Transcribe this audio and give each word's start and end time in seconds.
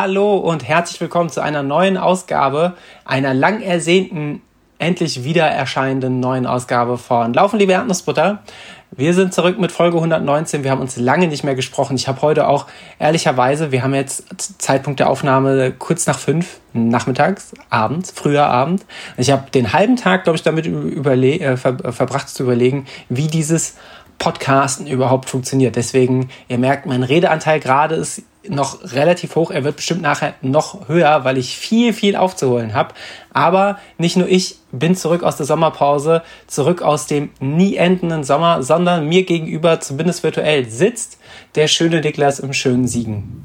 Hallo 0.00 0.36
und 0.36 0.62
herzlich 0.62 1.00
willkommen 1.00 1.28
zu 1.28 1.40
einer 1.40 1.64
neuen 1.64 1.96
Ausgabe, 1.96 2.74
einer 3.04 3.34
lang 3.34 3.60
ersehnten, 3.60 4.42
endlich 4.78 5.24
wieder 5.24 5.44
erscheinenden 5.44 6.20
neuen 6.20 6.46
Ausgabe 6.46 6.98
von 6.98 7.34
Laufen, 7.34 7.58
liebe 7.58 7.72
Erdnussbutter. 7.72 8.44
Wir 8.92 9.12
sind 9.12 9.34
zurück 9.34 9.58
mit 9.58 9.72
Folge 9.72 9.96
119. 9.96 10.62
Wir 10.62 10.70
haben 10.70 10.80
uns 10.80 10.98
lange 10.98 11.26
nicht 11.26 11.42
mehr 11.42 11.56
gesprochen. 11.56 11.96
Ich 11.96 12.06
habe 12.06 12.22
heute 12.22 12.46
auch 12.46 12.66
ehrlicherweise, 13.00 13.72
wir 13.72 13.82
haben 13.82 13.92
jetzt 13.92 14.62
Zeitpunkt 14.62 15.00
der 15.00 15.10
Aufnahme 15.10 15.72
kurz 15.72 16.06
nach 16.06 16.20
fünf 16.20 16.60
nachmittags, 16.72 17.52
abends, 17.68 18.12
früher 18.14 18.46
Abend. 18.46 18.86
Ich 19.16 19.32
habe 19.32 19.50
den 19.50 19.72
halben 19.72 19.96
Tag, 19.96 20.22
glaube 20.22 20.36
ich, 20.36 20.44
damit 20.44 20.66
überle 20.66 21.40
äh, 21.40 21.56
ver 21.56 21.76
verbracht 21.92 22.28
zu 22.28 22.44
überlegen, 22.44 22.86
wie 23.08 23.26
dieses 23.26 23.74
Podcasten 24.18 24.86
überhaupt 24.86 25.28
funktioniert. 25.28 25.74
Deswegen, 25.74 26.28
ihr 26.46 26.58
merkt, 26.58 26.86
mein 26.86 27.02
Redeanteil 27.02 27.58
gerade 27.58 27.96
ist 27.96 28.22
noch 28.50 28.92
relativ 28.92 29.34
hoch. 29.34 29.50
Er 29.50 29.64
wird 29.64 29.76
bestimmt 29.76 30.02
nachher 30.02 30.34
noch 30.42 30.88
höher, 30.88 31.24
weil 31.24 31.38
ich 31.38 31.56
viel, 31.56 31.92
viel 31.92 32.16
aufzuholen 32.16 32.74
habe. 32.74 32.94
Aber 33.32 33.78
nicht 33.98 34.16
nur 34.16 34.28
ich 34.28 34.56
bin 34.72 34.94
zurück 34.96 35.22
aus 35.22 35.36
der 35.36 35.46
Sommerpause, 35.46 36.22
zurück 36.46 36.82
aus 36.82 37.06
dem 37.06 37.30
nie 37.40 37.76
endenden 37.76 38.24
Sommer, 38.24 38.62
sondern 38.62 39.08
mir 39.08 39.24
gegenüber, 39.24 39.80
zumindest 39.80 40.22
virtuell, 40.22 40.68
sitzt 40.68 41.20
der 41.54 41.68
schöne 41.68 42.00
Niklas 42.00 42.40
im 42.40 42.52
schönen 42.52 42.86
Siegen. 42.86 43.44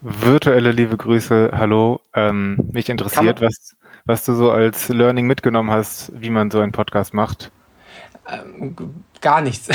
Virtuelle 0.00 0.72
liebe 0.72 0.96
Grüße, 0.96 1.50
hallo. 1.52 2.00
Ähm, 2.14 2.58
mich 2.72 2.88
interessiert, 2.88 3.40
was, 3.40 3.76
was 4.06 4.24
du 4.24 4.34
so 4.34 4.50
als 4.50 4.88
Learning 4.88 5.26
mitgenommen 5.26 5.70
hast, 5.70 6.12
wie 6.14 6.30
man 6.30 6.50
so 6.50 6.60
einen 6.60 6.72
Podcast 6.72 7.12
macht. 7.12 7.52
Ähm, 8.26 8.76
gar 9.20 9.40
nichts. 9.40 9.68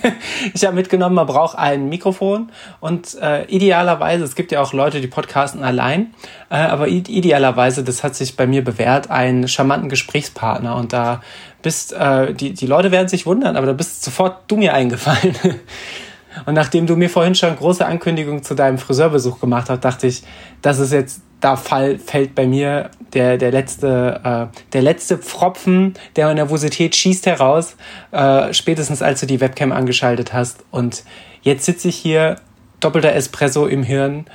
ich 0.54 0.64
habe 0.64 0.74
mitgenommen, 0.74 1.14
man 1.14 1.26
braucht 1.26 1.56
ein 1.56 1.88
Mikrofon 1.88 2.50
und 2.80 3.16
äh, 3.20 3.44
idealerweise, 3.44 4.24
es 4.24 4.34
gibt 4.34 4.52
ja 4.52 4.60
auch 4.60 4.72
Leute, 4.72 5.00
die 5.00 5.06
podcasten 5.06 5.62
allein, 5.62 6.14
äh, 6.50 6.56
aber 6.56 6.88
idealerweise, 6.88 7.84
das 7.84 8.02
hat 8.02 8.14
sich 8.14 8.36
bei 8.36 8.46
mir 8.46 8.62
bewährt, 8.64 9.10
einen 9.10 9.48
charmanten 9.48 9.88
Gesprächspartner 9.88 10.76
und 10.76 10.92
da 10.92 11.22
bist, 11.62 11.92
äh, 11.92 12.34
die, 12.34 12.52
die 12.52 12.66
Leute 12.66 12.90
werden 12.90 13.08
sich 13.08 13.26
wundern, 13.26 13.56
aber 13.56 13.66
da 13.66 13.72
bist 13.72 14.04
sofort 14.04 14.42
du 14.48 14.56
mir 14.56 14.74
eingefallen. 14.74 15.36
und 16.46 16.54
nachdem 16.54 16.86
du 16.86 16.96
mir 16.96 17.10
vorhin 17.10 17.34
schon 17.34 17.54
große 17.56 17.84
Ankündigung 17.84 18.42
zu 18.42 18.54
deinem 18.54 18.78
Friseurbesuch 18.78 19.40
gemacht 19.40 19.70
hast, 19.70 19.84
dachte 19.84 20.06
ich, 20.06 20.22
das 20.62 20.78
ist 20.78 20.92
jetzt 20.92 21.22
da 21.40 21.56
fall, 21.56 21.98
fällt 21.98 22.34
bei 22.34 22.46
mir 22.46 22.90
der, 23.12 23.38
der, 23.38 23.52
letzte, 23.52 24.20
äh, 24.52 24.58
der 24.72 24.82
letzte 24.82 25.18
Pfropfen 25.18 25.94
der 26.16 26.32
Nervosität 26.34 26.96
schießt 26.96 27.26
heraus, 27.26 27.76
äh, 28.10 28.52
spätestens 28.52 29.02
als 29.02 29.20
du 29.20 29.26
die 29.26 29.40
Webcam 29.40 29.72
angeschaltet 29.72 30.32
hast. 30.32 30.64
Und 30.70 31.04
jetzt 31.42 31.64
sitze 31.64 31.88
ich 31.88 31.96
hier, 31.96 32.36
doppelter 32.80 33.14
Espresso 33.14 33.66
im 33.66 33.82
Hirn, 33.82 34.26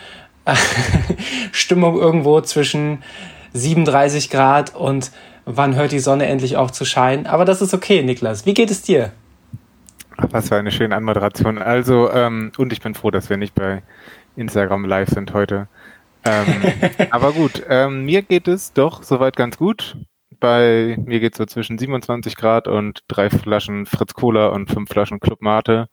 Stimmung 1.51 1.97
irgendwo 1.97 2.41
zwischen 2.41 3.03
37 3.53 4.29
Grad 4.29 4.75
und 4.75 5.11
wann 5.45 5.75
hört 5.75 5.91
die 5.91 5.99
Sonne 5.99 6.25
endlich 6.25 6.57
auf 6.57 6.71
zu 6.71 6.85
scheinen. 6.85 7.27
Aber 7.27 7.45
das 7.45 7.61
ist 7.61 7.73
okay, 7.73 8.01
Niklas. 8.03 8.45
Wie 8.45 8.53
geht 8.53 8.71
es 8.71 8.81
dir? 8.81 9.11
Was 10.17 10.49
für 10.49 10.55
eine 10.55 10.71
schöne 10.71 10.95
Anmoderation. 10.95 11.57
Also, 11.57 12.11
ähm, 12.11 12.51
und 12.57 12.71
ich 12.71 12.81
bin 12.81 12.93
froh, 12.93 13.11
dass 13.11 13.29
wir 13.29 13.37
nicht 13.37 13.55
bei 13.55 13.83
Instagram 14.35 14.85
live 14.85 15.09
sind 15.09 15.33
heute 15.33 15.67
ähm, 16.25 16.63
aber 17.11 17.31
gut, 17.33 17.63
ähm, 17.69 18.05
mir 18.05 18.21
geht 18.21 18.47
es 18.47 18.73
doch 18.73 19.03
soweit 19.03 19.35
ganz 19.35 19.57
gut. 19.57 19.97
Bei 20.39 20.97
mir 21.05 21.19
geht 21.19 21.33
es 21.33 21.37
so 21.37 21.45
zwischen 21.45 21.77
27 21.77 22.35
Grad 22.35 22.67
und 22.67 23.03
drei 23.07 23.29
Flaschen 23.29 23.85
Fritz 23.85 24.13
Cola 24.13 24.47
und 24.47 24.69
fünf 24.69 24.89
Flaschen 24.89 25.19
Club 25.19 25.41
Mate. 25.41 25.87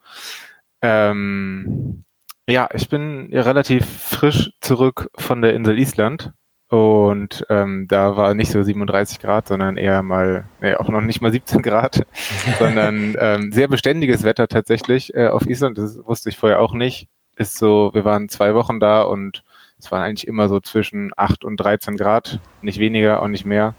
Ähm, 0.83 2.05
ja, 2.49 2.69
ich 2.75 2.89
bin 2.89 3.29
relativ 3.33 3.87
frisch 3.87 4.51
zurück 4.61 5.09
von 5.17 5.43
der 5.43 5.55
Insel 5.55 5.79
Island. 5.79 6.33
Und 6.71 7.45
ähm, 7.51 7.87
da 7.89 8.17
war 8.17 8.35
nicht 8.35 8.53
so 8.53 8.63
37 8.63 9.19
Grad, 9.19 9.49
sondern 9.49 9.77
eher 9.77 10.05
mal, 10.05 10.49
nee, 10.61 10.75
auch 10.75 10.89
noch 10.89 11.01
nicht 11.01 11.21
mal 11.21 11.33
17 11.33 11.63
Grad, 11.63 12.07
sondern 12.61 13.17
ähm, 13.19 13.51
sehr 13.51 13.67
beständiges 13.67 14.23
Wetter 14.23 14.47
tatsächlich 14.47 15.13
äh, 15.15 15.27
auf 15.27 15.47
Island. 15.47 15.79
Das 15.79 15.99
wusste 16.05 16.29
ich 16.29 16.39
vorher 16.39 16.61
auch 16.61 16.73
nicht. 16.73 17.09
Ist 17.37 17.59
so, 17.59 17.91
wir 17.93 18.05
waren 18.05 18.29
zwei 18.29 18.55
Wochen 18.55 18.79
da 18.79 19.03
und 19.03 19.43
es 19.81 19.91
waren 19.91 20.03
eigentlich 20.03 20.27
immer 20.27 20.49
so 20.49 20.61
zwischen 20.61 21.13
8 21.17 21.45
und 21.45 21.57
13 21.57 21.97
Grad, 21.97 22.39
nicht 22.63 22.79
weniger, 22.79 23.23
auch 23.23 23.29
nicht 23.29 23.47
mehr. 23.47 23.75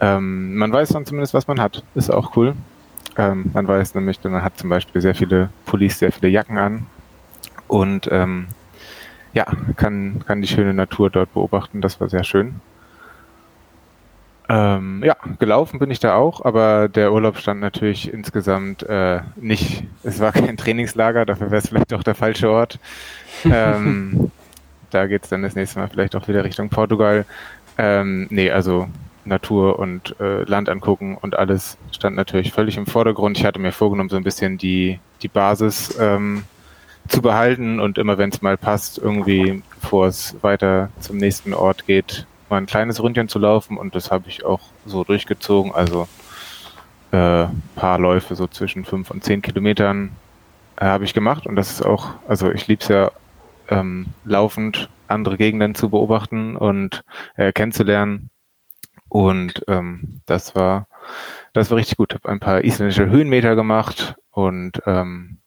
Ähm, 0.00 0.56
man 0.56 0.72
weiß 0.72 0.90
dann 0.90 1.04
zumindest, 1.04 1.34
was 1.34 1.46
man 1.46 1.60
hat. 1.60 1.84
Ist 1.94 2.10
auch 2.10 2.36
cool. 2.36 2.54
Ähm, 3.16 3.50
man 3.52 3.68
weiß 3.68 3.94
nämlich, 3.94 4.22
man 4.24 4.42
hat 4.42 4.56
zum 4.56 4.70
Beispiel 4.70 5.02
sehr 5.02 5.14
viele 5.14 5.50
Police, 5.66 5.98
sehr 5.98 6.12
viele 6.12 6.28
Jacken 6.28 6.58
an 6.58 6.86
und 7.68 8.08
ähm, 8.10 8.48
ja, 9.32 9.46
kann, 9.76 10.24
kann 10.26 10.40
die 10.40 10.48
schöne 10.48 10.74
Natur 10.74 11.10
dort 11.10 11.32
beobachten. 11.34 11.80
Das 11.80 12.00
war 12.00 12.08
sehr 12.08 12.24
schön. 12.24 12.60
Ähm, 14.48 15.02
ja, 15.04 15.14
gelaufen 15.38 15.78
bin 15.78 15.92
ich 15.92 16.00
da 16.00 16.16
auch, 16.16 16.44
aber 16.44 16.88
der 16.88 17.12
Urlaub 17.12 17.36
stand 17.36 17.60
natürlich 17.60 18.12
insgesamt 18.12 18.82
äh, 18.82 19.20
nicht, 19.36 19.84
es 20.02 20.18
war 20.18 20.32
kein 20.32 20.56
Trainingslager, 20.56 21.24
dafür 21.24 21.52
wäre 21.52 21.62
es 21.62 21.68
vielleicht 21.68 21.94
auch 21.94 22.02
der 22.02 22.16
falsche 22.16 22.50
Ort. 22.50 22.80
ähm, 23.44 24.32
da 24.90 25.06
geht 25.06 25.24
es 25.24 25.30
dann 25.30 25.42
das 25.42 25.54
nächste 25.54 25.78
Mal 25.78 25.88
vielleicht 25.88 26.16
auch 26.16 26.28
wieder 26.28 26.44
Richtung 26.44 26.68
Portugal. 26.68 27.24
Ähm, 27.78 28.26
nee, 28.30 28.50
also 28.50 28.88
Natur 29.24 29.78
und 29.78 30.18
äh, 30.20 30.42
Land 30.44 30.68
angucken 30.68 31.16
und 31.20 31.38
alles 31.38 31.78
stand 31.92 32.16
natürlich 32.16 32.52
völlig 32.52 32.76
im 32.76 32.86
Vordergrund. 32.86 33.38
Ich 33.38 33.44
hatte 33.44 33.58
mir 33.58 33.72
vorgenommen, 33.72 34.08
so 34.08 34.16
ein 34.16 34.24
bisschen 34.24 34.58
die, 34.58 34.98
die 35.22 35.28
Basis 35.28 35.96
ähm, 35.98 36.44
zu 37.08 37.22
behalten 37.22 37.80
und 37.80 37.98
immer 37.98 38.18
wenn 38.18 38.30
es 38.30 38.42
mal 38.42 38.56
passt, 38.56 38.98
irgendwie, 38.98 39.62
bevor 39.80 40.06
es 40.06 40.36
weiter 40.42 40.90
zum 41.00 41.16
nächsten 41.16 41.54
Ort 41.54 41.86
geht, 41.86 42.26
mal 42.48 42.58
ein 42.58 42.66
kleines 42.66 43.02
Ründchen 43.02 43.28
zu 43.28 43.38
laufen 43.38 43.76
und 43.76 43.94
das 43.94 44.10
habe 44.10 44.28
ich 44.28 44.44
auch 44.44 44.60
so 44.86 45.04
durchgezogen. 45.04 45.72
Also 45.72 46.08
äh, 47.12 47.46
paar 47.76 47.98
Läufe 47.98 48.34
so 48.36 48.46
zwischen 48.46 48.84
fünf 48.84 49.10
und 49.10 49.24
zehn 49.24 49.42
Kilometern 49.42 50.10
äh, 50.76 50.84
habe 50.84 51.04
ich 51.04 51.14
gemacht 51.14 51.46
und 51.46 51.56
das 51.56 51.70
ist 51.70 51.82
auch, 51.82 52.10
also 52.28 52.50
ich 52.50 52.66
liebe 52.68 52.82
es 52.82 52.88
ja 52.88 53.10
ähm, 53.70 54.06
laufend 54.24 54.90
andere 55.08 55.36
Gegenden 55.36 55.74
zu 55.74 55.90
beobachten 55.90 56.56
und 56.56 57.02
äh, 57.36 57.52
kennenzulernen. 57.52 58.30
Und 59.08 59.64
ähm, 59.66 60.20
das 60.26 60.54
war 60.54 60.86
das 61.52 61.70
war 61.70 61.78
richtig 61.78 61.96
gut. 61.96 62.14
Habe 62.14 62.28
ein 62.28 62.40
paar 62.40 62.64
isländische 62.64 63.06
Höhenmeter 63.06 63.56
gemacht 63.56 64.14
und 64.30 64.80
ähm, 64.86 65.38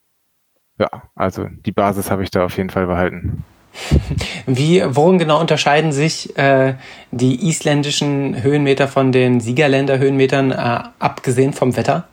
ja, 0.79 0.89
also 1.15 1.47
die 1.65 1.71
Basis 1.71 2.11
habe 2.11 2.23
ich 2.23 2.31
da 2.31 2.45
auf 2.45 2.57
jeden 2.57 2.69
Fall 2.69 2.87
behalten. 2.87 3.43
Wie, 4.45 4.83
worin 4.85 5.17
genau 5.17 5.39
unterscheiden 5.39 5.91
sich 5.91 6.37
äh, 6.37 6.75
die 7.11 7.47
isländischen 7.47 8.43
Höhenmeter 8.43 8.87
von 8.87 9.11
den 9.11 9.39
Siegerländer 9.39 9.97
Höhenmetern, 9.97 10.51
äh, 10.51 10.83
abgesehen 10.99 11.53
vom 11.53 11.75
Wetter? 11.75 12.07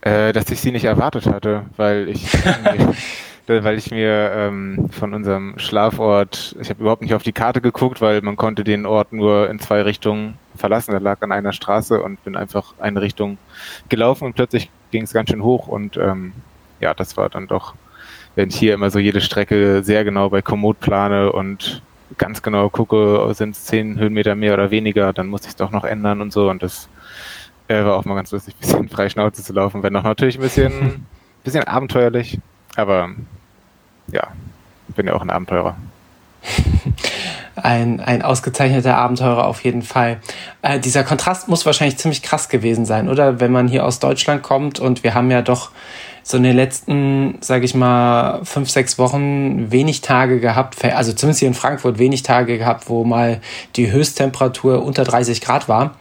Äh, 0.00 0.32
dass 0.32 0.50
ich 0.50 0.60
sie 0.60 0.72
nicht 0.72 0.84
erwartet 0.84 1.26
hatte, 1.26 1.66
weil 1.76 2.08
ich 2.08 2.26
weil 3.48 3.78
ich 3.78 3.90
mir 3.90 4.32
ähm, 4.34 4.90
von 4.90 5.14
unserem 5.14 5.58
Schlafort, 5.58 6.56
ich 6.60 6.70
habe 6.70 6.80
überhaupt 6.80 7.02
nicht 7.02 7.14
auf 7.14 7.22
die 7.22 7.32
Karte 7.32 7.60
geguckt, 7.60 8.00
weil 8.00 8.20
man 8.22 8.36
konnte 8.36 8.64
den 8.64 8.86
Ort 8.86 9.12
nur 9.12 9.48
in 9.48 9.58
zwei 9.58 9.82
Richtungen 9.82 10.38
verlassen. 10.56 10.92
Er 10.92 11.00
lag 11.00 11.22
an 11.22 11.32
einer 11.32 11.52
Straße 11.52 12.02
und 12.02 12.22
bin 12.24 12.36
einfach 12.36 12.74
eine 12.78 13.00
Richtung 13.00 13.38
gelaufen 13.88 14.24
und 14.24 14.34
plötzlich 14.34 14.70
ging 14.90 15.04
es 15.04 15.12
ganz 15.12 15.30
schön 15.30 15.42
hoch 15.42 15.68
und 15.68 15.96
ähm, 15.96 16.32
ja, 16.80 16.94
das 16.94 17.16
war 17.16 17.28
dann 17.28 17.46
doch, 17.46 17.74
wenn 18.34 18.48
ich 18.48 18.56
hier 18.56 18.74
immer 18.74 18.90
so 18.90 18.98
jede 18.98 19.20
Strecke 19.20 19.82
sehr 19.82 20.04
genau 20.04 20.28
bei 20.30 20.42
Komoot 20.42 20.80
plane 20.80 21.32
und 21.32 21.82
ganz 22.18 22.42
genau 22.42 22.68
gucke, 22.68 23.32
sind 23.34 23.56
es 23.56 23.64
zehn 23.64 23.98
Höhenmeter 23.98 24.34
mehr 24.34 24.54
oder 24.54 24.70
weniger, 24.70 25.12
dann 25.12 25.28
muss 25.28 25.42
ich 25.42 25.48
es 25.48 25.56
doch 25.56 25.70
noch 25.70 25.84
ändern 25.84 26.20
und 26.20 26.32
so 26.32 26.50
und 26.50 26.62
das 26.62 26.88
äh, 27.68 27.84
war 27.84 27.96
auch 27.96 28.04
mal 28.04 28.14
ganz 28.14 28.30
lustig, 28.32 28.54
ein 28.58 28.60
bisschen 28.60 28.88
frei 28.88 29.08
Schnauze 29.08 29.42
zu 29.42 29.52
laufen, 29.52 29.82
wenn 29.82 29.96
auch 29.96 30.02
natürlich 30.02 30.38
ein 30.38 30.42
bisschen, 30.42 31.06
bisschen 31.44 31.64
abenteuerlich, 31.64 32.38
aber 32.76 33.10
ja, 34.12 34.28
bin 34.94 35.06
ja 35.06 35.14
auch 35.14 35.22
ein 35.22 35.30
Abenteurer. 35.30 35.76
Ein, 37.56 38.00
ein 38.00 38.20
ausgezeichneter 38.20 38.96
Abenteurer 38.98 39.46
auf 39.46 39.64
jeden 39.64 39.80
Fall. 39.80 40.18
Äh, 40.60 40.78
dieser 40.78 41.04
Kontrast 41.04 41.48
muss 41.48 41.64
wahrscheinlich 41.64 41.96
ziemlich 41.96 42.22
krass 42.22 42.50
gewesen 42.50 42.84
sein, 42.84 43.08
oder? 43.08 43.40
Wenn 43.40 43.50
man 43.50 43.66
hier 43.66 43.86
aus 43.86 43.98
Deutschland 43.98 44.42
kommt 44.42 44.78
und 44.78 45.02
wir 45.02 45.14
haben 45.14 45.30
ja 45.30 45.40
doch 45.40 45.70
so 46.22 46.36
in 46.36 46.42
den 46.42 46.54
letzten, 46.54 47.38
sage 47.40 47.64
ich 47.64 47.74
mal, 47.74 48.44
fünf, 48.44 48.68
sechs 48.68 48.98
Wochen 48.98 49.70
wenig 49.70 50.02
Tage 50.02 50.38
gehabt, 50.38 50.84
also 50.84 51.12
zumindest 51.12 51.38
hier 51.38 51.48
in 51.48 51.54
Frankfurt 51.54 51.98
wenig 51.98 52.24
Tage 52.24 52.58
gehabt, 52.58 52.90
wo 52.90 53.04
mal 53.04 53.40
die 53.76 53.90
Höchsttemperatur 53.90 54.84
unter 54.84 55.04
30 55.04 55.40
Grad 55.40 55.68
war. 55.68 55.96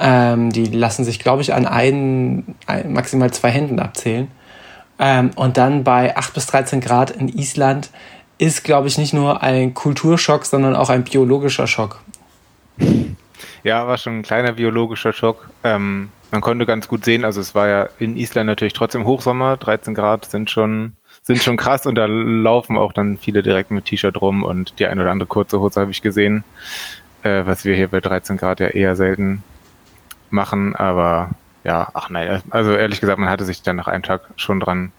Ähm, 0.00 0.52
die 0.52 0.66
lassen 0.66 1.04
sich, 1.04 1.18
glaube 1.18 1.42
ich, 1.42 1.54
an 1.54 1.66
einen, 1.66 2.54
ein, 2.66 2.92
maximal 2.92 3.32
zwei 3.32 3.50
Händen 3.50 3.80
abzählen. 3.80 4.28
Ähm, 4.98 5.30
und 5.36 5.56
dann 5.56 5.84
bei 5.84 6.16
8 6.16 6.34
bis 6.34 6.46
13 6.46 6.80
Grad 6.80 7.10
in 7.10 7.28
Island 7.28 7.90
ist, 8.38 8.64
glaube 8.64 8.88
ich, 8.88 8.98
nicht 8.98 9.12
nur 9.12 9.42
ein 9.42 9.74
Kulturschock, 9.74 10.44
sondern 10.44 10.76
auch 10.76 10.90
ein 10.90 11.04
biologischer 11.04 11.66
Schock. 11.66 12.00
Ja, 13.64 13.86
war 13.86 13.98
schon 13.98 14.18
ein 14.18 14.22
kleiner 14.22 14.52
biologischer 14.52 15.12
Schock. 15.12 15.50
Ähm, 15.64 16.10
man 16.30 16.40
konnte 16.40 16.66
ganz 16.66 16.88
gut 16.88 17.04
sehen, 17.04 17.24
also 17.24 17.40
es 17.40 17.54
war 17.54 17.68
ja 17.68 17.88
in 17.98 18.16
Island 18.16 18.46
natürlich 18.46 18.74
trotzdem 18.74 19.04
Hochsommer, 19.04 19.56
13 19.56 19.94
Grad 19.94 20.26
sind 20.26 20.50
schon, 20.50 20.94
sind 21.22 21.42
schon 21.42 21.56
krass 21.56 21.86
und 21.86 21.94
da 21.94 22.06
laufen 22.06 22.76
auch 22.76 22.92
dann 22.92 23.16
viele 23.16 23.42
direkt 23.42 23.70
mit 23.70 23.86
T-Shirt 23.86 24.20
rum 24.20 24.42
und 24.42 24.78
die 24.78 24.86
ein 24.86 25.00
oder 25.00 25.10
andere 25.10 25.26
kurze 25.26 25.58
Hose 25.58 25.80
habe 25.80 25.90
ich 25.90 26.02
gesehen, 26.02 26.44
äh, 27.22 27.46
was 27.46 27.64
wir 27.64 27.74
hier 27.74 27.88
bei 27.88 28.00
13 28.00 28.36
Grad 28.36 28.60
ja 28.60 28.68
eher 28.68 28.94
selten 28.94 29.42
machen, 30.30 30.76
aber 30.76 31.30
ja, 31.64 31.90
ach 31.94 32.10
nein, 32.10 32.42
also 32.50 32.72
ehrlich 32.72 33.00
gesagt, 33.00 33.18
man 33.18 33.28
hatte 33.28 33.44
sich 33.44 33.62
dann 33.62 33.76
nach 33.76 33.88
einem 33.88 34.02
Tag 34.02 34.22
schon 34.36 34.60
dran 34.60 34.92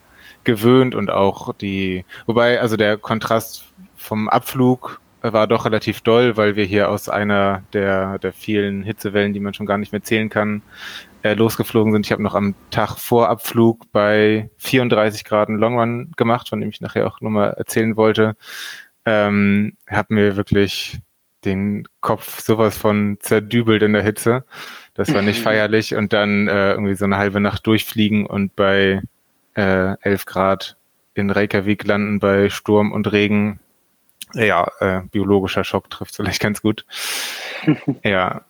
gewöhnt 0.44 0.96
und 0.96 1.10
auch 1.10 1.54
die, 1.54 2.06
wobei 2.26 2.60
also 2.60 2.78
der 2.78 2.98
Kontrast 2.98 3.66
vom 3.96 4.30
Abflug 4.30 5.00
war 5.22 5.48
doch 5.48 5.66
relativ 5.66 6.02
doll, 6.02 6.38
weil 6.38 6.56
wir 6.56 6.66
hier 6.66 6.90
aus 6.90 7.10
einer 7.10 7.64
der, 7.74 8.20
der 8.20 8.32
vielen 8.32 8.84
Hitzewellen, 8.84 9.34
die 9.34 9.40
man 9.40 9.54
schon 9.54 9.66
gar 9.66 9.78
nicht 9.78 9.92
mehr 9.92 10.02
zählen 10.02 10.30
kann, 10.30 10.62
äh, 11.24 11.34
losgeflogen 11.34 11.92
sind. 11.92 12.06
Ich 12.06 12.12
habe 12.12 12.24
noch 12.24 12.36
am 12.36 12.56
Tag 12.72 12.98
vor 12.98 13.30
Abflug 13.30 13.92
bei 13.92 14.50
34 14.58 15.26
Grad 15.26 15.50
einen 15.50 15.60
Long 15.60 15.78
Run 15.78 16.12
gemacht, 16.16 16.50
von 16.50 16.62
dem 16.62 16.70
ich 16.70 16.82
nachher 16.82 17.08
auch 17.08 17.20
nochmal 17.22 17.54
erzählen 17.58 17.98
wollte. 17.98 18.38
Ähm, 19.06 19.74
habe 19.90 20.14
mir 20.14 20.36
wirklich 20.38 21.00
den 21.46 21.88
Kopf 22.02 22.42
sowas 22.42 22.78
von 22.78 23.18
zerdübelt 23.20 23.82
in 23.84 23.94
der 23.94 24.04
Hitze. 24.04 24.46
Das 25.00 25.14
war 25.14 25.22
nicht 25.22 25.40
feierlich. 25.44 25.96
Und 25.96 26.12
dann 26.12 26.50
äh, 26.50 26.72
irgendwie 26.72 26.96
so 26.96 27.06
eine 27.06 27.18
halbe 27.18 27.40
Nacht 27.40 27.66
durchfliegen 27.66 28.26
und 28.26 28.56
bei 28.56 29.02
äh, 29.56 29.96
11 30.02 30.26
Grad 30.26 30.78
in 31.14 31.30
Reykjavik 31.30 31.86
landen 31.86 32.20
bei 32.20 32.50
Sturm 32.50 32.92
und 32.92 33.12
Regen 33.12 33.60
ja, 34.34 34.70
äh, 34.80 35.02
biologischer 35.10 35.64
Schock 35.64 35.90
trifft 35.90 36.16
vielleicht 36.16 36.42
ganz 36.42 36.62
gut. 36.62 36.86
ja. 38.04 38.42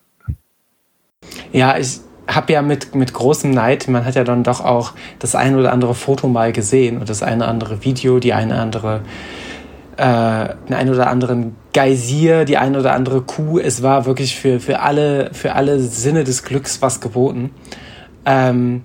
Ja, 1.51 1.77
ich 1.77 1.99
habe 2.27 2.51
ja 2.51 2.61
mit, 2.61 2.95
mit 2.95 3.13
großem 3.13 3.51
Neid, 3.51 3.87
man 3.87 4.03
hat 4.03 4.15
ja 4.15 4.23
dann 4.23 4.43
doch 4.43 4.59
auch 4.59 4.93
das 5.19 5.35
ein 5.35 5.55
oder 5.55 5.71
andere 5.71 5.95
Foto 5.95 6.27
mal 6.27 6.51
gesehen 6.51 6.97
und 6.97 7.09
das 7.09 7.23
eine 7.23 7.43
oder 7.43 7.47
andere 7.47 7.85
Video, 7.85 8.19
die 8.19 8.33
eine 8.33 8.59
andere, 8.59 9.03
äh, 9.99 10.55
den 10.69 10.75
einen 10.75 10.93
oder 10.93 11.07
anderen 11.07 11.57
Geysir, 11.73 12.45
die 12.45 12.57
eine 12.57 12.79
oder 12.79 12.93
andere 12.93 13.21
Kuh. 13.21 13.59
Es 13.59 13.83
war 13.83 14.05
wirklich 14.05 14.39
für, 14.39 14.61
für, 14.61 14.79
alle, 14.79 15.33
für 15.33 15.55
alle 15.55 15.79
Sinne 15.79 16.23
des 16.23 16.43
Glücks 16.43 16.81
was 16.81 17.01
geboten. 17.01 17.51
Ähm, 18.25 18.83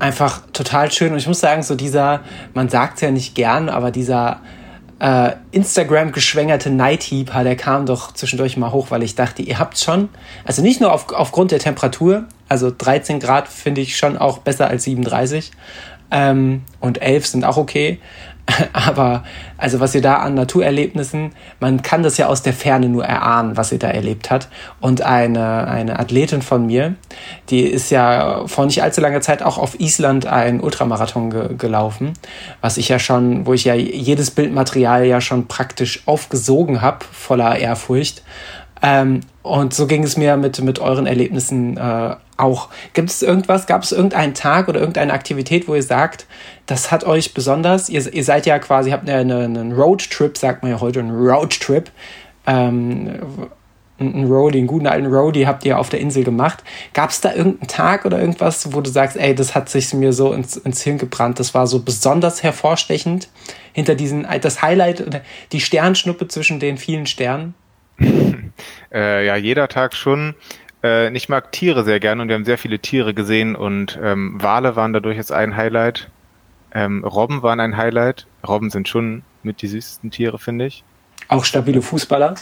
einfach 0.00 0.42
total 0.52 0.90
schön. 0.90 1.12
Und 1.12 1.18
ich 1.18 1.28
muss 1.28 1.38
sagen, 1.38 1.62
so 1.62 1.76
dieser, 1.76 2.20
man 2.52 2.68
sagt 2.68 2.96
es 2.96 3.02
ja 3.02 3.12
nicht 3.12 3.36
gern, 3.36 3.68
aber 3.68 3.92
dieser 3.92 4.40
äh, 4.98 5.32
Instagram 5.52 6.10
geschwängerte 6.10 6.70
Night-Heap, 6.70 7.30
der 7.32 7.56
kam 7.56 7.86
doch 7.86 8.12
zwischendurch 8.12 8.56
mal 8.56 8.72
hoch, 8.72 8.90
weil 8.90 9.04
ich 9.04 9.14
dachte, 9.14 9.42
ihr 9.42 9.60
habt 9.60 9.78
schon, 9.78 10.08
also 10.44 10.62
nicht 10.62 10.80
nur 10.80 10.92
auf, 10.92 11.12
aufgrund 11.12 11.52
der 11.52 11.60
Temperatur, 11.60 12.24
also 12.48 12.72
13 12.76 13.20
Grad 13.20 13.46
finde 13.46 13.82
ich 13.82 13.96
schon 13.96 14.18
auch 14.18 14.38
besser 14.38 14.66
als 14.66 14.82
37 14.82 15.52
ähm, 16.10 16.62
und 16.80 17.00
11 17.00 17.26
sind 17.26 17.44
auch 17.44 17.56
okay, 17.56 18.00
Aber 18.72 19.24
also 19.58 19.80
was 19.80 19.94
ihr 19.94 20.02
da 20.02 20.16
an 20.16 20.34
Naturerlebnissen, 20.34 21.32
man 21.60 21.82
kann 21.82 22.02
das 22.02 22.16
ja 22.16 22.26
aus 22.26 22.42
der 22.42 22.52
Ferne 22.52 22.88
nur 22.88 23.04
erahnen, 23.04 23.56
was 23.56 23.72
ihr 23.72 23.78
da 23.78 23.88
erlebt 23.88 24.30
hat. 24.30 24.48
Und 24.80 25.02
eine, 25.02 25.66
eine 25.66 25.98
Athletin 25.98 26.42
von 26.42 26.66
mir, 26.66 26.94
die 27.50 27.62
ist 27.62 27.90
ja 27.90 28.46
vor 28.46 28.66
nicht 28.66 28.82
allzu 28.82 29.00
langer 29.00 29.20
Zeit 29.20 29.42
auch 29.42 29.58
auf 29.58 29.80
Island 29.80 30.26
ein 30.26 30.60
Ultramarathon 30.60 31.30
ge 31.30 31.56
gelaufen, 31.56 32.12
was 32.60 32.76
ich 32.76 32.88
ja 32.88 32.98
schon, 32.98 33.46
wo 33.46 33.52
ich 33.52 33.64
ja 33.64 33.74
jedes 33.74 34.30
Bildmaterial 34.30 35.04
ja 35.04 35.20
schon 35.20 35.48
praktisch 35.48 36.02
aufgesogen 36.06 36.82
habe, 36.82 37.04
voller 37.12 37.56
Ehrfurcht. 37.58 38.22
Ähm, 38.82 39.20
und 39.46 39.72
so 39.72 39.86
ging 39.86 40.02
es 40.02 40.16
mir 40.16 40.36
mit, 40.36 40.60
mit 40.60 40.78
euren 40.78 41.06
Erlebnissen 41.06 41.76
äh, 41.76 42.16
auch. 42.36 42.68
Gibt 42.92 43.10
es 43.10 43.22
irgendwas, 43.22 43.66
gab 43.66 43.82
es 43.82 43.92
irgendeinen 43.92 44.34
Tag 44.34 44.68
oder 44.68 44.80
irgendeine 44.80 45.12
Aktivität, 45.12 45.68
wo 45.68 45.74
ihr 45.74 45.82
sagt, 45.82 46.26
das 46.66 46.90
hat 46.90 47.04
euch 47.04 47.32
besonders, 47.32 47.88
ihr, 47.88 48.12
ihr 48.12 48.24
seid 48.24 48.46
ja 48.46 48.58
quasi, 48.58 48.90
habt 48.90 49.08
eine, 49.08 49.38
einen 49.38 49.72
Roadtrip, 49.72 50.36
sagt 50.36 50.62
man 50.62 50.72
ja 50.72 50.80
heute, 50.80 51.00
einen 51.00 51.16
Roadtrip, 51.16 51.90
ähm, 52.46 53.20
einen 53.98 54.30
Roadie, 54.30 54.58
einen 54.58 54.66
guten 54.66 54.86
alten 54.86 55.06
Roadie 55.06 55.46
habt 55.46 55.64
ihr 55.64 55.78
auf 55.78 55.88
der 55.88 56.00
Insel 56.00 56.22
gemacht. 56.22 56.62
Gab 56.92 57.10
es 57.10 57.22
da 57.22 57.32
irgendeinen 57.32 57.68
Tag 57.68 58.04
oder 58.04 58.20
irgendwas, 58.20 58.74
wo 58.74 58.80
du 58.82 58.90
sagst, 58.90 59.16
ey, 59.16 59.34
das 59.34 59.54
hat 59.54 59.70
sich 59.70 59.94
mir 59.94 60.12
so 60.12 60.32
ins, 60.32 60.56
ins 60.56 60.82
Hirn 60.82 60.98
gebrannt, 60.98 61.40
das 61.40 61.54
war 61.54 61.66
so 61.66 61.80
besonders 61.80 62.42
hervorstechend 62.42 63.28
hinter 63.72 63.94
diesen, 63.94 64.26
das 64.42 64.60
Highlight, 64.60 65.22
die 65.52 65.60
Sternschnuppe 65.60 66.28
zwischen 66.28 66.60
den 66.60 66.76
vielen 66.76 67.06
Sternen? 67.06 67.54
äh, 68.92 69.26
ja, 69.26 69.36
jeder 69.36 69.68
Tag 69.68 69.94
schon. 69.94 70.34
Äh, 70.82 71.14
ich 71.16 71.28
mag 71.28 71.52
Tiere 71.52 71.84
sehr 71.84 72.00
gerne 72.00 72.22
und 72.22 72.28
wir 72.28 72.34
haben 72.34 72.44
sehr 72.44 72.58
viele 72.58 72.78
Tiere 72.78 73.14
gesehen 73.14 73.56
und 73.56 73.98
ähm, 74.02 74.40
Wale 74.42 74.76
waren 74.76 74.92
dadurch 74.92 75.16
jetzt 75.16 75.32
ein 75.32 75.56
Highlight. 75.56 76.10
Ähm, 76.72 77.04
Robben 77.04 77.42
waren 77.42 77.60
ein 77.60 77.76
Highlight. 77.76 78.26
Robben 78.46 78.70
sind 78.70 78.88
schon 78.88 79.22
mit 79.42 79.62
die 79.62 79.68
süßesten 79.68 80.10
Tiere, 80.10 80.38
finde 80.38 80.66
ich. 80.66 80.84
Auch 81.28 81.44
stabile 81.44 81.82
Fußballer? 81.82 82.34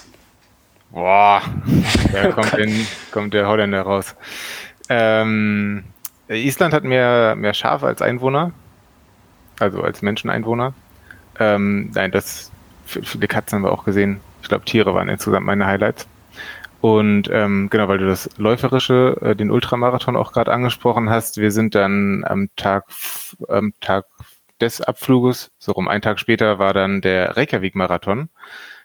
Boah, 0.91 1.43
da 2.13 2.33
kommt, 2.33 2.57
den, 2.57 2.87
kommt 3.11 3.35
der 3.35 3.49
Holländer 3.49 3.83
raus. 3.83 4.15
Ähm, 4.89 5.85
Island 6.29 6.75
hat 6.75 6.85
mehr, 6.85 7.35
mehr 7.37 7.55
Schafe 7.55 7.87
als 7.87 8.03
Einwohner. 8.03 8.53
Also 9.59 9.83
als 9.83 10.03
Menscheneinwohner. 10.03 10.75
Ähm, 11.39 11.91
nein, 11.95 12.11
das 12.11 12.51
viele 12.87 13.27
Katzen 13.29 13.57
haben 13.57 13.65
wir 13.65 13.73
auch 13.73 13.85
gesehen. 13.85 14.21
Ich 14.45 14.49
glaube, 14.51 14.67
Tiere 14.67 14.95
waren 14.95 15.09
insgesamt 15.09 15.47
meine 15.47 15.65
Highlights. 15.65 16.07
Und 16.83 17.31
ähm, 17.33 17.71
genau, 17.71 17.89
weil 17.89 17.97
du 17.97 18.07
das 18.07 18.29
Läuferische, 18.37 19.17
äh, 19.23 19.35
den 19.35 19.51
Ultramarathon 19.51 20.17
auch 20.17 20.33
gerade 20.33 20.53
angesprochen 20.53 21.09
hast, 21.09 21.39
wir 21.39 21.51
sind 21.51 21.75
dann 21.75 22.25
am 22.27 22.51
Tag, 22.55 22.85
am 23.49 23.73
Tag 23.81 24.05
des 24.61 24.83
Abfluges, 24.83 25.51
so 25.57 25.73
rum 25.73 25.89
einen 25.89 26.03
Tag 26.03 26.21
später 26.21 26.59
war 26.59 26.75
dann 26.75 27.01
der 27.01 27.39
Reykjavik-Marathon. 27.39 28.29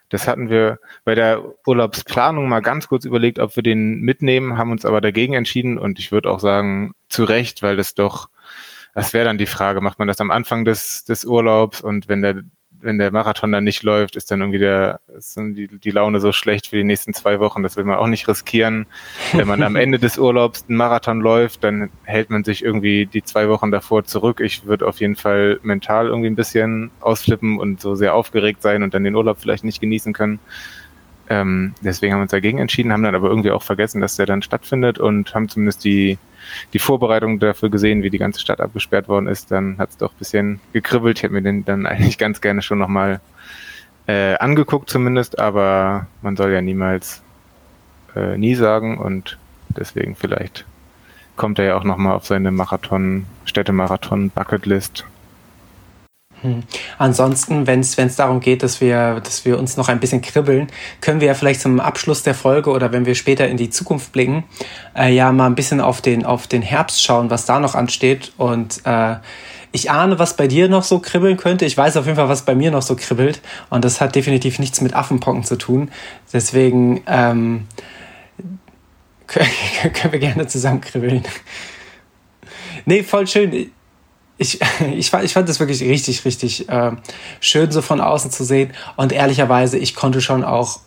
Das 0.07 0.29
hatten 0.29 0.49
wir 0.49 0.79
bei 1.03 1.13
der 1.13 1.43
Urlaubsplanung 1.67 2.47
mal 2.47 2.61
ganz 2.61 2.87
kurz 2.87 3.03
überlegt, 3.03 3.37
ob 3.37 3.57
wir 3.57 3.63
den 3.63 3.99
mitnehmen, 3.99 4.57
haben 4.57 4.71
uns 4.71 4.85
aber 4.85 5.01
dagegen 5.01 5.33
entschieden 5.33 5.77
und 5.77 5.99
ich 5.99 6.13
würde 6.13 6.31
auch 6.31 6.39
sagen, 6.39 6.93
zu 7.09 7.25
Recht, 7.25 7.63
weil 7.63 7.75
das 7.75 7.95
doch, 7.95 8.29
das 8.93 9.11
wäre 9.11 9.25
dann 9.25 9.37
die 9.37 9.45
Frage, 9.45 9.81
macht 9.81 9.99
man 9.99 10.07
das 10.07 10.21
am 10.21 10.31
Anfang 10.31 10.63
des, 10.63 11.03
des 11.03 11.25
Urlaubs 11.25 11.81
und 11.81 12.07
wenn 12.07 12.21
der 12.21 12.43
wenn 12.81 12.97
der 12.97 13.11
Marathon 13.11 13.51
dann 13.51 13.63
nicht 13.63 13.83
läuft, 13.83 14.15
ist 14.15 14.31
dann 14.31 14.41
irgendwie 14.41 14.59
der, 14.59 14.99
ist 15.17 15.35
dann 15.37 15.53
die, 15.53 15.67
die 15.67 15.91
Laune 15.91 16.19
so 16.19 16.31
schlecht 16.31 16.67
für 16.67 16.77
die 16.77 16.83
nächsten 16.83 17.13
zwei 17.13 17.39
Wochen. 17.39 17.63
Das 17.63 17.77
will 17.77 17.83
man 17.83 17.97
auch 17.97 18.07
nicht 18.07 18.27
riskieren. 18.27 18.85
Wenn 19.33 19.47
man 19.47 19.63
am 19.63 19.75
Ende 19.77 19.99
des 19.99 20.17
Urlaubs 20.17 20.65
einen 20.67 20.77
Marathon 20.77 21.21
läuft, 21.21 21.63
dann 21.63 21.89
hält 22.03 22.29
man 22.29 22.43
sich 22.43 22.63
irgendwie 22.63 23.05
die 23.05 23.23
zwei 23.23 23.49
Wochen 23.49 23.71
davor 23.71 24.03
zurück. 24.05 24.39
Ich 24.39 24.65
würde 24.65 24.87
auf 24.87 24.99
jeden 24.99 25.15
Fall 25.15 25.59
mental 25.63 26.07
irgendwie 26.07 26.29
ein 26.29 26.35
bisschen 26.35 26.91
ausflippen 27.01 27.59
und 27.59 27.81
so 27.81 27.95
sehr 27.95 28.13
aufgeregt 28.13 28.61
sein 28.61 28.83
und 28.83 28.93
dann 28.93 29.03
den 29.03 29.15
Urlaub 29.15 29.39
vielleicht 29.39 29.63
nicht 29.63 29.81
genießen 29.81 30.13
können. 30.13 30.39
Ähm, 31.29 31.75
deswegen 31.81 32.13
haben 32.13 32.19
wir 32.19 32.23
uns 32.23 32.31
dagegen 32.31 32.57
entschieden, 32.57 32.91
haben 32.91 33.03
dann 33.03 33.15
aber 33.15 33.29
irgendwie 33.29 33.51
auch 33.51 33.61
vergessen, 33.61 34.01
dass 34.01 34.15
der 34.15 34.25
dann 34.25 34.41
stattfindet 34.41 34.97
und 34.97 35.33
haben 35.35 35.47
zumindest 35.47 35.83
die 35.83 36.17
die 36.73 36.79
Vorbereitung 36.79 37.39
dafür 37.39 37.69
gesehen, 37.69 38.03
wie 38.03 38.09
die 38.09 38.17
ganze 38.17 38.39
Stadt 38.39 38.61
abgesperrt 38.61 39.07
worden 39.07 39.27
ist, 39.27 39.51
dann 39.51 39.77
hat 39.77 39.89
es 39.89 39.97
doch 39.97 40.11
ein 40.11 40.19
bisschen 40.19 40.59
gekribbelt. 40.73 41.17
Ich 41.17 41.23
hätte 41.23 41.33
mir 41.33 41.41
den 41.41 41.65
dann 41.65 41.85
eigentlich 41.87 42.17
ganz 42.17 42.41
gerne 42.41 42.61
schon 42.61 42.79
nochmal 42.79 43.19
äh, 44.07 44.35
angeguckt 44.35 44.89
zumindest, 44.89 45.39
aber 45.39 46.07
man 46.21 46.35
soll 46.35 46.51
ja 46.51 46.61
niemals 46.61 47.21
äh, 48.15 48.37
nie 48.37 48.55
sagen 48.55 48.97
und 48.97 49.37
deswegen 49.69 50.15
vielleicht 50.15 50.65
kommt 51.35 51.59
er 51.59 51.65
ja 51.65 51.77
auch 51.77 51.83
nochmal 51.83 52.15
auf 52.15 52.25
seine 52.25 52.51
Marathon, 52.51 53.25
Städtemarathon 53.45 54.29
Bucketlist 54.29 55.05
hm. 56.41 56.63
Ansonsten, 56.97 57.67
wenn 57.67 57.81
es 57.81 58.15
darum 58.15 58.39
geht, 58.39 58.63
dass 58.63 58.79
wir, 58.79 59.19
dass 59.19 59.45
wir 59.45 59.59
uns 59.59 59.75
noch 59.77 59.89
ein 59.89 59.99
bisschen 59.99 60.21
kribbeln, 60.21 60.67
können 61.01 61.19
wir 61.19 61.27
ja 61.27 61.33
vielleicht 61.33 61.61
zum 61.61 61.79
Abschluss 61.79 62.23
der 62.23 62.35
Folge 62.35 62.69
oder 62.69 62.91
wenn 62.91 63.05
wir 63.05 63.15
später 63.15 63.47
in 63.47 63.57
die 63.57 63.69
Zukunft 63.69 64.11
blicken, 64.11 64.45
äh, 64.95 65.13
ja 65.13 65.31
mal 65.31 65.47
ein 65.47 65.55
bisschen 65.55 65.81
auf 65.81 66.01
den, 66.01 66.25
auf 66.25 66.47
den 66.47 66.61
Herbst 66.61 67.03
schauen, 67.03 67.29
was 67.29 67.45
da 67.45 67.59
noch 67.59 67.75
ansteht. 67.75 68.31
Und 68.37 68.81
äh, 68.85 69.15
ich 69.71 69.91
ahne, 69.91 70.17
was 70.17 70.35
bei 70.35 70.47
dir 70.47 70.69
noch 70.69 70.83
so 70.83 70.99
kribbeln 70.99 71.37
könnte. 71.37 71.65
Ich 71.65 71.77
weiß 71.77 71.97
auf 71.97 72.05
jeden 72.05 72.15
Fall, 72.15 72.29
was 72.29 72.43
bei 72.43 72.55
mir 72.55 72.71
noch 72.71 72.81
so 72.81 72.95
kribbelt. 72.95 73.41
Und 73.69 73.83
das 73.83 73.99
hat 73.99 74.15
definitiv 74.15 74.59
nichts 74.59 74.81
mit 74.81 74.93
Affenpocken 74.93 75.43
zu 75.43 75.57
tun. 75.57 75.91
Deswegen 76.31 77.01
ähm, 77.05 77.67
können 79.27 80.11
wir 80.11 80.19
gerne 80.19 80.47
zusammen 80.47 80.81
kribbeln. 80.81 81.23
Nee, 82.85 83.03
voll 83.03 83.27
schön 83.27 83.71
ich, 84.39 84.59
ich, 84.95 85.11
fand, 85.11 85.25
ich 85.25 85.33
fand 85.33 85.47
das 85.47 85.59
wirklich 85.59 85.81
richtig, 85.81 86.25
richtig 86.25 86.67
äh, 86.69 86.91
schön, 87.39 87.71
so 87.71 87.83
von 87.83 88.01
außen 88.01 88.31
zu 88.31 88.43
sehen. 88.43 88.73
Und 88.95 89.11
ehrlicherweise, 89.11 89.77
ich 89.77 89.93
konnte 89.93 90.21
schon 90.21 90.43
auch 90.43 90.79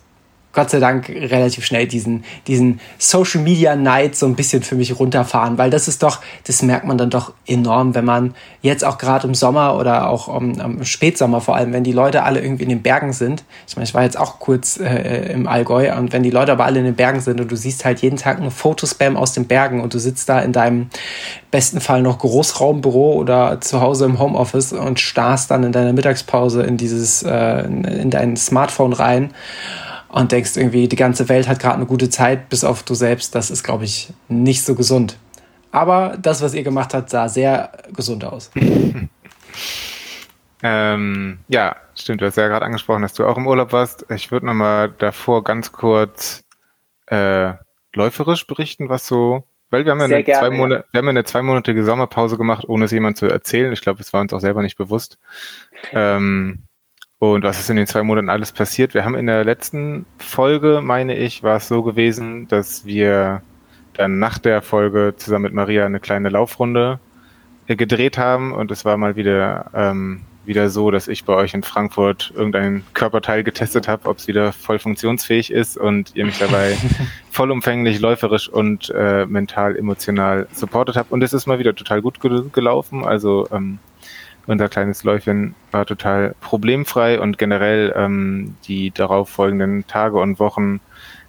Gott 0.53 0.69
sei 0.69 0.79
Dank 0.79 1.09
relativ 1.09 1.65
schnell 1.65 1.87
diesen, 1.87 2.23
diesen 2.45 2.79
Social 2.99 3.41
Media 3.41 3.75
Night 3.75 4.15
so 4.15 4.27
ein 4.27 4.35
bisschen 4.35 4.61
für 4.61 4.75
mich 4.75 4.99
runterfahren, 4.99 5.57
weil 5.57 5.71
das 5.71 5.87
ist 5.87 6.03
doch, 6.03 6.21
das 6.45 6.61
merkt 6.61 6.85
man 6.85 6.97
dann 6.97 7.09
doch 7.09 7.33
enorm, 7.47 7.95
wenn 7.95 8.05
man 8.05 8.35
jetzt 8.61 8.85
auch 8.85 8.99
gerade 8.99 9.27
im 9.27 9.33
Sommer 9.33 9.75
oder 9.77 10.07
auch 10.09 10.27
um, 10.27 10.53
im 10.59 10.85
Spätsommer 10.85 11.41
vor 11.41 11.55
allem, 11.55 11.73
wenn 11.73 11.83
die 11.83 11.91
Leute 11.91 12.21
alle 12.21 12.39
irgendwie 12.39 12.63
in 12.63 12.69
den 12.69 12.83
Bergen 12.83 13.13
sind. 13.13 13.43
Ich 13.67 13.75
meine, 13.75 13.85
ich 13.85 13.95
war 13.95 14.03
jetzt 14.03 14.17
auch 14.17 14.39
kurz 14.39 14.79
äh, 14.79 15.33
im 15.33 15.47
Allgäu 15.47 15.91
und 15.97 16.13
wenn 16.13 16.21
die 16.21 16.29
Leute 16.29 16.51
aber 16.51 16.65
alle 16.65 16.79
in 16.79 16.85
den 16.85 16.95
Bergen 16.95 17.19
sind 17.19 17.41
und 17.41 17.51
du 17.51 17.55
siehst 17.55 17.83
halt 17.83 18.01
jeden 18.01 18.17
Tag 18.17 18.37
einen 18.37 18.51
Fotospam 18.51 19.17
aus 19.17 19.33
den 19.33 19.47
Bergen 19.47 19.81
und 19.81 19.95
du 19.95 19.99
sitzt 19.99 20.29
da 20.29 20.39
in 20.39 20.53
deinem 20.53 20.89
besten 21.49 21.81
Fall 21.81 22.03
noch 22.03 22.19
Großraumbüro 22.19 23.13
oder 23.13 23.59
zu 23.59 23.81
Hause 23.81 24.05
im 24.05 24.19
Homeoffice 24.19 24.71
und 24.71 24.99
starrst 24.99 25.49
dann 25.49 25.63
in 25.63 25.71
deiner 25.71 25.93
Mittagspause 25.93 26.61
in 26.61 26.77
dieses, 26.77 27.23
äh, 27.23 27.63
in 27.63 28.11
dein 28.11 28.37
Smartphone 28.37 28.93
rein 28.93 29.31
und 30.13 30.31
denkst 30.31 30.57
irgendwie, 30.57 30.87
die 30.87 30.95
ganze 30.95 31.27
Welt 31.27 31.47
hat 31.47 31.59
gerade 31.59 31.77
eine 31.77 31.87
gute 31.87 32.07
Zeit, 32.07 32.49
bis 32.49 32.63
auf 32.63 32.83
du 32.83 32.93
selbst. 32.93 33.33
Das 33.33 33.49
ist, 33.49 33.63
glaube 33.63 33.85
ich, 33.85 34.13
nicht 34.27 34.63
so 34.63 34.75
gesund. 34.75 35.17
Aber 35.71 36.15
das, 36.21 36.43
was 36.43 36.53
ihr 36.53 36.61
gemacht 36.61 36.93
habt, 36.93 37.09
sah 37.09 37.27
sehr 37.27 37.71
gesund 37.95 38.23
aus. 38.23 38.51
ähm, 40.63 41.39
ja, 41.47 41.75
stimmt. 41.95 42.21
Du 42.21 42.27
hast 42.27 42.37
ja 42.37 42.47
gerade 42.47 42.63
angesprochen, 42.63 43.01
dass 43.01 43.15
du 43.15 43.25
auch 43.25 43.37
im 43.37 43.47
Urlaub 43.47 43.71
warst. 43.71 44.05
Ich 44.09 44.31
würde 44.31 44.45
nochmal 44.45 44.93
davor 44.99 45.43
ganz 45.43 45.71
kurz 45.71 46.43
äh, 47.07 47.53
läuferisch 47.93 48.45
berichten, 48.45 48.89
was 48.89 49.07
so 49.07 49.43
weil 49.71 49.85
wir 49.85 49.93
haben, 49.93 49.99
ja 50.01 50.05
eine, 50.05 50.23
gerne, 50.23 50.47
zwei 50.47 50.55
Monate, 50.55 50.85
wir 50.91 50.99
haben 50.99 51.07
eine 51.07 51.23
zweimonatige 51.23 51.83
Sommerpause 51.83 52.37
gemacht, 52.37 52.65
ohne 52.67 52.85
es 52.85 52.91
jemand 52.91 53.17
zu 53.17 53.25
erzählen. 53.25 53.73
Ich 53.73 53.81
glaube, 53.81 54.01
es 54.01 54.13
war 54.13 54.21
uns 54.21 54.31
auch 54.31 54.39
selber 54.39 54.61
nicht 54.61 54.77
bewusst. 54.77 55.17
Ähm, 55.91 56.65
und 57.31 57.43
was 57.43 57.59
ist 57.59 57.69
in 57.69 57.77
den 57.77 57.87
zwei 57.87 58.03
Monaten 58.03 58.29
alles 58.29 58.51
passiert? 58.51 58.93
Wir 58.93 59.05
haben 59.05 59.15
in 59.15 59.27
der 59.27 59.45
letzten 59.45 60.05
Folge, 60.17 60.81
meine 60.83 61.15
ich, 61.15 61.43
war 61.43 61.57
es 61.57 61.67
so 61.67 61.81
gewesen, 61.81 62.47
dass 62.49 62.85
wir 62.85 63.41
dann 63.93 64.19
nach 64.19 64.39
der 64.39 64.61
Folge 64.61 65.13
zusammen 65.15 65.43
mit 65.43 65.53
Maria 65.53 65.85
eine 65.85 65.99
kleine 65.99 66.29
Laufrunde 66.29 66.99
äh, 67.67 67.75
gedreht 67.75 68.17
haben 68.17 68.53
und 68.53 68.71
es 68.71 68.83
war 68.83 68.97
mal 68.97 69.15
wieder 69.15 69.69
ähm, 69.73 70.21
wieder 70.45 70.69
so, 70.69 70.91
dass 70.91 71.07
ich 71.07 71.23
bei 71.23 71.33
euch 71.33 71.53
in 71.53 71.63
Frankfurt 71.63 72.33
irgendein 72.35 72.83
Körperteil 72.93 73.43
getestet 73.43 73.87
habe, 73.87 74.09
ob 74.09 74.17
es 74.17 74.27
wieder 74.27 74.51
voll 74.51 74.77
funktionsfähig 74.77 75.51
ist 75.51 75.77
und 75.77 76.13
ihr 76.15 76.25
mich 76.25 76.39
dabei 76.39 76.75
vollumfänglich 77.31 77.99
läuferisch 78.01 78.49
und 78.49 78.89
äh, 78.89 79.25
mental 79.25 79.77
emotional 79.77 80.47
supportet 80.51 80.97
habt 80.97 81.11
und 81.13 81.23
es 81.23 81.31
ist 81.31 81.47
mal 81.47 81.59
wieder 81.59 81.73
total 81.73 82.01
gut 82.01 82.19
ge 82.19 82.43
gelaufen. 82.51 83.05
Also 83.05 83.47
ähm, 83.51 83.79
unser 84.45 84.69
kleines 84.69 85.03
Läufchen 85.03 85.55
war 85.71 85.85
total 85.85 86.35
problemfrei 86.41 87.19
und 87.19 87.37
generell 87.37 87.93
ähm, 87.95 88.55
die 88.65 88.91
darauf 88.91 89.29
folgenden 89.29 89.87
Tage 89.87 90.19
und 90.19 90.39
Wochen 90.39 90.79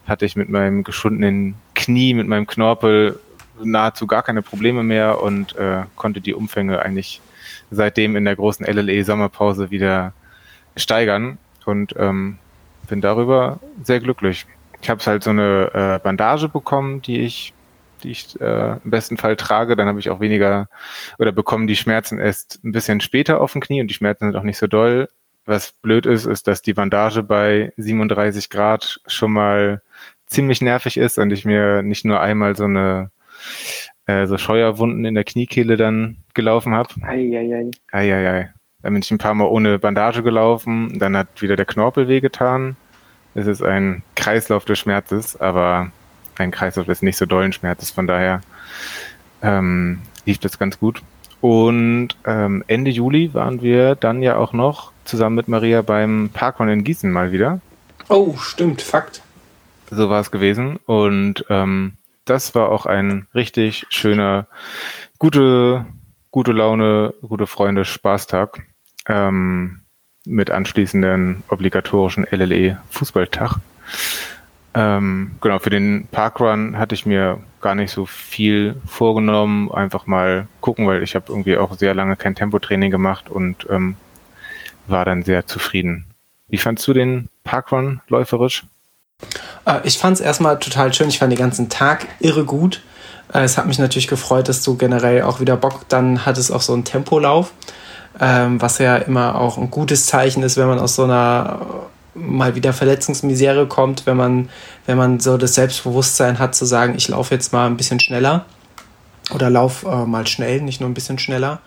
hatte 0.07 0.27
ich 0.27 0.37
mit 0.37 0.49
meinem 0.49 0.85
geschundenen 0.85 1.55
Knie, 1.75 2.15
mit 2.15 2.27
meinem 2.27 2.47
Knorpel 2.47 3.19
nahezu 3.63 4.07
gar 4.07 4.23
keine 4.23 4.43
Probleme 4.43 4.83
mehr 4.83 5.23
und 5.23 5.57
äh, 5.57 5.85
konnte 5.97 6.21
die 6.21 6.35
Umfänge 6.35 6.83
eigentlich 6.83 7.21
seitdem 7.71 8.17
in 8.17 8.25
der 8.25 8.37
großen 8.37 8.67
LLE-Sommerpause 8.67 9.71
wieder 9.71 10.13
steigern 10.77 11.39
und 11.65 11.95
ähm, 11.97 12.39
bin 12.89 13.01
darüber 13.01 13.61
sehr 13.83 14.01
glücklich. 14.01 14.47
Ich 14.83 14.91
habe 14.91 15.03
halt 15.05 15.23
so 15.23 15.31
eine 15.31 15.71
äh, 15.73 15.99
Bandage 16.03 16.49
bekommen, 16.49 17.01
die 17.01 17.21
ich 17.21 17.55
die 18.05 18.11
ich 18.11 18.41
äh, 18.41 18.77
im 18.85 18.91
besten 18.91 19.17
Fall 19.17 19.37
trage, 19.37 19.77
dann 19.77 19.89
habe 19.89 19.99
ich 19.99 20.11
auch 20.11 20.21
weniger 20.21 20.69
oder 21.19 21.33
bekommen 21.33 21.67
die 21.67 21.77
Schmerzen 21.77 22.19
erst 22.19 22.61
ein 22.65 22.73
bisschen 22.73 23.01
später 23.01 23.41
auf 23.41 23.53
dem 23.53 23.61
Knie 23.61 23.81
und 23.81 23.89
die 23.89 23.95
Schmerzen 23.95 24.27
sind 24.27 24.37
auch 24.37 24.45
nicht 24.45 24.59
so 24.59 24.67
doll. 24.67 25.09
Was 25.47 25.73
blöd 25.73 26.07
ist, 26.07 26.25
ist, 26.25 26.47
dass 26.47 26.63
die 26.63 26.73
Bandage 26.73 27.23
bei 27.23 27.73
37 27.77 28.49
Grad 28.49 29.01
schon 29.07 29.33
mal 29.33 29.83
ziemlich 30.27 30.63
nervig 30.63 30.97
ist 30.97 31.19
und 31.19 31.33
ich 31.33 31.45
mir 31.45 31.83
nicht 31.83 32.05
nur 32.05 32.21
einmal 32.21 32.57
so 32.57 32.65
eine 32.65 33.11
äh, 34.07 34.27
so 34.27 34.39
Scheuerwunden 34.39 35.05
in 35.05 35.15
der 35.15 35.25
Kniekehle 35.25 35.77
dann 35.77 36.19
gelaufen 36.35 36.75
habe. 36.75 36.89
Eieiei. 37.03 37.71
Eieiei. 37.91 38.53
Dann 38.83 38.93
bin 38.93 39.03
ich 39.03 39.11
ein 39.11 39.19
paar 39.19 39.35
Mal 39.35 39.47
ohne 39.47 39.79
Bandage 39.79 40.23
gelaufen, 40.23 40.99
dann 40.99 41.17
hat 41.17 41.41
wieder 41.41 41.57
der 41.57 41.65
Knorpel 41.65 42.07
wehgetan. 42.07 42.77
Es 43.35 43.47
ist 43.47 43.63
ein 43.63 44.03
Kreislauf 44.15 44.65
des 44.65 44.79
Schmerzes, 44.79 45.41
aber 45.41 45.91
ein 46.37 46.51
Kreislauf 46.51 46.87
des 46.87 47.03
nicht 47.03 47.17
so 47.17 47.27
dollen 47.27 47.53
Schmerzes. 47.53 47.91
Von 47.91 48.07
daher 48.07 48.41
ähm, 49.43 50.03
lief 50.25 50.39
das 50.39 50.59
ganz 50.59 50.79
gut. 50.79 51.03
Und 51.41 52.17
ähm, 52.25 52.65
Ende 52.67 52.91
Juli 52.91 53.35
waren 53.35 53.61
wir 53.61 53.95
dann 53.97 54.23
ja 54.23 54.37
auch 54.37 54.53
noch 54.53 54.93
zusammen 55.05 55.37
mit 55.37 55.49
Maria 55.49 55.83
beim 55.83 56.31
Parkrun 56.33 56.69
in 56.69 56.85
Gießen 56.85 57.11
mal 57.13 57.33
wieder. 57.33 57.61
Oh, 58.09 58.37
stimmt, 58.39 58.81
Fakt. 58.83 59.23
So 59.91 60.09
war 60.09 60.21
es 60.21 60.31
gewesen. 60.31 60.79
Und 60.87 61.45
ähm, 61.51 61.95
das 62.25 62.55
war 62.55 62.71
auch 62.71 62.87
ein 62.87 63.27
richtig 63.35 63.87
schöner, 63.91 64.47
gute, 65.19 65.85
gute 66.31 66.53
Laune, 66.53 67.13
gute 67.21 67.47
Freunde, 67.47 67.85
Spaßtag. 67.85 68.63
Ähm, 69.07 69.85
mit 70.27 70.51
anschließenden 70.51 71.45
obligatorischen 71.49 72.27
LLE 72.31 72.79
Fußballtag. 72.91 73.59
Ähm, 74.75 75.33
genau, 75.41 75.59
für 75.61 75.71
den 75.71 76.09
Parkrun 76.11 76.79
hatte 76.79 76.95
ich 76.95 77.07
mir 77.07 77.39
gar 77.61 77.75
nicht 77.75 77.93
so 77.93 78.07
viel 78.07 78.77
vorgenommen. 78.87 79.71
Einfach 79.71 80.07
mal 80.07 80.49
gucken, 80.61 80.87
weil 80.87 81.03
ich 81.03 81.15
habe 81.15 81.27
irgendwie 81.29 81.57
auch 81.57 81.77
sehr 81.79 81.95
lange 81.95 82.17
kein 82.17 82.35
Tempotraining 82.35 82.91
gemacht 82.91 83.31
und 83.31 83.67
ähm, 83.71 83.97
war 84.87 85.05
dann 85.05 85.23
sehr 85.23 85.47
zufrieden. 85.47 86.07
Wie 86.49 86.59
fandst 86.59 86.87
du 86.87 86.93
den 86.93 87.29
Parkrun 87.45 88.01
läuferisch? 88.09 88.65
Äh, 89.65 89.81
ich 89.85 89.99
fand 89.99 90.19
es 90.19 90.21
erstmal 90.21 90.59
total 90.59 90.93
schön. 90.93 91.09
Ich 91.09 91.19
fand 91.19 91.33
den 91.33 91.39
ganzen 91.39 91.69
Tag 91.69 92.07
irre 92.21 92.45
gut. 92.45 92.83
Äh, 93.33 93.45
es 93.45 93.57
hat 93.57 93.67
mich 93.67 93.79
natürlich 93.79 94.09
gefreut, 94.09 94.49
dass 94.49 94.63
du 94.63 94.77
generell 94.77 95.23
auch 95.23 95.41
wieder 95.41 95.57
Bock 95.57 95.89
dann 95.89 96.27
hattest 96.27 96.53
auf 96.53 96.63
so 96.63 96.73
einen 96.73 96.85
Tempolauf, 96.85 97.53
ähm, 98.21 98.61
was 98.61 98.79
ja 98.79 98.97
immer 98.97 99.37
auch 99.41 99.57
ein 99.57 99.71
gutes 99.71 100.07
Zeichen 100.07 100.43
ist, 100.43 100.57
wenn 100.57 100.67
man 100.67 100.79
aus 100.79 100.97
so 100.97 101.05
einer 101.05 101.61
mal 102.15 102.55
wieder 102.55 102.73
Verletzungsmisere 102.73 103.67
kommt, 103.67 104.07
wenn 104.07 104.17
man, 104.17 104.49
wenn 104.87 104.97
man 104.97 105.21
so 105.21 105.37
das 105.37 105.55
Selbstbewusstsein 105.55 106.39
hat, 106.39 106.55
zu 106.55 106.65
sagen, 106.65 106.95
ich 106.97 107.09
laufe 107.09 107.35
jetzt 107.35 107.53
mal 107.53 107.67
ein 107.67 107.77
bisschen 107.77 108.01
schneller 108.01 108.45
oder 109.33 109.51
lauf 109.51 109.85
äh, 109.85 110.05
mal 110.05 110.27
schnell, 110.27 110.61
nicht 110.61 110.81
nur 110.81 110.89
ein 110.89 110.95
bisschen 110.95 111.19
schneller. 111.19 111.61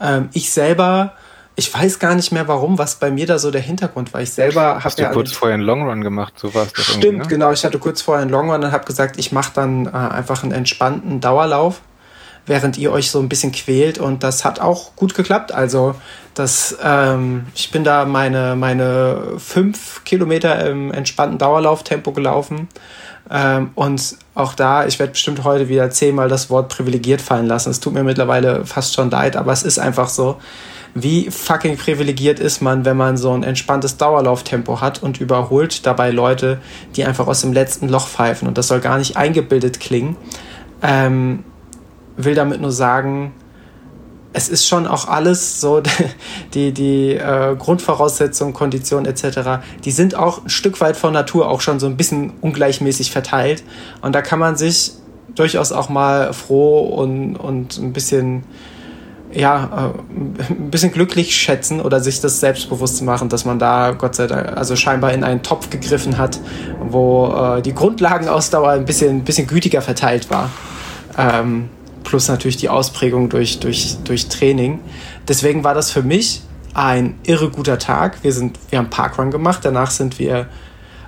Ähm, 0.00 0.28
ich 0.32 0.50
selber, 0.50 1.12
ich 1.54 1.72
weiß 1.72 1.98
gar 1.98 2.14
nicht 2.14 2.32
mehr 2.32 2.48
warum, 2.48 2.78
was 2.78 2.96
bei 2.96 3.10
mir 3.10 3.26
da 3.26 3.38
so 3.38 3.50
der 3.50 3.60
Hintergrund 3.60 4.12
war. 4.12 4.22
Ich 4.22 4.32
selber 4.32 4.82
habe 4.82 4.94
ja 4.98 5.10
kurz 5.10 5.32
vorher 5.32 5.54
einen 5.54 5.62
Longrun 5.62 6.02
gemacht, 6.02 6.34
so 6.36 6.54
war 6.54 6.66
es 6.66 6.84
Stimmt, 6.84 7.18
ne? 7.18 7.26
genau. 7.28 7.52
Ich 7.52 7.64
hatte 7.64 7.78
kurz 7.78 8.02
vorher 8.02 8.22
einen 8.22 8.30
Longrun 8.30 8.64
und 8.64 8.72
habe 8.72 8.84
gesagt, 8.84 9.18
ich 9.18 9.32
mache 9.32 9.52
dann 9.54 9.86
äh, 9.86 9.90
einfach 9.90 10.42
einen 10.42 10.52
entspannten 10.52 11.20
Dauerlauf 11.20 11.80
während 12.46 12.78
ihr 12.78 12.92
euch 12.92 13.10
so 13.10 13.18
ein 13.20 13.28
bisschen 13.28 13.52
quält. 13.52 13.98
Und 13.98 14.22
das 14.22 14.44
hat 14.44 14.60
auch 14.60 14.94
gut 14.96 15.14
geklappt. 15.14 15.52
Also 15.52 15.94
das, 16.34 16.76
ähm, 16.82 17.46
ich 17.54 17.70
bin 17.70 17.84
da 17.84 18.04
meine, 18.04 18.56
meine 18.56 19.34
fünf 19.38 20.04
Kilometer 20.04 20.64
im 20.66 20.92
entspannten 20.92 21.38
Dauerlauftempo 21.38 22.12
gelaufen. 22.12 22.68
Ähm, 23.30 23.70
und 23.74 24.16
auch 24.34 24.54
da, 24.54 24.86
ich 24.86 24.98
werde 24.98 25.12
bestimmt 25.12 25.44
heute 25.44 25.68
wieder 25.68 25.90
zehnmal 25.90 26.28
das 26.28 26.48
Wort 26.48 26.68
privilegiert 26.68 27.20
fallen 27.20 27.46
lassen. 27.46 27.70
Es 27.70 27.80
tut 27.80 27.94
mir 27.94 28.04
mittlerweile 28.04 28.64
fast 28.64 28.94
schon 28.94 29.10
leid, 29.10 29.36
aber 29.36 29.52
es 29.52 29.62
ist 29.62 29.78
einfach 29.78 30.08
so. 30.08 30.36
Wie 30.98 31.30
fucking 31.30 31.76
privilegiert 31.76 32.40
ist 32.40 32.62
man, 32.62 32.86
wenn 32.86 32.96
man 32.96 33.18
so 33.18 33.30
ein 33.32 33.42
entspanntes 33.42 33.98
Dauerlauftempo 33.98 34.80
hat 34.80 35.02
und 35.02 35.20
überholt 35.20 35.84
dabei 35.84 36.10
Leute, 36.10 36.58
die 36.94 37.04
einfach 37.04 37.26
aus 37.26 37.42
dem 37.42 37.52
letzten 37.52 37.88
Loch 37.88 38.08
pfeifen. 38.08 38.48
Und 38.48 38.56
das 38.56 38.68
soll 38.68 38.80
gar 38.80 38.96
nicht 38.96 39.16
eingebildet 39.16 39.78
klingen. 39.78 40.16
Ähm, 40.82 41.44
will 42.16 42.34
damit 42.34 42.60
nur 42.60 42.72
sagen, 42.72 43.32
es 44.36 44.50
ist 44.50 44.66
schon 44.66 44.86
auch 44.86 45.08
alles 45.08 45.62
so, 45.62 45.80
die, 46.54 46.72
die 46.72 47.14
äh, 47.14 47.56
Grundvoraussetzungen, 47.56 48.52
Konditionen 48.52 49.06
etc., 49.06 49.62
die 49.84 49.90
sind 49.90 50.14
auch 50.14 50.44
ein 50.44 50.50
Stück 50.50 50.80
weit 50.82 50.96
von 50.96 51.14
Natur 51.14 51.48
auch 51.48 51.62
schon 51.62 51.80
so 51.80 51.86
ein 51.86 51.96
bisschen 51.96 52.34
ungleichmäßig 52.42 53.10
verteilt. 53.10 53.64
Und 54.02 54.14
da 54.14 54.20
kann 54.20 54.38
man 54.38 54.56
sich 54.56 54.92
durchaus 55.34 55.72
auch 55.72 55.88
mal 55.88 56.34
froh 56.34 56.80
und, 56.80 57.36
und 57.36 57.78
ein 57.78 57.94
bisschen, 57.94 58.44
ja, 59.32 59.92
äh, 59.96 60.52
ein 60.52 60.70
bisschen 60.70 60.92
glücklich 60.92 61.34
schätzen 61.34 61.80
oder 61.80 62.00
sich 62.00 62.20
das 62.20 62.38
selbstbewusst 62.38 63.02
machen, 63.02 63.30
dass 63.30 63.46
man 63.46 63.58
da 63.58 63.92
Gott 63.92 64.16
sei 64.16 64.26
Dank, 64.26 64.54
also 64.54 64.76
scheinbar 64.76 65.14
in 65.14 65.24
einen 65.24 65.42
Topf 65.42 65.70
gegriffen 65.70 66.18
hat, 66.18 66.38
wo 66.82 67.32
äh, 67.32 67.62
die 67.62 67.72
Grundlagenausdauer 67.72 68.70
ein 68.72 68.84
bisschen, 68.84 69.16
ein 69.16 69.24
bisschen 69.24 69.46
gütiger 69.46 69.80
verteilt 69.80 70.28
war. 70.28 70.50
Ähm, 71.16 71.70
plus 72.06 72.28
natürlich 72.28 72.56
die 72.56 72.68
Ausprägung 72.68 73.28
durch, 73.28 73.58
durch, 73.60 73.96
durch 74.04 74.28
Training. 74.28 74.80
Deswegen 75.28 75.64
war 75.64 75.74
das 75.74 75.90
für 75.90 76.02
mich 76.02 76.40
ein 76.72 77.18
irre 77.24 77.50
guter 77.50 77.78
Tag. 77.78 78.22
Wir, 78.22 78.32
sind, 78.32 78.58
wir 78.70 78.78
haben 78.78 78.90
Parkrun 78.90 79.30
gemacht, 79.30 79.60
danach 79.64 79.90
sind 79.90 80.18
wir 80.18 80.46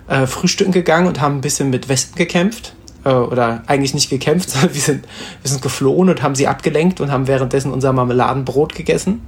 äh, 0.08 0.26
frühstücken 0.26 0.72
gegangen 0.72 1.06
und 1.06 1.20
haben 1.20 1.36
ein 1.36 1.40
bisschen 1.40 1.70
mit 1.70 1.88
Wespen 1.88 2.16
gekämpft. 2.16 2.74
Äh, 3.04 3.10
oder 3.10 3.62
eigentlich 3.66 3.94
nicht 3.94 4.10
gekämpft, 4.10 4.50
sondern 4.50 4.74
wir 4.74 4.80
sind, 4.80 5.06
wir 5.42 5.50
sind 5.50 5.62
geflohen 5.62 6.08
und 6.10 6.22
haben 6.22 6.34
sie 6.34 6.48
abgelenkt 6.48 7.00
und 7.00 7.12
haben 7.12 7.28
währenddessen 7.28 7.72
unser 7.72 7.92
Marmeladenbrot 7.92 8.74
gegessen. 8.74 9.22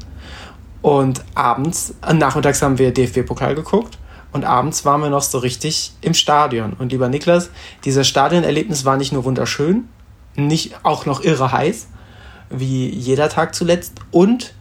Und 0.83 1.23
abends, 1.35 1.95
äh, 2.07 2.13
nachmittags 2.15 2.63
haben 2.63 2.79
wir 2.79 2.93
DFB-Pokal 2.93 3.55
geguckt. 3.55 3.99
und 4.33 4.45
abends 4.45 4.85
waren 4.85 5.03
wir 5.03 5.11
noch 5.11 5.23
so 5.23 5.39
richtig 5.39 5.93
im 6.01 6.15
Stadion. 6.15 6.73
Und 6.73 6.93
lieber 6.93 7.09
Niklas, 7.09 7.51
dieser 7.85 8.05
Stadionerlebnis 8.05 8.85
war 8.85 8.97
nicht 8.97 9.13
nur 9.13 9.25
wunderschön, 9.25 9.89
nicht 10.37 10.75
auch 10.85 11.07
noch 11.07 11.23
irre 11.23 11.53
heiß, 11.53 11.89
wie 12.51 12.89
jeder 12.89 13.29
Tag 13.29 13.55
zuletzt. 13.55 13.95
Und 14.11 14.55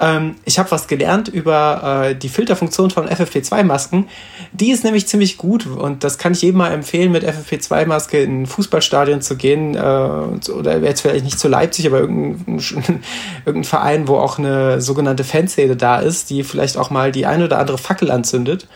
ähm, 0.00 0.36
ich 0.46 0.58
habe 0.58 0.70
was 0.70 0.88
gelernt 0.88 1.28
über 1.28 2.06
äh, 2.08 2.14
die 2.14 2.30
Filterfunktion 2.30 2.90
von 2.90 3.06
FFP2-Masken. 3.06 4.08
Die 4.52 4.70
ist 4.70 4.82
nämlich 4.82 5.06
ziemlich 5.06 5.36
gut 5.36 5.66
und 5.66 6.04
das 6.04 6.16
kann 6.16 6.32
ich 6.32 6.40
jedem 6.40 6.58
mal 6.58 6.72
empfehlen, 6.72 7.12
mit 7.12 7.22
FFP2-Maske 7.22 8.22
in 8.22 8.42
ein 8.42 8.46
Fußballstadion 8.46 9.20
zu 9.20 9.36
gehen. 9.36 9.74
Äh, 9.74 9.78
oder 9.78 10.78
jetzt 10.78 11.02
vielleicht 11.02 11.24
nicht 11.24 11.38
zu 11.38 11.48
Leipzig, 11.48 11.86
aber 11.86 12.00
irgendein, 12.00 12.58
irgendein 13.44 13.64
Verein, 13.64 14.08
wo 14.08 14.16
auch 14.16 14.38
eine 14.38 14.80
sogenannte 14.80 15.24
Fanszene 15.24 15.76
da 15.76 15.98
ist, 15.98 16.30
die 16.30 16.44
vielleicht 16.44 16.78
auch 16.78 16.88
mal 16.88 17.12
die 17.12 17.26
eine 17.26 17.44
oder 17.44 17.58
andere 17.58 17.76
Fackel 17.76 18.10
anzündet. 18.10 18.66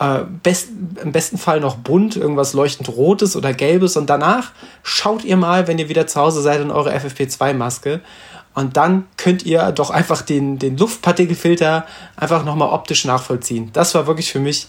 Äh, 0.00 0.20
best, 0.42 0.70
Im 1.02 1.12
besten 1.12 1.36
Fall 1.36 1.60
noch 1.60 1.76
bunt, 1.76 2.16
irgendwas 2.16 2.54
leuchtend 2.54 2.88
rotes 2.88 3.36
oder 3.36 3.52
gelbes. 3.52 3.98
Und 3.98 4.08
danach 4.08 4.52
schaut 4.82 5.24
ihr 5.24 5.36
mal, 5.36 5.68
wenn 5.68 5.78
ihr 5.78 5.90
wieder 5.90 6.06
zu 6.06 6.18
Hause 6.18 6.40
seid, 6.40 6.62
in 6.62 6.70
eure 6.70 6.94
FFP2-Maske. 6.96 8.00
Und 8.54 8.78
dann 8.78 9.06
könnt 9.18 9.44
ihr 9.44 9.72
doch 9.72 9.90
einfach 9.90 10.22
den, 10.22 10.58
den 10.58 10.78
Luftpartikelfilter 10.78 11.84
einfach 12.16 12.46
nochmal 12.46 12.70
optisch 12.70 13.04
nachvollziehen. 13.04 13.70
Das 13.74 13.94
war 13.94 14.06
wirklich 14.06 14.32
für 14.32 14.40
mich 14.40 14.68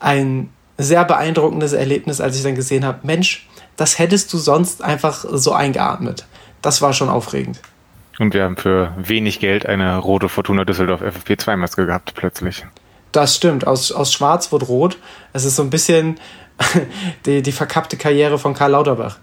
ein 0.00 0.50
sehr 0.76 1.04
beeindruckendes 1.04 1.72
Erlebnis, 1.72 2.20
als 2.20 2.36
ich 2.36 2.42
dann 2.42 2.56
gesehen 2.56 2.84
habe, 2.84 2.98
Mensch, 3.04 3.48
das 3.76 4.00
hättest 4.00 4.32
du 4.32 4.38
sonst 4.38 4.82
einfach 4.82 5.24
so 5.30 5.52
eingeatmet. 5.52 6.26
Das 6.60 6.82
war 6.82 6.92
schon 6.92 7.08
aufregend. 7.08 7.60
Und 8.18 8.34
wir 8.34 8.42
haben 8.44 8.56
für 8.56 8.92
wenig 8.98 9.38
Geld 9.38 9.64
eine 9.64 9.96
rote 9.96 10.28
Fortuna 10.28 10.64
Düsseldorf 10.64 11.02
FFP2-Maske 11.02 11.86
gehabt, 11.86 12.14
plötzlich. 12.14 12.66
Das 13.12 13.36
stimmt. 13.36 13.66
Aus, 13.66 13.92
aus 13.92 14.12
Schwarz 14.12 14.52
wird 14.52 14.68
rot. 14.68 14.98
Es 15.32 15.44
ist 15.44 15.56
so 15.56 15.62
ein 15.62 15.70
bisschen 15.70 16.18
die, 17.26 17.42
die 17.42 17.52
verkappte 17.52 17.96
Karriere 17.96 18.38
von 18.38 18.54
Karl 18.54 18.72
Lauterbach. 18.72 19.18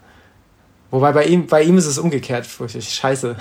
Wobei 0.89 1.11
bei 1.11 1.25
ihm, 1.25 1.47
bei 1.47 1.63
ihm 1.63 1.77
ist 1.77 1.85
es 1.85 1.97
umgekehrt. 1.97 2.45
Furchtlich. 2.45 2.89
Scheiße. 2.89 3.35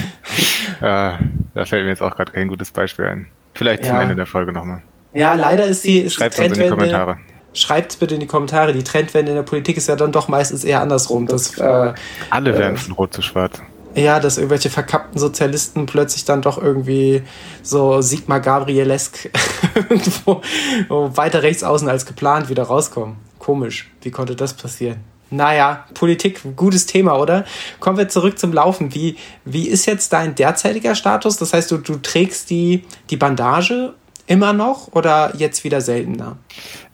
ja, 0.80 1.18
da 1.54 1.64
fällt 1.64 1.84
mir 1.84 1.90
jetzt 1.90 2.02
auch 2.02 2.14
gerade 2.14 2.32
kein 2.32 2.48
gutes 2.48 2.70
Beispiel 2.70 3.06
ein. 3.06 3.26
Vielleicht 3.54 3.84
zum 3.84 3.94
ja. 3.94 4.02
Ende 4.02 4.14
der 4.14 4.26
Folge 4.26 4.52
nochmal. 4.52 4.82
Ja, 5.12 5.34
leider 5.34 5.66
ist 5.66 5.84
die, 5.84 5.98
ist 5.98 6.14
Schreibt 6.14 6.34
die 6.34 6.42
Trendwende. 6.42 6.64
in 6.64 6.70
die 6.70 6.76
Kommentare. 6.76 7.18
Schreibt 7.54 7.98
bitte 7.98 8.14
in 8.14 8.20
die 8.20 8.26
Kommentare. 8.26 8.72
Die 8.72 8.84
Trendwende 8.84 9.32
in 9.32 9.36
der 9.36 9.42
Politik 9.42 9.76
ist 9.76 9.88
ja 9.88 9.96
dann 9.96 10.12
doch 10.12 10.28
meistens 10.28 10.64
eher 10.64 10.80
andersrum. 10.80 11.26
Das, 11.26 11.58
äh, 11.58 11.92
Alle 12.30 12.58
werden 12.58 12.78
von 12.78 12.94
rot 12.94 13.12
zu 13.12 13.20
schwarz. 13.20 13.60
Ja, 13.94 14.20
dass 14.20 14.38
irgendwelche 14.38 14.70
verkappten 14.70 15.18
Sozialisten 15.18 15.86
plötzlich 15.86 16.24
dann 16.24 16.40
doch 16.40 16.60
irgendwie 16.60 17.22
so 17.62 18.00
Sigmar 18.00 18.40
Gabrielesk 18.40 19.30
irgendwo 19.74 20.42
weiter 20.88 21.42
rechts 21.42 21.62
außen 21.62 21.88
als 21.88 22.06
geplant 22.06 22.48
wieder 22.48 22.64
rauskommen. 22.64 23.16
Komisch. 23.38 23.90
Wie 24.00 24.10
konnte 24.10 24.34
das 24.34 24.54
passieren? 24.54 25.00
Naja, 25.30 25.86
Politik, 25.94 26.42
gutes 26.56 26.86
Thema, 26.86 27.18
oder? 27.18 27.44
Kommen 27.80 27.96
wir 27.96 28.08
zurück 28.08 28.38
zum 28.38 28.52
Laufen. 28.52 28.94
Wie, 28.94 29.16
wie 29.46 29.66
ist 29.66 29.86
jetzt 29.86 30.12
dein 30.12 30.34
derzeitiger 30.34 30.94
Status? 30.94 31.38
Das 31.38 31.54
heißt, 31.54 31.70
du, 31.70 31.78
du 31.78 31.96
trägst 31.96 32.50
die, 32.50 32.84
die 33.08 33.16
Bandage 33.16 33.94
immer 34.26 34.52
noch 34.52 34.88
oder 34.92 35.32
jetzt 35.36 35.64
wieder 35.64 35.80
seltener? 35.80 36.36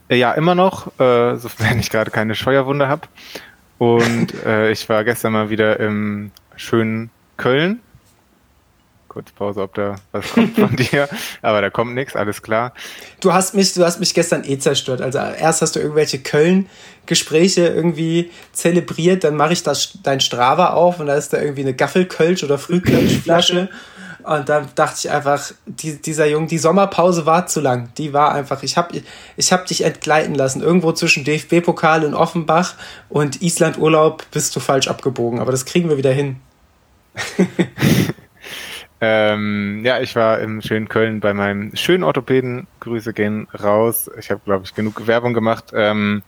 Ja, 0.09 0.33
immer 0.33 0.55
noch, 0.55 0.87
äh, 1.01 1.37
sofern 1.37 1.81
ich 1.81 1.91
gerade 1.91 2.11
keine 2.11 2.35
Scheuerwunde 2.35 2.89
habe. 2.89 3.03
Und 3.79 4.33
äh, 4.45 4.71
ich 4.71 4.89
war 4.89 5.05
gestern 5.05 5.33
mal 5.33 5.51
wieder 5.51 5.79
im 5.81 6.31
schönen 6.59 7.11
Köln. 7.37 7.81
Kurz 9.09 9.33
Pause, 9.33 9.63
ob 9.63 9.75
da 9.75 9.97
was 10.13 10.31
kommt 10.33 10.59
von 10.59 10.77
dir. 10.93 11.09
Aber 11.41 11.63
da 11.63 11.71
kommt 11.71 11.95
nichts, 11.95 12.15
alles 12.15 12.43
klar. 12.43 12.75
Du 13.21 13.33
hast 13.33 13.55
mich, 13.55 13.73
du 13.73 13.85
hast 13.85 14.01
mich 14.01 14.13
gestern 14.13 14.45
eh 14.45 14.59
zerstört. 14.59 15.01
Also 15.01 15.19
erst 15.19 15.63
hast 15.63 15.77
du 15.77 15.81
irgendwelche 15.81 16.19
Köln-Gespräche 16.19 17.67
irgendwie 17.69 18.31
zelebriert, 18.53 19.25
dann 19.25 19.35
mache 19.35 19.55
ich 19.55 19.63
das, 19.63 19.99
dein 20.03 20.21
Strava 20.21 20.71
auf 20.71 21.01
und 21.01 21.07
da 21.07 21.15
ist 21.15 21.33
da 21.33 21.41
irgendwie 21.41 21.63
eine 21.63 21.75
Gaffelkölsch 21.75 22.45
oder 22.45 22.59
Frühkölschflasche. 22.59 23.71
Und 24.29 24.51
dann 24.51 24.69
dachte 24.75 24.97
ich 24.99 25.11
einfach, 25.11 25.53
die, 25.65 26.03
dieser 26.03 26.27
Junge, 26.27 26.49
die 26.49 26.59
Sommerpause 26.59 27.25
war 27.25 27.47
zu 27.47 27.61
lang. 27.61 27.89
Die 27.97 28.13
war 28.13 28.35
einfach, 28.35 28.63
ich 28.63 28.77
habe 28.77 29.01
ich 29.39 29.53
hab 29.55 29.65
dich 29.65 29.85
entgleiten 29.85 30.35
lassen. 30.35 30.61
Irgendwo 30.61 30.93
zwischen 30.93 31.25
DFB-Pokal 31.25 32.03
in 32.03 32.13
Offenbach 32.13 32.75
und 33.09 33.41
Island-Urlaub 33.41 34.27
bist 34.31 34.55
du 34.55 34.61
falsch 34.61 34.89
abgebogen. 34.89 35.41
Aber 35.41 35.51
das 35.51 35.65
kriegen 35.65 35.89
wir 35.89 35.97
wieder 35.97 36.13
hin. 36.13 36.37
ähm, 39.01 39.83
ja, 39.85 40.01
ich 40.01 40.17
war 40.17 40.41
im 40.41 40.63
schönen 40.63 40.89
Köln 40.89 41.21
bei 41.21 41.35
meinem 41.35 41.77
schönen 41.77 42.05
Orthopäden. 42.05 42.67
Grüße 42.81 43.13
gehen 43.13 43.47
raus. 43.63 44.11
Ich 44.19 44.31
habe, 44.31 44.41
glaube 44.45 44.65
ich, 44.65 44.75
genug 44.75 45.07
Werbung 45.07 45.35
gemacht. 45.35 45.73
Ähm, 45.75 46.23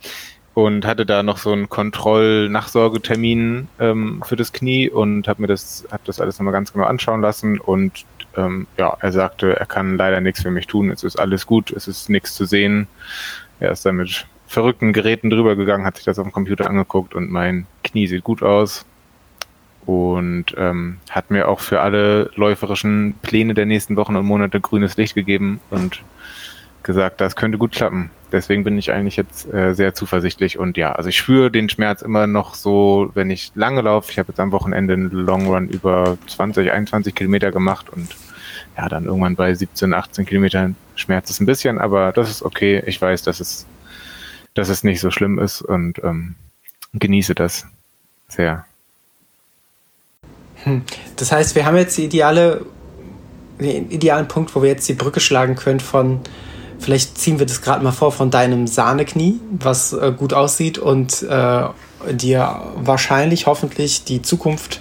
und 0.55 0.85
hatte 0.85 1.07
da 1.07 1.22
noch 1.22 1.38
so 1.38 1.53
einen 1.53 1.68
Kontroll-Nachsorgetermin 1.68 3.68
ähm, 3.79 4.22
für 4.26 4.37
das 4.37 4.53
Knie 4.53 4.90
und 4.90 5.29
habe 5.29 5.42
mir 5.42 5.48
das, 5.48 5.87
hab 5.90 6.05
das 6.05 6.20
alles 6.20 6.38
nochmal 6.38 6.53
ganz 6.53 6.72
genau 6.72 6.87
anschauen 6.87 7.20
lassen 7.20 7.61
und 7.61 8.05
ähm, 8.37 8.66
ja, 8.76 8.96
er 9.00 9.12
sagte, 9.12 9.59
er 9.59 9.66
kann 9.66 9.96
leider 9.96 10.20
nichts 10.20 10.42
für 10.42 10.50
mich 10.50 10.66
tun, 10.66 10.90
es 10.90 11.05
ist 11.05 11.18
alles 11.18 11.46
gut, 11.46 11.70
es 11.70 11.88
ist 11.88 12.11
nichts 12.11 12.35
zu 12.35 12.44
sehen. 12.44 12.88
Er 13.59 13.72
ist 13.72 13.85
dann 13.85 13.96
mit 13.96 14.26
verrückten 14.46 14.92
Geräten 14.92 15.31
drüber 15.31 15.55
gegangen, 15.55 15.85
hat 15.85 15.96
sich 15.96 16.05
das 16.05 16.18
auf 16.18 16.26
dem 16.26 16.33
Computer 16.33 16.68
angeguckt 16.68 17.14
und 17.14 17.31
mein 17.31 17.66
Knie 17.85 18.07
sieht 18.07 18.24
gut 18.24 18.42
aus 18.42 18.85
und 19.87 20.47
ähm, 20.57 20.99
hat 21.09 21.31
mir 21.31 21.49
auch 21.49 21.61
für 21.61 21.81
alle 21.81 22.31
läuferischen 22.35 23.14
Pläne 23.23 23.55
der 23.55 23.66
nächsten 23.66 23.97
Wochen 23.97 24.16
und 24.16 24.27
Monate 24.27 24.61
grünes 24.61 24.97
Licht 24.97 25.14
gegeben 25.14 25.61
und 25.71 26.03
gesagt, 26.83 27.21
das 27.21 27.37
könnte 27.37 27.59
gut 27.59 27.73
klappen. 27.73 28.11
Deswegen 28.33 28.64
bin 28.64 28.79
ich 28.79 28.93
eigentlich 28.93 29.16
jetzt 29.16 29.53
äh, 29.53 29.75
sehr 29.75 29.95
zuversichtlich 29.95 30.59
und 30.59 30.77
ja, 30.77 30.93
also 30.93 31.09
ich 31.09 31.19
spüre 31.19 31.51
den 31.51 31.69
Schmerz 31.69 32.01
immer 32.03 32.27
noch 32.27 32.55
so, 32.55 33.11
wenn 33.14 33.31
ich 33.31 33.53
lange 33.55 33.83
laufe. 33.83 34.11
Ich 34.11 34.19
habe 34.19 34.29
jetzt 34.29 34.40
am 34.40 34.53
Wochenende 34.53 34.95
einen 34.95 35.11
Long 35.11 35.47
Run 35.47 35.69
über 35.69 36.16
20, 36.27 36.71
21 36.71 37.14
Kilometer 37.14 37.51
gemacht 37.51 37.90
und 37.90 38.14
ja, 38.77 38.88
dann 38.88 39.05
irgendwann 39.05 39.37
bei 39.37 39.53
17, 39.53 39.93
18 39.93 40.27
Kilometern 40.27 40.77
schmerzt 40.95 41.31
es 41.31 41.40
ein 41.40 41.47
bisschen, 41.47 41.79
aber 41.79 42.12
das 42.12 42.31
ist 42.31 42.43
okay. 42.43 42.83
Ich 42.87 43.01
weiß, 43.01 43.23
dass 43.23 43.40
es, 43.40 43.66
dass 44.55 44.69
es 44.69 44.85
nicht 44.85 45.01
so 45.01 45.11
schlimm 45.11 45.38
ist 45.38 45.61
und 45.62 46.03
ähm, 46.05 46.37
genieße 46.95 47.35
das 47.35 47.66
sehr. 48.29 48.64
Hm. 50.64 50.83
Das 51.16 51.33
heißt, 51.33 51.55
wir 51.55 51.64
haben 51.64 51.77
jetzt 51.77 51.96
die 51.96 52.05
ideale, 52.05 52.64
den 53.59 53.90
idealen 53.90 54.29
Punkt, 54.29 54.55
wo 54.55 54.62
wir 54.62 54.68
jetzt 54.68 54.88
die 54.88 54.94
Brücke 54.94 55.20
schlagen 55.20 55.57
können 55.57 55.81
von 55.81 56.20
vielleicht 56.81 57.18
ziehen 57.18 57.38
wir 57.38 57.46
das 57.46 57.62
gerade 57.62 57.85
mal 57.85 57.92
vor 57.92 58.11
von 58.11 58.31
deinem 58.31 58.66
Sahneknie, 58.66 59.38
was 59.51 59.92
äh, 59.92 60.12
gut 60.16 60.33
aussieht 60.33 60.79
und 60.79 61.23
äh, 61.23 61.62
dir 62.12 62.62
wahrscheinlich, 62.77 63.46
hoffentlich 63.46 64.05
die 64.05 64.23
Zukunft 64.23 64.81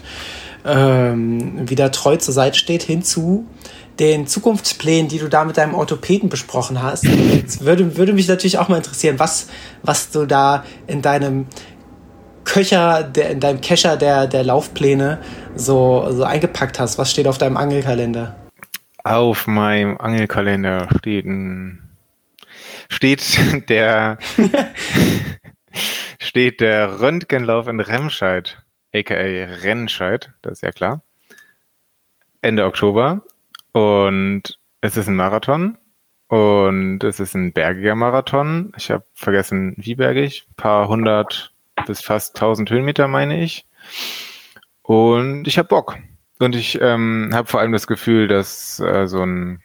ähm, 0.65 1.69
wieder 1.69 1.91
treu 1.91 2.15
zur 2.17 2.33
Seite 2.33 2.57
steht, 2.57 2.83
hinzu 2.83 3.45
den 3.99 4.27
Zukunftsplänen, 4.27 5.09
die 5.09 5.19
du 5.19 5.27
da 5.27 5.43
mit 5.43 5.57
deinem 5.57 5.75
Orthopäden 5.75 6.29
besprochen 6.29 6.81
hast. 6.81 7.03
Jetzt 7.03 7.65
würde, 7.65 7.97
würde 7.97 8.13
mich 8.13 8.29
natürlich 8.29 8.57
auch 8.57 8.69
mal 8.69 8.77
interessieren, 8.77 9.19
was, 9.19 9.47
was 9.83 10.09
du 10.09 10.25
da 10.25 10.63
in 10.87 11.01
deinem 11.01 11.47
Köcher, 12.45 13.03
der, 13.03 13.29
in 13.31 13.41
deinem 13.41 13.59
Kescher 13.59 13.97
der, 13.97 14.27
der 14.27 14.45
Laufpläne 14.45 15.19
so, 15.59 16.11
so 16.11 16.23
eingepackt 16.23 16.79
hast. 16.79 16.97
Was 16.97 17.11
steht 17.11 17.27
auf 17.27 17.37
deinem 17.37 17.57
Angelkalender? 17.57 18.35
Auf 19.03 19.47
meinem 19.47 19.97
Angelkalender 19.97 20.87
steht 20.99 21.25
ein 21.25 21.89
steht 22.89 23.69
der, 23.69 24.17
steht 26.19 26.59
der 26.59 26.99
Röntgenlauf 26.99 27.67
in 27.67 27.79
Remscheid, 27.79 28.61
aka 28.93 29.15
Rennscheid, 29.15 30.31
das 30.41 30.53
ist 30.53 30.61
ja 30.63 30.71
klar. 30.71 31.01
Ende 32.41 32.65
Oktober. 32.65 33.21
Und 33.73 34.59
es 34.81 34.97
ist 34.97 35.07
ein 35.07 35.15
Marathon. 35.15 35.77
Und 36.27 37.03
es 37.03 37.19
ist 37.19 37.33
ein 37.33 37.53
bergiger 37.53 37.95
Marathon. 37.95 38.71
Ich 38.77 38.91
habe 38.91 39.03
vergessen, 39.13 39.73
wie 39.77 39.95
bergig. 39.95 40.45
Ein 40.49 40.55
paar 40.55 40.87
hundert 40.87 41.53
bis 41.87 42.01
fast 42.01 42.37
tausend 42.37 42.69
Höhenmeter, 42.69 43.07
meine 43.07 43.43
ich. 43.43 43.65
Und 44.89 45.47
ich 45.47 45.59
habe 45.59 45.67
Bock. 45.67 45.97
Und 46.39 46.55
ich 46.55 46.81
ähm, 46.81 47.29
habe 47.31 47.47
vor 47.47 47.59
allem 47.59 47.73
das 47.73 47.85
Gefühl, 47.85 48.27
dass 48.27 48.79
äh, 48.79 49.05
so 49.05 49.21
ein 49.21 49.61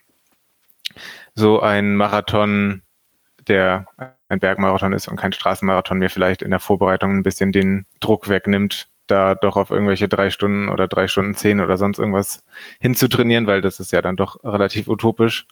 so 1.34 1.60
ein 1.60 1.96
Marathon 1.96 2.82
der 3.48 3.86
ein 4.28 4.38
Bergmarathon 4.38 4.92
ist 4.92 5.08
und 5.08 5.16
kein 5.16 5.32
Straßenmarathon, 5.32 5.98
mir 5.98 6.10
vielleicht 6.10 6.42
in 6.42 6.50
der 6.50 6.60
Vorbereitung 6.60 7.16
ein 7.16 7.22
bisschen 7.22 7.52
den 7.52 7.86
Druck 8.00 8.28
wegnimmt, 8.28 8.88
da 9.06 9.34
doch 9.34 9.56
auf 9.56 9.70
irgendwelche 9.70 10.08
drei 10.08 10.28
Stunden 10.28 10.68
oder 10.68 10.88
drei 10.88 11.08
Stunden 11.08 11.34
zehn 11.34 11.62
oder 11.62 11.78
sonst 11.78 11.98
irgendwas 11.98 12.44
hinzutrainieren, 12.78 13.46
weil 13.46 13.62
das 13.62 13.80
ist 13.80 13.92
ja 13.92 14.02
dann 14.02 14.16
doch 14.16 14.44
relativ 14.44 14.88
utopisch. 14.88 15.46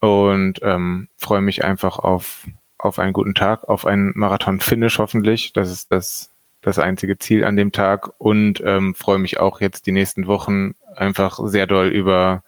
Und 0.00 0.60
ähm, 0.62 1.08
freue 1.18 1.42
mich 1.42 1.66
einfach 1.66 1.98
auf, 1.98 2.46
auf 2.78 2.98
einen 2.98 3.12
guten 3.12 3.34
Tag, 3.34 3.68
auf 3.68 3.84
einen 3.84 4.12
Marathon-Finish 4.14 4.98
hoffentlich. 4.98 5.52
Das 5.52 5.70
ist 5.70 5.92
das, 5.92 6.30
das 6.66 6.80
einzige 6.80 7.16
Ziel 7.16 7.44
an 7.44 7.56
dem 7.56 7.70
Tag. 7.70 8.10
Und 8.18 8.60
ähm, 8.64 8.94
freue 8.96 9.18
mich 9.18 9.38
auch 9.38 9.60
jetzt 9.60 9.86
die 9.86 9.92
nächsten 9.92 10.26
Wochen 10.26 10.74
einfach 10.96 11.38
sehr 11.44 11.68
doll 11.68 11.86
über 11.86 12.42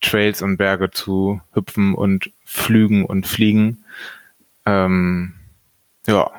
Trails 0.00 0.40
und 0.40 0.56
Berge 0.56 0.90
zu 0.90 1.40
hüpfen 1.52 1.94
und 1.94 2.30
flügen 2.44 3.04
und 3.04 3.26
fliegen. 3.26 3.84
Ähm, 4.66 5.34
ja, 6.06 6.30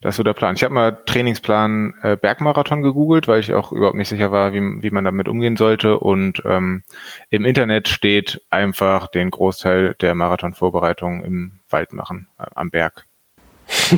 das 0.00 0.12
ist 0.12 0.16
so 0.18 0.22
der 0.22 0.34
Plan. 0.34 0.54
Ich 0.54 0.62
habe 0.62 0.72
mal 0.72 0.92
Trainingsplan 1.06 1.94
äh, 2.02 2.16
Bergmarathon 2.16 2.82
gegoogelt, 2.82 3.26
weil 3.26 3.40
ich 3.40 3.52
auch 3.52 3.72
überhaupt 3.72 3.96
nicht 3.96 4.08
sicher 4.08 4.30
war, 4.30 4.52
wie, 4.52 4.60
wie 4.60 4.90
man 4.90 5.04
damit 5.04 5.26
umgehen 5.26 5.56
sollte. 5.56 5.98
Und 5.98 6.40
ähm, 6.44 6.84
im 7.30 7.44
Internet 7.44 7.88
steht 7.88 8.42
einfach 8.48 9.08
den 9.08 9.32
Großteil 9.32 9.96
der 10.00 10.14
Marathonvorbereitung 10.14 11.24
im 11.24 11.58
Wald 11.68 11.92
machen, 11.92 12.28
äh, 12.38 12.46
am 12.54 12.70
Berg. 12.70 13.06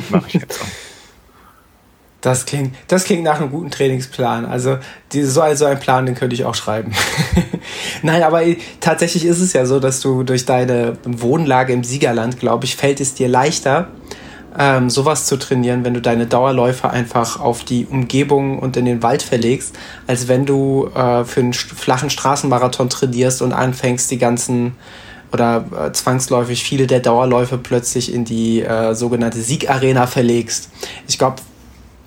Mache 0.09 0.25
ich 0.25 0.33
jetzt 0.33 0.59
so. 0.59 0.65
Das 2.21 2.45
klingt, 2.45 2.75
das 2.87 3.05
klingt 3.05 3.23
nach 3.23 3.39
einem 3.39 3.49
guten 3.49 3.71
Trainingsplan. 3.71 4.45
Also 4.45 4.77
diese, 5.13 5.31
so, 5.31 5.41
so 5.53 5.65
einen 5.65 5.79
Plan, 5.79 6.05
den 6.05 6.15
könnte 6.15 6.35
ich 6.35 6.43
auch 6.43 6.55
schreiben. 6.55 6.91
Nein, 8.01 8.23
aber 8.23 8.41
tatsächlich 8.81 9.25
ist 9.25 9.39
es 9.39 9.53
ja 9.53 9.65
so, 9.65 9.79
dass 9.79 10.01
du 10.01 10.23
durch 10.23 10.45
deine 10.45 10.97
Wohnlage 11.05 11.71
im 11.71 11.83
Siegerland, 11.83 12.39
glaube 12.39 12.65
ich, 12.65 12.75
fällt 12.75 12.99
es 12.99 13.13
dir 13.13 13.29
leichter, 13.29 13.87
ähm, 14.57 14.89
sowas 14.89 15.25
zu 15.27 15.37
trainieren, 15.37 15.85
wenn 15.85 15.93
du 15.93 16.01
deine 16.01 16.25
Dauerläufe 16.25 16.89
einfach 16.89 17.39
auf 17.39 17.63
die 17.63 17.85
Umgebung 17.85 18.59
und 18.59 18.75
in 18.75 18.83
den 18.83 19.01
Wald 19.01 19.21
verlegst, 19.21 19.77
als 20.05 20.27
wenn 20.27 20.45
du 20.45 20.89
äh, 20.93 21.23
für 21.23 21.39
einen 21.39 21.53
flachen 21.53 22.09
Straßenmarathon 22.09 22.89
trainierst 22.89 23.41
und 23.41 23.53
anfängst, 23.53 24.11
die 24.11 24.17
ganzen 24.17 24.75
oder 25.31 25.65
äh, 25.77 25.91
zwangsläufig 25.91 26.63
viele 26.63 26.87
der 26.87 26.99
Dauerläufe 26.99 27.57
plötzlich 27.57 28.13
in 28.13 28.25
die 28.25 28.61
äh, 28.61 28.95
sogenannte 28.95 29.39
Siegarena 29.39 30.07
verlegst. 30.07 30.69
Ich 31.07 31.17
glaube, 31.17 31.37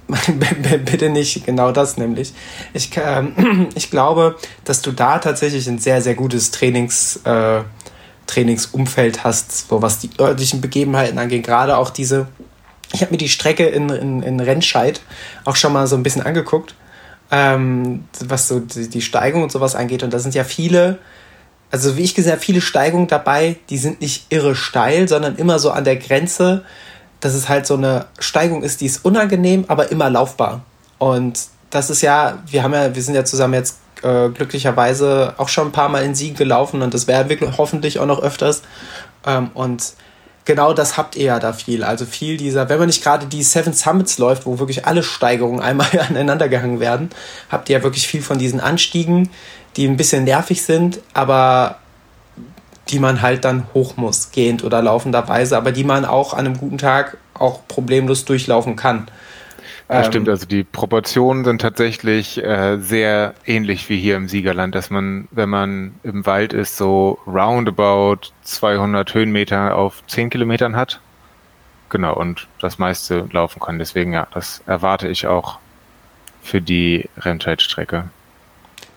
bitte 0.84 1.10
nicht 1.10 1.46
genau 1.46 1.72
das 1.72 1.96
nämlich. 1.96 2.32
Ich, 2.72 2.96
äh, 2.96 3.22
ich 3.74 3.90
glaube, 3.90 4.36
dass 4.64 4.82
du 4.82 4.92
da 4.92 5.18
tatsächlich 5.18 5.66
ein 5.68 5.78
sehr, 5.78 6.02
sehr 6.02 6.14
gutes 6.14 6.50
Trainings, 6.50 7.20
äh, 7.24 7.62
Trainingsumfeld 8.26 9.24
hast, 9.24 9.68
so 9.68 9.82
was 9.82 9.98
die 9.98 10.10
örtlichen 10.18 10.60
Begebenheiten 10.60 11.18
angeht. 11.18 11.44
Gerade 11.44 11.76
auch 11.76 11.90
diese, 11.90 12.28
ich 12.92 13.00
habe 13.00 13.12
mir 13.12 13.18
die 13.18 13.28
Strecke 13.28 13.66
in, 13.66 13.88
in, 13.90 14.22
in 14.22 14.40
Rennscheid 14.40 15.00
auch 15.44 15.56
schon 15.56 15.72
mal 15.72 15.86
so 15.86 15.96
ein 15.96 16.02
bisschen 16.02 16.22
angeguckt, 16.22 16.74
ähm, 17.30 18.04
was 18.20 18.48
so 18.48 18.60
die, 18.60 18.88
die 18.88 19.02
Steigung 19.02 19.42
und 19.42 19.52
sowas 19.52 19.74
angeht. 19.74 20.02
Und 20.02 20.12
da 20.12 20.18
sind 20.18 20.34
ja 20.34 20.44
viele, 20.44 20.98
also 21.70 21.96
wie 21.96 22.02
ich 22.02 22.14
gesehen 22.14 22.32
habe, 22.32 22.42
viele 22.42 22.60
Steigungen 22.60 23.08
dabei, 23.08 23.56
die 23.70 23.78
sind 23.78 24.00
nicht 24.00 24.26
irre 24.30 24.54
steil, 24.54 25.08
sondern 25.08 25.36
immer 25.36 25.58
so 25.58 25.70
an 25.70 25.84
der 25.84 25.96
Grenze 25.96 26.64
dass 27.22 27.34
es 27.34 27.48
halt 27.48 27.66
so 27.66 27.74
eine 27.74 28.06
Steigung 28.18 28.62
ist, 28.62 28.80
die 28.80 28.86
ist 28.86 29.04
unangenehm, 29.04 29.64
aber 29.68 29.90
immer 29.90 30.10
laufbar. 30.10 30.60
Und 30.98 31.40
das 31.70 31.88
ist 31.88 32.02
ja, 32.02 32.42
wir 32.46 32.62
haben 32.62 32.74
ja, 32.74 32.94
wir 32.94 33.02
sind 33.02 33.14
ja 33.14 33.24
zusammen 33.24 33.54
jetzt 33.54 33.78
äh, 34.02 34.28
glücklicherweise 34.28 35.34
auch 35.38 35.48
schon 35.48 35.68
ein 35.68 35.72
paar 35.72 35.88
Mal 35.88 36.04
in 36.04 36.16
Siegen 36.16 36.36
gelaufen 36.36 36.82
und 36.82 36.92
das 36.92 37.06
wäre 37.06 37.28
wirklich 37.28 37.56
hoffentlich 37.56 38.00
auch 38.00 38.06
noch 38.06 38.20
öfters. 38.20 38.62
Ähm, 39.24 39.50
und 39.54 39.94
genau 40.44 40.72
das 40.74 40.96
habt 40.96 41.14
ihr 41.14 41.26
ja 41.26 41.38
da 41.38 41.52
viel. 41.52 41.84
Also 41.84 42.06
viel 42.06 42.36
dieser, 42.36 42.68
wenn 42.68 42.80
man 42.80 42.88
nicht 42.88 43.04
gerade 43.04 43.26
die 43.26 43.44
Seven 43.44 43.72
Summits 43.72 44.18
läuft, 44.18 44.44
wo 44.44 44.58
wirklich 44.58 44.84
alle 44.84 45.04
Steigerungen 45.04 45.60
einmal 45.60 45.86
aneinander 46.08 46.48
gehangen 46.48 46.80
werden, 46.80 47.10
habt 47.50 47.68
ihr 47.70 47.78
ja 47.78 47.84
wirklich 47.84 48.08
viel 48.08 48.22
von 48.22 48.38
diesen 48.38 48.58
Anstiegen, 48.58 49.30
die 49.76 49.86
ein 49.86 49.96
bisschen 49.96 50.24
nervig 50.24 50.62
sind, 50.64 50.98
aber 51.14 51.78
die 52.88 52.98
man 52.98 53.22
halt 53.22 53.44
dann 53.44 53.66
hoch 53.74 53.96
muss, 53.96 54.32
gehend 54.32 54.64
oder 54.64 54.82
laufenderweise, 54.82 55.56
aber 55.56 55.72
die 55.72 55.84
man 55.84 56.04
auch 56.04 56.34
an 56.34 56.46
einem 56.46 56.58
guten 56.58 56.78
Tag 56.78 57.16
auch 57.34 57.60
problemlos 57.68 58.24
durchlaufen 58.24 58.76
kann. 58.76 59.08
Das 59.88 60.06
stimmt, 60.06 60.28
ähm, 60.28 60.32
also 60.32 60.46
die 60.46 60.64
Proportionen 60.64 61.44
sind 61.44 61.60
tatsächlich 61.60 62.42
äh, 62.42 62.78
sehr 62.78 63.34
ähnlich 63.44 63.88
wie 63.88 63.98
hier 63.98 64.16
im 64.16 64.28
Siegerland, 64.28 64.74
dass 64.74 64.90
man, 64.90 65.28
wenn 65.30 65.48
man 65.48 65.94
im 66.02 66.24
Wald 66.24 66.52
ist, 66.52 66.76
so 66.76 67.18
roundabout 67.26 68.30
200 68.42 69.12
Höhenmeter 69.12 69.76
auf 69.76 70.02
10 70.06 70.30
Kilometern 70.30 70.76
hat. 70.76 71.00
Genau, 71.90 72.14
und 72.14 72.48
das 72.58 72.78
meiste 72.78 73.28
laufen 73.32 73.60
kann. 73.60 73.78
Deswegen, 73.78 74.14
ja, 74.14 74.26
das 74.32 74.62
erwarte 74.66 75.08
ich 75.08 75.26
auch 75.26 75.58
für 76.42 76.62
die 76.62 77.08
Rennzeitstrecke. 77.18 78.04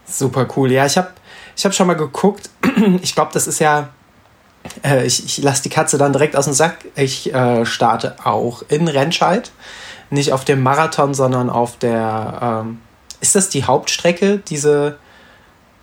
Super 0.06 0.48
cool. 0.56 0.71
Ja, 0.71 0.86
ich 0.86 0.98
habe 0.98 1.10
ich 1.56 1.65
hab 1.65 1.74
schon 1.74 1.88
mal 1.88 1.96
geguckt. 1.96 2.50
Ich 3.02 3.15
glaube, 3.15 3.32
das 3.34 3.48
ist 3.48 3.60
ja 3.60 3.89
äh, 4.84 5.06
ich, 5.06 5.26
ich 5.26 5.38
lasse 5.39 5.63
die 5.63 5.70
Katze 5.70 5.98
dann 5.98 6.13
direkt 6.13 6.36
aus 6.36 6.46
dem 6.46 6.54
Sack. 6.54 6.86
Ich 6.96 7.34
äh, 7.34 7.65
starte 7.65 8.15
auch 8.24 8.63
in 8.70 8.88
Rennscheid. 8.88 9.52
Nicht 10.10 10.34
auf 10.34 10.46
dem 10.46 10.62
Marathon, 10.63 11.13
sondern 11.13 11.50
auf 11.50 11.78
der. 11.78 12.63
Ähm, 12.65 12.80
ist 13.22 13.36
das 13.36 13.50
die 13.50 13.63
Hauptstrecke, 13.63 14.38
diese 14.38 14.98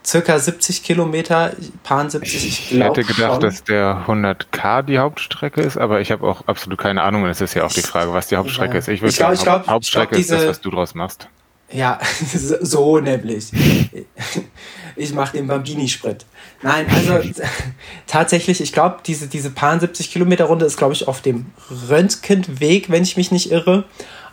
circa 0.04 0.38
70 0.38 0.85
Kilometer, 0.85 1.52
paar 1.82 2.08
70? 2.08 2.35
Ich, 2.35 2.72
ich 2.72 2.80
hätte 2.80 3.02
gedacht, 3.04 3.32
schon. 3.32 3.40
dass 3.40 3.64
der 3.64 4.04
100k 4.06 4.82
die 4.82 4.98
Hauptstrecke 4.98 5.61
ist, 5.61 5.76
aber 5.76 6.00
ich 6.00 6.12
habe 6.12 6.26
auch 6.26 6.46
absolut 6.46 6.78
keine 6.78 7.02
Ahnung. 7.02 7.26
Es 7.26 7.40
ist 7.40 7.54
ja 7.54 7.64
auch 7.64 7.72
die 7.72 7.82
Frage, 7.82 8.12
was 8.12 8.28
die 8.28 8.37
Hauptstrecke 8.37 8.74
ja. 8.74 8.78
ist. 8.78 8.88
Ich 8.88 9.00
würde 9.00 9.12
sagen, 9.12 9.35
glaub, 9.35 9.64
glaub, 9.64 9.68
Hauptstrecke 9.68 10.11
glaub, 10.11 10.20
ist 10.20 10.30
das, 10.30 10.46
was 10.46 10.61
du 10.61 10.70
draus 10.70 10.94
machst. 10.94 11.28
Ja, 11.72 11.98
so 12.61 12.98
nämlich. 12.98 13.50
Ich 14.96 15.14
mache 15.14 15.37
den 15.37 15.46
Bambini-Sprit. 15.46 16.26
Nein, 16.62 16.87
also 16.90 17.18
tatsächlich, 18.06 18.61
ich 18.61 18.72
glaube, 18.72 18.98
diese, 19.06 19.26
diese 19.26 19.50
paar 19.50 19.78
70 19.78 20.12
Kilometer 20.12 20.44
Runde 20.44 20.66
ist, 20.66 20.76
glaube 20.76 20.92
ich, 20.92 21.08
auf 21.08 21.22
dem 21.22 21.46
Röntgenweg, 21.88 22.90
wenn 22.90 23.02
ich 23.02 23.16
mich 23.16 23.30
nicht 23.30 23.50
irre. 23.50 23.85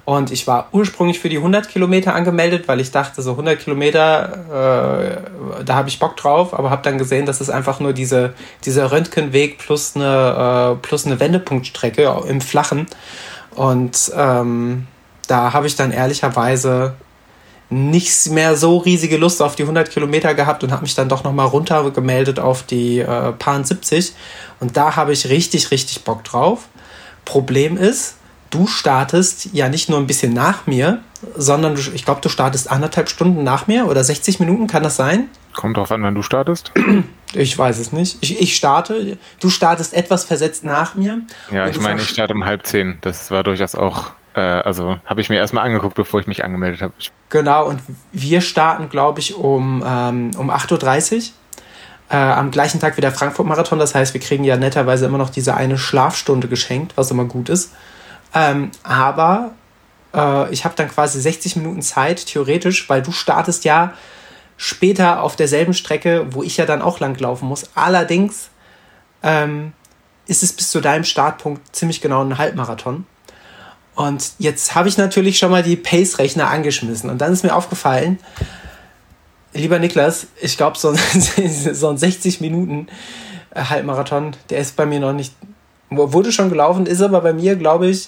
Und 0.05 0.31
ich 0.31 0.47
war 0.47 0.69
ursprünglich 0.71 1.19
für 1.19 1.29
die 1.29 1.37
100 1.37 1.69
Kilometer 1.69 2.15
angemeldet, 2.15 2.67
weil 2.67 2.79
ich 2.79 2.89
dachte, 2.89 3.21
so 3.21 3.31
100 3.31 3.59
Kilometer, 3.59 5.21
äh, 5.59 5.63
da 5.63 5.75
habe 5.75 5.87
ich 5.87 5.99
Bock 5.99 6.17
drauf, 6.17 6.57
aber 6.57 6.71
habe 6.71 6.81
dann 6.81 6.97
gesehen, 6.97 7.27
dass 7.27 7.41
es 7.41 7.49
einfach 7.49 7.79
nur 7.79 7.93
diese, 7.93 8.33
dieser 8.65 8.91
Röntgenweg 8.91 9.59
plus 9.59 9.95
eine, 9.95 10.73
äh, 10.73 10.81
plus 10.81 11.05
eine 11.05 11.19
Wendepunktstrecke 11.19 12.23
im 12.27 12.41
Flachen. 12.41 12.87
Und 13.53 14.11
ähm, 14.15 14.87
da 15.27 15.53
habe 15.53 15.67
ich 15.67 15.75
dann 15.75 15.91
ehrlicherweise 15.91 16.95
nicht 17.69 18.29
mehr 18.31 18.55
so 18.55 18.77
riesige 18.77 19.17
Lust 19.17 19.41
auf 19.41 19.55
die 19.55 19.63
100 19.63 19.91
Kilometer 19.91 20.33
gehabt 20.33 20.63
und 20.63 20.71
habe 20.71 20.81
mich 20.81 20.95
dann 20.95 21.07
doch 21.07 21.23
nochmal 21.23 21.47
runtergemeldet 21.47 22.39
auf 22.39 22.63
die 22.63 22.99
äh, 22.99 23.31
Paar 23.33 23.63
70. 23.63 24.13
Und 24.59 24.75
da 24.75 24.95
habe 24.95 25.13
ich 25.13 25.29
richtig, 25.29 25.71
richtig 25.71 26.03
Bock 26.03 26.23
drauf. 26.23 26.67
Problem 27.25 27.77
ist, 27.77 28.15
du 28.49 28.65
startest 28.65 29.49
ja 29.53 29.69
nicht 29.69 29.89
nur 29.89 29.99
ein 29.99 30.07
bisschen 30.07 30.33
nach 30.33 30.65
mir, 30.65 31.01
sondern 31.35 31.75
du, 31.75 31.81
ich 31.93 32.05
glaube, 32.05 32.21
du 32.21 32.29
startest 32.29 32.71
anderthalb 32.71 33.09
Stunden 33.09 33.43
nach 33.43 33.67
mir 33.67 33.85
oder 33.85 34.03
60 34.03 34.39
Minuten, 34.39 34.67
kann 34.67 34.81
das 34.81 34.95
sein? 34.95 35.29
Kommt 35.53 35.77
drauf 35.77 35.91
an, 35.91 36.01
wann 36.01 36.15
du 36.15 36.21
startest. 36.21 36.71
Ich 37.33 37.55
weiß 37.55 37.77
es 37.77 37.91
nicht. 37.91 38.17
Ich, 38.21 38.41
ich 38.41 38.55
starte, 38.55 39.19
du 39.39 39.49
startest 39.51 39.93
etwas 39.93 40.23
versetzt 40.23 40.63
nach 40.63 40.95
mir. 40.95 41.21
Ja, 41.51 41.67
ich 41.67 41.79
meine, 41.79 42.01
ich 42.01 42.09
starte 42.09 42.33
um 42.33 42.43
halb 42.43 42.65
zehn. 42.65 42.97
Das 43.01 43.29
war 43.29 43.43
durchaus 43.43 43.75
auch 43.75 44.13
äh, 44.39 44.61
also 44.61 44.97
habe 45.05 45.21
ich 45.21 45.29
mir 45.29 45.37
erstmal 45.37 45.65
angeguckt, 45.65 45.95
bevor 45.95 46.19
ich 46.19 46.27
mich 46.27 46.43
angemeldet 46.43 46.81
habe. 46.81 46.93
Genau, 47.29 47.67
und 47.67 47.81
wir 48.11 48.41
starten, 48.41 48.89
glaube 48.89 49.19
ich, 49.19 49.35
um, 49.35 49.83
ähm, 49.85 50.31
um 50.37 50.49
8.30 50.49 51.15
Uhr. 51.15 51.23
Äh, 52.11 52.15
am 52.17 52.49
gleichen 52.49 52.79
Tag 52.79 52.97
wie 52.97 53.01
der 53.01 53.11
Frankfurt-Marathon. 53.11 53.77
Das 53.77 53.93
heißt, 53.93 54.13
wir 54.15 54.21
kriegen 54.21 54.43
ja 54.43 54.57
netterweise 54.57 55.05
immer 55.05 55.19
noch 55.19 55.29
diese 55.29 55.55
eine 55.55 55.77
Schlafstunde 55.77 56.47
geschenkt, 56.47 56.93
was 56.95 57.11
immer 57.11 57.25
gut 57.25 57.49
ist. 57.49 57.73
Ähm, 58.33 58.71
aber 58.81 59.51
äh, 60.15 60.51
ich 60.51 60.65
habe 60.65 60.73
dann 60.75 60.89
quasi 60.89 61.21
60 61.21 61.57
Minuten 61.57 61.83
Zeit, 61.83 62.25
theoretisch, 62.25 62.89
weil 62.89 63.03
du 63.03 63.11
startest 63.11 63.63
ja 63.63 63.93
später 64.57 65.21
auf 65.21 65.35
derselben 65.35 65.73
Strecke, 65.73 66.25
wo 66.31 66.41
ich 66.41 66.57
ja 66.57 66.65
dann 66.65 66.81
auch 66.81 66.99
langlaufen 66.99 67.47
muss. 67.47 67.69
Allerdings 67.75 68.49
ähm, 69.21 69.73
ist 70.25 70.41
es 70.41 70.53
bis 70.53 70.71
zu 70.71 70.81
deinem 70.81 71.03
Startpunkt 71.03 71.75
ziemlich 71.75 72.01
genau 72.01 72.23
ein 72.23 72.39
Halbmarathon. 72.39 73.05
Und 73.99 74.31
jetzt 74.39 74.75
habe 74.75 74.87
ich 74.87 74.97
natürlich 74.97 75.37
schon 75.37 75.51
mal 75.51 75.61
die 75.61 75.75
Pace-Rechner 75.75 76.49
angeschmissen. 76.49 77.09
Und 77.09 77.17
dann 77.17 77.33
ist 77.33 77.43
mir 77.43 77.53
aufgefallen, 77.53 78.17
lieber 79.51 79.77
Niklas, 79.77 80.27
ich 80.39 80.55
glaube, 80.55 80.77
so, 80.77 80.93
so 81.73 81.89
ein 81.89 81.97
60 81.97 82.39
Minuten 82.39 82.87
äh, 83.53 83.61
Halbmarathon, 83.61 84.37
der 84.49 84.59
ist 84.59 84.77
bei 84.77 84.85
mir 84.85 85.01
noch 85.01 85.11
nicht, 85.11 85.33
wurde 85.89 86.31
schon 86.31 86.47
gelaufen, 86.47 86.85
ist 86.85 87.01
aber 87.01 87.19
bei 87.19 87.33
mir, 87.33 87.57
glaube 87.57 87.87
ich, 87.87 88.07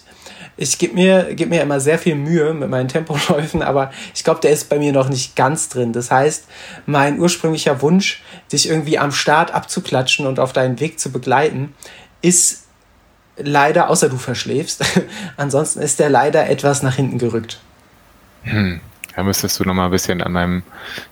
ich 0.56 0.78
gebe 0.78 0.94
mir, 0.94 1.36
geb 1.36 1.50
mir 1.50 1.62
immer 1.62 1.82
sehr 1.82 2.00
viel 2.00 2.16
Mühe 2.16 2.54
mit 2.54 2.70
meinen 2.70 2.88
Tempoläufen, 2.88 3.62
aber 3.62 3.92
ich 4.16 4.24
glaube, 4.24 4.40
der 4.40 4.52
ist 4.52 4.70
bei 4.70 4.80
mir 4.80 4.94
noch 4.94 5.10
nicht 5.10 5.36
ganz 5.36 5.68
drin. 5.68 5.92
Das 5.92 6.10
heißt, 6.10 6.46
mein 6.86 7.20
ursprünglicher 7.20 7.82
Wunsch, 7.82 8.24
dich 8.50 8.70
irgendwie 8.70 8.98
am 8.98 9.12
Start 9.12 9.54
abzuklatschen 9.54 10.26
und 10.26 10.40
auf 10.40 10.54
deinen 10.54 10.80
Weg 10.80 11.02
zu 11.02 11.12
begleiten, 11.12 11.76
ist 12.22 12.61
leider, 13.44 13.90
außer 13.90 14.10
du 14.10 14.18
verschläfst, 14.18 14.84
ansonsten 15.38 15.82
ist 15.82 16.00
der 16.00 16.10
leider 16.10 16.50
etwas 16.50 16.84
nach 16.84 16.96
hinten 16.96 17.18
gerückt. 17.18 17.60
Hm. 18.44 18.82
Da 19.16 19.24
müsstest 19.24 19.60
du 19.60 19.66
noch 19.66 19.74
mal 19.74 19.86
ein 19.86 19.92
bisschen 19.92 20.22
an 20.22 20.32
meinem 20.32 20.64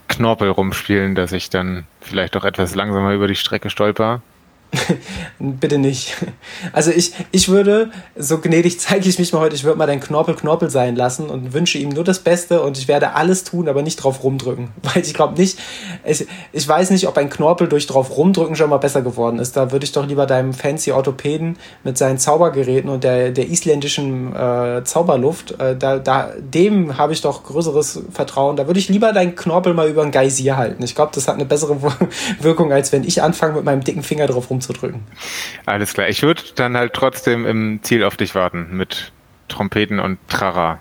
Knorpel 0.07 0.49
rumspielen, 0.49 1.15
dass 1.15 1.33
ich 1.33 1.49
dann 1.49 1.85
vielleicht 1.99 2.37
auch 2.37 2.45
etwas 2.45 2.73
langsamer 2.73 3.11
über 3.11 3.27
die 3.27 3.35
Strecke 3.35 3.69
stolper. 3.69 4.21
Bitte 5.39 5.77
nicht. 5.77 6.15
Also 6.73 6.91
ich, 6.91 7.13
ich 7.31 7.49
würde, 7.49 7.89
so 8.15 8.39
gnädig 8.39 8.79
zeige 8.79 9.09
ich 9.09 9.17
mich 9.17 9.33
mal 9.33 9.39
heute, 9.39 9.55
ich 9.55 9.63
würde 9.63 9.77
mal 9.77 9.87
deinen 9.87 9.99
Knorpel 9.99 10.35
Knorpel 10.35 10.69
sein 10.69 10.95
lassen 10.95 11.29
und 11.29 11.53
wünsche 11.53 11.77
ihm 11.77 11.89
nur 11.89 12.03
das 12.03 12.19
Beste 12.19 12.61
und 12.61 12.77
ich 12.77 12.87
werde 12.87 13.13
alles 13.15 13.43
tun, 13.43 13.67
aber 13.67 13.81
nicht 13.81 13.97
drauf 13.97 14.23
rumdrücken. 14.23 14.69
Weil 14.83 15.03
ich 15.03 15.13
glaube 15.13 15.39
nicht, 15.39 15.59
ich, 16.05 16.27
ich 16.51 16.67
weiß 16.67 16.91
nicht, 16.91 17.07
ob 17.07 17.17
ein 17.17 17.29
Knorpel 17.29 17.67
durch 17.67 17.87
drauf 17.87 18.15
rumdrücken 18.15 18.55
schon 18.55 18.69
mal 18.69 18.77
besser 18.77 19.01
geworden 19.01 19.39
ist. 19.39 19.57
Da 19.57 19.71
würde 19.71 19.85
ich 19.85 19.91
doch 19.91 20.05
lieber 20.05 20.25
deinem 20.25 20.53
fancy 20.53 20.91
Orthopäden 20.91 21.57
mit 21.83 21.97
seinen 21.97 22.17
Zaubergeräten 22.17 22.89
und 22.89 23.03
der, 23.03 23.31
der 23.31 23.49
isländischen 23.49 24.35
äh, 24.35 24.83
Zauberluft, 24.83 25.59
äh, 25.59 25.75
da, 25.75 25.97
da, 25.97 26.31
dem 26.37 26.97
habe 26.97 27.13
ich 27.13 27.21
doch 27.21 27.43
größeres 27.43 28.03
Vertrauen. 28.11 28.55
Da 28.55 28.67
würde 28.67 28.79
ich 28.79 28.89
lieber 28.89 29.13
deinen 29.13 29.35
Knorpel 29.35 29.73
mal 29.73 29.89
über 29.89 30.03
ein 30.03 30.11
Geysir 30.11 30.57
halten. 30.57 30.83
Ich 30.83 30.93
glaube, 30.93 31.11
das 31.15 31.27
hat 31.27 31.35
eine 31.35 31.45
bessere 31.45 31.77
Wirkung, 32.39 32.71
als 32.71 32.91
wenn 32.91 33.03
ich 33.03 33.23
anfange, 33.23 33.53
mit 33.53 33.63
meinem 33.63 33.83
dicken 33.83 34.03
Finger 34.03 34.27
drauf 34.27 34.49
rumzudrücken. 34.49 34.58
Alles 35.65 35.93
klar. 35.93 36.09
Ich 36.09 36.21
würde 36.21 36.41
dann 36.55 36.77
halt 36.77 36.93
trotzdem 36.93 37.45
im 37.45 37.79
Ziel 37.83 38.03
auf 38.03 38.17
dich 38.17 38.35
warten 38.35 38.67
mit 38.71 39.11
Trompeten 39.47 39.99
und 39.99 40.17
Trara. 40.27 40.79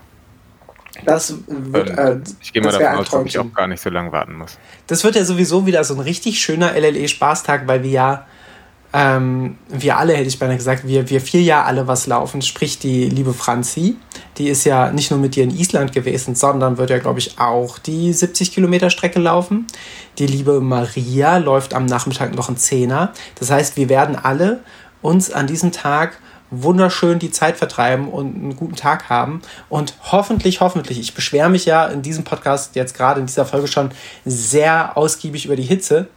Das 1.05 1.33
wird, 1.47 1.89
äh, 1.89 2.19
ich 2.41 2.51
gehe 2.53 2.61
mal 2.61 2.71
davon 2.71 2.99
aus, 2.99 3.09
dass 3.09 3.25
ich 3.25 3.39
auch 3.39 3.53
gar 3.53 3.67
nicht 3.67 3.81
so 3.81 3.89
lange 3.89 4.11
warten 4.11 4.35
muss. 4.35 4.57
Das 4.87 5.03
wird 5.03 5.15
ja 5.15 5.23
sowieso 5.23 5.65
wieder 5.65 5.83
so 5.83 5.93
ein 5.93 5.99
richtig 5.99 6.39
schöner 6.39 6.73
LLE-Spaßtag, 6.75 7.67
weil 7.67 7.83
wir 7.83 7.91
ja, 7.91 8.25
ähm, 8.91 9.57
wir 9.69 9.97
alle, 9.97 10.13
hätte 10.13 10.27
ich 10.27 10.39
beinahe 10.39 10.57
gesagt, 10.57 10.87
wir, 10.87 11.09
wir 11.09 11.21
vier 11.21 11.41
ja 11.41 11.63
alle 11.63 11.87
was 11.87 12.07
laufen. 12.07 12.41
Sprich, 12.41 12.79
die 12.79 13.07
liebe 13.07 13.33
Franzi, 13.33 13.95
die 14.39 14.47
ist 14.47 14.63
ja 14.63 14.91
nicht 14.91 15.11
nur 15.11 15.19
mit 15.19 15.35
dir 15.35 15.43
in 15.43 15.51
Island 15.51 15.91
gewesen, 15.91 16.33
sondern 16.33 16.77
wird 16.77 16.89
ja, 16.89 16.97
glaube 16.97 17.19
ich, 17.19 17.37
auch 17.39 17.77
die 17.77 18.13
70 18.13 18.53
Kilometer 18.53 18.89
Strecke 18.89 19.19
laufen. 19.19 19.67
Die 20.17 20.25
liebe 20.25 20.61
Maria 20.61 21.37
läuft 21.37 21.73
am 21.73 21.85
Nachmittag 21.85 22.33
noch 22.33 22.47
einen 22.47 22.57
Zehner. 22.57 23.13
Das 23.35 23.51
heißt, 23.51 23.75
wir 23.75 23.89
werden 23.89 24.15
alle 24.15 24.61
uns 25.01 25.31
an 25.31 25.45
diesem 25.45 25.71
Tag 25.71 26.19
wunderschön 26.51 27.19
die 27.19 27.31
Zeit 27.31 27.57
vertreiben 27.57 28.07
und 28.07 28.35
einen 28.35 28.55
guten 28.55 28.75
Tag 28.75 29.09
haben. 29.09 29.41
Und 29.67 29.93
hoffentlich, 30.11 30.61
hoffentlich, 30.61 30.99
ich 30.99 31.13
beschwere 31.13 31.49
mich 31.49 31.65
ja 31.65 31.85
in 31.87 32.01
diesem 32.01 32.23
Podcast 32.23 32.75
jetzt 32.75 32.95
gerade 32.95 33.19
in 33.19 33.27
dieser 33.27 33.45
Folge 33.45 33.67
schon 33.67 33.91
sehr 34.25 34.97
ausgiebig 34.97 35.45
über 35.45 35.57
die 35.57 35.63
Hitze. 35.63 36.07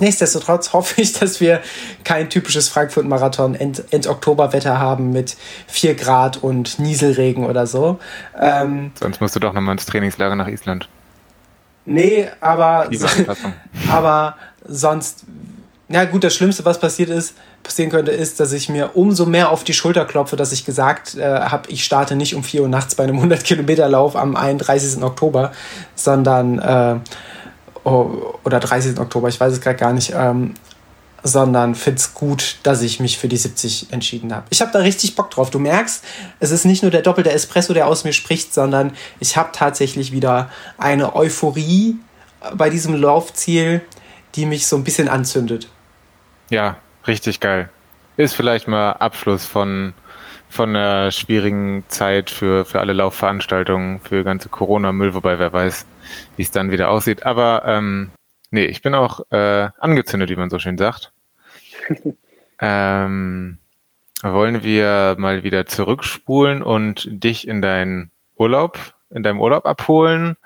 Nichtsdestotrotz 0.00 0.72
hoffe 0.72 1.00
ich, 1.00 1.12
dass 1.12 1.40
wir 1.40 1.60
kein 2.04 2.30
typisches 2.30 2.68
Frankfurt-Marathon 2.68 3.54
End, 3.54 3.84
End-Oktober-Wetter 3.90 4.78
haben 4.78 5.12
mit 5.12 5.36
4 5.66 5.94
Grad 5.94 6.36
und 6.38 6.78
Nieselregen 6.78 7.44
oder 7.44 7.66
so. 7.66 7.98
Ähm, 8.38 8.92
Sonst 8.98 9.20
musst 9.20 9.36
du 9.36 9.40
doch 9.40 9.52
nochmal 9.52 9.72
ins 9.72 9.86
Trainingslager 9.86 10.36
nach 10.36 10.48
Island. 10.48 10.88
Nee, 11.84 12.28
aber, 12.40 12.90
aber 13.90 14.36
sonst, 14.66 15.24
na 15.88 16.04
gut, 16.04 16.22
das 16.22 16.34
Schlimmste, 16.34 16.64
was 16.66 16.78
passiert 16.78 17.08
ist, 17.08 17.34
passieren 17.62 17.90
könnte, 17.90 18.10
ist, 18.10 18.40
dass 18.40 18.52
ich 18.52 18.68
mir 18.68 18.90
umso 18.94 19.24
mehr 19.24 19.50
auf 19.50 19.64
die 19.64 19.72
Schulter 19.72 20.04
klopfe, 20.04 20.36
dass 20.36 20.52
ich 20.52 20.66
gesagt 20.66 21.16
äh, 21.16 21.22
habe, 21.22 21.70
ich 21.70 21.84
starte 21.84 22.14
nicht 22.14 22.34
um 22.34 22.44
4 22.44 22.62
Uhr 22.62 22.68
nachts 22.68 22.94
bei 22.94 23.04
einem 23.04 23.16
100 23.16 23.42
Kilometer 23.42 23.88
Lauf 23.88 24.16
am 24.16 24.36
31. 24.36 25.02
Oktober, 25.02 25.52
sondern 25.94 26.58
äh, 26.58 26.96
oder 28.44 28.60
30. 28.60 28.98
Oktober, 28.98 29.28
ich 29.28 29.38
weiß 29.38 29.52
es 29.52 29.60
gerade 29.60 29.76
gar 29.76 29.92
nicht, 29.92 30.12
ähm, 30.14 30.54
sondern 31.22 31.74
finde 31.74 31.98
es 31.98 32.14
gut, 32.14 32.58
dass 32.62 32.82
ich 32.82 33.00
mich 33.00 33.18
für 33.18 33.28
die 33.28 33.36
70 33.36 33.92
entschieden 33.92 34.34
habe. 34.34 34.46
Ich 34.50 34.60
habe 34.60 34.70
da 34.72 34.80
richtig 34.80 35.16
Bock 35.16 35.30
drauf. 35.30 35.50
Du 35.50 35.58
merkst, 35.58 36.04
es 36.40 36.50
ist 36.50 36.64
nicht 36.64 36.82
nur 36.82 36.90
der 36.90 37.02
doppelte 37.02 37.32
Espresso, 37.32 37.74
der 37.74 37.86
aus 37.86 38.04
mir 38.04 38.12
spricht, 38.12 38.54
sondern 38.54 38.92
ich 39.18 39.36
habe 39.36 39.50
tatsächlich 39.52 40.12
wieder 40.12 40.50
eine 40.78 41.16
Euphorie 41.16 41.96
bei 42.54 42.70
diesem 42.70 42.94
Laufziel, 42.94 43.82
die 44.34 44.46
mich 44.46 44.66
so 44.66 44.76
ein 44.76 44.84
bisschen 44.84 45.08
anzündet. 45.08 45.68
Ja, 46.50 46.76
richtig 47.06 47.40
geil. 47.40 47.68
Ist 48.16 48.34
vielleicht 48.34 48.68
mal 48.68 48.92
Abschluss 48.92 49.44
von, 49.44 49.94
von 50.48 50.70
einer 50.70 51.10
schwierigen 51.10 51.84
Zeit 51.88 52.30
für, 52.30 52.64
für 52.64 52.80
alle 52.80 52.92
Laufveranstaltungen, 52.92 54.00
für 54.00 54.24
ganze 54.24 54.48
Corona-Müll, 54.48 55.14
wobei 55.14 55.38
wer 55.38 55.52
weiß, 55.52 55.86
wie 56.36 56.42
es 56.42 56.50
dann 56.50 56.70
wieder 56.70 56.90
aussieht. 56.90 57.26
Aber 57.26 57.62
ähm, 57.66 58.10
nee, 58.50 58.64
ich 58.64 58.82
bin 58.82 58.94
auch 58.94 59.20
äh, 59.30 59.68
angezündet, 59.78 60.30
wie 60.30 60.36
man 60.36 60.50
so 60.50 60.58
schön 60.58 60.78
sagt. 60.78 61.12
ähm, 62.60 63.58
wollen 64.22 64.62
wir 64.62 65.16
mal 65.18 65.44
wieder 65.44 65.66
zurückspulen 65.66 66.62
und 66.62 67.08
dich 67.10 67.46
in 67.46 67.62
deinen 67.62 68.10
Urlaub, 68.36 68.78
in 69.10 69.22
deinem 69.22 69.40
Urlaub 69.40 69.66
abholen? 69.66 70.36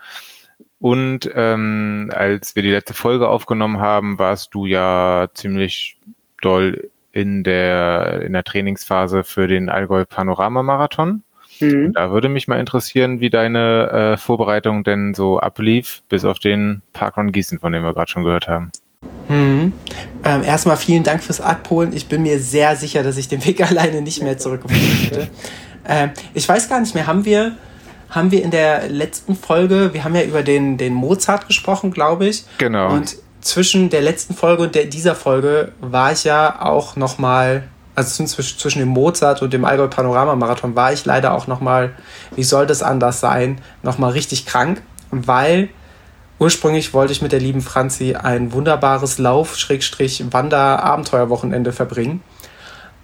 Und 0.79 1.31
ähm, 1.35 2.11
als 2.13 2.57
wir 2.57 2.65
die 2.65 2.73
letzte 2.73 2.93
Folge 2.93 3.29
aufgenommen 3.29 3.79
haben, 3.79 4.19
warst 4.19 4.53
du 4.53 4.67
ja 4.67 5.29
ziemlich 5.33 5.97
doll 6.41 6.91
in 7.13 7.45
der, 7.45 8.23
in 8.23 8.33
der 8.33 8.45
Trainingsphase 8.45 9.23
für 9.23 9.47
den 9.47 9.69
Allgäu 9.69 10.05
Panorama 10.05 10.63
Marathon. 10.63 11.23
Mhm. 11.61 11.93
Da 11.93 12.11
würde 12.11 12.29
mich 12.29 12.49
mal 12.49 12.59
interessieren, 12.59 13.21
wie 13.21 13.31
deine 13.31 14.15
äh, 14.15 14.17
Vorbereitung 14.17 14.85
denn 14.85 15.15
so 15.15 15.39
ablief, 15.39 16.03
bis 16.09 16.25
auf 16.25 16.39
den 16.39 16.83
Parkrun 16.93 17.31
Gießen, 17.31 17.59
von 17.59 17.73
dem 17.73 17.83
wir 17.83 17.93
gerade 17.93 18.11
schon 18.11 18.25
gehört 18.25 18.49
haben. 18.49 18.73
Mhm. 19.29 19.73
Ähm, 20.25 20.43
erstmal 20.43 20.77
vielen 20.77 21.03
Dank 21.03 21.23
fürs 21.23 21.41
Abholen. 21.41 21.93
Ich 21.93 22.09
bin 22.09 22.23
mir 22.23 22.39
sehr 22.39 22.77
sicher, 22.77 23.03
dass 23.03 23.17
ich 23.17 23.29
den 23.29 23.45
Weg 23.45 23.61
alleine 23.71 24.03
nicht 24.03 24.23
mehr 24.23 24.39
zurückgefunden 24.39 24.89
hätte. 24.89 25.29
ähm, 25.89 26.11
ich 26.35 26.49
weiß 26.49 26.69
gar 26.69 26.81
nicht 26.81 26.95
mehr, 26.95 27.07
haben 27.07 27.25
wir, 27.25 27.57
haben 28.11 28.31
wir 28.31 28.43
in 28.43 28.51
der 28.51 28.89
letzten 28.89 29.37
Folge, 29.37 29.91
wir 29.93 30.05
haben 30.05 30.15
ja 30.15 30.23
über 30.23 30.43
den, 30.43 30.79
den 30.79 30.95
Mozart 30.95 31.47
gesprochen, 31.47 31.91
glaube 31.91 32.27
ich. 32.27 32.45
Genau. 32.59 32.93
Und 32.93 33.17
zwischen 33.43 33.91
der 33.91 34.01
letzten 34.01 34.35
Folge 34.35 34.63
und 34.63 34.75
der, 34.75 34.87
dieser 34.87 35.15
Folge 35.15 35.73
war 35.81 36.13
ich 36.13 36.25
ja 36.25 36.63
auch 36.63 36.97
nochmal 36.97 37.65
also 37.95 38.25
zwischen 38.25 38.79
dem 38.79 38.89
Mozart 38.89 39.43
und 39.43 39.53
dem 39.53 39.67
Allgäu 39.67 39.89
Panorama 39.89 40.35
Marathon 40.35 40.75
war 40.75 40.95
ich 40.95 41.05
leider 41.05 41.35
auch 41.35 41.47
nochmal, 41.47 41.93
wie 42.35 42.43
soll 42.43 42.67
das 42.67 42.83
anders 42.83 43.21
sein, 43.21 43.61
nochmal 43.83 44.13
richtig 44.13 44.47
krank, 44.47 44.81
weil 45.11 45.69
ursprünglich 46.39 46.95
wollte 46.95 47.13
ich 47.13 47.21
mit 47.21 47.33
der 47.33 47.41
lieben 47.41 47.61
Franzi 47.61 48.15
ein 48.15 48.55
wunderbares 48.55 49.19
Lauf-Wander-Abenteuerwochenende 49.19 51.73
verbringen, 51.73 52.23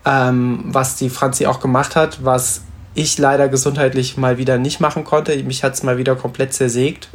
ähm, 0.06 0.60
was 0.64 0.96
die 0.96 1.10
Franzi 1.10 1.44
auch 1.46 1.60
gemacht 1.60 1.94
hat, 1.94 2.24
was 2.24 2.62
ich 2.94 3.18
leider 3.18 3.48
gesundheitlich 3.48 4.16
mal 4.16 4.38
wieder 4.38 4.56
nicht 4.56 4.80
machen 4.80 5.04
konnte. 5.04 5.36
Mich 5.44 5.62
hat 5.62 5.74
es 5.74 5.82
mal 5.82 5.98
wieder 5.98 6.16
komplett 6.16 6.54
zersägt. 6.54 7.10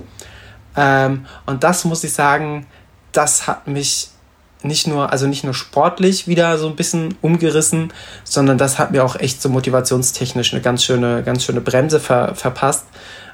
Ähm, 0.77 1.25
und 1.45 1.63
das 1.63 1.85
muss 1.85 2.03
ich 2.03 2.13
sagen, 2.13 2.65
das 3.13 3.47
hat 3.47 3.67
mich 3.67 4.09
nicht 4.63 4.87
nur, 4.87 5.11
also 5.11 5.27
nicht 5.27 5.43
nur 5.43 5.53
sportlich 5.53 6.27
wieder 6.27 6.57
so 6.57 6.67
ein 6.67 6.75
bisschen 6.75 7.15
umgerissen, 7.21 7.91
sondern 8.23 8.57
das 8.57 8.79
hat 8.79 8.91
mir 8.91 9.03
auch 9.03 9.15
echt 9.15 9.41
so 9.41 9.49
motivationstechnisch 9.49 10.53
eine 10.53 10.61
ganz 10.61 10.83
schöne, 10.83 11.23
ganz 11.23 11.43
schöne 11.43 11.61
Bremse 11.61 11.99
ver, 11.99 12.35
verpasst, 12.35 12.85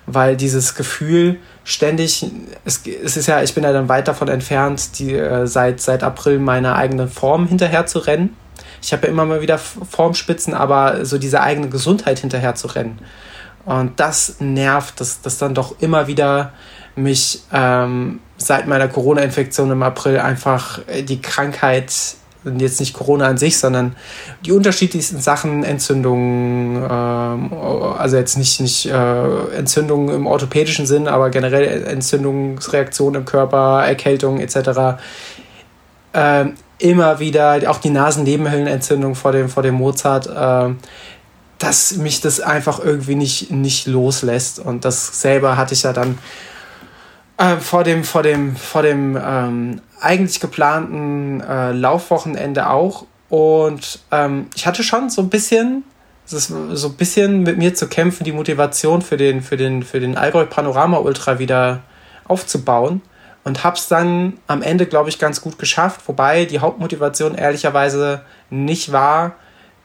weil 0.06 0.36
dieses 0.36 0.76
Gefühl 0.76 1.38
ständig, 1.64 2.26
es, 2.66 2.82
es 2.86 3.16
ist 3.16 3.28
ja, 3.28 3.44
ich 3.44 3.54
bin 3.54 3.64
ja 3.64 3.72
dann 3.72 3.90
weit 3.90 4.08
davon 4.08 4.28
entfernt, 4.28 4.98
die, 4.98 5.14
äh, 5.14 5.46
seit, 5.46 5.82
seit 5.82 6.04
April 6.04 6.40
meiner 6.40 6.76
eigenen 6.76 7.10
Form 7.10 7.48
hinterher 7.48 7.86
zu 7.86 8.00
rennen. 8.00 8.36
Ich 8.82 8.92
habe 8.94 9.06
ja 9.06 9.14
immer 9.14 9.26
mal 9.26 9.42
wieder 9.42 9.58
Formspitzen, 9.58 10.54
aber 10.54 11.06
so 11.06 11.18
diese 11.18 11.42
eigene 11.42 11.70
Gesundheit 11.70 12.20
hinterher 12.20 12.56
zu 12.56 12.68
rennen. 12.68 13.00
Und 13.66 14.00
das 14.00 14.38
nervt, 14.40 15.00
dass 15.00 15.22
das 15.22 15.38
dann 15.38 15.54
doch 15.54 15.80
immer 15.80 16.08
wieder 16.08 16.54
mich 17.02 17.42
ähm, 17.54 18.20
seit 18.38 18.68
meiner 18.68 18.88
Corona-Infektion 18.88 19.72
im 19.72 19.84
April 19.84 20.20
einfach 20.20 20.80
äh, 20.88 21.04
die 21.04 21.22
Krankheit, 21.22 21.92
jetzt 22.58 22.80
nicht 22.80 22.94
Corona 22.94 23.28
an 23.28 23.38
sich, 23.38 23.58
sondern 23.58 23.96
die 24.46 24.52
unterschiedlichsten 24.52 25.20
Sachen, 25.20 25.64
Entzündungen, 25.64 26.84
ähm, 26.90 27.54
also 27.98 28.18
jetzt 28.18 28.38
nicht, 28.38 28.62
nicht 28.62 28.86
äh, 28.86 29.58
Entzündungen 29.58 30.16
im 30.16 30.26
orthopädischen 30.26 30.86
Sinn, 30.86 31.08
aber 31.08 31.30
generell 31.30 31.84
Entzündungsreaktionen 31.84 33.22
im 33.22 33.26
Körper, 33.26 33.84
Erkältung 33.86 34.40
etc. 34.40 35.02
Ähm, 36.14 36.54
immer 36.80 37.20
wieder, 37.20 37.60
auch 37.68 37.80
die 37.80 37.90
Nasennebenhöhlenentzündung 37.90 39.16
vor 39.16 39.34
dem, 39.34 39.50
vor 39.50 39.64
dem 39.64 39.76
Mozart, 39.76 40.28
äh, 40.28 40.74
dass 41.58 41.98
mich 41.98 42.22
das 42.22 42.40
einfach 42.40 42.80
irgendwie 42.80 43.16
nicht, 43.16 43.52
nicht 43.52 43.86
loslässt. 43.86 44.60
Und 44.60 44.86
das 44.86 45.22
selber 45.22 45.58
hatte 45.58 45.74
ich 45.74 45.84
ja 45.84 45.92
dann 45.92 46.18
äh, 47.40 47.58
vor 47.58 47.84
dem, 47.84 48.04
vor 48.04 48.22
dem, 48.22 48.56
vor 48.56 48.84
dem 48.84 49.18
ähm, 49.20 49.82
eigentlich 50.00 50.40
geplanten 50.40 51.42
äh, 51.42 51.72
Laufwochenende 51.72 52.70
auch. 52.70 53.06
Und 53.30 54.00
ähm, 54.12 54.48
ich 54.56 54.68
hatte 54.68 54.84
schon 54.84 55.10
so 55.10 55.22
ein 55.22 55.30
bisschen, 55.30 55.84
so 56.26 56.88
ein 56.90 56.96
bisschen 56.96 57.44
mit 57.44 57.58
mir 57.58 57.74
zu 57.74 57.88
kämpfen, 57.88 58.24
die 58.24 58.32
Motivation 58.32 59.02
für 59.02 59.18
den, 59.18 59.42
für 59.42 59.58
den, 59.58 59.84
für 59.84 60.00
den 60.00 60.18
Allgäu 60.18 60.46
Panorama 60.46 60.98
Ultra 60.98 61.40
wieder 61.40 61.80
aufzubauen. 62.28 63.02
Und 63.46 63.64
hab's 63.64 63.88
dann 63.88 64.34
am 64.48 64.62
Ende, 64.62 64.86
glaube 64.86 65.10
ich, 65.10 65.18
ganz 65.18 65.42
gut 65.42 65.58
geschafft. 65.58 66.02
Wobei 66.08 66.46
die 66.46 66.60
Hauptmotivation 66.60 67.36
ehrlicherweise 67.36 68.22
nicht 68.50 68.92
war, 68.92 69.36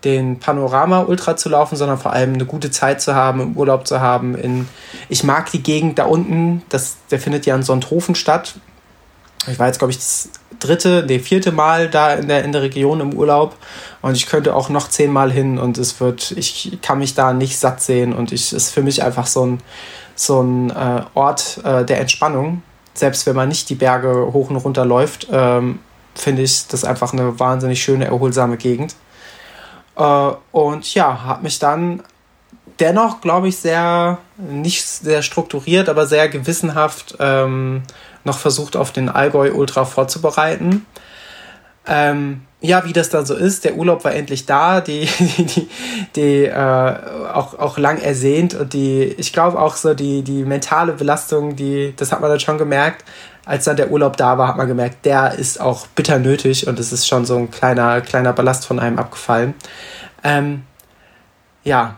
den 0.05 0.39
Panorama 0.39 1.03
Ultra 1.03 1.37
zu 1.37 1.49
laufen, 1.49 1.77
sondern 1.77 1.99
vor 1.99 2.13
allem 2.13 2.35
eine 2.35 2.45
gute 2.45 2.71
Zeit 2.71 3.01
zu 3.01 3.15
haben, 3.15 3.41
im 3.41 3.57
Urlaub 3.57 3.87
zu 3.87 4.01
haben. 4.01 4.35
In, 4.35 4.69
ich 5.09 5.25
mag 5.25 5.51
die 5.51 5.63
Gegend 5.63 5.99
da 5.99 6.05
unten, 6.05 6.63
das, 6.69 6.97
der 7.11 7.19
findet 7.19 7.47
ja 7.47 7.55
in 7.55 7.63
Sonthofen 7.63 8.15
statt. 8.15 8.55
Ich 9.47 9.59
war 9.59 9.67
jetzt, 9.67 9.79
glaube 9.79 9.91
ich, 9.91 9.99
das 9.99 10.31
dritte, 10.59 11.05
nee, 11.07 11.19
vierte 11.19 11.53
Mal 11.53 11.89
da 11.89 12.15
in 12.15 12.29
der, 12.29 12.45
in 12.45 12.53
der 12.53 12.63
Region 12.63 13.01
im 13.01 13.15
Urlaub 13.15 13.57
und 14.03 14.17
ich 14.17 14.27
könnte 14.27 14.55
auch 14.55 14.69
noch 14.69 14.89
zehnmal 14.89 15.31
hin 15.31 15.59
und 15.59 15.79
es 15.79 16.01
wird, 16.01 16.33
ich 16.33 16.79
kann 16.81 16.99
mich 16.99 17.15
da 17.15 17.33
nicht 17.33 17.59
satt 17.59 17.83
sehen 17.83 18.13
und 18.13 18.33
ich 18.33 18.53
ist 18.53 18.71
für 18.71 18.83
mich 18.83 19.03
einfach 19.03 19.27
so 19.27 19.47
ein, 19.47 19.61
so 20.15 20.43
ein 20.43 20.71
äh, 20.71 21.03
Ort 21.15 21.61
äh, 21.65 21.85
der 21.85 22.01
Entspannung. 22.01 22.63
Selbst 22.95 23.27
wenn 23.27 23.35
man 23.35 23.49
nicht 23.49 23.69
die 23.71 23.75
Berge 23.75 24.33
hoch 24.33 24.51
und 24.51 24.57
runter 24.57 24.85
läuft, 24.85 25.27
ähm, 25.31 25.81
finde 26.15 26.43
ich 26.43 26.69
das 26.69 26.85
einfach 26.85 27.13
eine 27.13 27.39
wahnsinnig 27.41 27.83
schöne, 27.83 28.05
erholsame 28.07 28.57
Gegend. 28.57 28.95
Äh, 29.97 30.31
und 30.53 30.95
ja, 30.95 31.23
habe 31.25 31.43
mich 31.43 31.59
dann 31.59 32.03
dennoch, 32.81 33.21
glaube 33.21 33.49
ich, 33.49 33.57
sehr, 33.57 34.19
nicht 34.37 34.87
sehr 34.87 35.23
strukturiert, 35.23 35.89
aber 35.89 36.07
sehr 36.07 36.29
gewissenhaft 36.29 37.17
ähm, 37.21 37.83
noch 38.25 38.39
versucht, 38.39 38.77
auf 38.77 38.93
den 38.93 39.09
Allgäu 39.09 39.53
Ultra 39.53 39.85
vorzubereiten. 39.85 40.87
Ähm, 41.87 42.43
ja, 42.61 42.87
wie 42.87 42.95
das 42.95 43.11
dann 43.11 43.27
so 43.27 43.35
ist, 43.35 43.67
der 43.67 43.77
Urlaub 43.77 44.05
war 44.05 44.15
endlich 44.15 44.47
da, 44.47 44.81
die, 44.81 45.07
die, 45.19 45.45
die, 45.45 45.69
die 46.17 46.45
äh, 46.45 46.97
auch, 47.33 47.59
auch 47.59 47.77
lang 47.77 47.99
ersehnt 47.99 48.55
und 48.55 48.73
die, 48.73 49.03
ich 49.19 49.35
glaube 49.35 49.61
auch 49.61 49.77
so 49.77 49.93
die, 49.93 50.23
die 50.23 50.45
mentale 50.45 50.93
Belastung, 50.93 51.57
die, 51.57 51.93
das 51.97 52.11
hat 52.11 52.23
man 52.23 52.31
dann 52.31 52.41
schon 52.41 52.57
gemerkt, 52.57 53.05
als 53.45 53.65
dann 53.65 53.77
der 53.77 53.91
Urlaub 53.91 54.17
da 54.17 54.39
war, 54.39 54.49
hat 54.49 54.57
man 54.57 54.69
gemerkt, 54.69 55.05
der 55.05 55.35
ist 55.35 55.61
auch 55.61 55.87
bitter 55.89 56.19
nötig 56.19 56.67
und 56.67 56.79
es 56.79 56.93
ist 56.93 57.07
schon 57.07 57.27
so 57.27 57.37
ein 57.37 57.51
kleiner, 57.51 58.01
kleiner 58.01 58.33
Ballast 58.33 58.67
von 58.67 58.79
einem 58.79 58.99
abgefallen. 58.99 59.55
Ähm, 60.23 60.63
ja, 61.63 61.97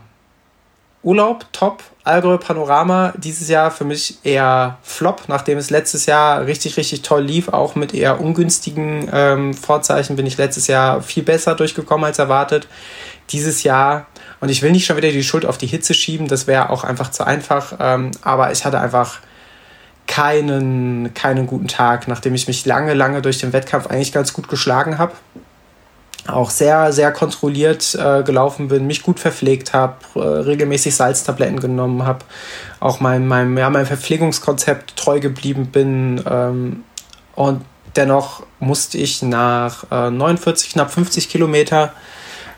Urlaub, 1.03 1.45
top. 1.53 1.83
Allgäu 2.03 2.37
Panorama 2.37 3.13
dieses 3.17 3.49
Jahr 3.49 3.69
für 3.69 3.83
mich 3.83 4.19
eher 4.23 4.77
Flop, 4.81 5.23
nachdem 5.27 5.57
es 5.57 5.69
letztes 5.69 6.05
Jahr 6.05 6.45
richtig, 6.45 6.77
richtig 6.77 7.01
toll 7.01 7.21
lief. 7.21 7.49
Auch 7.49 7.75
mit 7.75 7.93
eher 7.93 8.21
ungünstigen 8.21 9.09
ähm, 9.11 9.53
Vorzeichen 9.53 10.15
bin 10.15 10.25
ich 10.25 10.37
letztes 10.37 10.67
Jahr 10.67 11.01
viel 11.01 11.23
besser 11.23 11.55
durchgekommen 11.55 12.05
als 12.05 12.19
erwartet. 12.19 12.67
Dieses 13.29 13.63
Jahr, 13.63 14.05
und 14.39 14.49
ich 14.49 14.61
will 14.61 14.71
nicht 14.71 14.85
schon 14.85 14.95
wieder 14.95 15.11
die 15.11 15.23
Schuld 15.23 15.45
auf 15.45 15.57
die 15.57 15.67
Hitze 15.67 15.93
schieben, 15.93 16.27
das 16.29 16.47
wäre 16.47 16.69
auch 16.69 16.85
einfach 16.85 17.11
zu 17.11 17.25
einfach. 17.25 17.73
Ähm, 17.79 18.11
aber 18.21 18.51
ich 18.53 18.63
hatte 18.63 18.79
einfach 18.79 19.19
keinen, 20.07 21.13
keinen 21.13 21.45
guten 21.47 21.67
Tag, 21.67 22.07
nachdem 22.07 22.33
ich 22.33 22.47
mich 22.47 22.65
lange, 22.65 22.93
lange 22.93 23.21
durch 23.21 23.39
den 23.39 23.53
Wettkampf 23.53 23.87
eigentlich 23.87 24.11
ganz 24.11 24.33
gut 24.33 24.47
geschlagen 24.47 24.97
habe 24.97 25.13
auch 26.27 26.49
sehr, 26.49 26.91
sehr 26.91 27.11
kontrolliert 27.11 27.95
äh, 27.95 28.23
gelaufen 28.23 28.67
bin, 28.67 28.87
mich 28.87 29.03
gut 29.03 29.19
verpflegt 29.19 29.73
habe, 29.73 29.95
äh, 30.15 30.19
regelmäßig 30.19 30.95
Salztabletten 30.95 31.59
genommen 31.59 32.05
habe, 32.05 32.19
auch 32.79 32.99
meinem, 32.99 33.27
meinem, 33.27 33.57
ja, 33.57 33.69
meinem 33.69 33.85
Verpflegungskonzept 33.85 34.95
treu 34.97 35.19
geblieben 35.19 35.67
bin. 35.67 36.23
Ähm, 36.29 36.83
und 37.35 37.63
dennoch 37.95 38.43
musste 38.59 38.97
ich 38.97 39.21
nach 39.21 39.85
äh, 39.91 40.09
49, 40.09 40.71
knapp 40.71 40.91
50 40.91 41.29
Kilometer 41.29 41.93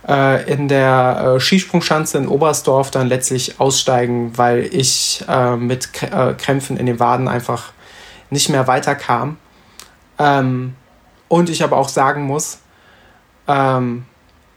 äh, 0.08 0.52
in 0.52 0.68
der 0.68 1.36
äh, 1.36 1.40
Skisprungschanze 1.40 2.18
in 2.18 2.28
Oberstdorf 2.28 2.92
dann 2.92 3.08
letztlich 3.08 3.60
aussteigen, 3.60 4.38
weil 4.38 4.70
ich 4.72 5.24
äh, 5.28 5.56
mit 5.56 5.94
Krämpfen 5.94 6.78
in 6.78 6.86
den 6.86 7.00
Waden 7.00 7.28
einfach 7.28 7.72
nicht 8.30 8.50
mehr 8.50 8.68
weiterkam. 8.68 9.38
Ähm, 10.18 10.76
und 11.28 11.50
ich 11.50 11.64
aber 11.64 11.78
auch 11.78 11.90
sagen 11.90 12.24
muss, 12.24 12.60
ähm, 13.48 14.06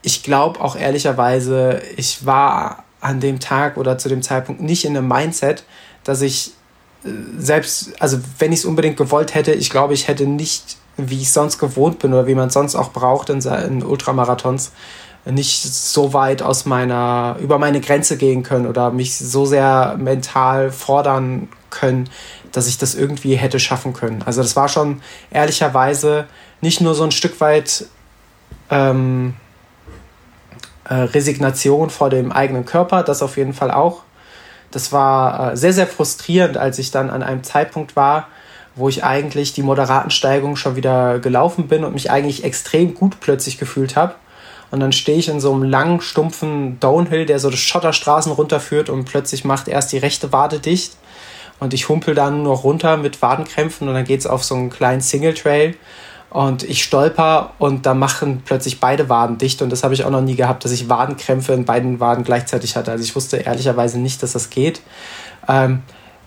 ich 0.03 0.23
glaube 0.23 0.61
auch 0.61 0.77
ehrlicherweise, 0.77 1.81
ich 1.97 2.27
war 2.27 2.85
an 3.01 3.21
dem 3.21 3.41
Tag 3.41 3.77
oder 3.77 3.99
zu 3.99 4.09
dem 4.09 4.23
Zeitpunkt 4.23 4.61
nicht 4.61 4.85
in 4.85 4.97
einem 4.97 5.09
Mindset, 5.09 5.65
dass 6.05 6.21
ich 6.21 6.53
äh, 7.05 7.09
selbst, 7.39 8.01
also 8.01 8.19
wenn 8.39 8.53
ich 8.53 8.61
es 8.61 8.65
unbedingt 8.65 8.97
gewollt 8.97 9.35
hätte, 9.35 9.53
ich 9.53 9.71
glaube, 9.71 9.95
ich 9.95 10.09
hätte 10.09 10.27
nicht, 10.27 10.77
wie 10.97 11.21
ich 11.21 11.33
sonst 11.33 11.59
gewohnt 11.59 11.99
bin 11.99 12.13
oder 12.13 12.27
wie 12.27 12.35
man 12.35 12.51
sonst 12.51 12.75
auch 12.75 12.93
braucht 12.93 13.31
in, 13.31 13.41
in 13.41 13.83
Ultramarathons, 13.83 14.73
nicht 15.25 15.63
so 15.63 16.13
weit 16.13 16.43
aus 16.43 16.67
meiner, 16.67 17.37
über 17.41 17.59
meine 17.59 17.81
Grenze 17.81 18.17
gehen 18.17 18.43
können 18.43 18.67
oder 18.67 18.91
mich 18.91 19.17
so 19.17 19.47
sehr 19.47 19.97
mental 19.99 20.73
fordern 20.73 21.49
können, 21.71 22.11
dass 22.51 22.67
ich 22.67 22.79
das 22.79 22.95
irgendwie 22.95 23.37
hätte 23.37 23.61
schaffen 23.61 23.93
können. 23.93 24.23
Also 24.27 24.43
das 24.43 24.57
war 24.57 24.69
schon 24.69 25.01
ehrlicherweise 25.31 26.27
nicht 26.61 26.81
nur 26.81 26.95
so 26.95 27.05
ein 27.05 27.13
Stück 27.13 27.41
weit 27.41 27.87
ähm, 28.71 29.35
äh, 30.85 30.95
Resignation 30.95 31.91
vor 31.91 32.11
dem 32.11 32.33
eigenen 32.33 32.65
Körper, 32.65 33.03
das 33.03 33.23
auf 33.23 33.37
jeden 33.37 33.55
Fall 33.55 33.71
auch. 33.71 34.03
Das 34.71 34.93
war 34.93 35.53
äh, 35.53 35.57
sehr, 35.57 35.73
sehr 35.73 35.87
frustrierend, 35.87 36.57
als 36.57 36.79
ich 36.79 36.91
dann 36.91 37.11
an 37.11 37.23
einem 37.23 37.45
Zeitpunkt 37.45 37.95
war, 37.95 38.29
wo 38.75 38.89
ich 38.89 39.05
eigentlich 39.05 39.53
die 39.53 39.63
moderaten 39.63 40.11
Steigungen 40.11 40.57
schon 40.57 40.77
wieder 40.77 41.19
gelaufen 41.19 41.69
bin 41.69 41.85
und 41.85 41.93
mich 41.93 42.11
eigentlich 42.11 42.43
extrem 42.43 42.95
gut 42.95 43.21
plötzlich 43.21 43.59
gefühlt 43.59 43.97
habe. 43.97 44.15
Und 44.73 44.81
dann 44.81 44.93
stehe 44.93 45.19
ich 45.19 45.29
in 45.29 45.39
so 45.39 45.53
einem 45.53 45.63
langen, 45.63 46.01
stumpfen 46.01 46.81
Downhill, 46.81 47.27
der 47.27 47.39
so 47.39 47.53
Schotterstraßen 47.53 48.33
runterführt 48.33 48.89
und 48.89 49.05
plötzlich 49.05 49.45
macht 49.45 49.69
erst 49.69 49.93
die 49.93 49.99
rechte 49.99 50.33
Wade 50.33 50.59
dicht. 50.59 50.97
Und 51.61 51.75
ich 51.75 51.89
humpel 51.89 52.15
dann 52.15 52.43
nur 52.43 52.57
runter 52.57 52.97
mit 52.97 53.21
Wadenkrämpfen 53.21 53.87
und 53.87 53.95
dann 53.95 54.05
geht 54.05 54.21
es 54.21 54.27
auf 54.27 54.43
so 54.43 54.55
einen 54.55 54.71
kleinen 54.71 55.03
Single 55.03 55.35
Trail 55.35 55.77
und 56.31 56.63
ich 56.63 56.83
stolper 56.83 57.53
und 57.59 57.85
da 57.85 57.93
machen 57.93 58.43
plötzlich 58.45 58.81
beide 58.81 59.11
Waden 59.11 59.37
dicht 59.37 59.61
und 59.61 59.69
das 59.69 59.85
habe 59.85 59.93
ich 59.93 60.05
auch 60.05 60.11
noch 60.11 60.23
nie 60.23 60.37
gehabt, 60.37 60.65
dass 60.65 60.73
ich 60.73 60.89
Wadenkrämpfe 60.89 61.53
in 61.53 61.67
beiden 61.67 62.01
Waden 62.01 62.25
gleichzeitig 62.25 62.75
hatte. 62.75 62.91
Also 62.91 63.05
ich 63.05 63.15
wusste 63.15 63.37
ehrlicherweise 63.37 64.01
nicht, 64.01 64.23
dass 64.23 64.33
das 64.33 64.49
geht. 64.49 64.81
Ähm, 65.47 65.83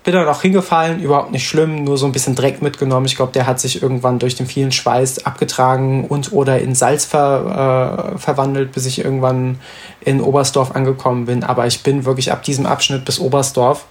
bin 0.05 0.13
dann 0.13 0.27
auch 0.27 0.43
hingefallen, 0.43 1.01
überhaupt 1.01 1.31
nicht 1.31 1.47
schlimm, 1.47 1.83
nur 1.83 1.97
so 1.97 2.05
ein 2.05 2.11
bisschen 2.11 2.35
Dreck 2.35 2.61
mitgenommen. 2.61 3.07
Ich 3.07 3.15
glaube, 3.15 3.31
der 3.31 3.47
hat 3.47 3.59
sich 3.59 3.81
irgendwann 3.81 4.19
durch 4.19 4.35
den 4.35 4.45
vielen 4.45 4.71
Schweiß 4.71 5.25
abgetragen 5.25 6.05
und 6.05 6.31
oder 6.31 6.59
in 6.61 6.75
Salz 6.75 7.05
ver, 7.05 8.13
äh, 8.13 8.17
verwandelt, 8.19 8.71
bis 8.71 8.85
ich 8.85 9.03
irgendwann 9.03 9.59
in 10.01 10.21
Oberstdorf 10.21 10.75
angekommen 10.75 11.25
bin. 11.25 11.43
Aber 11.43 11.65
ich 11.65 11.81
bin 11.81 12.05
wirklich 12.05 12.31
ab 12.31 12.43
diesem 12.43 12.67
Abschnitt 12.67 13.03
bis 13.03 13.19
Oberstdorf 13.19 13.85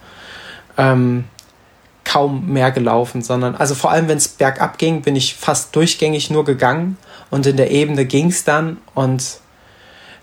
ähm, 0.78 1.24
kaum 2.04 2.46
mehr 2.52 2.70
gelaufen, 2.70 3.20
sondern 3.20 3.56
also 3.56 3.74
vor 3.74 3.90
allem, 3.90 4.06
wenn 4.06 4.18
es 4.18 4.28
bergab 4.28 4.78
ging, 4.78 5.02
bin 5.02 5.16
ich 5.16 5.34
fast 5.34 5.74
durchgängig 5.74 6.30
nur 6.30 6.44
gegangen 6.44 6.96
und 7.30 7.44
in 7.44 7.56
der 7.56 7.72
Ebene 7.72 8.04
ging 8.04 8.28
es 8.28 8.44
dann 8.44 8.76
und 8.94 9.40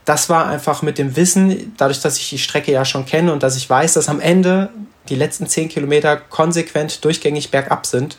das 0.06 0.30
war 0.30 0.48
einfach 0.48 0.82
mit 0.82 0.98
dem 0.98 1.16
Wissen, 1.18 1.74
dadurch, 1.78 2.02
dass 2.02 2.18
ich 2.18 2.30
die 2.30 2.40
Strecke 2.40 2.72
ja 2.72 2.86
schon 2.86 3.06
kenne 3.06 3.34
und 3.34 3.44
dass 3.44 3.58
ich 3.58 3.70
weiß, 3.70 3.94
dass 3.94 4.10
am 4.10 4.20
Ende 4.20 4.70
die 5.10 5.16
letzten 5.16 5.48
zehn 5.48 5.70
Kilometer 5.70 6.18
konsequent 6.18 7.04
durchgängig 7.04 7.52
bergab 7.52 7.86
sind, 7.86 8.18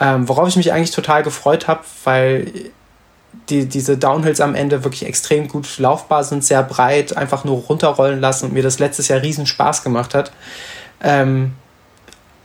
ähm, 0.00 0.28
worauf 0.28 0.48
ich 0.48 0.56
mich 0.56 0.72
eigentlich 0.72 0.90
total 0.90 1.22
gefreut 1.22 1.68
habe, 1.68 1.84
weil 2.04 2.52
die, 3.48 3.66
diese 3.66 3.96
Downhills 3.96 4.40
am 4.40 4.54
Ende 4.54 4.84
wirklich 4.84 5.04
extrem 5.04 5.48
gut 5.48 5.78
laufbar 5.78 6.24
sind, 6.24 6.44
sehr 6.44 6.62
breit, 6.62 7.16
einfach 7.16 7.44
nur 7.44 7.58
runterrollen 7.58 8.20
lassen 8.20 8.46
und 8.46 8.52
mir 8.52 8.62
das 8.62 8.78
letztes 8.78 9.08
Jahr 9.08 9.22
riesen 9.22 9.46
Spaß 9.46 9.82
gemacht 9.82 10.14
hat. 10.14 10.32
Ähm, 11.02 11.52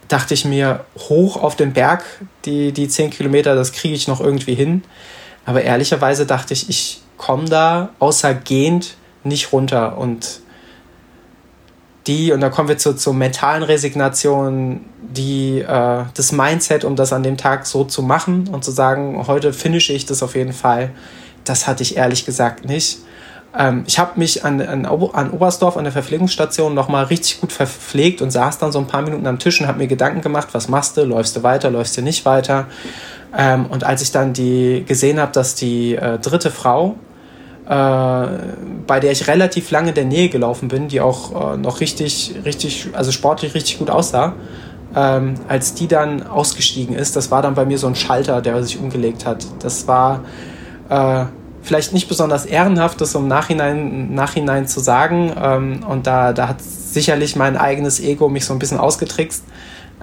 dachte 0.07 0.33
ich 0.33 0.43
mir, 0.43 0.85
hoch 0.97 1.37
auf 1.37 1.55
den 1.55 1.73
Berg, 1.73 2.03
die, 2.45 2.71
die 2.71 2.87
10 2.87 3.11
Kilometer, 3.11 3.55
das 3.55 3.71
kriege 3.71 3.93
ich 3.93 4.07
noch 4.07 4.19
irgendwie 4.19 4.55
hin. 4.55 4.83
Aber 5.45 5.61
ehrlicherweise 5.61 6.25
dachte 6.25 6.53
ich, 6.53 6.69
ich 6.69 7.01
komme 7.17 7.45
da 7.45 7.89
außer 7.99 8.37
nicht 9.23 9.53
runter. 9.53 9.97
Und 9.97 10.41
die, 12.07 12.31
und 12.31 12.41
da 12.41 12.49
kommen 12.49 12.69
wir 12.69 12.77
zur, 12.77 12.97
zur 12.97 13.13
mentalen 13.13 13.63
Resignation, 13.63 14.81
die, 15.01 15.59
äh, 15.59 16.03
das 16.13 16.31
Mindset, 16.31 16.83
um 16.83 16.95
das 16.95 17.13
an 17.13 17.23
dem 17.23 17.37
Tag 17.37 17.65
so 17.65 17.83
zu 17.83 18.01
machen 18.01 18.47
und 18.47 18.63
zu 18.63 18.71
sagen, 18.71 19.27
heute 19.27 19.53
finische 19.53 19.93
ich 19.93 20.05
das 20.05 20.23
auf 20.23 20.35
jeden 20.35 20.53
Fall, 20.53 20.91
das 21.43 21.67
hatte 21.67 21.83
ich 21.83 21.97
ehrlich 21.97 22.25
gesagt 22.25 22.65
nicht. 22.65 22.99
Ähm, 23.57 23.83
ich 23.87 23.97
habe 23.97 24.19
mich 24.19 24.45
an, 24.45 24.61
an, 24.61 24.85
an, 24.85 25.31
Oberstdorf 25.31 25.77
an 25.77 25.83
der 25.83 25.93
Verpflegungsstation 25.93 26.73
nochmal 26.73 27.05
richtig 27.05 27.41
gut 27.41 27.51
verpflegt 27.51 28.21
und 28.21 28.31
saß 28.31 28.59
dann 28.59 28.71
so 28.71 28.79
ein 28.79 28.87
paar 28.87 29.01
Minuten 29.01 29.25
am 29.27 29.39
Tisch 29.39 29.59
und 29.59 29.67
habe 29.67 29.79
mir 29.79 29.87
Gedanken 29.87 30.21
gemacht, 30.21 30.49
was 30.51 30.67
machst 30.67 30.97
du, 30.97 31.03
läufst 31.03 31.35
du 31.35 31.43
weiter, 31.43 31.69
läufst 31.71 31.97
du 31.97 32.01
nicht 32.01 32.25
weiter. 32.25 32.67
Ähm, 33.35 33.65
und 33.67 33.83
als 33.83 34.01
ich 34.01 34.11
dann 34.11 34.33
die 34.33 34.83
gesehen 34.87 35.19
habe, 35.19 35.31
dass 35.31 35.55
die 35.55 35.95
äh, 35.95 36.19
dritte 36.19 36.51
Frau, 36.51 36.95
bei 37.69 38.99
der 38.99 39.11
ich 39.11 39.27
relativ 39.27 39.69
lange 39.69 39.89
in 39.89 39.95
der 39.95 40.05
Nähe 40.05 40.29
gelaufen 40.29 40.69
bin, 40.69 40.87
die 40.87 41.01
auch 41.01 41.53
äh, 41.53 41.57
noch 41.57 41.81
richtig, 41.81 42.33
richtig, 42.43 42.89
also 42.93 43.11
sportlich 43.11 43.53
richtig 43.53 43.77
gut 43.77 43.91
aussah, 43.91 44.33
ähm, 44.95 45.35
als 45.47 45.75
die 45.75 45.87
dann 45.87 46.25
ausgestiegen 46.25 46.95
ist, 46.95 47.15
das 47.15 47.29
war 47.29 47.43
dann 47.43 47.53
bei 47.53 47.65
mir 47.65 47.77
so 47.77 47.85
ein 47.85 47.95
Schalter, 47.95 48.41
der 48.41 48.63
sich 48.63 48.79
umgelegt 48.79 49.25
hat. 49.25 49.45
Das 49.59 49.87
war 49.87 50.21
äh, 50.89 51.25
vielleicht 51.61 51.93
nicht 51.93 52.07
besonders 52.07 52.47
ehrenhaft, 52.47 52.99
das 53.01 53.13
im 53.13 53.27
Nachhinein, 53.27 54.15
Nachhinein 54.15 54.67
zu 54.67 54.79
sagen. 54.79 55.31
Ähm, 55.39 55.83
und 55.87 56.07
da, 56.07 56.33
da 56.33 56.47
hat 56.47 56.61
sicherlich 56.61 57.35
mein 57.35 57.55
eigenes 57.55 57.99
Ego 57.99 58.29
mich 58.29 58.45
so 58.45 58.53
ein 58.53 58.59
bisschen 58.59 58.79
ausgetrickst. 58.79 59.43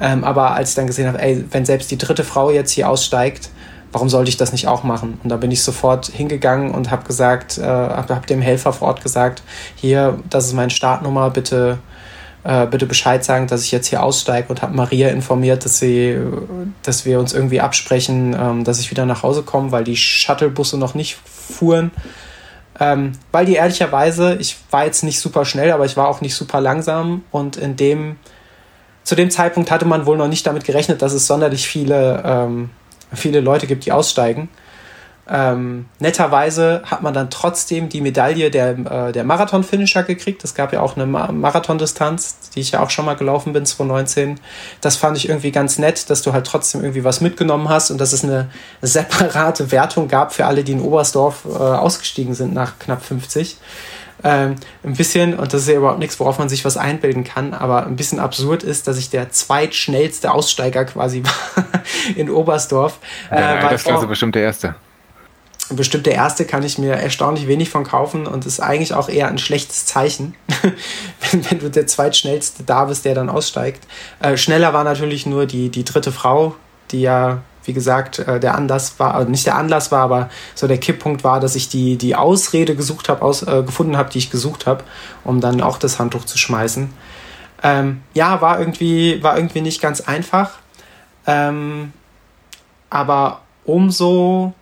Ähm, 0.01 0.23
aber 0.23 0.53
als 0.53 0.71
ich 0.71 0.77
dann 0.77 0.87
gesehen 0.87 1.09
habe, 1.09 1.21
ey, 1.21 1.45
wenn 1.51 1.65
selbst 1.65 1.91
die 1.91 1.99
dritte 1.99 2.23
Frau 2.23 2.51
jetzt 2.51 2.71
hier 2.71 2.89
aussteigt, 2.89 3.51
warum 3.97 4.11
sollte 4.11 4.29
ich 4.29 4.37
das 4.37 4.53
nicht 4.53 4.69
auch 4.69 4.83
machen? 4.83 5.19
Und 5.23 5.31
da 5.31 5.39
bin 5.39 5.51
ich 5.51 5.63
sofort 5.63 6.09
hingegangen 6.09 6.75
und 6.75 6.91
habe 6.91 7.05
gesagt, 7.05 7.57
äh, 7.57 7.63
habe 7.63 8.15
hab 8.15 8.27
dem 8.27 8.43
Helfer 8.43 8.75
vor 8.75 8.89
Ort 8.89 9.03
gesagt, 9.03 9.43
hier, 9.75 10.19
das 10.29 10.45
ist 10.45 10.53
meine 10.53 10.69
Startnummer, 10.69 11.31
bitte 11.31 11.79
äh, 12.45 12.67
bitte 12.67 12.85
Bescheid 12.85 13.25
sagen, 13.25 13.47
dass 13.47 13.65
ich 13.65 13.73
jetzt 13.73 13.87
hier 13.87 14.03
aussteige 14.03 14.49
und 14.49 14.61
habe 14.61 14.77
Maria 14.77 15.09
informiert, 15.09 15.65
dass 15.65 15.79
sie, 15.79 16.15
dass 16.83 17.07
wir 17.07 17.19
uns 17.19 17.33
irgendwie 17.33 17.63
absprechen, 17.63 18.37
ähm, 18.39 18.65
dass 18.65 18.81
ich 18.81 18.91
wieder 18.91 19.07
nach 19.07 19.23
Hause 19.23 19.43
komme, 19.45 19.73
weil 19.73 19.83
die 19.83 19.97
Shuttlebusse 19.97 20.77
noch 20.77 20.95
nicht 20.95 21.17
fuhren. 21.25 21.91
Ähm, 22.79 23.13
weil 23.33 23.47
die 23.47 23.55
ehrlicherweise, 23.55 24.35
ich 24.35 24.59
war 24.71 24.85
jetzt 24.85 25.05
nicht 25.05 25.21
super 25.21 25.47
schnell, 25.47 25.73
aber 25.73 25.87
ich 25.87 25.97
war 25.97 26.07
auch 26.09 26.21
nicht 26.21 26.35
super 26.35 26.61
langsam 26.61 27.25
und 27.31 27.57
in 27.57 27.77
dem, 27.77 28.17
zu 29.05 29.15
dem 29.15 29.31
Zeitpunkt 29.31 29.71
hatte 29.71 29.87
man 29.87 30.05
wohl 30.05 30.19
noch 30.19 30.29
nicht 30.29 30.47
damit 30.47 30.65
gerechnet, 30.65 31.01
dass 31.01 31.15
es 31.15 31.27
sonderlich 31.27 31.67
viele, 31.67 32.23
ähm, 32.27 32.69
viele 33.13 33.41
Leute 33.41 33.67
gibt, 33.67 33.85
die 33.87 33.93
aussteigen. 33.93 34.49
Ähm, 35.29 35.87
netterweise 35.99 36.83
hat 36.85 37.03
man 37.03 37.13
dann 37.13 37.31
trotzdem 37.31 37.89
die 37.89 38.01
Medaille 38.01 38.49
der, 38.49 38.79
äh, 38.79 39.13
der 39.13 39.25
Marathon-Finisher 39.25 40.05
gekriegt. 40.05 40.45
Es 40.45 40.55
gab 40.55 40.73
ja 40.73 40.81
auch 40.81 40.95
eine 40.95 41.05
Ma 41.05 41.33
Marathondistanz, 41.33 42.51
die 42.55 42.61
ich 42.61 42.71
ja 42.71 42.81
auch 42.81 42.91
schon 42.91 43.07
mal 43.07 43.17
gelaufen 43.17 43.53
bin, 43.53 43.67
2019. 43.67 44.39
Das 44.81 44.95
fand 44.95 45.17
ich 45.17 45.29
irgendwie 45.29 45.51
ganz 45.51 45.79
nett, 45.79 46.11
dass 46.11 46.23
du 46.23 46.33
halt 46.33 46.47
trotzdem 46.47 46.83
irgendwie 46.83 47.03
was 47.03 47.21
mitgenommen 47.21 47.69
hast 47.69 47.91
und 47.91 48.01
dass 48.01 48.13
es 48.13 48.23
eine 48.23 48.51
separate 48.83 49.73
Wertung 49.73 50.07
gab 50.07 50.33
für 50.33 50.47
alle, 50.47 50.63
die 50.63 50.73
in 50.73 50.81
Oberstdorf 50.81 51.45
äh, 51.45 51.49
ausgestiegen 51.59 52.35
sind 52.35 52.55
nach 52.55 52.79
knapp 52.79 53.05
50. 53.05 53.57
Ähm, 54.27 54.57
ein 54.83 54.95
bisschen, 54.95 55.35
und 55.35 55.53
das 55.53 55.63
ist 55.63 55.69
ja 55.69 55.75
überhaupt 55.75 56.01
nichts, 56.01 56.19
worauf 56.19 56.39
man 56.39 56.49
sich 56.49 56.65
was 56.65 56.77
einbilden 56.77 57.23
kann, 57.23 57.55
aber 57.55 57.87
ein 57.87 57.95
bisschen 57.95 58.19
absurd 58.19 58.65
ist, 58.65 58.89
dass 58.89 58.99
ich 58.99 59.09
der 59.09 59.31
zweitschnellste 59.31 60.33
Aussteiger 60.33 60.85
quasi 60.85 61.23
war 61.55 61.65
in 62.17 62.29
Oberstdorf. 62.29 62.99
Äh, 63.31 63.41
ja, 63.41 63.69
das 63.69 63.87
war 63.87 64.01
so 64.01 64.09
bestimmt 64.09 64.35
der 64.35 64.43
erste 64.43 64.75
bestimmt 65.71 66.07
der 66.07 66.15
erste 66.15 66.45
kann 66.45 66.63
ich 66.63 66.79
mir 66.79 66.93
erstaunlich 66.93 67.49
wenig 67.49 67.71
von 67.71 67.83
kaufen 67.83 68.27
und 68.27 68.47
ist 68.47 68.61
eigentlich 68.61 68.95
auch 68.95 69.09
eher 69.09 69.27
ein 69.29 69.39
schlechtes 69.39 69.85
Zeichen, 69.85 70.35
wenn, 71.33 71.51
wenn, 71.51 71.59
du 71.59 71.71
der 71.71 71.89
zweitschnellste 71.89 72.63
da 72.63 72.85
bist, 72.85 73.05
der 73.05 73.15
dann 73.15 73.29
aussteigt. 73.29 73.83
Äh, 74.21 74.37
schneller 74.37 74.73
war 74.73 74.85
natürlich 74.85 75.27
nur 75.27 75.47
die, 75.47 75.69
die 75.69 75.85
dritte 75.85 76.13
Frau, 76.13 76.55
die 76.93 77.01
ja, 77.01 77.43
wie 77.67 77.73
gesagt, 77.73 78.19
äh, 78.21 78.41
der 78.41 78.55
Anlass 78.55 78.99
war, 78.99 79.15
also 79.15 79.31
nicht 79.31 79.47
der 79.47 79.57
Anlass 79.57 79.93
war, 79.93 80.03
aber 80.03 80.31
so 80.55 80.67
der 80.67 80.79
Kipppunkt 80.79 81.25
war, 81.25 81.41
dass 81.41 81.55
ich 81.55 81.69
die, 81.69 81.97
die 81.97 82.15
Ausrede 82.15 82.77
gesucht 82.77 83.09
habe, 83.09 83.23
aus, 83.23 83.43
äh, 83.43 83.63
gefunden 83.65 83.97
habe, 83.97 84.11
die 84.11 84.19
ich 84.19 84.31
gesucht 84.31 84.67
habe, 84.67 84.85
um 85.25 85.41
dann 85.41 85.61
auch 85.61 85.79
das 85.79 85.99
Handtuch 85.99 86.25
zu 86.25 86.39
schmeißen. 86.39 86.93
Ähm, 87.63 88.03
ja, 88.15 88.41
war 88.41 88.61
irgendwie, 88.61 89.23
war 89.23 89.37
irgendwie 89.37 89.61
nicht 89.61 89.81
ganz 89.81 90.01
einfach. 90.01 90.53
Ähm, 91.27 91.93
aber 92.91 93.41
umso 93.65 94.55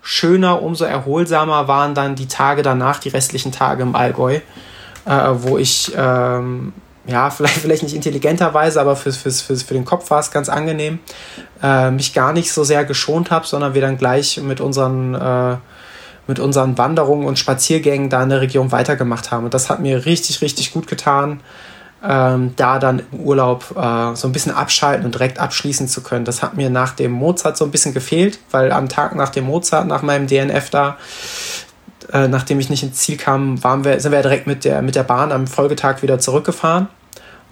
schöner, 0.00 0.62
umso 0.62 0.84
erholsamer 0.84 1.68
waren 1.68 1.94
dann 1.94 2.14
die 2.14 2.28
Tage 2.28 2.62
danach, 2.62 3.00
die 3.00 3.08
restlichen 3.08 3.52
Tage 3.52 3.82
im 3.82 3.94
Allgäu, 3.94 4.40
äh, 5.04 5.30
wo 5.32 5.58
ich, 5.58 5.92
ähm, 5.96 6.72
ja, 7.06 7.30
vielleicht, 7.30 7.56
vielleicht 7.56 7.82
nicht 7.82 7.94
intelligenterweise, 7.94 8.80
aber 8.80 8.96
für, 8.96 9.12
für, 9.12 9.30
für, 9.30 9.56
für 9.56 9.74
den 9.74 9.84
Kopf 9.84 10.10
war 10.10 10.20
es 10.20 10.30
ganz 10.30 10.48
angenehm, 10.48 10.98
äh, 11.62 11.90
mich 11.90 12.14
gar 12.14 12.32
nicht 12.32 12.52
so 12.52 12.64
sehr 12.64 12.84
geschont 12.84 13.30
habe, 13.30 13.46
sondern 13.46 13.74
wir 13.74 13.80
dann 13.80 13.98
gleich 13.98 14.40
mit 14.40 14.60
unseren, 14.60 15.14
äh, 15.14 15.56
mit 16.26 16.38
unseren 16.38 16.76
Wanderungen 16.76 17.26
und 17.26 17.38
Spaziergängen 17.38 18.10
da 18.10 18.22
in 18.22 18.30
der 18.30 18.40
Region 18.40 18.72
weitergemacht 18.72 19.30
haben. 19.30 19.44
Und 19.44 19.54
das 19.54 19.70
hat 19.70 19.80
mir 19.80 20.06
richtig, 20.06 20.42
richtig 20.42 20.72
gut 20.72 20.86
getan 20.86 21.40
ähm, 22.06 22.52
da 22.56 22.78
dann 22.78 23.02
im 23.10 23.20
Urlaub 23.20 23.74
äh, 23.76 24.14
so 24.14 24.28
ein 24.28 24.32
bisschen 24.32 24.52
abschalten 24.52 25.04
und 25.06 25.14
direkt 25.14 25.38
abschließen 25.38 25.88
zu 25.88 26.02
können. 26.02 26.24
Das 26.24 26.42
hat 26.42 26.56
mir 26.56 26.70
nach 26.70 26.92
dem 26.92 27.12
Mozart 27.12 27.56
so 27.56 27.64
ein 27.64 27.70
bisschen 27.70 27.94
gefehlt, 27.94 28.38
weil 28.50 28.72
am 28.72 28.88
Tag 28.88 29.14
nach 29.14 29.30
dem 29.30 29.44
Mozart, 29.46 29.86
nach 29.86 30.02
meinem 30.02 30.26
DNF 30.26 30.70
da, 30.70 30.98
äh, 32.12 32.28
nachdem 32.28 32.60
ich 32.60 32.70
nicht 32.70 32.82
ins 32.82 32.98
Ziel 32.98 33.16
kam, 33.16 33.62
waren 33.64 33.84
wir, 33.84 34.00
sind 34.00 34.12
wir 34.12 34.22
direkt 34.22 34.46
mit 34.46 34.64
der, 34.64 34.82
mit 34.82 34.94
der 34.94 35.02
Bahn 35.02 35.32
am 35.32 35.46
Folgetag 35.46 36.02
wieder 36.02 36.18
zurückgefahren. 36.18 36.88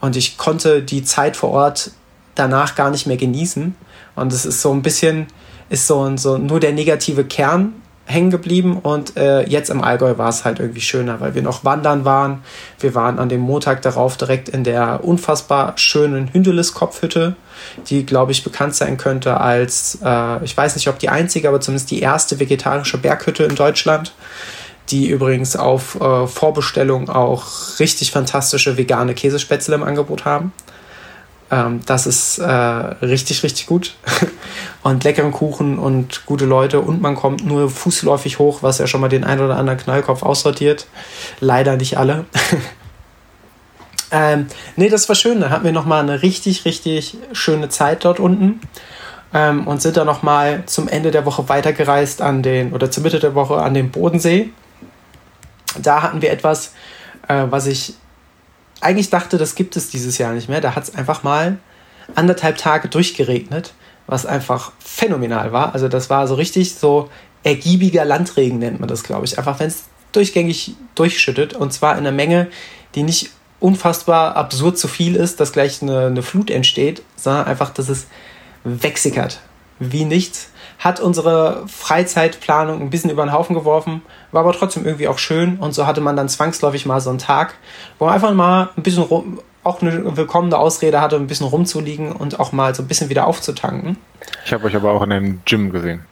Und 0.01 0.17
ich 0.17 0.37
konnte 0.37 0.83
die 0.83 1.03
Zeit 1.03 1.37
vor 1.37 1.51
Ort 1.51 1.91
danach 2.35 2.75
gar 2.75 2.91
nicht 2.91 3.07
mehr 3.07 3.17
genießen. 3.17 3.75
Und 4.17 4.33
es 4.33 4.45
ist 4.45 4.61
so 4.61 4.73
ein 4.73 4.83
bisschen, 4.83 5.27
ist 5.71 5.87
so, 5.87 6.17
so 6.17 6.39
nur 6.39 6.61
der 6.61 6.73
negative 6.73 7.25
Kern 7.25 7.75
hängen 8.07 8.31
geblieben 8.31 8.79
und 8.83 9.17
äh, 9.17 9.49
jetzt 9.49 9.71
im 9.71 9.83
Allgäu 9.83 10.19
war 10.19 10.29
es 10.29 10.45
halt 10.45 10.61
irgendwie 10.61 10.83
schöner, 10.83 11.21
weil 11.21 11.35
wir 11.35 11.43
noch 11.43 11.65
wandern 11.65 12.05
waren. 12.05 12.43
Wir 12.79 12.95
waren 12.95 13.19
an 13.19 13.29
dem 13.29 13.41
Montag 13.41 13.81
darauf 13.83 14.17
direkt 14.17 14.49
in 14.49 14.63
der 14.63 15.05
unfassbar 15.05 15.73
schönen 15.77 16.29
Hündelis-Kopfhütte, 16.33 17.35
die, 17.89 18.07
glaube 18.07 18.33
ich, 18.33 18.45
bekannt 18.45 18.75
sein 18.75 18.97
könnte 18.97 19.41
als, 19.41 19.99
äh, 20.05 20.45
ich 20.45 20.57
weiß 20.57 20.77
nicht, 20.77 20.89
ob 20.89 20.99
die 20.99 21.09
einzige, 21.09 21.49
aber 21.49 21.61
zumindest 21.61 21.91
die 21.91 22.01
erste 22.01 22.41
vegetarische 22.41 22.99
Berghütte 22.99 23.45
in 23.45 23.55
Deutschland, 23.55 24.15
die 24.91 25.09
übrigens 25.09 25.57
auf 25.57 26.01
äh, 26.01 26.27
Vorbestellung 26.27 27.09
auch 27.09 27.79
richtig 27.79 28.11
fantastische 28.11 28.77
vegane 28.77 29.15
Käsespätzle 29.15 29.75
im 29.75 29.83
Angebot 29.83 30.25
haben. 30.25 30.53
Ähm, 31.51 31.81
das 31.87 32.07
ist 32.07 32.39
äh, 32.39 32.45
richtig, 32.47 33.43
richtig 33.43 33.67
gut. 33.67 33.95
und 34.83 35.05
leckeren 35.05 35.33
Kuchen 35.33 35.79
und 35.79 36.27
gute 36.27 36.45
Leute. 36.47 36.81
Und 36.81 37.01
man 37.01 37.17
kommt 37.17 37.45
nur 37.45 37.71
fußläufig 37.71 38.39
hoch, 38.39 38.63
was 38.63 38.79
ja 38.79 38.87
schon 38.87 39.01
mal 39.01 39.09
den 39.09 39.25
ein 39.25 39.41
oder 39.41 39.57
anderen 39.57 39.79
Knallkopf 39.79 40.23
aussortiert. 40.23 40.87
Leider 41.41 41.77
nicht 41.77 41.99
alle. 41.99 42.25
ähm, 44.11 44.47
nee, 44.77 44.89
das 44.89 45.09
war 45.09 45.17
schön. 45.17 45.41
Da 45.41 45.51
hatten 45.51 45.65
wir 45.65 45.73
nochmal 45.73 46.03
eine 46.03 46.23
richtig, 46.23 46.65
richtig 46.65 47.17
schöne 47.33 47.69
Zeit 47.69 48.05
dort 48.05 48.21
unten. 48.21 48.61
Ähm, 49.33 49.67
und 49.67 49.83
sind 49.83 49.97
dann 49.97 50.07
nochmal 50.07 50.63
zum 50.67 50.87
Ende 50.87 51.11
der 51.11 51.27
Woche 51.27 51.49
weitergereist 51.49 52.23
an 52.23 52.43
den, 52.43 52.73
oder 52.73 52.91
zur 52.91 53.03
Mitte 53.03 53.19
der 53.19 53.35
Woche 53.35 53.57
an 53.57 53.75
den 53.75 53.91
Bodensee. 53.91 54.51
Da 55.81 56.03
hatten 56.03 56.23
wir 56.23 56.31
etwas, 56.31 56.73
äh, 57.27 57.47
was 57.51 57.67
ich 57.67 57.95
eigentlich 58.81 59.11
dachte, 59.11 59.39
das 59.39 59.57
gibt 59.57 59.77
es 59.77 59.91
dieses 59.91 60.19
Jahr 60.19 60.33
nicht 60.35 60.49
mehr. 60.49 60.61
Da 60.61 60.77
hat 60.77 60.85
es 60.85 60.95
einfach 60.95 61.25
mal 61.25 61.59
anderthalb 62.15 62.59
Tage 62.59 62.89
durchgeregnet, 62.89 63.75
was 64.07 64.27
einfach 64.27 64.73
phänomenal 64.79 65.53
war. 65.53 65.75
Also 65.75 65.89
das 65.89 66.11
war 66.11 66.29
so 66.29 66.35
richtig 66.35 66.75
so 66.75 67.09
ergiebiger 67.43 68.05
Landregen 68.05 68.59
nennt 68.59 68.81
man 68.81 68.89
das, 68.89 69.03
glaube 69.03 69.25
ich. 69.27 69.39
Einfach 69.39 69.61
wenn 69.61 69.69
es 69.69 69.85
durchgängig 70.13 70.75
durchschüttet 70.95 71.55
und 71.55 71.73
zwar 71.73 71.93
in 71.93 71.99
einer 71.99 72.13
Menge, 72.13 72.49
die 72.95 73.03
nicht 73.03 73.31
unfassbar 73.65 74.37
absurd 74.37 74.77
zu 74.77 74.89
viel 74.89 75.17
ist, 75.17 75.41
dass 75.41 75.53
gleich 75.53 75.81
eine, 75.81 76.09
eine 76.09 76.23
Flut 76.23 76.51
entsteht, 76.51 77.03
sondern 77.17 77.47
einfach, 77.47 77.71
dass 77.71 77.89
es 77.89 78.09
wegsickert. 78.63 79.41
Wie 79.79 80.05
nichts 80.05 80.51
hat 80.79 81.01
unsere 81.01 81.65
Freizeitplanung 81.67 82.83
ein 82.83 82.91
bisschen 82.91 83.09
über 83.09 83.25
den 83.25 83.33
Haufen 83.33 83.55
geworfen, 83.55 84.03
war 84.33 84.43
aber 84.43 84.53
trotzdem 84.53 84.85
irgendwie 84.85 85.09
auch 85.09 85.17
schön 85.17 85.57
und 85.57 85.73
so 85.73 85.87
hatte 85.87 86.03
man 86.03 86.15
dann 86.15 86.29
zwangsläufig 86.29 86.85
mal 86.85 87.01
so 87.01 87.09
einen 87.09 87.19
Tag, 87.19 87.55
wo 87.99 88.05
man 88.05 88.15
einfach 88.15 88.35
mal 88.35 88.69
ein 88.77 88.83
bisschen 88.83 89.03
rum, 89.03 89.41
auch 89.63 89.81
eine 89.81 90.15
willkommene 90.15 90.59
Ausrede 90.59 91.01
hatte, 91.01 91.17
ein 91.17 91.27
bisschen 91.27 91.47
rumzuliegen 91.47 92.13
und 92.13 92.39
auch 92.39 92.53
mal 92.53 92.75
so 92.75 92.83
ein 92.83 92.87
bisschen 92.87 93.09
wieder 93.09 93.27
aufzutanken. 93.27 93.97
Ich 94.45 94.53
habe 94.53 94.67
euch 94.67 94.77
aber 94.77 94.93
auch 94.93 95.01
in 95.01 95.11
einem 95.11 95.41
Gym 95.47 95.71
gesehen. 95.71 96.05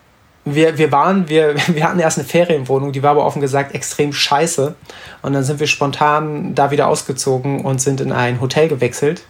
Wir, 0.45 0.76
wir 0.76 0.90
waren, 0.90 1.28
wir, 1.28 1.55
wir 1.68 1.88
hatten 1.88 2.01
erst 2.01 2.18
eine 2.18 2.26
Ferienwohnung, 2.26 2.93
die 2.93 3.03
war 3.03 3.12
aber 3.12 3.24
offen 3.24 3.40
gesagt 3.40 3.74
extrem 3.74 4.12
scheiße. 4.12 4.74
Und 5.22 5.32
dann 5.32 5.45
sind 5.45 5.61
wir 5.61 5.66
spontan 5.66 6.55
da 6.55 6.70
wieder 6.70 6.88
ausgezogen 6.88 7.64
und 7.64 7.80
sind 7.80 8.01
in 8.01 8.12
ein 8.12 8.40
Hotel 8.40 8.68
gewechselt 8.68 9.22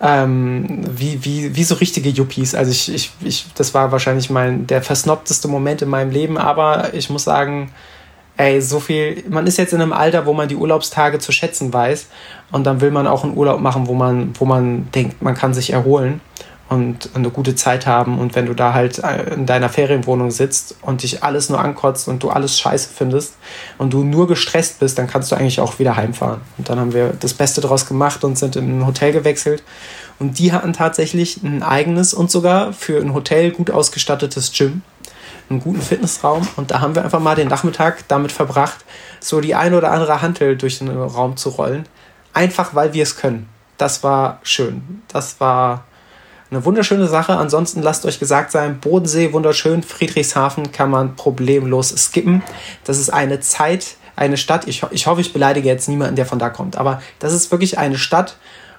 ähm, 0.00 0.82
wie, 0.90 1.24
wie, 1.24 1.56
wie 1.56 1.64
so 1.64 1.76
richtige 1.76 2.10
Yuppies. 2.10 2.54
Also 2.54 2.70
ich, 2.70 2.92
ich, 2.92 3.12
ich, 3.22 3.46
das 3.54 3.74
war 3.74 3.92
wahrscheinlich 3.92 4.30
mein, 4.30 4.66
der 4.66 4.82
versnobteste 4.82 5.48
Moment 5.48 5.82
in 5.82 5.88
meinem 5.88 6.10
Leben, 6.10 6.38
aber 6.38 6.92
ich 6.94 7.08
muss 7.08 7.24
sagen, 7.24 7.72
ey, 8.36 8.60
so 8.60 8.80
viel, 8.80 9.24
man 9.30 9.46
ist 9.46 9.56
jetzt 9.56 9.72
in 9.72 9.80
einem 9.80 9.94
Alter, 9.94 10.26
wo 10.26 10.34
man 10.34 10.48
die 10.48 10.56
Urlaubstage 10.56 11.18
zu 11.18 11.32
schätzen 11.32 11.72
weiß 11.72 12.08
und 12.52 12.64
dann 12.64 12.80
will 12.82 12.90
man 12.90 13.06
auch 13.06 13.24
einen 13.24 13.36
Urlaub 13.36 13.60
machen, 13.60 13.86
wo 13.86 13.94
man, 13.94 14.34
wo 14.38 14.44
man 14.44 14.90
denkt, 14.92 15.22
man 15.22 15.34
kann 15.34 15.54
sich 15.54 15.72
erholen 15.72 16.20
und 16.68 17.10
eine 17.14 17.30
gute 17.30 17.54
Zeit 17.54 17.86
haben. 17.86 18.18
Und 18.18 18.34
wenn 18.34 18.46
du 18.46 18.54
da 18.54 18.74
halt 18.74 18.98
äh, 18.98 19.34
in 19.34 19.46
deiner 19.46 19.68
Ferienwohnung 19.68 20.30
sitzt 20.30 20.76
und 20.82 21.02
dich 21.02 21.22
alles 21.22 21.48
nur 21.48 21.60
ankotzt 21.60 22.08
und 22.08 22.22
du 22.22 22.30
alles 22.30 22.58
scheiße 22.58 22.88
findest 22.92 23.36
und 23.78 23.92
du 23.92 24.02
nur 24.02 24.26
gestresst 24.26 24.80
bist, 24.80 24.98
dann 24.98 25.06
kannst 25.06 25.30
du 25.30 25.36
eigentlich 25.36 25.60
auch 25.60 25.78
wieder 25.78 25.96
heimfahren. 25.96 26.40
Und 26.58 26.68
dann 26.68 26.80
haben 26.80 26.92
wir 26.92 27.12
das 27.18 27.34
Beste 27.34 27.60
draus 27.60 27.86
gemacht 27.86 28.24
und 28.24 28.36
sind 28.36 28.56
in 28.56 28.80
ein 28.80 28.86
Hotel 28.86 29.12
gewechselt. 29.12 29.62
Und 30.18 30.38
die 30.38 30.52
hatten 30.52 30.72
tatsächlich 30.72 31.42
ein 31.42 31.62
eigenes 31.62 32.14
und 32.14 32.30
sogar 32.30 32.72
für 32.72 33.00
ein 33.00 33.14
Hotel 33.14 33.52
gut 33.52 33.70
ausgestattetes 33.70 34.52
Gym, 34.52 34.82
einen 35.48 35.60
guten 35.60 35.82
Fitnessraum. 35.82 36.48
Und 36.56 36.72
da 36.72 36.80
haben 36.80 36.96
wir 36.96 37.04
einfach 37.04 37.20
mal 37.20 37.36
den 37.36 37.48
Nachmittag 37.48 38.08
damit 38.08 38.32
verbracht, 38.32 38.84
so 39.20 39.40
die 39.40 39.54
ein 39.54 39.74
oder 39.74 39.92
andere 39.92 40.20
Hantel 40.20 40.56
durch 40.56 40.78
den 40.78 40.88
Raum 40.88 41.36
zu 41.36 41.50
rollen. 41.50 41.86
Einfach 42.32 42.74
weil 42.74 42.92
wir 42.92 43.04
es 43.04 43.16
können. 43.16 43.48
Das 43.78 44.02
war 44.02 44.40
schön. 44.42 45.02
Das 45.08 45.38
war 45.38 45.84
eine 46.50 46.64
wunderschöne 46.64 47.08
Sache. 47.08 47.36
Ansonsten 47.36 47.82
lasst 47.82 48.06
euch 48.06 48.18
gesagt 48.18 48.52
sein, 48.52 48.80
Bodensee 48.80 49.32
wunderschön, 49.32 49.82
Friedrichshafen 49.82 50.72
kann 50.72 50.90
man 50.90 51.16
problemlos 51.16 51.90
skippen. 51.96 52.42
Das 52.84 52.98
ist 52.98 53.10
eine 53.10 53.40
Zeit, 53.40 53.96
eine 54.16 54.36
Stadt, 54.36 54.66
ich, 54.66 54.82
ich 54.90 55.06
hoffe, 55.06 55.20
ich 55.20 55.32
beleidige 55.32 55.68
jetzt 55.68 55.88
niemanden, 55.88 56.16
der 56.16 56.26
von 56.26 56.38
da 56.38 56.50
kommt, 56.50 56.76
aber 56.76 57.02
das 57.18 57.32
ist 57.32 57.50
wirklich 57.50 57.78
eine 57.78 57.98
Stadt, 57.98 58.36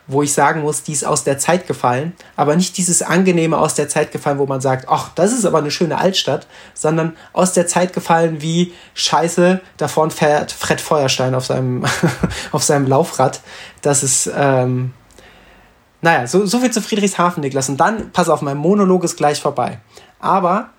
wo 0.07 0.24
ich 0.24 0.34
sagen 0.34 0.61
muss, 0.61 0.84
die 0.84 0.93
ist 0.93 1.05
aus 1.05 1.26
der 1.26 1.38
Zeit 1.38 1.68
gefallen, 1.68 2.13
aber 2.38 2.55
nicht 2.55 2.78
dieses 2.78 3.01
angenehme 3.01 3.57
aus 3.57 3.76
der 3.76 3.89
Zeit 3.89 4.11
gefallen, 4.11 4.38
wo 4.38 4.45
man 4.45 4.61
sagt, 4.61 4.88
ach, 4.88 5.09
das 5.15 5.34
ist 5.34 5.45
aber 5.45 5.57
eine 5.57 5.70
schöne 5.70 5.97
Altstadt, 5.97 6.47
sondern 6.74 7.15
aus 7.34 7.51
der 7.51 7.68
Zeit 7.68 7.91
gefallen 7.91 8.41
wie 8.41 8.74
Scheiße, 8.93 9.59
da 9.76 9.88
vorne 9.89 10.11
fährt 10.11 10.53
Fred 10.53 10.80
Feuerstein 10.80 11.36
auf 11.36 11.45
seinem, 11.45 11.84
auf 12.53 12.63
seinem 12.63 12.88
Laufrad. 12.88 13.41
Das 13.82 14.01
ist, 14.01 14.32
ähm, 14.34 14.93
naja, 16.01 16.27
so, 16.27 16.45
so 16.45 16.59
viel 16.59 16.71
zu 16.71 16.81
Friedrichshafen, 16.81 17.41
Niklas. 17.41 17.69
Und 17.69 17.77
dann, 17.77 18.11
pass 18.11 18.29
auf, 18.29 18.41
mein 18.41 18.57
Monolog 18.57 19.03
ist 19.03 19.17
gleich 19.17 19.41
vorbei. 19.41 19.79
Aber 20.19 20.69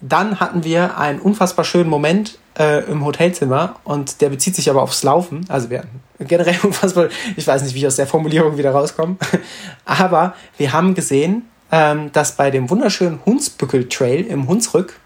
dann 0.00 0.40
hatten 0.40 0.64
wir 0.64 0.98
einen 0.98 1.20
unfassbar 1.20 1.64
schönen 1.64 1.88
Moment 1.88 2.38
äh, 2.58 2.84
im 2.90 3.04
Hotelzimmer 3.04 3.76
und 3.84 4.20
der 4.20 4.28
bezieht 4.28 4.54
sich 4.54 4.68
aber 4.70 4.82
aufs 4.82 5.02
Laufen. 5.02 5.46
Also 5.48 5.70
wir 5.70 5.84
generell 6.18 6.58
unfassbar, 6.62 7.08
ich 7.36 7.46
weiß 7.46 7.62
nicht, 7.62 7.74
wie 7.74 7.78
ich 7.78 7.86
aus 7.86 7.96
der 7.96 8.06
Formulierung 8.06 8.58
wieder 8.58 8.72
rauskomme, 8.72 9.16
aber 9.84 10.34
wir 10.56 10.72
haben 10.72 10.94
gesehen, 10.94 11.48
ähm, 11.72 12.12
dass 12.12 12.36
bei 12.36 12.50
dem 12.50 12.70
wunderschönen 12.70 13.20
Hunsbückel 13.24 13.88
Trail 13.88 14.24
im 14.26 14.46
Hunsrück 14.46 14.98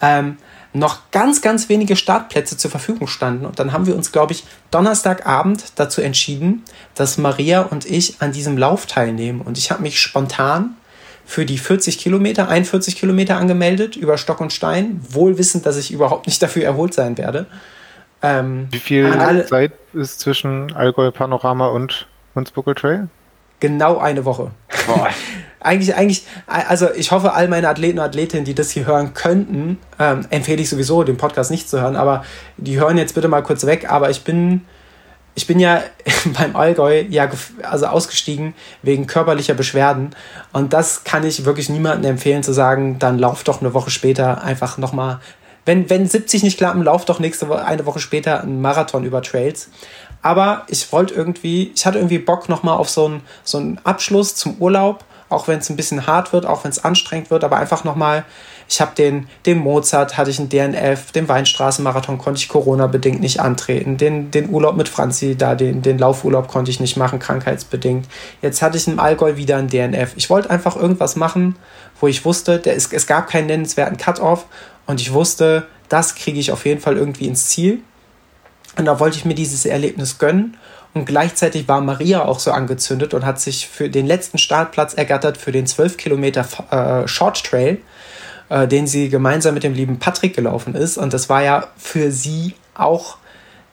ähm, 0.00 0.36
noch 0.78 1.10
ganz, 1.10 1.42
ganz 1.42 1.68
wenige 1.68 1.96
Startplätze 1.96 2.56
zur 2.56 2.70
Verfügung 2.70 3.06
standen. 3.06 3.46
Und 3.46 3.58
dann 3.58 3.72
haben 3.72 3.86
wir 3.86 3.96
uns, 3.96 4.12
glaube 4.12 4.32
ich, 4.32 4.44
Donnerstagabend 4.70 5.72
dazu 5.76 6.00
entschieden, 6.00 6.62
dass 6.94 7.18
Maria 7.18 7.62
und 7.62 7.86
ich 7.86 8.20
an 8.20 8.32
diesem 8.32 8.58
Lauf 8.58 8.86
teilnehmen. 8.86 9.40
Und 9.40 9.58
ich 9.58 9.70
habe 9.70 9.82
mich 9.82 10.00
spontan 10.00 10.76
für 11.24 11.44
die 11.44 11.58
40 11.58 11.98
Kilometer, 11.98 12.48
41 12.48 12.96
Kilometer 12.96 13.36
angemeldet 13.36 13.96
über 13.96 14.16
Stock 14.16 14.40
und 14.40 14.52
Stein, 14.52 15.00
wohl 15.08 15.38
wissend, 15.38 15.66
dass 15.66 15.76
ich 15.76 15.92
überhaupt 15.92 16.26
nicht 16.26 16.40
dafür 16.40 16.64
erholt 16.64 16.94
sein 16.94 17.18
werde. 17.18 17.46
Ähm, 18.22 18.68
Wie 18.70 18.78
viel 18.78 19.06
alle, 19.06 19.44
Zeit 19.46 19.72
ist 19.92 20.20
zwischen 20.20 20.72
Allgäu 20.72 21.10
Panorama 21.10 21.68
und 21.68 22.06
Hunsbuckel 22.34 22.74
Trail? 22.74 23.08
Genau 23.60 23.98
eine 23.98 24.24
Woche. 24.24 24.50
eigentlich, 25.60 25.94
eigentlich, 25.94 26.24
also 26.46 26.92
ich 26.94 27.10
hoffe, 27.10 27.32
all 27.32 27.48
meine 27.48 27.68
Athleten 27.68 27.98
und 27.98 28.04
Athletinnen, 28.04 28.44
die 28.44 28.54
das 28.54 28.70
hier 28.70 28.86
hören 28.86 29.14
könnten, 29.14 29.78
ähm, 29.98 30.26
empfehle 30.30 30.62
ich 30.62 30.68
sowieso, 30.68 31.02
den 31.02 31.16
Podcast 31.16 31.50
nicht 31.50 31.68
zu 31.68 31.80
hören, 31.80 31.96
aber 31.96 32.24
die 32.56 32.78
hören 32.78 32.98
jetzt 32.98 33.14
bitte 33.14 33.28
mal 33.28 33.42
kurz 33.42 33.66
weg. 33.66 33.90
Aber 33.90 34.10
ich 34.10 34.22
bin 34.22 34.62
ich 35.36 35.46
bin 35.46 35.60
ja 35.60 35.82
beim 36.38 36.56
Allgäu 36.56 37.04
ja 37.08 37.28
also 37.62 37.86
ausgestiegen 37.86 38.54
wegen 38.82 39.06
körperlicher 39.06 39.54
Beschwerden 39.54 40.16
und 40.52 40.72
das 40.72 41.04
kann 41.04 41.24
ich 41.24 41.44
wirklich 41.44 41.68
niemandem 41.68 42.12
empfehlen 42.12 42.42
zu 42.42 42.52
sagen, 42.52 42.98
dann 42.98 43.18
lauf 43.18 43.44
doch 43.44 43.60
eine 43.60 43.74
Woche 43.74 43.90
später 43.90 44.42
einfach 44.42 44.78
nochmal, 44.78 45.20
wenn, 45.66 45.90
wenn 45.90 46.06
70 46.06 46.42
nicht 46.42 46.58
klappen, 46.58 46.82
lauf 46.82 47.04
doch 47.04 47.20
nächste 47.20 47.48
Woche, 47.48 47.64
eine 47.64 47.86
Woche 47.86 47.98
später 47.98 48.40
einen 48.40 48.60
Marathon 48.60 49.04
über 49.04 49.20
Trails. 49.20 49.68
Aber 50.22 50.64
ich 50.68 50.92
wollte 50.92 51.14
irgendwie, 51.14 51.72
ich 51.74 51.86
hatte 51.86 51.98
irgendwie 51.98 52.18
Bock 52.18 52.48
nochmal 52.48 52.76
auf 52.78 52.88
so 52.88 53.06
einen, 53.06 53.22
so 53.44 53.58
einen 53.58 53.80
Abschluss 53.84 54.34
zum 54.34 54.56
Urlaub, 54.58 55.04
auch 55.28 55.48
wenn 55.48 55.58
es 55.58 55.70
ein 55.70 55.76
bisschen 55.76 56.06
hart 56.06 56.32
wird, 56.32 56.46
auch 56.46 56.64
wenn 56.64 56.70
es 56.70 56.84
anstrengend 56.84 57.30
wird, 57.30 57.44
aber 57.44 57.56
einfach 57.56 57.84
nochmal 57.84 58.24
ich 58.68 58.80
habe 58.80 58.94
den, 58.96 59.28
den 59.44 59.58
Mozart, 59.58 60.16
hatte 60.16 60.30
ich 60.30 60.40
einen 60.40 60.48
DNF, 60.48 61.12
den 61.12 61.28
Weinstraßenmarathon 61.28 62.18
konnte 62.18 62.40
ich 62.40 62.48
Corona-bedingt 62.48 63.20
nicht 63.20 63.40
antreten, 63.40 63.96
den, 63.96 64.30
den 64.30 64.50
Urlaub 64.50 64.76
mit 64.76 64.88
Franzi, 64.88 65.36
da 65.36 65.54
den, 65.54 65.82
den 65.82 65.98
Laufurlaub 65.98 66.48
konnte 66.48 66.70
ich 66.70 66.80
nicht 66.80 66.96
machen, 66.96 67.18
krankheitsbedingt. 67.18 68.08
Jetzt 68.42 68.62
hatte 68.62 68.76
ich 68.76 68.88
im 68.88 68.98
Allgäu 68.98 69.36
wieder 69.36 69.56
einen 69.56 69.68
DNF. 69.68 70.14
Ich 70.16 70.30
wollte 70.30 70.50
einfach 70.50 70.76
irgendwas 70.76 71.16
machen, 71.16 71.56
wo 72.00 72.08
ich 72.08 72.24
wusste, 72.24 72.58
der, 72.58 72.76
es, 72.76 72.92
es 72.92 73.06
gab 73.06 73.28
keinen 73.28 73.46
nennenswerten 73.46 73.96
Cut-Off 73.96 74.46
und 74.86 75.00
ich 75.00 75.12
wusste, 75.12 75.66
das 75.88 76.16
kriege 76.16 76.40
ich 76.40 76.50
auf 76.50 76.66
jeden 76.66 76.80
Fall 76.80 76.96
irgendwie 76.96 77.26
ins 77.26 77.46
Ziel. 77.46 77.80
Und 78.78 78.84
da 78.84 79.00
wollte 79.00 79.16
ich 79.16 79.24
mir 79.24 79.34
dieses 79.34 79.64
Erlebnis 79.64 80.18
gönnen. 80.18 80.56
Und 80.94 81.04
gleichzeitig 81.04 81.68
war 81.68 81.80
Maria 81.80 82.24
auch 82.24 82.38
so 82.38 82.52
angezündet 82.52 83.12
und 83.12 83.26
hat 83.26 83.40
sich 83.40 83.68
für 83.68 83.90
den 83.90 84.06
letzten 84.06 84.38
Startplatz 84.38 84.94
ergattert 84.94 85.36
für 85.36 85.52
den 85.52 85.66
12 85.66 85.96
Kilometer 85.96 86.46
äh, 86.70 87.06
Short 87.08 87.44
Trail 87.44 87.78
äh, 88.48 88.68
den 88.68 88.86
sie 88.86 89.08
gemeinsam 89.08 89.54
mit 89.54 89.64
dem 89.64 89.74
lieben 89.74 89.98
Patrick 89.98 90.34
gelaufen 90.34 90.74
ist. 90.74 90.98
Und 90.98 91.12
das 91.12 91.28
war 91.28 91.42
ja 91.42 91.68
für 91.76 92.10
sie 92.10 92.54
auch 92.74 93.18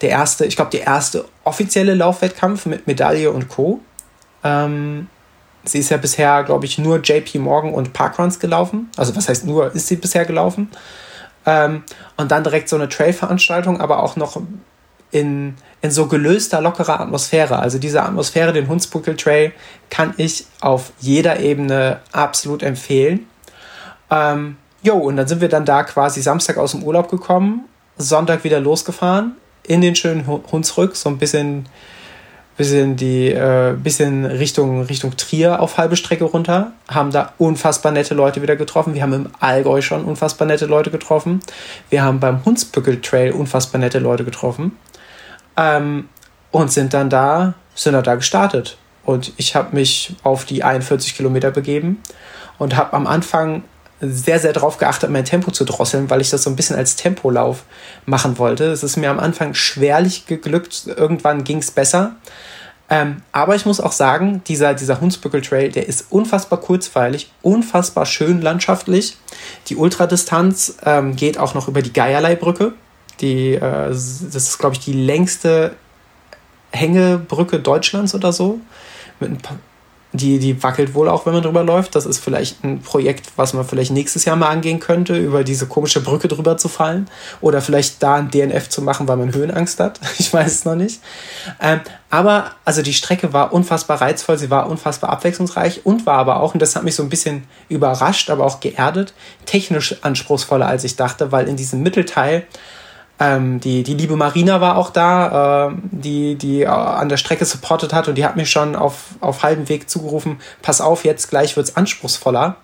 der 0.01 0.09
erste, 0.09 0.45
ich 0.45 0.55
glaube, 0.55 0.71
der 0.71 0.85
erste 0.85 1.25
offizielle 1.43 1.93
Laufwettkampf 1.93 2.65
mit 2.65 2.87
Medaille 2.87 3.31
und 3.31 3.49
Co. 3.49 3.81
Ähm, 4.43 5.07
sie 5.63 5.79
ist 5.79 5.89
ja 5.89 5.97
bisher, 5.97 6.43
glaube 6.43 6.65
ich, 6.65 6.77
nur 6.77 6.99
JP 6.99 7.39
Morgan 7.39 7.73
und 7.73 7.93
Parkruns 7.93 8.39
gelaufen. 8.39 8.89
Also 8.97 9.15
was 9.15 9.29
heißt 9.29 9.45
nur, 9.45 9.73
ist 9.73 9.87
sie 9.87 9.95
bisher 9.95 10.25
gelaufen. 10.25 10.71
Ähm, 11.45 11.83
und 12.17 12.31
dann 12.31 12.43
direkt 12.43 12.69
so 12.69 12.75
eine 12.75 12.89
Trail-Veranstaltung, 12.89 13.79
aber 13.79 14.01
auch 14.01 14.15
noch 14.15 14.41
in, 15.13 15.55
in 15.81 15.91
so 15.91 16.07
gelöster, 16.07 16.61
lockerer 16.61 16.99
Atmosphäre. 16.99 17.59
Also 17.59 17.79
diese 17.79 18.03
Atmosphäre, 18.03 18.53
den 18.53 18.67
Hunsbuckel 18.67 19.15
Trail, 19.15 19.53
kann 19.89 20.13
ich 20.17 20.45
auf 20.59 20.91
jeder 20.99 21.39
Ebene 21.39 21.99
absolut 22.11 22.63
empfehlen. 22.63 23.27
Ähm, 24.09 24.57
Jo, 24.83 24.97
und 24.97 25.15
dann 25.15 25.27
sind 25.27 25.39
wir 25.39 25.47
dann 25.47 25.63
da 25.63 25.83
quasi 25.83 26.21
Samstag 26.21 26.57
aus 26.57 26.71
dem 26.71 26.83
Urlaub 26.83 27.09
gekommen, 27.09 27.69
Sonntag 27.97 28.43
wieder 28.43 28.59
losgefahren, 28.59 29.37
in 29.65 29.79
den 29.79 29.95
schönen 29.95 30.27
Hunsrück, 30.27 30.97
so 30.97 31.07
ein 31.07 31.17
bisschen, 31.17 31.67
bisschen 32.57 32.97
die, 32.97 33.29
äh, 33.29 33.77
bisschen 33.81 34.25
Richtung, 34.25 34.81
Richtung 34.81 35.15
Trier 35.15 35.61
auf 35.61 35.77
halbe 35.77 35.95
Strecke 35.95 36.25
runter, 36.25 36.73
haben 36.89 37.11
da 37.11 37.31
unfassbar 37.37 37.93
nette 37.93 38.13
Leute 38.13 38.41
wieder 38.41 38.57
getroffen. 38.57 38.93
Wir 38.93 39.03
haben 39.03 39.13
im 39.13 39.29
Allgäu 39.39 39.81
schon 39.81 40.03
unfassbar 40.03 40.49
nette 40.49 40.65
Leute 40.65 40.91
getroffen. 40.91 41.39
Wir 41.89 42.03
haben 42.03 42.19
beim 42.19 42.43
Hunsbückel 42.43 42.99
Trail 42.99 43.31
unfassbar 43.31 43.79
nette 43.79 43.99
Leute 43.99 44.25
getroffen. 44.25 44.77
Ähm, 45.57 46.09
und 46.51 46.71
sind 46.71 46.93
dann 46.93 47.09
da, 47.09 47.55
sind 47.75 47.93
dann 47.93 48.03
da 48.03 48.15
gestartet. 48.15 48.77
Und 49.05 49.33
ich 49.37 49.55
habe 49.55 49.75
mich 49.75 50.15
auf 50.23 50.45
die 50.45 50.63
41 50.63 51.15
Kilometer 51.15 51.51
begeben 51.51 52.01
und 52.57 52.75
habe 52.75 52.93
am 52.93 53.07
Anfang 53.07 53.63
sehr, 53.99 54.39
sehr 54.39 54.53
darauf 54.53 54.77
geachtet, 54.77 55.09
mein 55.09 55.25
Tempo 55.25 55.51
zu 55.51 55.65
drosseln, 55.65 56.09
weil 56.09 56.21
ich 56.21 56.29
das 56.29 56.43
so 56.43 56.49
ein 56.49 56.55
bisschen 56.55 56.75
als 56.75 56.95
Tempolauf 56.95 57.63
machen 58.05 58.37
wollte. 58.37 58.65
Es 58.65 58.83
ist 58.83 58.97
mir 58.97 59.09
am 59.09 59.19
Anfang 59.19 59.53
schwerlich 59.53 60.25
geglückt, 60.25 60.87
irgendwann 60.87 61.43
ging 61.43 61.59
es 61.59 61.71
besser. 61.71 62.15
Ähm, 62.89 63.23
aber 63.31 63.55
ich 63.55 63.65
muss 63.65 63.79
auch 63.79 63.93
sagen, 63.93 64.43
dieser, 64.45 64.73
dieser 64.73 64.99
Hunsbückel 64.99 65.41
Trail, 65.41 65.71
der 65.71 65.87
ist 65.87 66.07
unfassbar 66.11 66.59
kurzweilig, 66.59 67.31
unfassbar 67.41 68.05
schön 68.05 68.41
landschaftlich. 68.41 69.17
Die 69.67 69.77
Ultradistanz 69.77 70.77
ähm, 70.85 71.15
geht 71.15 71.37
auch 71.37 71.53
noch 71.53 71.67
über 71.67 71.81
die 71.81 71.93
Geierlei-Brücke. 71.93 72.73
Die, 73.23 73.55
äh, 73.55 73.59
das 73.59 74.21
ist, 74.21 74.59
glaube 74.59 74.75
ich, 74.75 74.81
die 74.81 74.91
längste 74.91 75.71
Hängebrücke 76.71 77.59
Deutschlands 77.59 78.13
oder 78.13 78.33
so. 78.33 78.59
Die, 80.11 80.39
die 80.39 80.61
wackelt 80.61 80.93
wohl 80.93 81.07
auch, 81.07 81.25
wenn 81.25 81.33
man 81.33 81.41
drüber 81.41 81.63
läuft. 81.63 81.95
Das 81.95 82.05
ist 82.05 82.19
vielleicht 82.19 82.65
ein 82.65 82.81
Projekt, 82.81 83.31
was 83.37 83.53
man 83.53 83.63
vielleicht 83.63 83.91
nächstes 83.91 84.25
Jahr 84.25 84.35
mal 84.35 84.49
angehen 84.49 84.81
könnte, 84.81 85.17
über 85.17 85.45
diese 85.45 85.67
komische 85.67 86.01
Brücke 86.01 86.27
drüber 86.27 86.57
zu 86.57 86.67
fallen. 86.67 87.09
Oder 87.39 87.61
vielleicht 87.61 88.03
da 88.03 88.15
ein 88.15 88.29
DNF 88.29 88.67
zu 88.67 88.81
machen, 88.81 89.07
weil 89.07 89.15
man 89.15 89.33
Höhenangst 89.33 89.79
hat. 89.79 90.01
Ich 90.19 90.33
weiß 90.33 90.51
es 90.51 90.65
noch 90.65 90.75
nicht. 90.75 90.99
Ähm, 91.61 91.79
aber 92.09 92.51
also 92.65 92.81
die 92.81 92.93
Strecke 92.93 93.31
war 93.31 93.53
unfassbar 93.53 94.01
reizvoll, 94.01 94.37
sie 94.37 94.49
war 94.49 94.69
unfassbar 94.69 95.11
abwechslungsreich 95.11 95.85
und 95.85 96.05
war 96.05 96.17
aber 96.17 96.41
auch, 96.41 96.53
und 96.53 96.61
das 96.61 96.75
hat 96.75 96.83
mich 96.83 96.95
so 96.95 97.03
ein 97.03 97.09
bisschen 97.09 97.45
überrascht, 97.69 98.29
aber 98.29 98.45
auch 98.45 98.59
geerdet, 98.59 99.13
technisch 99.45 99.95
anspruchsvoller, 100.03 100.67
als 100.67 100.83
ich 100.83 100.97
dachte, 100.97 101.31
weil 101.31 101.47
in 101.47 101.55
diesem 101.55 101.81
Mittelteil 101.81 102.45
ähm, 103.19 103.59
die, 103.59 103.83
die 103.83 103.93
liebe 103.93 104.15
Marina 104.15 104.59
war 104.59 104.77
auch 104.77 104.89
da, 104.89 105.67
äh, 105.69 105.75
die, 105.91 106.35
die 106.35 106.63
äh, 106.63 106.67
an 106.67 107.09
der 107.09 107.17
Strecke 107.17 107.45
supportet 107.45 107.93
hat 107.93 108.07
und 108.07 108.15
die 108.15 108.25
hat 108.25 108.35
mir 108.35 108.45
schon 108.45 108.75
auf, 108.75 109.15
auf 109.19 109.43
halbem 109.43 109.69
Weg 109.69 109.89
zugerufen, 109.89 110.39
pass 110.61 110.81
auf, 110.81 111.05
jetzt 111.05 111.29
gleich 111.29 111.55
wird 111.55 111.67
es 111.67 111.75
anspruchsvoller. 111.75 112.57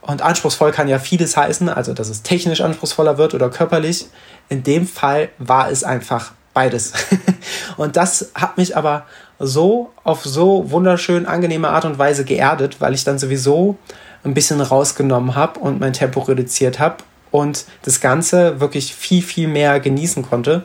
Und 0.00 0.22
anspruchsvoll 0.22 0.72
kann 0.72 0.88
ja 0.88 0.98
vieles 0.98 1.36
heißen, 1.36 1.68
also 1.68 1.92
dass 1.92 2.08
es 2.08 2.22
technisch 2.22 2.62
anspruchsvoller 2.62 3.18
wird 3.18 3.34
oder 3.34 3.50
körperlich. 3.50 4.06
In 4.48 4.62
dem 4.62 4.86
Fall 4.86 5.28
war 5.38 5.70
es 5.70 5.84
einfach 5.84 6.32
beides. 6.54 6.92
und 7.76 7.96
das 7.96 8.30
hat 8.34 8.56
mich 8.56 8.76
aber 8.76 9.04
so 9.38 9.90
auf 10.04 10.24
so 10.24 10.70
wunderschön 10.70 11.26
angenehme 11.26 11.68
Art 11.68 11.84
und 11.84 11.98
Weise 11.98 12.24
geerdet, 12.24 12.76
weil 12.80 12.94
ich 12.94 13.04
dann 13.04 13.18
sowieso 13.18 13.76
ein 14.24 14.34
bisschen 14.34 14.60
rausgenommen 14.60 15.34
habe 15.34 15.60
und 15.60 15.80
mein 15.80 15.92
Tempo 15.92 16.20
reduziert 16.20 16.78
habe 16.78 16.96
und 17.30 17.64
das 17.82 18.00
Ganze 18.00 18.60
wirklich 18.60 18.94
viel, 18.94 19.22
viel 19.22 19.48
mehr 19.48 19.80
genießen 19.80 20.28
konnte. 20.28 20.64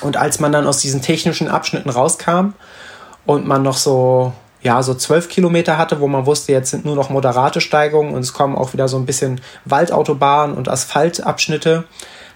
Und 0.00 0.16
als 0.16 0.38
man 0.38 0.52
dann 0.52 0.66
aus 0.66 0.78
diesen 0.78 1.02
technischen 1.02 1.48
Abschnitten 1.48 1.90
rauskam 1.90 2.52
und 3.26 3.46
man 3.46 3.62
noch 3.62 3.76
so, 3.76 4.32
ja, 4.62 4.82
so 4.82 4.94
zwölf 4.94 5.28
Kilometer 5.28 5.76
hatte, 5.76 6.00
wo 6.00 6.06
man 6.06 6.26
wusste, 6.26 6.52
jetzt 6.52 6.70
sind 6.70 6.84
nur 6.84 6.94
noch 6.94 7.10
moderate 7.10 7.60
Steigungen 7.60 8.14
und 8.14 8.20
es 8.20 8.32
kommen 8.32 8.56
auch 8.56 8.72
wieder 8.72 8.88
so 8.88 8.96
ein 8.96 9.06
bisschen 9.06 9.40
Waldautobahnen 9.64 10.56
und 10.56 10.68
Asphaltabschnitte, 10.68 11.84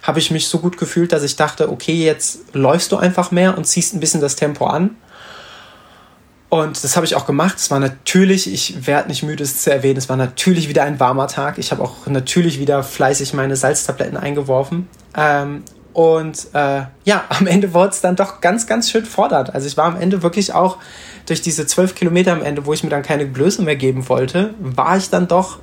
habe 0.01 0.19
ich 0.19 0.31
mich 0.31 0.47
so 0.49 0.59
gut 0.59 0.77
gefühlt, 0.77 1.13
dass 1.13 1.23
ich 1.23 1.37
dachte, 1.37 1.71
okay, 1.71 2.03
jetzt 2.03 2.53
läufst 2.53 2.91
du 2.91 2.97
einfach 2.97 3.31
mehr 3.31 3.57
und 3.57 3.65
ziehst 3.65 3.93
ein 3.93 4.01
bisschen 4.01 4.19
das 4.19 4.35
Tempo 4.35 4.65
an. 4.65 4.97
Und 6.53 6.83
das 6.83 6.95
habe 6.95 7.03
ich 7.03 7.15
auch 7.15 7.25
gemacht. 7.25 7.55
Es 7.57 7.71
war 7.71 7.79
natürlich, 7.79 8.53
ich 8.53 8.85
werde 8.85 9.09
nicht 9.09 9.23
müde, 9.23 9.43
es 9.43 9.63
zu 9.63 9.71
erwähnen, 9.71 9.97
es 9.97 10.07
war 10.07 10.17
natürlich 10.17 10.69
wieder 10.69 10.83
ein 10.83 10.99
warmer 10.99 11.27
Tag. 11.27 11.57
Ich 11.57 11.71
habe 11.71 11.81
auch 11.81 12.05
natürlich 12.05 12.59
wieder 12.59 12.83
fleißig 12.83 13.33
meine 13.33 13.55
Salztabletten 13.55 14.17
eingeworfen. 14.17 14.87
Ähm, 15.17 15.63
Und 15.93 16.47
äh, 16.53 16.83
ja, 17.05 17.23
am 17.29 17.47
Ende 17.47 17.73
wurde 17.73 17.89
es 17.89 18.01
dann 18.01 18.15
doch 18.15 18.39
ganz, 18.39 18.67
ganz 18.67 18.91
schön 18.91 19.03
fordert. 19.03 19.55
Also 19.55 19.65
ich 19.65 19.77
war 19.77 19.85
am 19.85 19.99
Ende 19.99 20.21
wirklich 20.21 20.53
auch 20.53 20.77
durch 21.25 21.41
diese 21.41 21.65
zwölf 21.65 21.95
Kilometer 21.95 22.33
am 22.33 22.43
Ende, 22.43 22.67
wo 22.67 22.73
ich 22.73 22.83
mir 22.83 22.91
dann 22.91 23.01
keine 23.01 23.25
Blöße 23.25 23.63
mehr 23.63 23.75
geben 23.75 24.07
wollte, 24.07 24.53
war 24.59 24.95
ich 24.95 25.09
dann 25.09 25.27
doch 25.27 25.57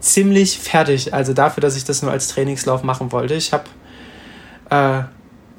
ziemlich 0.00 0.58
fertig. 0.58 1.14
Also 1.14 1.34
dafür, 1.34 1.60
dass 1.60 1.76
ich 1.76 1.84
das 1.84 2.02
nur 2.02 2.10
als 2.10 2.26
Trainingslauf 2.26 2.82
machen 2.82 3.12
wollte. 3.12 3.34
Ich 3.34 3.52
habe 3.52 3.64
äh, 4.70 5.04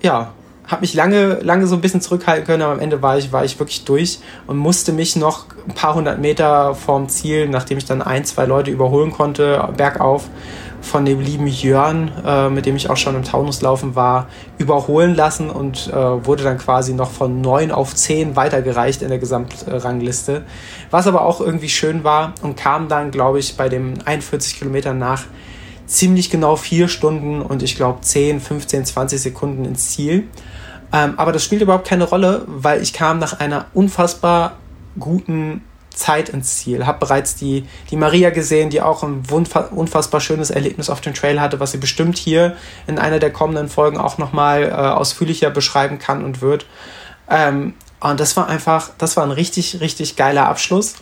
ja 0.05 0.33
habe 0.73 0.81
mich 0.81 0.95
lange, 0.95 1.35
lange 1.41 1.67
so 1.67 1.75
ein 1.75 1.81
bisschen 1.81 2.01
zurückhalten 2.01 2.45
können, 2.45 2.63
aber 2.63 2.73
am 2.73 2.79
Ende 2.79 3.01
war 3.03 3.17
ich, 3.17 3.31
war 3.31 3.45
ich 3.45 3.59
wirklich 3.59 3.85
durch 3.85 4.19
und 4.47 4.57
musste 4.57 4.91
mich 4.91 5.15
noch 5.15 5.45
ein 5.67 5.75
paar 5.75 5.93
hundert 5.93 6.19
Meter 6.19 6.73
vorm 6.73 7.07
Ziel, 7.09 7.47
nachdem 7.47 7.77
ich 7.77 7.85
dann 7.85 8.01
ein, 8.01 8.25
zwei 8.25 8.45
Leute 8.45 8.71
überholen 8.71 9.11
konnte, 9.11 9.69
bergauf, 9.77 10.27
von 10.81 11.05
dem 11.05 11.21
lieben 11.21 11.47
Jörn, 11.47 12.11
äh, 12.25 12.49
mit 12.49 12.65
dem 12.65 12.75
ich 12.75 12.89
auch 12.89 12.97
schon 12.97 13.15
im 13.15 13.23
Taunuslaufen 13.23 13.95
war, 13.95 14.27
überholen 14.57 15.15
lassen 15.15 15.51
und 15.51 15.87
äh, 15.87 15.95
wurde 16.25 16.43
dann 16.43 16.57
quasi 16.57 16.93
noch 16.93 17.11
von 17.11 17.39
neun 17.39 17.71
auf 17.71 17.95
zehn 17.95 18.35
weitergereicht 18.35 19.03
in 19.03 19.09
der 19.09 19.19
Gesamtrangliste. 19.19 20.41
Was 20.89 21.05
aber 21.05 21.21
auch 21.21 21.39
irgendwie 21.39 21.69
schön 21.69 22.03
war 22.03 22.33
und 22.41 22.57
kam 22.57 22.89
dann, 22.89 23.11
glaube 23.11 23.39
ich, 23.39 23.55
bei 23.55 23.69
dem 23.69 23.93
41 24.03 24.57
Kilometern 24.57 24.97
nach 24.97 25.23
ziemlich 25.85 26.29
genau 26.31 26.55
vier 26.55 26.87
Stunden 26.87 27.41
und 27.41 27.61
ich 27.61 27.75
glaube 27.75 28.01
10, 28.01 28.41
15, 28.41 28.85
20 28.85 29.21
Sekunden 29.21 29.65
ins 29.65 29.91
Ziel. 29.91 30.27
Ähm, 30.93 31.15
aber 31.17 31.31
das 31.31 31.43
spielt 31.43 31.61
überhaupt 31.61 31.87
keine 31.87 32.03
Rolle, 32.03 32.43
weil 32.45 32.81
ich 32.81 32.93
kam 32.93 33.19
nach 33.19 33.39
einer 33.39 33.65
unfassbar 33.73 34.57
guten 34.99 35.61
Zeit 35.89 36.29
ins 36.29 36.57
Ziel. 36.57 36.85
Habe 36.85 36.99
bereits 36.99 37.35
die, 37.35 37.65
die 37.89 37.97
Maria 37.97 38.29
gesehen, 38.29 38.69
die 38.69 38.81
auch 38.81 39.03
ein 39.03 39.23
unfassbar 39.29 40.21
schönes 40.21 40.49
Erlebnis 40.49 40.89
auf 40.89 41.01
dem 41.01 41.13
Trail 41.13 41.41
hatte, 41.41 41.59
was 41.59 41.71
sie 41.71 41.77
bestimmt 41.77 42.17
hier 42.17 42.55
in 42.87 42.99
einer 42.99 43.19
der 43.19 43.31
kommenden 43.31 43.69
Folgen 43.69 43.97
auch 43.97 44.17
nochmal 44.17 44.63
äh, 44.63 44.71
ausführlicher 44.71 45.49
beschreiben 45.49 45.99
kann 45.99 46.23
und 46.23 46.41
wird. 46.41 46.65
Ähm, 47.29 47.73
und 47.99 48.19
das 48.19 48.35
war 48.35 48.47
einfach, 48.47 48.89
das 48.97 49.17
war 49.17 49.23
ein 49.23 49.31
richtig, 49.31 49.79
richtig 49.79 50.15
geiler 50.15 50.47
Abschluss. 50.47 50.95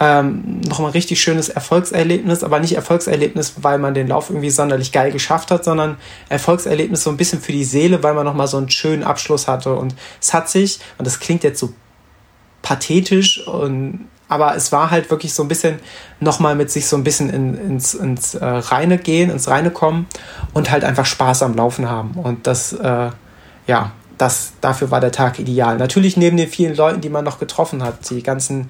Ähm, 0.00 0.60
nochmal 0.60 0.92
richtig 0.92 1.20
schönes 1.20 1.48
Erfolgserlebnis, 1.48 2.44
aber 2.44 2.60
nicht 2.60 2.76
Erfolgserlebnis, 2.76 3.54
weil 3.62 3.78
man 3.78 3.94
den 3.94 4.06
Lauf 4.06 4.30
irgendwie 4.30 4.50
sonderlich 4.50 4.92
geil 4.92 5.10
geschafft 5.10 5.50
hat, 5.50 5.64
sondern 5.64 5.96
Erfolgserlebnis 6.28 7.02
so 7.02 7.10
ein 7.10 7.16
bisschen 7.16 7.40
für 7.40 7.52
die 7.52 7.64
Seele, 7.64 8.02
weil 8.02 8.14
man 8.14 8.24
nochmal 8.24 8.46
so 8.46 8.58
einen 8.58 8.70
schönen 8.70 9.02
Abschluss 9.02 9.48
hatte. 9.48 9.74
Und 9.74 9.94
es 10.20 10.32
hat 10.32 10.48
sich, 10.48 10.78
und 10.98 11.06
das 11.06 11.18
klingt 11.18 11.42
jetzt 11.42 11.58
so 11.58 11.72
pathetisch 12.62 13.46
und 13.46 14.08
aber 14.28 14.54
es 14.54 14.72
war 14.72 14.90
halt 14.90 15.10
wirklich 15.10 15.32
so 15.32 15.42
ein 15.42 15.48
bisschen 15.48 15.80
nochmal 16.20 16.54
mit 16.54 16.70
sich 16.70 16.86
so 16.86 16.96
ein 16.96 17.04
bisschen 17.04 17.30
in, 17.30 17.54
ins, 17.54 17.94
ins 17.94 18.34
äh, 18.34 18.44
Reine 18.44 18.98
gehen, 18.98 19.30
ins 19.30 19.48
Reine 19.48 19.70
kommen 19.70 20.06
und 20.52 20.70
halt 20.70 20.84
einfach 20.84 21.06
Spaß 21.06 21.42
am 21.42 21.54
Laufen 21.54 21.88
haben. 21.88 22.10
Und 22.12 22.46
das, 22.46 22.74
äh, 22.74 23.10
ja, 23.66 23.92
das, 24.18 24.52
dafür 24.60 24.90
war 24.90 25.00
der 25.00 25.12
Tag 25.12 25.38
ideal. 25.38 25.78
Natürlich 25.78 26.16
neben 26.16 26.36
den 26.36 26.48
vielen 26.48 26.76
Leuten, 26.76 27.00
die 27.00 27.08
man 27.08 27.24
noch 27.24 27.38
getroffen 27.38 27.82
hat, 27.82 28.10
die 28.10 28.22
ganzen 28.22 28.68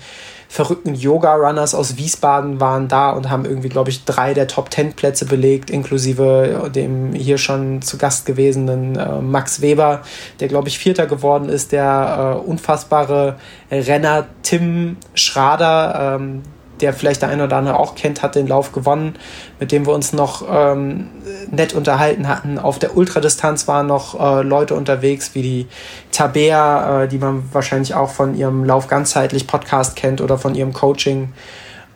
verrückten 0.48 0.94
Yoga-Runners 0.94 1.74
aus 1.74 1.98
Wiesbaden 1.98 2.58
waren 2.58 2.88
da 2.88 3.10
und 3.10 3.28
haben 3.28 3.44
irgendwie, 3.44 3.68
glaube 3.68 3.90
ich, 3.90 4.04
drei 4.04 4.32
der 4.32 4.48
Top-Ten-Plätze 4.48 5.26
belegt, 5.26 5.70
inklusive 5.70 6.70
dem 6.74 7.12
hier 7.12 7.36
schon 7.36 7.82
zu 7.82 7.98
Gast 7.98 8.24
gewesenen 8.24 8.96
äh, 8.96 9.20
Max 9.20 9.60
Weber, 9.60 10.02
der, 10.40 10.48
glaube 10.48 10.68
ich, 10.68 10.78
Vierter 10.78 11.06
geworden 11.06 11.50
ist, 11.50 11.72
der 11.72 12.38
äh, 12.42 12.48
unfassbare 12.48 13.36
Renner 13.70 14.26
Tim 14.42 14.96
Schrader, 15.14 16.16
ähm, 16.16 16.42
der 16.80 16.92
vielleicht 16.92 17.22
der 17.22 17.28
eine 17.28 17.44
oder 17.44 17.56
andere 17.56 17.78
auch 17.78 17.94
kennt, 17.94 18.22
hat 18.22 18.34
den 18.34 18.46
Lauf 18.46 18.72
gewonnen, 18.72 19.14
mit 19.60 19.72
dem 19.72 19.86
wir 19.86 19.92
uns 19.92 20.12
noch 20.12 20.46
ähm, 20.50 21.08
nett 21.50 21.74
unterhalten 21.74 22.28
hatten. 22.28 22.58
Auf 22.58 22.78
der 22.78 22.96
Ultradistanz 22.96 23.68
waren 23.68 23.86
noch 23.86 24.18
äh, 24.18 24.42
Leute 24.42 24.74
unterwegs, 24.74 25.34
wie 25.34 25.42
die 25.42 25.66
Tabea, 26.12 27.04
äh, 27.04 27.08
die 27.08 27.18
man 27.18 27.48
wahrscheinlich 27.52 27.94
auch 27.94 28.10
von 28.10 28.34
ihrem 28.34 28.64
Lauf 28.64 28.88
ganzheitlich 28.88 29.46
Podcast 29.46 29.96
kennt 29.96 30.20
oder 30.20 30.38
von 30.38 30.54
ihrem 30.54 30.72
Coaching, 30.72 31.32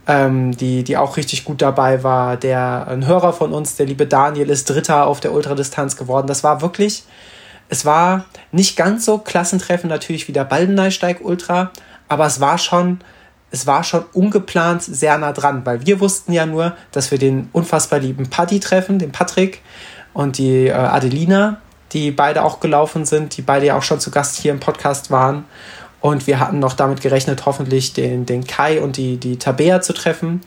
ähm, 0.07 0.57
die, 0.57 0.85
die 0.85 0.97
auch 0.97 1.16
richtig 1.16 1.45
gut 1.45 1.62
dabei 1.62 2.03
war. 2.03 2.37
Der 2.37 2.87
ein 2.89 3.07
Hörer 3.07 3.33
von 3.33 3.53
uns, 3.53 3.76
der 3.76 3.87
liebe 3.87 4.07
Daniel, 4.07 4.51
ist 4.51 4.68
Dritter 4.68 5.07
auf 5.07 5.20
der 5.20 5.33
Ultradistanz 5.33 5.97
geworden. 5.97 6.26
Das 6.26 6.45
war 6.45 6.61
wirklich, 6.61 7.05
es 7.68 7.85
war 7.85 8.24
nicht 8.51 8.76
ganz 8.76 9.05
so 9.05 9.18
Klassentreffen 9.18 9.89
natürlich 9.89 10.28
wie 10.28 10.33
der 10.33 10.45
Baldeneysteig 10.45 11.20
Ultra, 11.22 11.70
aber 12.09 12.26
es 12.26 12.41
war 12.41 12.59
schon 12.59 13.01
es 13.53 13.66
war 13.66 13.84
schon 13.84 14.05
ungeplant 14.14 14.82
sehr 14.82 15.16
nah 15.18 15.32
dran, 15.32 15.64
weil 15.64 15.86
wir 15.86 16.00
wussten 16.00 16.32
ja 16.32 16.46
nur, 16.46 16.74
dass 16.90 17.11
wir 17.11 17.18
den 17.18 17.50
unfassbar 17.53 18.00
lieben 18.00 18.28
Paddy 18.28 18.59
treffen, 18.61 18.98
den 18.98 19.12
Patrick 19.12 19.61
und 20.14 20.38
die 20.38 20.68
äh, 20.68 20.72
Adelina, 20.72 21.61
die 21.92 22.11
beide 22.11 22.42
auch 22.42 22.61
gelaufen 22.61 23.05
sind, 23.05 23.36
die 23.36 23.42
beide 23.42 23.66
ja 23.66 23.76
auch 23.76 23.82
schon 23.82 24.00
zu 24.00 24.11
Gast 24.11 24.38
hier 24.38 24.53
im 24.53 24.59
Podcast 24.59 25.11
waren. 25.11 25.44
Und 26.00 26.26
wir 26.26 26.40
hatten 26.40 26.59
noch 26.59 26.72
damit 26.72 27.03
gerechnet, 27.03 27.46
hoffentlich 27.46 27.92
den, 27.92 28.26
den 28.26 28.44
Kai 28.44 28.80
und 28.80 28.96
die, 28.96 29.18
die 29.18 29.38
Tabea 29.38 29.82
zu 29.82 29.92
treffen. 29.92 30.40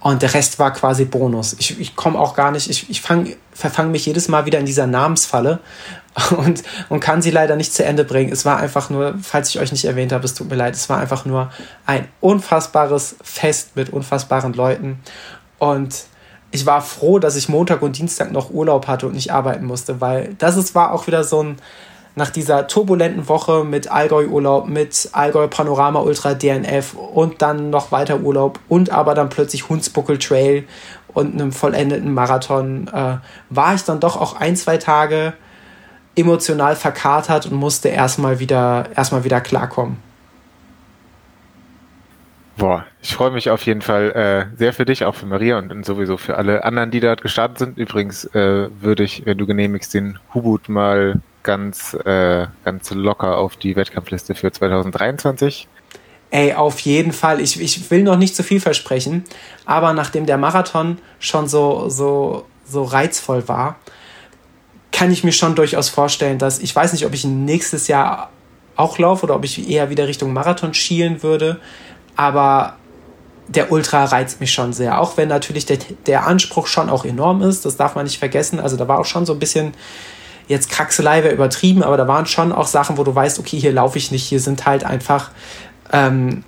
Und 0.00 0.22
der 0.22 0.32
Rest 0.32 0.58
war 0.58 0.72
quasi 0.72 1.04
Bonus. 1.04 1.56
Ich, 1.58 1.78
ich 1.80 1.96
komme 1.96 2.18
auch 2.18 2.34
gar 2.34 2.52
nicht, 2.52 2.70
ich, 2.70 2.88
ich 2.88 3.00
fang, 3.00 3.34
verfange 3.52 3.90
mich 3.90 4.06
jedes 4.06 4.28
Mal 4.28 4.46
wieder 4.46 4.60
in 4.60 4.66
dieser 4.66 4.86
Namensfalle 4.86 5.58
und, 6.36 6.62
und 6.88 7.00
kann 7.00 7.20
sie 7.20 7.30
leider 7.30 7.56
nicht 7.56 7.74
zu 7.74 7.84
Ende 7.84 8.04
bringen. 8.04 8.32
Es 8.32 8.44
war 8.44 8.58
einfach 8.58 8.90
nur, 8.90 9.14
falls 9.20 9.50
ich 9.50 9.58
euch 9.58 9.72
nicht 9.72 9.84
erwähnt 9.84 10.12
habe, 10.12 10.24
es 10.24 10.34
tut 10.34 10.48
mir 10.48 10.56
leid, 10.56 10.74
es 10.74 10.88
war 10.88 10.98
einfach 10.98 11.24
nur 11.24 11.50
ein 11.84 12.06
unfassbares 12.20 13.16
Fest 13.22 13.74
mit 13.74 13.90
unfassbaren 13.90 14.52
Leuten. 14.52 15.00
Und 15.58 16.04
ich 16.50 16.64
war 16.64 16.80
froh, 16.80 17.18
dass 17.18 17.36
ich 17.36 17.48
Montag 17.48 17.82
und 17.82 17.98
Dienstag 17.98 18.32
noch 18.32 18.50
Urlaub 18.50 18.86
hatte 18.86 19.06
und 19.06 19.14
nicht 19.14 19.32
arbeiten 19.32 19.66
musste, 19.66 20.00
weil 20.00 20.34
das 20.38 20.56
ist, 20.56 20.74
war 20.74 20.92
auch 20.92 21.06
wieder 21.06 21.24
so 21.24 21.42
ein, 21.42 21.56
nach 22.14 22.30
dieser 22.30 22.66
turbulenten 22.66 23.28
Woche 23.28 23.64
mit 23.64 23.90
Allgäu-Urlaub, 23.90 24.68
mit 24.68 25.10
Allgäu 25.12 25.46
Panorama 25.48 26.00
Ultra 26.00 26.34
DNF 26.34 26.94
und 26.94 27.42
dann 27.42 27.70
noch 27.70 27.92
weiter 27.92 28.20
Urlaub 28.20 28.58
und 28.68 28.90
aber 28.90 29.14
dann 29.14 29.28
plötzlich 29.28 29.68
Hunsbuckel 29.68 30.18
Trail 30.18 30.64
und 31.14 31.34
einem 31.34 31.52
vollendeten 31.52 32.12
Marathon, 32.12 32.88
äh, 32.88 33.16
war 33.50 33.74
ich 33.74 33.84
dann 33.84 34.00
doch 34.00 34.16
auch 34.20 34.36
ein, 34.36 34.56
zwei 34.56 34.76
Tage 34.76 35.34
emotional 36.16 36.76
verkatert 36.76 37.46
und 37.46 37.54
musste 37.54 37.88
erstmal 37.88 38.40
wieder, 38.40 38.86
erstmal 38.96 39.24
wieder 39.24 39.40
klarkommen. 39.40 39.96
Boah, 42.56 42.84
ich 43.00 43.14
freue 43.14 43.30
mich 43.30 43.50
auf 43.50 43.62
jeden 43.66 43.82
Fall 43.82 44.10
äh, 44.10 44.56
sehr 44.56 44.72
für 44.72 44.84
dich, 44.84 45.04
auch 45.04 45.14
für 45.14 45.26
Maria 45.26 45.58
und, 45.58 45.70
und, 45.70 45.86
sowieso 45.86 46.16
für 46.16 46.36
alle 46.36 46.64
anderen, 46.64 46.90
die 46.90 46.98
dort 46.98 47.22
gestartet 47.22 47.58
sind. 47.58 47.78
Übrigens 47.78 48.24
äh, 48.34 48.68
würde 48.80 49.04
ich, 49.04 49.24
wenn 49.26 49.38
du 49.38 49.46
genehmigst, 49.46 49.94
den 49.94 50.18
Hubut 50.34 50.68
mal 50.68 51.20
ganz, 51.48 51.94
äh, 52.04 52.46
ganz 52.62 52.90
locker 52.90 53.38
auf 53.38 53.56
die 53.56 53.74
Wettkampfliste 53.74 54.34
für 54.34 54.52
2023. 54.52 55.66
Ey, 56.28 56.52
auf 56.52 56.78
jeden 56.80 57.12
Fall. 57.12 57.40
Ich, 57.40 57.58
ich 57.58 57.90
will 57.90 58.02
noch 58.02 58.18
nicht 58.18 58.36
zu 58.36 58.42
viel 58.42 58.60
versprechen, 58.60 59.24
aber 59.64 59.94
nachdem 59.94 60.26
der 60.26 60.36
Marathon 60.36 60.98
schon 61.18 61.48
so, 61.48 61.88
so, 61.88 62.44
so 62.66 62.82
reizvoll 62.82 63.48
war, 63.48 63.76
kann 64.92 65.10
ich 65.10 65.24
mir 65.24 65.32
schon 65.32 65.54
durchaus 65.54 65.88
vorstellen, 65.88 66.36
dass 66.36 66.58
ich 66.58 66.76
weiß 66.76 66.92
nicht, 66.92 67.06
ob 67.06 67.14
ich 67.14 67.24
nächstes 67.24 67.88
Jahr 67.88 68.28
auch 68.76 68.98
laufe 68.98 69.24
oder 69.24 69.34
ob 69.34 69.44
ich 69.44 69.70
eher 69.70 69.88
wieder 69.88 70.06
Richtung 70.06 70.34
Marathon 70.34 70.74
schielen 70.74 71.22
würde, 71.22 71.60
aber 72.14 72.76
der 73.46 73.72
Ultra 73.72 74.04
reizt 74.04 74.38
mich 74.42 74.52
schon 74.52 74.74
sehr. 74.74 75.00
Auch 75.00 75.16
wenn 75.16 75.28
natürlich 75.28 75.64
der, 75.64 75.78
der 76.04 76.26
Anspruch 76.26 76.66
schon 76.66 76.90
auch 76.90 77.06
enorm 77.06 77.40
ist, 77.40 77.64
das 77.64 77.78
darf 77.78 77.94
man 77.94 78.04
nicht 78.04 78.18
vergessen. 78.18 78.60
Also 78.60 78.76
da 78.76 78.86
war 78.86 78.98
auch 78.98 79.06
schon 79.06 79.24
so 79.24 79.32
ein 79.32 79.38
bisschen 79.38 79.72
jetzt 80.48 80.70
Kraxelei 80.70 81.22
wäre 81.22 81.34
übertrieben, 81.34 81.82
aber 81.82 81.96
da 81.96 82.08
waren 82.08 82.26
schon 82.26 82.52
auch 82.52 82.66
Sachen, 82.66 82.98
wo 82.98 83.04
du 83.04 83.14
weißt, 83.14 83.38
okay, 83.38 83.58
hier 83.58 83.72
laufe 83.72 83.98
ich 83.98 84.10
nicht, 84.10 84.24
hier 84.24 84.40
sind 84.40 84.66
halt 84.66 84.84
einfach 84.84 85.30
ähm, 85.92 86.42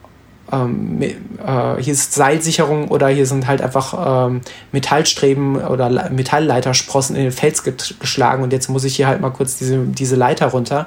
ähm, 0.52 1.00
äh, 1.00 1.80
hier 1.80 1.92
ist 1.92 2.14
Seilsicherung 2.14 2.88
oder 2.88 3.08
hier 3.08 3.26
sind 3.26 3.46
halt 3.46 3.62
einfach 3.62 4.28
ähm, 4.28 4.40
Metallstreben 4.72 5.56
oder 5.56 6.10
Metallleitersprossen 6.10 7.16
in 7.16 7.22
den 7.22 7.32
Fels 7.32 7.62
geschlagen 7.62 8.42
und 8.42 8.52
jetzt 8.52 8.68
muss 8.68 8.84
ich 8.84 8.96
hier 8.96 9.06
halt 9.06 9.20
mal 9.20 9.30
kurz 9.30 9.58
diese, 9.58 9.78
diese 9.78 10.16
Leiter 10.16 10.46
runter. 10.48 10.86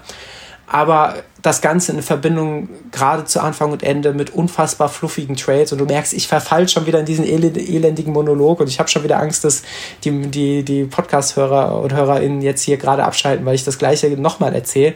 Aber 0.73 1.17
das 1.43 1.61
Ganze 1.61 1.91
in 1.91 2.01
Verbindung 2.01 2.67
gerade 2.91 3.25
zu 3.25 3.39
Anfang 3.41 3.71
und 3.71 3.83
Ende 3.83 4.11
mit 4.11 4.31
unfassbar 4.31 4.89
fluffigen 4.89 5.35
Trails 5.35 5.71
und 5.71 5.77
du 5.77 5.85
merkst, 5.85 6.13
ich 6.13 6.27
verfall 6.27 6.67
schon 6.67 6.87
wieder 6.87 6.99
in 6.99 7.05
diesen 7.05 7.25
elendigen 7.25 8.11
Monolog 8.11 8.59
und 8.59 8.67
ich 8.67 8.79
habe 8.79 8.89
schon 8.89 9.03
wieder 9.03 9.19
Angst, 9.19 9.43
dass 9.43 9.61
die, 10.03 10.31
die, 10.31 10.63
die 10.63 10.85
Podcast-Hörer 10.85 11.79
und 11.79 11.93
HörerInnen 11.93 12.41
jetzt 12.41 12.63
hier 12.63 12.77
gerade 12.77 13.03
abschalten, 13.03 13.45
weil 13.45 13.53
ich 13.53 13.63
das 13.63 13.77
gleiche 13.77 14.09
nochmal 14.19 14.55
erzähle. 14.55 14.95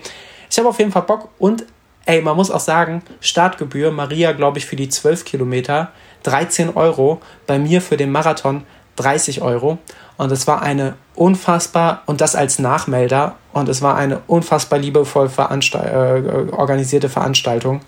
Ich 0.50 0.58
habe 0.58 0.68
auf 0.68 0.80
jeden 0.80 0.92
Fall 0.92 1.04
Bock 1.04 1.30
und 1.38 1.64
ey, 2.08 2.24
man 2.24 2.36
muss 2.36 2.50
auch 2.50 2.60
sagen, 2.60 3.04
Startgebühr, 3.20 3.92
Maria, 3.92 4.32
glaube 4.32 4.58
ich, 4.58 4.66
für 4.66 4.78
die 4.78 4.90
12 4.90 5.26
Kilometer 5.26 5.92
13 6.24 6.76
Euro, 6.76 7.22
bei 7.46 7.60
mir 7.60 7.84
für 7.84 7.98
den 7.98 8.12
Marathon 8.12 8.64
30 8.96 9.44
Euro. 9.44 9.78
Und 10.18 10.32
es 10.32 10.47
war 10.47 10.61
eine 10.61 10.95
unfassbar, 11.15 12.01
und 12.07 12.22
das 12.22 12.36
als 12.36 12.59
Nachmelder, 12.59 13.36
und 13.53 13.70
es 13.70 13.82
war 13.82 13.95
eine 13.95 14.22
unfassbar 14.28 14.80
liebevoll 14.80 15.30
veranstalt, 15.30 16.26
äh, 16.26 16.51
organisierte 16.51 17.09
Veranstaltung 17.09 17.82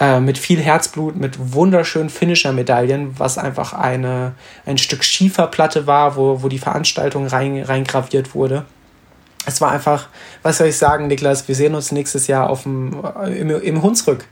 äh, 0.00 0.20
mit 0.20 0.38
viel 0.38 0.60
Herzblut, 0.60 1.16
mit 1.16 1.54
wunderschönen 1.54 2.10
Finisher-Medaillen, 2.10 3.18
was 3.18 3.38
einfach 3.38 3.72
eine, 3.72 4.34
ein 4.66 4.78
Stück 4.78 5.02
Schieferplatte 5.02 5.86
war, 5.86 6.16
wo, 6.16 6.42
wo 6.42 6.48
die 6.48 6.58
Veranstaltung 6.58 7.26
rein, 7.26 7.62
reingraviert 7.62 8.34
wurde. 8.34 8.64
es 9.46 9.60
war 9.60 9.72
einfach, 9.72 10.08
was 10.42 10.58
soll 10.58 10.68
ich 10.68 10.76
sagen, 10.76 11.08
Niklas, 11.08 11.48
wir 11.48 11.54
sehen 11.56 11.74
uns 11.74 11.90
nächstes 11.90 12.28
Jahr 12.28 12.48
auf 12.50 12.62
dem, 12.62 13.02
äh, 13.20 13.38
im, 13.38 13.50
im 13.50 13.82
Hunsrück. 13.82 14.24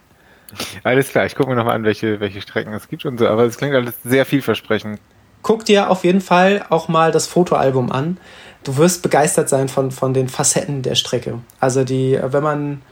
Alles 0.85 1.09
klar, 1.09 1.27
ich 1.27 1.35
gucke 1.35 1.51
mir 1.51 1.57
nochmal 1.57 1.75
an, 1.75 1.83
welche, 1.83 2.21
welche 2.21 2.41
Strecken 2.41 2.73
es 2.73 2.89
gibt 2.89 3.05
und 3.05 3.19
so, 3.19 3.27
aber 3.27 3.45
es 3.45 3.59
klingt 3.59 3.75
alles 3.75 3.95
sehr 4.05 4.25
vielversprechend. 4.25 5.01
Guck 5.47 5.65
dir 5.65 5.91
auf 5.91 6.03
jeden 6.03 6.21
Fall 6.21 6.67
auch 6.71 6.89
mal 6.89 7.13
das 7.13 7.29
Fotoalbum 7.29 7.93
an. 7.93 8.19
Du 8.65 8.79
wirst 8.79 9.03
begeistert 9.03 9.49
sein 9.49 9.69
von, 9.69 9.93
von 9.93 10.13
den 10.13 10.29
Facetten 10.29 10.83
der 10.83 10.97
Strecke. 10.97 11.39
Also 11.61 11.85
die, 11.85 12.19
wenn 12.21 12.43
man, 12.43 12.83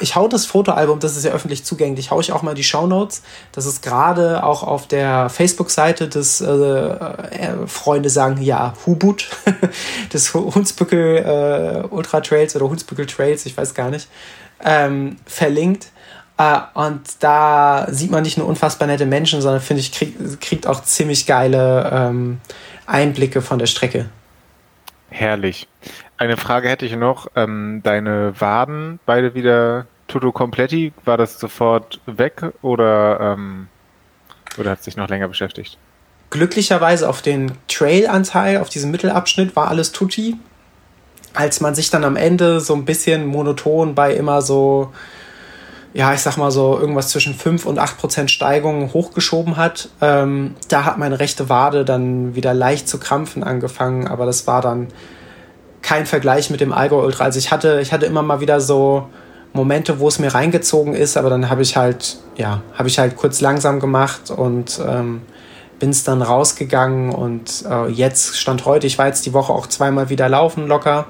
ich 0.00 0.14
hau 0.14 0.28
das 0.28 0.44
Fotoalbum, 0.44 1.00
das 1.00 1.16
ist 1.16 1.24
ja 1.24 1.32
öffentlich 1.32 1.64
zugänglich, 1.64 2.10
hau 2.10 2.20
ich 2.20 2.30
auch 2.30 2.42
mal 2.42 2.54
die 2.54 2.64
Show 2.64 2.86
Notes. 2.86 3.22
Das 3.52 3.64
ist 3.64 3.80
gerade 3.80 4.44
auch 4.44 4.62
auf 4.62 4.86
der 4.86 5.30
Facebook-Seite 5.30 6.10
des 6.10 6.42
äh, 6.42 6.50
äh, 6.52 7.66
Freunde 7.66 8.10
sagen 8.10 8.42
ja 8.42 8.74
Hubut 8.84 9.30
des 10.12 10.34
Hunsbückel 10.34 11.16
äh, 11.16 11.86
Ultra 11.88 12.20
Trails 12.20 12.54
oder 12.56 12.68
Hunsbückel 12.68 13.06
Trails, 13.06 13.46
ich 13.46 13.56
weiß 13.56 13.72
gar 13.72 13.88
nicht, 13.88 14.06
ähm, 14.62 15.16
verlinkt. 15.24 15.86
Äh, 16.42 16.60
und 16.74 17.02
da 17.20 17.86
sieht 17.90 18.10
man 18.10 18.22
nicht 18.22 18.38
nur 18.38 18.46
unfassbar 18.46 18.88
nette 18.88 19.06
Menschen, 19.06 19.40
sondern 19.40 19.60
finde 19.60 19.80
ich, 19.80 19.92
krieg, 19.92 20.40
kriegt 20.40 20.66
auch 20.66 20.82
ziemlich 20.82 21.26
geile 21.26 21.90
ähm, 21.92 22.40
Einblicke 22.86 23.42
von 23.42 23.58
der 23.58 23.66
Strecke. 23.66 24.06
Herrlich. 25.10 25.68
Eine 26.16 26.36
Frage 26.36 26.68
hätte 26.68 26.86
ich 26.86 26.96
noch. 26.96 27.28
Ähm, 27.36 27.80
deine 27.82 28.40
Waden, 28.40 28.98
beide 29.06 29.34
wieder 29.34 29.86
Toto 30.08 30.32
Completi, 30.32 30.92
war 31.04 31.16
das 31.16 31.38
sofort 31.38 32.00
weg 32.06 32.42
oder, 32.62 33.20
ähm, 33.20 33.68
oder 34.58 34.70
hat 34.70 34.82
sich 34.82 34.96
noch 34.96 35.08
länger 35.08 35.28
beschäftigt? 35.28 35.78
Glücklicherweise 36.30 37.08
auf 37.08 37.20
den 37.20 37.52
Trail-Anteil, 37.68 38.58
auf 38.58 38.70
diesem 38.70 38.90
Mittelabschnitt 38.90 39.54
war 39.54 39.68
alles 39.68 39.92
Tutti. 39.92 40.36
Als 41.34 41.60
man 41.60 41.74
sich 41.74 41.90
dann 41.90 42.04
am 42.04 42.16
Ende 42.16 42.60
so 42.60 42.74
ein 42.74 42.84
bisschen 42.84 43.26
monoton 43.26 43.94
bei 43.94 44.14
immer 44.14 44.42
so 44.42 44.92
ja, 45.94 46.14
ich 46.14 46.20
sag 46.20 46.36
mal 46.38 46.50
so 46.50 46.78
irgendwas 46.78 47.08
zwischen 47.08 47.34
5 47.34 47.66
und 47.66 47.78
8 47.78 47.98
Prozent 47.98 48.30
Steigung 48.30 48.92
hochgeschoben 48.92 49.56
hat. 49.56 49.90
Ähm, 50.00 50.54
da 50.68 50.84
hat 50.84 50.98
meine 50.98 51.20
rechte 51.20 51.48
Wade 51.48 51.84
dann 51.84 52.34
wieder 52.34 52.54
leicht 52.54 52.88
zu 52.88 52.98
krampfen 52.98 53.42
angefangen, 53.42 54.06
aber 54.06 54.24
das 54.24 54.46
war 54.46 54.62
dann 54.62 54.88
kein 55.82 56.06
Vergleich 56.06 56.48
mit 56.48 56.60
dem 56.60 56.72
Allgäu 56.72 57.04
Ultra. 57.04 57.24
Also 57.24 57.38
ich 57.38 57.50
hatte, 57.50 57.80
ich 57.82 57.92
hatte 57.92 58.06
immer 58.06 58.22
mal 58.22 58.40
wieder 58.40 58.60
so 58.60 59.08
Momente, 59.52 60.00
wo 60.00 60.08
es 60.08 60.18
mir 60.18 60.32
reingezogen 60.32 60.94
ist, 60.94 61.16
aber 61.16 61.28
dann 61.28 61.50
habe 61.50 61.60
ich 61.60 61.76
halt, 61.76 62.18
ja, 62.36 62.62
habe 62.74 62.88
ich 62.88 62.98
halt 62.98 63.16
kurz 63.16 63.40
langsam 63.42 63.80
gemacht 63.80 64.30
und 64.30 64.80
ähm, 64.86 65.22
bin 65.78 65.90
es 65.90 66.04
dann 66.04 66.22
rausgegangen 66.22 67.10
und 67.10 67.64
äh, 67.68 67.88
jetzt 67.88 68.38
stand 68.38 68.64
heute, 68.64 68.86
ich 68.86 68.96
war 68.98 69.08
jetzt 69.08 69.26
die 69.26 69.34
Woche 69.34 69.52
auch 69.52 69.66
zweimal 69.66 70.08
wieder 70.08 70.28
laufen 70.28 70.68
locker 70.68 71.06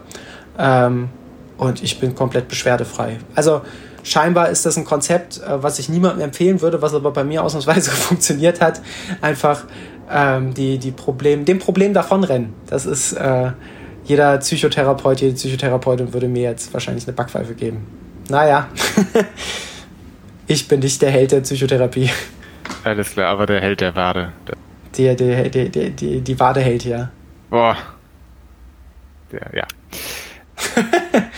ähm, 0.59 1.11
und 1.57 1.83
ich 1.83 2.01
bin 2.01 2.17
komplett 2.17 2.49
beschwerdefrei. 2.49 3.19
Also 3.37 3.61
scheinbar 4.03 4.49
ist 4.49 4.67
das 4.67 4.77
ein 4.77 4.85
Konzept, 4.85 5.39
äh, 5.39 5.63
was 5.63 5.79
ich 5.79 5.89
niemandem 5.89 6.23
empfehlen 6.23 6.61
würde, 6.61 6.83
was 6.83 6.95
aber 6.95 7.11
bei 7.11 7.25
mir 7.25 7.43
ausnahmsweise 7.43 7.91
funktioniert 7.93 8.61
hat. 8.61 8.81
Einfach 9.21 9.65
ähm, 10.11 10.55
die, 10.55 10.79
die 10.79 10.91
Problem, 10.91 11.45
dem 11.45 11.59
Problem 11.59 11.95
davonrennen. 11.95 12.55
Das 12.67 12.87
ist 12.87 13.13
äh, 13.13 13.53
jeder 14.05 14.39
Psychotherapeut, 14.39 15.21
jede 15.21 15.35
Psychotherapeutin 15.35 16.13
würde 16.13 16.29
mir 16.29 16.43
jetzt 16.43 16.73
wahrscheinlich 16.73 17.07
eine 17.07 17.15
Backpfeife 17.15 17.55
geben. 17.55 17.87
Naja, 18.29 18.69
ich 20.47 20.69
bin 20.69 20.81
nicht 20.81 21.01
der 21.03 21.11
Held 21.11 21.33
der 21.33 21.41
Psychotherapie. 21.41 22.11
Alles 22.85 23.11
klar, 23.11 23.29
aber 23.29 23.47
der 23.47 23.61
Held 23.61 23.81
der 23.81 23.95
Wade. 23.95 24.33
Die, 24.97 25.15
die, 25.17 25.51
die, 25.51 25.69
die, 25.71 25.91
die, 25.91 26.21
die 26.21 26.41
Wade 26.41 26.61
hält 26.61 26.85
ja. 26.85 27.11
Boah. 27.49 27.77
Der, 29.31 29.51
ja. 29.55 29.67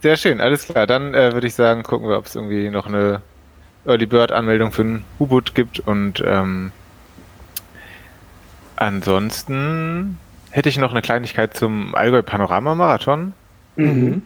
Sehr 0.00 0.16
schön, 0.16 0.40
alles 0.40 0.66
klar. 0.66 0.86
Dann 0.86 1.14
äh, 1.14 1.32
würde 1.32 1.46
ich 1.46 1.54
sagen, 1.54 1.82
gucken 1.82 2.08
wir, 2.08 2.18
ob 2.18 2.26
es 2.26 2.34
irgendwie 2.34 2.70
noch 2.70 2.86
eine 2.86 3.20
Early 3.84 4.06
Bird 4.06 4.32
Anmeldung 4.32 4.70
für 4.70 4.82
einen 4.82 5.04
U-Boot 5.18 5.54
gibt 5.54 5.80
und 5.80 6.22
ähm, 6.24 6.72
ansonsten 8.76 10.18
hätte 10.50 10.68
ich 10.68 10.78
noch 10.78 10.90
eine 10.92 11.02
Kleinigkeit 11.02 11.56
zum 11.56 11.94
Allgäu 11.94 12.22
Panorama 12.22 12.74
Marathon. 12.74 13.32
Mhm. 13.76 14.22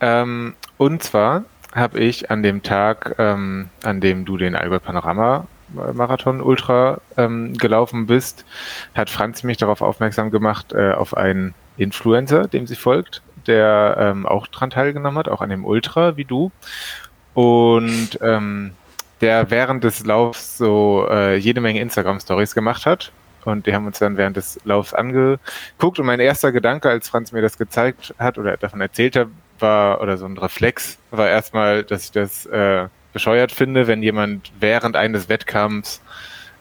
Ähm, 0.00 0.54
und 0.76 1.02
zwar 1.02 1.44
habe 1.74 1.98
ich 2.00 2.30
an 2.30 2.42
dem 2.42 2.62
Tag, 2.62 3.16
ähm, 3.18 3.70
an 3.82 4.00
dem 4.00 4.24
du 4.24 4.36
den 4.36 4.54
Allgäu 4.54 4.78
Panorama 4.78 5.46
Marathon 5.92 6.40
Ultra 6.40 7.00
ähm, 7.16 7.56
gelaufen 7.56 8.06
bist, 8.06 8.44
hat 8.94 9.08
Franz 9.08 9.44
mich 9.44 9.56
darauf 9.56 9.82
aufmerksam 9.82 10.30
gemacht, 10.30 10.72
äh, 10.72 10.92
auf 10.92 11.16
einen 11.16 11.54
Influencer, 11.76 12.48
dem 12.48 12.66
sie 12.66 12.76
folgt, 12.76 13.22
der 13.50 13.96
ähm, 13.98 14.24
auch 14.26 14.46
dran 14.46 14.70
teilgenommen 14.70 15.18
hat, 15.18 15.28
auch 15.28 15.40
an 15.42 15.50
dem 15.50 15.64
Ultra 15.64 16.16
wie 16.16 16.24
du. 16.24 16.52
Und 17.34 18.18
ähm, 18.22 18.72
der 19.20 19.50
während 19.50 19.84
des 19.84 20.06
Laufs 20.06 20.56
so 20.56 21.06
äh, 21.10 21.36
jede 21.36 21.60
Menge 21.60 21.80
Instagram-Stories 21.80 22.54
gemacht 22.54 22.86
hat. 22.86 23.12
Und 23.44 23.66
die 23.66 23.74
haben 23.74 23.86
uns 23.86 23.98
dann 23.98 24.16
während 24.16 24.36
des 24.36 24.60
Laufs 24.64 24.94
angeguckt. 24.94 25.98
Und 25.98 26.06
mein 26.06 26.20
erster 26.20 26.52
Gedanke, 26.52 26.88
als 26.88 27.08
Franz 27.08 27.32
mir 27.32 27.42
das 27.42 27.58
gezeigt 27.58 28.14
hat 28.18 28.38
oder 28.38 28.56
davon 28.56 28.80
erzählt 28.80 29.16
hat, 29.16 29.28
war, 29.58 30.00
oder 30.00 30.16
so 30.16 30.26
ein 30.26 30.38
Reflex, 30.38 30.98
war 31.10 31.28
erstmal, 31.28 31.84
dass 31.84 32.04
ich 32.04 32.12
das 32.12 32.46
äh, 32.46 32.86
bescheuert 33.12 33.52
finde, 33.52 33.86
wenn 33.86 34.02
jemand 34.02 34.52
während 34.60 34.96
eines 34.96 35.28
Wettkampfs 35.28 36.00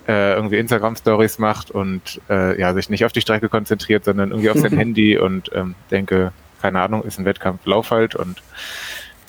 äh, 0.07 0.33
irgendwie 0.33 0.57
Instagram-Stories 0.57 1.37
macht 1.37 1.71
und 1.71 2.19
äh, 2.29 2.59
ja, 2.59 2.73
sich 2.73 2.89
nicht 2.89 3.05
auf 3.05 3.11
die 3.11 3.21
Strecke 3.21 3.47
konzentriert, 3.47 4.05
sondern 4.05 4.31
irgendwie 4.31 4.49
auf 4.49 4.57
sein 4.57 4.71
Handy 4.77 5.17
und 5.17 5.51
ähm, 5.53 5.75
denke, 5.91 6.31
keine 6.61 6.81
Ahnung, 6.81 7.03
ist 7.03 7.19
ein 7.19 7.25
Wettkampf, 7.25 7.65
lauf 7.65 7.91
halt 7.91 8.15
und 8.15 8.41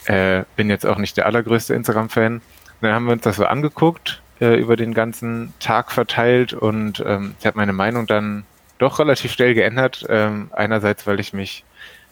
äh, 0.06 0.44
bin 0.56 0.70
jetzt 0.70 0.86
auch 0.86 0.98
nicht 0.98 1.16
der 1.16 1.26
allergrößte 1.26 1.74
Instagram-Fan. 1.74 2.40
Dann 2.80 2.92
haben 2.92 3.06
wir 3.06 3.12
uns 3.12 3.22
das 3.22 3.36
so 3.36 3.44
angeguckt, 3.44 4.22
äh, 4.40 4.58
über 4.58 4.76
den 4.76 4.94
ganzen 4.94 5.52
Tag 5.60 5.92
verteilt 5.92 6.52
und 6.52 7.02
ähm, 7.06 7.34
ich 7.38 7.46
habe 7.46 7.58
meine 7.58 7.72
Meinung 7.72 8.06
dann 8.06 8.44
doch 8.78 8.98
relativ 8.98 9.32
schnell 9.32 9.54
geändert. 9.54 10.06
Ähm, 10.08 10.50
einerseits, 10.52 11.06
weil 11.06 11.20
ich 11.20 11.32
mich 11.32 11.64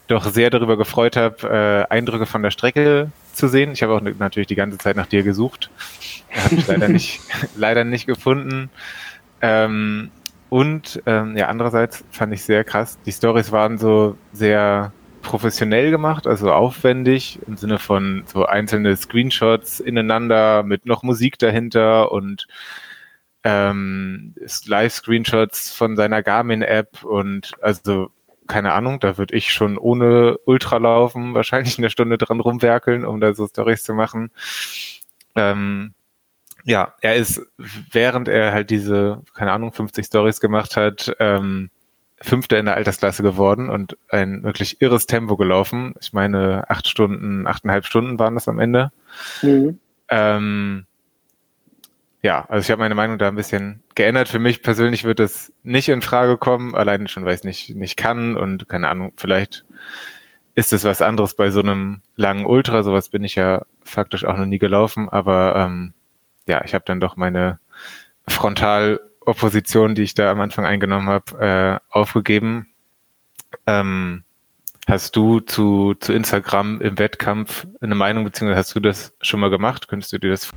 doch 0.06 0.24
sehr 0.24 0.50
darüber 0.50 0.76
gefreut 0.76 1.16
habe, 1.16 1.86
äh, 1.90 1.92
Eindrücke 1.92 2.26
von 2.26 2.42
der 2.42 2.50
Strecke 2.50 3.10
zu 3.32 3.48
sehen. 3.48 3.72
Ich 3.72 3.82
habe 3.82 3.94
auch 3.94 4.00
natürlich 4.00 4.46
die 4.46 4.54
ganze 4.54 4.78
Zeit 4.78 4.96
nach 4.96 5.06
dir 5.06 5.22
gesucht. 5.22 5.70
Habe 6.30 6.54
ich 6.54 6.66
leider 6.66 6.88
nicht, 6.88 7.20
leider 7.56 7.84
nicht 7.84 8.06
gefunden. 8.06 8.70
Ähm, 9.40 10.10
und 10.48 11.02
ähm, 11.06 11.36
ja, 11.36 11.48
andererseits 11.48 12.04
fand 12.10 12.32
ich 12.32 12.42
sehr 12.42 12.64
krass. 12.64 12.98
Die 13.04 13.12
Stories 13.12 13.52
waren 13.52 13.78
so 13.78 14.16
sehr 14.32 14.92
professionell 15.28 15.90
gemacht, 15.90 16.26
also 16.26 16.50
aufwendig 16.50 17.38
im 17.46 17.58
Sinne 17.58 17.78
von 17.78 18.24
so 18.24 18.46
einzelne 18.46 18.96
Screenshots 18.96 19.78
ineinander 19.78 20.62
mit 20.62 20.86
noch 20.86 21.02
Musik 21.02 21.38
dahinter 21.38 22.10
und 22.12 22.48
ähm, 23.44 24.34
Live-Screenshots 24.64 25.70
von 25.70 25.96
seiner 25.96 26.22
Garmin-App 26.22 27.04
und 27.04 27.52
also 27.60 28.10
keine 28.46 28.72
Ahnung, 28.72 29.00
da 29.00 29.18
würde 29.18 29.36
ich 29.36 29.52
schon 29.52 29.76
ohne 29.76 30.38
Ultra 30.46 30.78
laufen, 30.78 31.34
wahrscheinlich 31.34 31.76
eine 31.76 31.90
Stunde 31.90 32.16
dran 32.16 32.40
rumwerkeln, 32.40 33.04
um 33.04 33.20
da 33.20 33.34
so 33.34 33.46
Stories 33.46 33.84
zu 33.84 33.92
machen. 33.92 34.30
Ähm, 35.36 35.92
ja, 36.64 36.94
er 37.02 37.16
ist, 37.16 37.42
während 37.58 38.28
er 38.28 38.52
halt 38.52 38.70
diese, 38.70 39.22
keine 39.34 39.52
Ahnung, 39.52 39.74
50 39.74 40.06
Stories 40.06 40.40
gemacht 40.40 40.74
hat, 40.76 41.14
ähm, 41.20 41.68
Fünfter 42.20 42.58
in 42.58 42.66
der 42.66 42.74
Altersklasse 42.74 43.22
geworden 43.22 43.70
und 43.70 43.96
ein 44.08 44.42
wirklich 44.42 44.80
irres 44.80 45.06
Tempo 45.06 45.36
gelaufen. 45.36 45.94
Ich 46.00 46.12
meine, 46.12 46.68
acht 46.68 46.88
Stunden, 46.88 47.46
achteinhalb 47.46 47.84
Stunden 47.84 48.18
waren 48.18 48.34
das 48.34 48.48
am 48.48 48.58
Ende. 48.58 48.90
Mhm. 49.42 49.78
Ähm, 50.08 50.86
ja, 52.22 52.44
also 52.48 52.64
ich 52.64 52.70
habe 52.70 52.80
meine 52.80 52.96
Meinung 52.96 53.18
da 53.18 53.28
ein 53.28 53.36
bisschen 53.36 53.82
geändert. 53.94 54.28
Für 54.28 54.40
mich 54.40 54.62
persönlich 54.62 55.04
wird 55.04 55.20
es 55.20 55.52
nicht 55.62 55.88
in 55.88 56.02
Frage 56.02 56.36
kommen, 56.36 56.74
allein 56.74 57.06
schon, 57.06 57.24
weil 57.24 57.34
ich 57.34 57.40
es 57.40 57.44
nicht, 57.44 57.76
nicht 57.76 57.96
kann 57.96 58.36
und 58.36 58.68
keine 58.68 58.88
Ahnung, 58.88 59.12
vielleicht 59.16 59.64
ist 60.56 60.72
es 60.72 60.82
was 60.82 61.02
anderes 61.02 61.34
bei 61.34 61.50
so 61.50 61.60
einem 61.60 62.00
langen 62.16 62.44
Ultra. 62.44 62.82
Sowas 62.82 63.10
bin 63.10 63.22
ich 63.22 63.36
ja 63.36 63.62
faktisch 63.84 64.24
auch 64.24 64.36
noch 64.36 64.46
nie 64.46 64.58
gelaufen, 64.58 65.08
aber 65.08 65.54
ähm, 65.54 65.94
ja, 66.48 66.64
ich 66.64 66.74
habe 66.74 66.84
dann 66.84 66.98
doch 66.98 67.16
meine 67.16 67.60
frontal 68.26 69.00
Opposition, 69.28 69.94
die 69.94 70.02
ich 70.02 70.14
da 70.14 70.30
am 70.30 70.40
Anfang 70.40 70.64
eingenommen 70.64 71.08
habe, 71.08 71.80
äh, 71.92 71.94
aufgegeben. 71.94 72.68
Ähm, 73.66 74.24
hast 74.86 75.16
du 75.16 75.40
zu, 75.40 75.94
zu 76.00 76.12
Instagram 76.12 76.80
im 76.80 76.98
Wettkampf 76.98 77.66
eine 77.80 77.94
Meinung, 77.94 78.24
beziehungsweise 78.24 78.58
hast 78.58 78.74
du 78.74 78.80
das 78.80 79.12
schon 79.20 79.40
mal 79.40 79.50
gemacht? 79.50 79.86
Könntest 79.86 80.12
du 80.12 80.18
dir 80.18 80.30
das? 80.30 80.48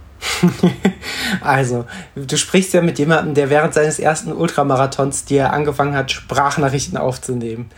also, 1.41 1.85
du 2.15 2.37
sprichst 2.37 2.73
ja 2.73 2.81
mit 2.81 2.97
jemandem, 2.97 3.33
der 3.33 3.49
während 3.49 3.73
seines 3.73 3.99
ersten 3.99 4.31
Ultramarathons 4.31 5.25
dir 5.25 5.51
angefangen 5.51 5.95
hat, 5.95 6.11
Sprachnachrichten 6.11 6.97
aufzunehmen. 6.97 7.69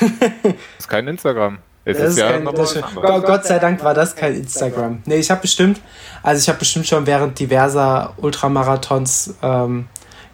das 0.42 0.54
ist 0.78 0.88
kein 0.88 1.06
Instagram. 1.06 1.58
Es 1.84 1.98
ist, 1.98 2.10
ist 2.10 2.18
ja 2.18 2.32
kein, 2.32 2.44
Gott, 2.44 3.24
Gott 3.24 3.44
sei 3.44 3.58
Dank 3.58 3.82
war 3.82 3.94
das 3.94 4.14
kein 4.14 4.34
Instagram. 4.34 5.02
Nee, 5.06 5.16
ich 5.16 5.30
habe 5.30 5.40
bestimmt, 5.40 5.80
also 6.22 6.40
ich 6.40 6.48
habe 6.48 6.58
bestimmt 6.58 6.86
schon 6.86 7.06
während 7.06 7.38
diverser 7.38 8.14
Ultramarathons 8.18 9.34
ähm, 9.42 9.88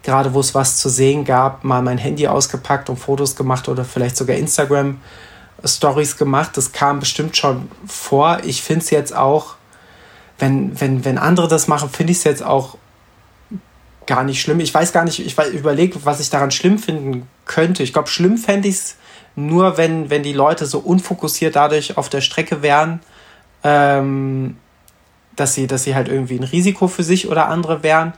gerade 0.07 0.33
wo 0.33 0.39
es 0.39 0.55
was 0.55 0.77
zu 0.77 0.87
sehen 0.87 1.25
gab, 1.25 1.65
mal 1.65 1.81
mein 1.81 1.97
Handy 1.97 2.29
ausgepackt 2.29 2.89
und 2.89 2.95
Fotos 2.95 3.35
gemacht 3.35 3.67
oder 3.67 3.83
vielleicht 3.83 4.15
sogar 4.15 4.37
Instagram 4.37 5.01
Stories 5.65 6.15
gemacht. 6.15 6.51
Das 6.55 6.71
kam 6.71 7.01
bestimmt 7.01 7.35
schon 7.35 7.69
vor. 7.85 8.39
Ich 8.45 8.61
finde 8.61 8.85
es 8.85 8.89
jetzt 8.89 9.13
auch, 9.13 9.55
wenn, 10.39 10.79
wenn, 10.79 11.03
wenn 11.03 11.17
andere 11.17 11.49
das 11.49 11.67
machen, 11.67 11.89
finde 11.89 12.11
ich 12.11 12.19
es 12.19 12.23
jetzt 12.23 12.41
auch 12.41 12.77
gar 14.05 14.23
nicht 14.23 14.39
schlimm. 14.39 14.61
Ich 14.61 14.73
weiß 14.73 14.93
gar 14.93 15.03
nicht, 15.03 15.19
ich 15.19 15.37
überlege, 15.53 16.05
was 16.05 16.21
ich 16.21 16.29
daran 16.29 16.51
schlimm 16.51 16.79
finden 16.79 17.27
könnte. 17.43 17.83
Ich 17.83 17.91
glaube, 17.91 18.07
schlimm 18.07 18.37
fände 18.37 18.69
ich 18.69 18.75
es 18.75 18.95
nur, 19.35 19.77
wenn, 19.77 20.09
wenn 20.09 20.23
die 20.23 20.31
Leute 20.31 20.67
so 20.67 20.79
unfokussiert 20.79 21.57
dadurch 21.57 21.97
auf 21.97 22.07
der 22.07 22.21
Strecke 22.21 22.61
wären, 22.61 23.01
ähm, 23.61 24.55
dass, 25.35 25.53
sie, 25.53 25.67
dass 25.67 25.83
sie 25.83 25.95
halt 25.95 26.07
irgendwie 26.07 26.39
ein 26.39 26.45
Risiko 26.45 26.87
für 26.87 27.03
sich 27.03 27.27
oder 27.27 27.49
andere 27.49 27.83
wären. 27.83 28.13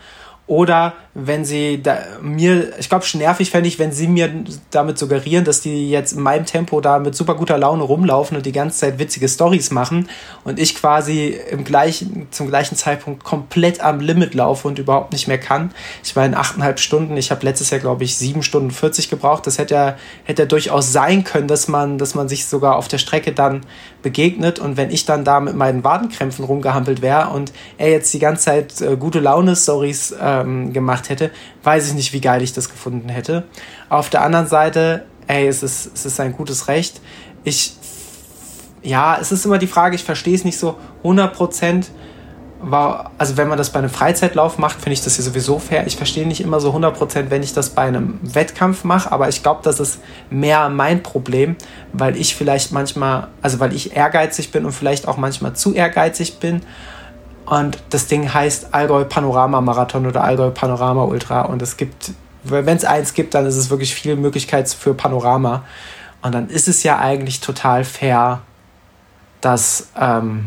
Oder 0.49 0.93
wenn 1.13 1.45
sie 1.45 1.79
da, 1.79 1.99
mir, 2.23 2.73
ich 2.79 2.89
glaube, 2.89 3.05
nervig 3.13 3.51
fände 3.51 3.67
ich, 3.67 3.77
wenn 3.77 3.91
sie 3.91 4.07
mir 4.07 4.31
damit 4.71 4.97
suggerieren, 4.97 5.45
dass 5.45 5.61
die 5.61 5.91
jetzt 5.91 6.13
in 6.13 6.23
meinem 6.23 6.47
Tempo 6.47 6.81
da 6.81 6.97
mit 6.97 7.13
super 7.13 7.35
guter 7.35 7.59
Laune 7.59 7.83
rumlaufen 7.83 8.35
und 8.35 8.47
die 8.47 8.51
ganze 8.51 8.79
Zeit 8.79 8.97
witzige 8.97 9.29
Stories 9.29 9.69
machen 9.69 10.09
und 10.45 10.57
ich 10.57 10.73
quasi 10.73 11.39
im 11.51 11.65
gleichen, 11.65 12.25
zum 12.31 12.47
gleichen 12.47 12.75
Zeitpunkt 12.75 13.23
komplett 13.23 13.81
am 13.81 13.99
Limit 13.99 14.33
laufe 14.33 14.67
und 14.67 14.79
überhaupt 14.79 15.13
nicht 15.13 15.27
mehr 15.27 15.37
kann. 15.37 15.71
Ich 16.03 16.15
war 16.15 16.25
in 16.25 16.33
achteinhalb 16.33 16.79
Stunden, 16.79 17.15
ich 17.15 17.29
habe 17.29 17.45
letztes 17.45 17.69
Jahr, 17.69 17.79
glaube 17.79 18.03
ich, 18.03 18.17
sieben 18.17 18.41
Stunden 18.41 18.71
40 18.71 19.07
gebraucht. 19.07 19.45
Das 19.45 19.59
hätte 19.59 19.75
ja, 19.75 19.97
hätte 20.23 20.41
ja 20.41 20.47
durchaus 20.47 20.91
sein 20.91 21.23
können, 21.25 21.47
dass 21.47 21.67
man, 21.67 21.99
dass 21.99 22.15
man 22.15 22.27
sich 22.27 22.47
sogar 22.47 22.75
auf 22.75 22.87
der 22.87 22.97
Strecke 22.97 23.33
dann 23.33 23.61
begegnet 24.01 24.59
und 24.59 24.77
wenn 24.77 24.91
ich 24.91 25.05
dann 25.05 25.25
da 25.25 25.39
mit 25.39 25.55
meinen 25.55 25.83
Wadenkrämpfen 25.83 26.45
rumgehampelt 26.45 27.01
wäre 27.01 27.29
und 27.29 27.51
er 27.77 27.89
jetzt 27.89 28.13
die 28.13 28.19
ganze 28.19 28.45
Zeit 28.45 28.81
äh, 28.81 28.95
gute 28.95 29.19
Laune-Stories 29.19 30.15
ähm, 30.21 30.71
gemacht 30.73 31.09
hätte, 31.09 31.31
weiß 31.63 31.89
ich 31.89 31.93
nicht, 31.93 32.13
wie 32.13 32.21
geil 32.21 32.41
ich 32.41 32.53
das 32.53 32.69
gefunden 32.69 33.09
hätte. 33.09 33.43
Auf 33.89 34.09
der 34.09 34.21
anderen 34.21 34.47
Seite, 34.47 35.05
ey, 35.27 35.47
es 35.47 35.63
ist, 35.63 35.91
es 35.93 36.05
ist 36.05 36.19
ein 36.19 36.33
gutes 36.33 36.67
Recht. 36.67 37.01
Ich, 37.43 37.73
ja, 38.81 39.17
es 39.19 39.31
ist 39.31 39.45
immer 39.45 39.57
die 39.57 39.67
Frage, 39.67 39.95
ich 39.95 40.03
verstehe 40.03 40.35
es 40.35 40.45
nicht 40.45 40.57
so 40.57 40.77
100 41.03 41.33
Prozent. 41.33 41.91
Also 43.17 43.37
wenn 43.37 43.47
man 43.47 43.57
das 43.57 43.69
bei 43.69 43.79
einem 43.79 43.89
Freizeitlauf 43.89 44.57
macht, 44.57 44.81
finde 44.81 44.91
ich 44.91 45.01
das 45.01 45.15
hier 45.15 45.23
sowieso 45.23 45.59
fair. 45.59 45.87
Ich 45.87 45.95
verstehe 45.95 46.27
nicht 46.27 46.41
immer 46.41 46.59
so 46.59 46.71
100%, 46.73 47.29
wenn 47.29 47.41
ich 47.41 47.53
das 47.53 47.69
bei 47.69 47.83
einem 47.83 48.19
Wettkampf 48.21 48.83
mache, 48.83 49.11
aber 49.11 49.29
ich 49.29 49.43
glaube, 49.43 49.61
das 49.63 49.79
ist 49.79 49.99
mehr 50.29 50.67
mein 50.67 51.01
Problem, 51.01 51.55
weil 51.93 52.17
ich 52.17 52.35
vielleicht 52.35 52.73
manchmal, 52.73 53.27
also 53.41 53.61
weil 53.61 53.73
ich 53.73 53.95
ehrgeizig 53.95 54.51
bin 54.51 54.65
und 54.65 54.73
vielleicht 54.73 55.07
auch 55.07 55.15
manchmal 55.15 55.53
zu 55.53 55.73
ehrgeizig 55.73 56.39
bin 56.39 56.61
und 57.49 57.79
das 57.89 58.05
Ding 58.05 58.31
heißt 58.31 58.75
Allgäu 58.75 59.05
Panorama 59.05 59.59
Marathon 59.59 60.05
oder 60.05 60.23
Allgäu 60.23 60.51
Panorama 60.51 61.05
Ultra. 61.05 61.41
Und 61.41 61.63
es 61.63 61.77
gibt, 61.77 62.11
wenn 62.43 62.77
es 62.77 62.85
eins 62.85 63.15
gibt, 63.15 63.33
dann 63.33 63.47
ist 63.47 63.55
es 63.55 63.71
wirklich 63.71 63.95
viel 63.95 64.15
Möglichkeit 64.15 64.69
für 64.69 64.93
Panorama. 64.93 65.63
Und 66.21 66.35
dann 66.35 66.47
ist 66.49 66.67
es 66.67 66.83
ja 66.83 66.99
eigentlich 66.99 67.41
total 67.41 67.85
fair, 67.85 68.41
das, 69.41 69.87
ähm, 69.99 70.45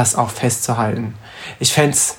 das 0.00 0.14
auch 0.14 0.30
festzuhalten. 0.30 1.14
Ich 1.58 1.72
fände 1.72 1.90
es, 1.90 2.16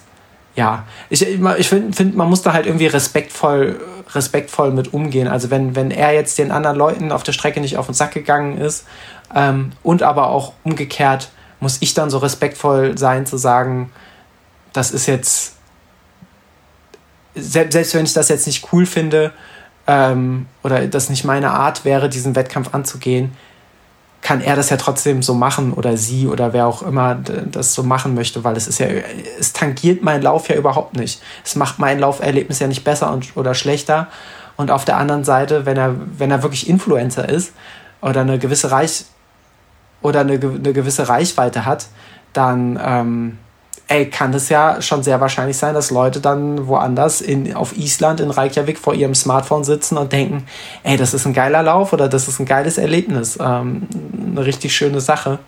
ja, 0.55 0.85
ich, 1.09 1.23
ich 1.23 1.67
finde, 1.67 1.95
find, 1.95 2.15
man 2.15 2.29
muss 2.29 2.43
da 2.43 2.53
halt 2.53 2.67
irgendwie 2.67 2.85
respektvoll, 2.85 3.79
respektvoll 4.13 4.71
mit 4.71 4.93
umgehen. 4.93 5.27
Also 5.27 5.49
wenn, 5.49 5.75
wenn 5.75 5.89
er 5.89 6.13
jetzt 6.13 6.37
den 6.37 6.51
anderen 6.51 6.77
Leuten 6.77 7.11
auf 7.11 7.23
der 7.23 7.31
Strecke 7.33 7.59
nicht 7.59 7.77
auf 7.77 7.87
den 7.87 7.95
Sack 7.95 8.13
gegangen 8.13 8.57
ist 8.59 8.85
ähm, 9.33 9.71
und 9.81 10.03
aber 10.03 10.29
auch 10.29 10.53
umgekehrt, 10.63 11.29
muss 11.59 11.77
ich 11.81 11.93
dann 11.93 12.09
so 12.09 12.19
respektvoll 12.19 12.97
sein 12.97 13.25
zu 13.25 13.37
sagen, 13.37 13.91
das 14.73 14.91
ist 14.91 15.07
jetzt, 15.07 15.55
selbst 17.33 17.95
wenn 17.95 18.05
ich 18.05 18.13
das 18.13 18.29
jetzt 18.29 18.45
nicht 18.45 18.71
cool 18.71 18.85
finde 18.85 19.31
ähm, 19.87 20.45
oder 20.63 20.85
das 20.87 21.09
nicht 21.09 21.23
meine 21.23 21.51
Art 21.51 21.83
wäre, 21.83 22.09
diesen 22.09 22.35
Wettkampf 22.35 22.73
anzugehen, 22.73 23.31
kann 24.21 24.41
er 24.41 24.55
das 24.55 24.69
ja 24.69 24.77
trotzdem 24.77 25.23
so 25.23 25.33
machen 25.33 25.73
oder 25.73 25.97
sie 25.97 26.27
oder 26.27 26.53
wer 26.53 26.67
auch 26.67 26.83
immer 26.83 27.15
das 27.15 27.73
so 27.73 27.83
machen 27.83 28.13
möchte, 28.13 28.43
weil 28.43 28.55
es 28.55 28.67
ist 28.67 28.79
ja, 28.79 28.87
es 29.39 29.51
tangiert 29.53 30.03
meinen 30.03 30.21
Lauf 30.21 30.47
ja 30.47 30.55
überhaupt 30.55 30.95
nicht. 30.95 31.21
Es 31.43 31.55
macht 31.55 31.79
mein 31.79 31.99
Lauferlebnis 31.99 32.59
ja 32.59 32.67
nicht 32.67 32.83
besser 32.83 33.11
und, 33.11 33.35
oder 33.35 33.55
schlechter. 33.55 34.07
Und 34.57 34.69
auf 34.69 34.85
der 34.85 34.97
anderen 34.97 35.23
Seite, 35.23 35.65
wenn 35.65 35.77
er, 35.77 35.95
wenn 36.17 36.29
er 36.29 36.43
wirklich 36.43 36.69
Influencer 36.69 37.27
ist 37.27 37.53
oder 38.01 38.21
eine 38.21 38.37
gewisse 38.37 38.69
Reich, 38.69 39.05
oder 40.01 40.21
eine, 40.21 40.33
eine 40.33 40.73
gewisse 40.73 41.09
Reichweite 41.09 41.65
hat, 41.65 41.87
dann 42.33 42.79
ähm, 42.83 43.37
ey, 43.91 44.09
kann 44.09 44.33
es 44.33 44.47
ja 44.47 44.81
schon 44.81 45.03
sehr 45.03 45.19
wahrscheinlich 45.19 45.57
sein, 45.57 45.73
dass 45.73 45.91
Leute 45.91 46.21
dann 46.21 46.67
woanders 46.67 47.19
in, 47.19 47.53
auf 47.53 47.75
Island 47.77 48.21
in 48.21 48.31
Reykjavik 48.31 48.77
vor 48.77 48.93
ihrem 48.93 49.13
Smartphone 49.13 49.65
sitzen 49.65 49.97
und 49.97 50.13
denken, 50.13 50.45
ey, 50.83 50.95
das 50.95 51.13
ist 51.13 51.25
ein 51.25 51.33
geiler 51.33 51.61
Lauf 51.61 51.91
oder 51.91 52.07
das 52.07 52.29
ist 52.29 52.39
ein 52.39 52.45
geiles 52.45 52.77
Erlebnis, 52.77 53.37
ähm, 53.41 53.87
eine 54.31 54.45
richtig 54.45 54.73
schöne 54.73 55.01
Sache. 55.01 55.39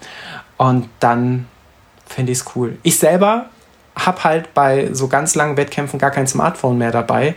Und 0.57 0.89
dann 0.99 1.47
finde 2.05 2.33
ich 2.33 2.39
es 2.39 2.45
cool. 2.55 2.77
Ich 2.83 2.99
selber 2.99 3.45
habe 3.95 4.23
halt 4.25 4.53
bei 4.53 4.89
so 4.91 5.07
ganz 5.07 5.35
langen 5.35 5.55
Wettkämpfen 5.55 5.97
gar 5.97 6.11
kein 6.11 6.27
Smartphone 6.27 6.77
mehr 6.77 6.91
dabei 6.91 7.35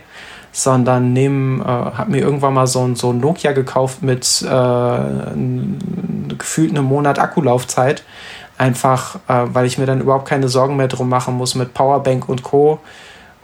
sondern 0.57 1.15
äh, 1.15 1.29
habe 1.61 2.11
mir 2.11 2.21
irgendwann 2.21 2.55
mal 2.55 2.65
so 2.65 2.83
ein, 2.83 2.95
so 2.95 3.11
ein 3.11 3.19
Nokia 3.19 3.51
gekauft 3.51 4.01
mit 4.01 4.41
äh, 4.41 4.99
gefühlt 6.35 6.71
einem 6.71 6.85
Monat 6.85 7.19
Akkulaufzeit. 7.19 8.03
Einfach, 8.57 9.15
äh, 9.27 9.45
weil 9.53 9.65
ich 9.65 9.77
mir 9.77 9.85
dann 9.85 10.01
überhaupt 10.01 10.27
keine 10.27 10.47
Sorgen 10.49 10.75
mehr 10.75 10.87
drum 10.87 11.09
machen 11.09 11.35
muss 11.35 11.55
mit 11.55 11.73
Powerbank 11.73 12.27
und 12.27 12.43
Co., 12.43 12.79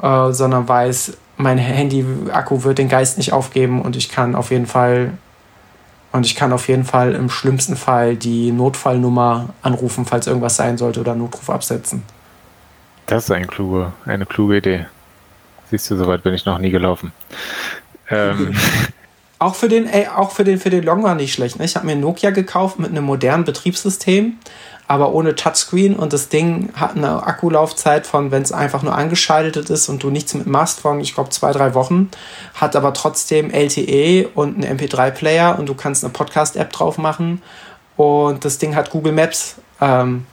äh, 0.02 0.32
sondern 0.32 0.68
weiß, 0.68 1.18
mein 1.38 1.58
Handy-Akku 1.58 2.64
wird 2.64 2.78
den 2.78 2.90
Geist 2.90 3.18
nicht 3.18 3.34
aufgeben 3.34 3.82
und 3.82 3.96
ich 3.96 4.10
kann 4.10 4.36
auf 4.36 4.52
jeden 4.52 4.66
Fall 4.66 5.14
und 6.12 6.28
ich 6.28 6.36
kann 6.36 6.54
auf 6.54 6.68
jeden 6.68 6.86
Fall 6.86 7.16
im 7.16 7.30
schlimmsten 7.30 7.76
Fall 7.76 8.16
die 8.16 8.52
Notfallnummer 8.52 9.50
anrufen, 9.64 10.06
falls 10.06 10.28
irgendwas 10.28 10.56
sein 10.56 10.78
sollte 10.78 11.00
oder 11.00 11.16
Notruf 11.16 11.50
absetzen. 11.50 12.04
Das 13.08 13.26
ist 13.26 13.32
eine 13.32 13.48
kluge, 13.48 13.94
eine 14.06 14.28
kluge 14.28 14.58
Idee. 14.58 14.86
Siehst 15.72 15.90
du, 15.90 15.98
soweit 15.98 16.22
bin 16.22 16.36
ich 16.36 16.46
noch 16.46 16.60
nie 16.60 16.70
gelaufen. 16.70 17.12
Ähm. 18.10 18.56
Auch 19.40 19.56
für 19.56 19.68
den, 19.68 19.88
ey, 19.88 20.08
auch 20.08 20.32
für 20.32 20.46
den, 20.46 20.58
für 20.58 20.70
den 20.70 20.86
Long 20.86 21.04
war 21.04 21.16
nicht 21.16 21.34
schlecht. 21.34 21.60
Ne? 21.60 21.66
Ich 21.66 21.76
habe 21.76 21.86
mir 21.86 21.98
Nokia 21.98 22.30
gekauft 22.30 22.80
mit 22.80 22.92
einem 22.92 23.04
modernen 23.04 23.44
Betriebssystem, 23.44 24.38
aber 24.94 25.12
ohne 25.12 25.34
Touchscreen 25.34 25.96
und 25.96 26.14
das 26.14 26.30
Ding 26.30 26.70
hat 26.76 26.96
eine 26.96 27.26
Akkulaufzeit 27.26 28.06
von, 28.06 28.30
wenn 28.30 28.44
es 28.44 28.52
einfach 28.52 28.84
nur 28.84 28.96
angeschaltet 28.96 29.72
ist 29.72 29.90
und 29.90 30.04
du 30.04 30.12
nichts 30.12 30.36
mit 30.36 30.46
machst, 30.46 30.82
von, 30.82 31.00
ich 31.00 31.16
glaube, 31.16 31.32
zwei, 31.32 31.52
drei 31.52 31.74
Wochen, 31.74 32.12
hat 32.54 32.76
aber 32.76 32.94
trotzdem 32.94 33.50
LTE 33.50 34.28
und 34.36 34.64
einen 34.64 34.78
MP3-Player 34.78 35.58
und 35.58 35.68
du 35.68 35.74
kannst 35.74 36.04
eine 36.04 36.14
Podcast-App 36.14 36.72
drauf 36.72 37.00
machen 37.00 37.42
und 37.98 38.46
das 38.46 38.60
Ding 38.60 38.76
hat 38.76 38.92
Google 38.92 39.14
Maps. 39.14 39.56
Ähm, 39.82 40.28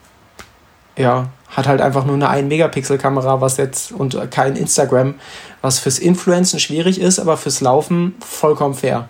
ja, 0.95 1.31
hat 1.49 1.67
halt 1.67 1.81
einfach 1.81 2.05
nur 2.05 2.17
eine 2.17 2.29
1-Megapixel-Kamera, 2.29 3.41
was 3.41 3.57
jetzt 3.57 3.93
und 3.93 4.31
kein 4.31 4.57
Instagram, 4.57 5.15
was 5.63 5.79
fürs 5.79 5.99
Influencen 5.99 6.61
schwierig 6.61 7.01
ist, 7.01 7.19
aber 7.19 7.39
fürs 7.39 7.63
Laufen 7.63 8.15
vollkommen 8.21 8.75
fair. 8.75 9.09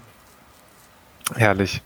Herrlich. 1.35 1.83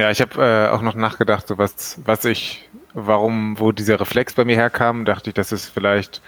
Ja, 0.00 0.10
ich 0.10 0.22
habe 0.22 0.42
äh, 0.42 0.68
auch 0.70 0.80
noch 0.80 0.94
nachgedacht, 0.94 1.46
so 1.46 1.58
was, 1.58 1.98
was 2.06 2.24
ich, 2.24 2.69
warum, 2.94 3.58
wo 3.58 3.72
dieser 3.72 4.00
Reflex 4.00 4.34
bei 4.34 4.44
mir 4.44 4.56
herkam, 4.56 5.04
dachte 5.04 5.30
ich, 5.30 5.34
dass 5.34 5.52
es 5.52 5.68
vielleicht 5.68 6.20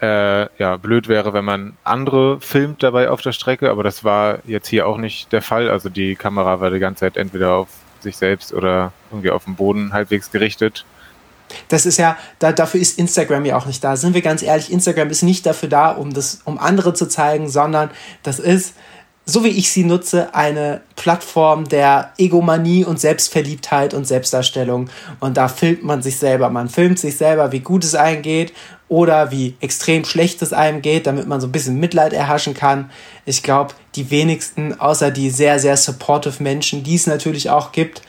äh, 0.00 0.48
ja 0.58 0.76
blöd 0.76 1.08
wäre, 1.08 1.32
wenn 1.32 1.44
man 1.44 1.76
andere 1.84 2.40
filmt 2.40 2.82
dabei 2.82 3.10
auf 3.10 3.22
der 3.22 3.32
Strecke, 3.32 3.70
aber 3.70 3.82
das 3.82 4.04
war 4.04 4.40
jetzt 4.44 4.68
hier 4.68 4.86
auch 4.86 4.98
nicht 4.98 5.32
der 5.32 5.42
Fall. 5.42 5.70
Also 5.70 5.88
die 5.88 6.16
Kamera 6.16 6.60
war 6.60 6.70
die 6.70 6.78
ganze 6.78 7.00
Zeit 7.00 7.16
entweder 7.16 7.54
auf 7.54 7.68
sich 8.00 8.16
selbst 8.16 8.52
oder 8.52 8.92
irgendwie 9.10 9.30
auf 9.30 9.44
dem 9.44 9.56
Boden 9.56 9.92
halbwegs 9.92 10.30
gerichtet 10.30 10.84
das 11.68 11.86
ist 11.86 11.98
ja, 11.98 12.16
da, 12.38 12.52
dafür 12.52 12.80
ist 12.80 12.98
Instagram 12.98 13.44
ja 13.44 13.56
auch 13.56 13.66
nicht 13.66 13.82
da. 13.82 13.96
Sind 13.96 14.14
wir 14.14 14.22
ganz 14.22 14.42
ehrlich, 14.42 14.72
Instagram 14.72 15.10
ist 15.10 15.22
nicht 15.22 15.46
dafür 15.46 15.68
da, 15.68 15.90
um 15.90 16.12
das, 16.12 16.40
um 16.44 16.58
andere 16.58 16.94
zu 16.94 17.06
zeigen, 17.06 17.48
sondern 17.48 17.90
das 18.22 18.38
ist, 18.38 18.74
so 19.28 19.42
wie 19.42 19.48
ich 19.48 19.72
sie 19.72 19.82
nutze, 19.82 20.34
eine 20.36 20.82
Plattform 20.94 21.68
der 21.68 22.12
Egomanie 22.16 22.84
und 22.84 23.00
Selbstverliebtheit 23.00 23.92
und 23.92 24.06
Selbstdarstellung. 24.06 24.88
Und 25.18 25.36
da 25.36 25.48
filmt 25.48 25.82
man 25.82 26.00
sich 26.00 26.16
selber. 26.18 26.48
Man 26.48 26.68
filmt 26.68 27.00
sich 27.00 27.16
selber, 27.16 27.50
wie 27.50 27.58
gut 27.58 27.82
es 27.82 27.96
einem 27.96 28.22
geht 28.22 28.52
oder 28.88 29.32
wie 29.32 29.56
extrem 29.60 30.04
schlecht 30.04 30.42
es 30.42 30.52
einem 30.52 30.80
geht, 30.80 31.08
damit 31.08 31.26
man 31.26 31.40
so 31.40 31.48
ein 31.48 31.52
bisschen 31.52 31.80
Mitleid 31.80 32.12
erhaschen 32.12 32.54
kann. 32.54 32.88
Ich 33.24 33.42
glaube, 33.42 33.74
die 33.96 34.12
wenigsten, 34.12 34.78
außer 34.78 35.10
die 35.10 35.30
sehr, 35.30 35.58
sehr 35.58 35.76
supportive 35.76 36.40
Menschen, 36.40 36.84
die 36.84 36.94
es 36.94 37.08
natürlich 37.08 37.50
auch 37.50 37.72
gibt, 37.72 38.02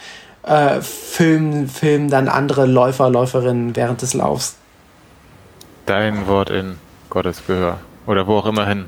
äh, 0.43 0.81
filmen, 0.81 1.67
filmen 1.67 2.09
dann 2.11 2.27
andere 2.27 2.67
Läufer, 2.67 3.09
Läuferinnen 3.09 3.75
während 3.75 4.03
des 4.03 4.13
Laufs. 4.13 4.55
Dein 5.87 6.27
Wort 6.27 6.51
in 6.51 6.75
Gottes 7.09 7.41
Gehör. 7.47 7.79
Oder 8.05 8.27
wo 8.27 8.37
auch 8.37 8.45
immer 8.45 8.67
hin. 8.67 8.85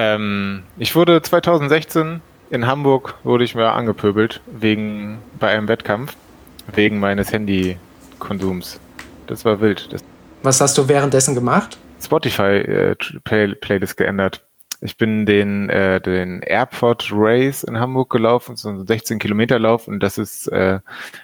Ähm, 0.00 0.62
ich 0.78 0.96
wurde 0.96 1.20
2016 1.20 2.22
in 2.48 2.66
Hamburg 2.66 3.16
wurde 3.22 3.44
ich 3.44 3.54
mir 3.54 3.72
angepöbelt 3.72 4.40
wegen 4.46 5.18
bei 5.38 5.50
einem 5.50 5.68
Wettkampf 5.68 6.16
wegen 6.74 6.98
meines 7.00 7.32
Handykonsums. 7.32 8.80
Das 9.26 9.44
war 9.44 9.60
wild. 9.60 9.92
Das 9.92 10.02
Was 10.42 10.60
hast 10.62 10.78
du 10.78 10.88
währenddessen 10.88 11.34
gemacht? 11.34 11.76
Spotify 12.02 12.42
äh, 12.42 12.96
Play 13.24 13.54
Playlist 13.54 13.98
geändert. 13.98 14.42
Ich 14.80 14.96
bin 14.96 15.26
den, 15.26 15.68
äh, 15.68 16.00
den 16.00 16.40
Airport 16.40 17.10
Race 17.12 17.62
in 17.64 17.78
Hamburg 17.78 18.10
gelaufen, 18.10 18.56
so 18.56 18.70
ein 18.70 18.86
16 18.86 19.18
Kilometer 19.18 19.58
Lauf. 19.58 19.88
Und 19.88 20.00
das 20.00 20.16
ist 20.16 20.46
äh, 20.48 20.80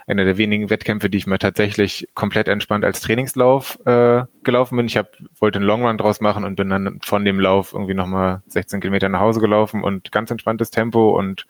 einer 0.06 0.24
der 0.24 0.36
wenigen 0.36 0.68
Wettkämpfe, 0.68 1.08
die 1.08 1.18
ich 1.18 1.26
mir 1.26 1.38
tatsächlich 1.38 2.06
komplett 2.14 2.48
entspannt 2.48 2.84
als 2.84 3.00
Trainingslauf 3.00 3.78
äh, 3.86 4.24
gelaufen 4.44 4.76
bin. 4.76 4.86
Ich 4.86 4.98
hab, 4.98 5.16
wollte 5.38 5.58
einen 5.58 5.66
Long 5.66 5.86
Run 5.86 5.96
draus 5.96 6.20
machen 6.20 6.44
und 6.44 6.56
bin 6.56 6.68
dann 6.68 6.98
von 7.02 7.24
dem 7.24 7.40
Lauf 7.40 7.72
irgendwie 7.72 7.94
nochmal 7.94 8.42
16 8.48 8.80
Kilometer 8.80 9.08
nach 9.08 9.20
Hause 9.20 9.40
gelaufen 9.40 9.82
und 9.82 10.12
ganz 10.12 10.30
entspanntes 10.30 10.70
Tempo. 10.70 11.18
Und 11.18 11.46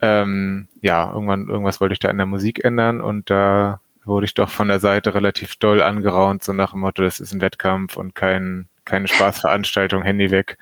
ähm, 0.00 0.68
ja, 0.80 1.12
irgendwann, 1.12 1.48
irgendwas 1.48 1.82
wollte 1.82 1.92
ich 1.92 1.98
da 1.98 2.08
in 2.08 2.16
der 2.16 2.26
Musik 2.26 2.64
ändern. 2.64 3.02
Und 3.02 3.28
da 3.28 3.80
wurde 4.06 4.24
ich 4.24 4.32
doch 4.32 4.48
von 4.48 4.68
der 4.68 4.80
Seite 4.80 5.14
relativ 5.14 5.56
doll 5.56 5.82
angeraunt, 5.82 6.42
so 6.42 6.54
nach 6.54 6.70
dem 6.70 6.80
Motto, 6.80 7.02
das 7.02 7.20
ist 7.20 7.34
ein 7.34 7.42
Wettkampf 7.42 7.98
und 7.98 8.14
kein, 8.14 8.69
keine 8.90 9.08
Spaßveranstaltung, 9.08 10.02
Handy 10.02 10.30
weg. 10.30 10.58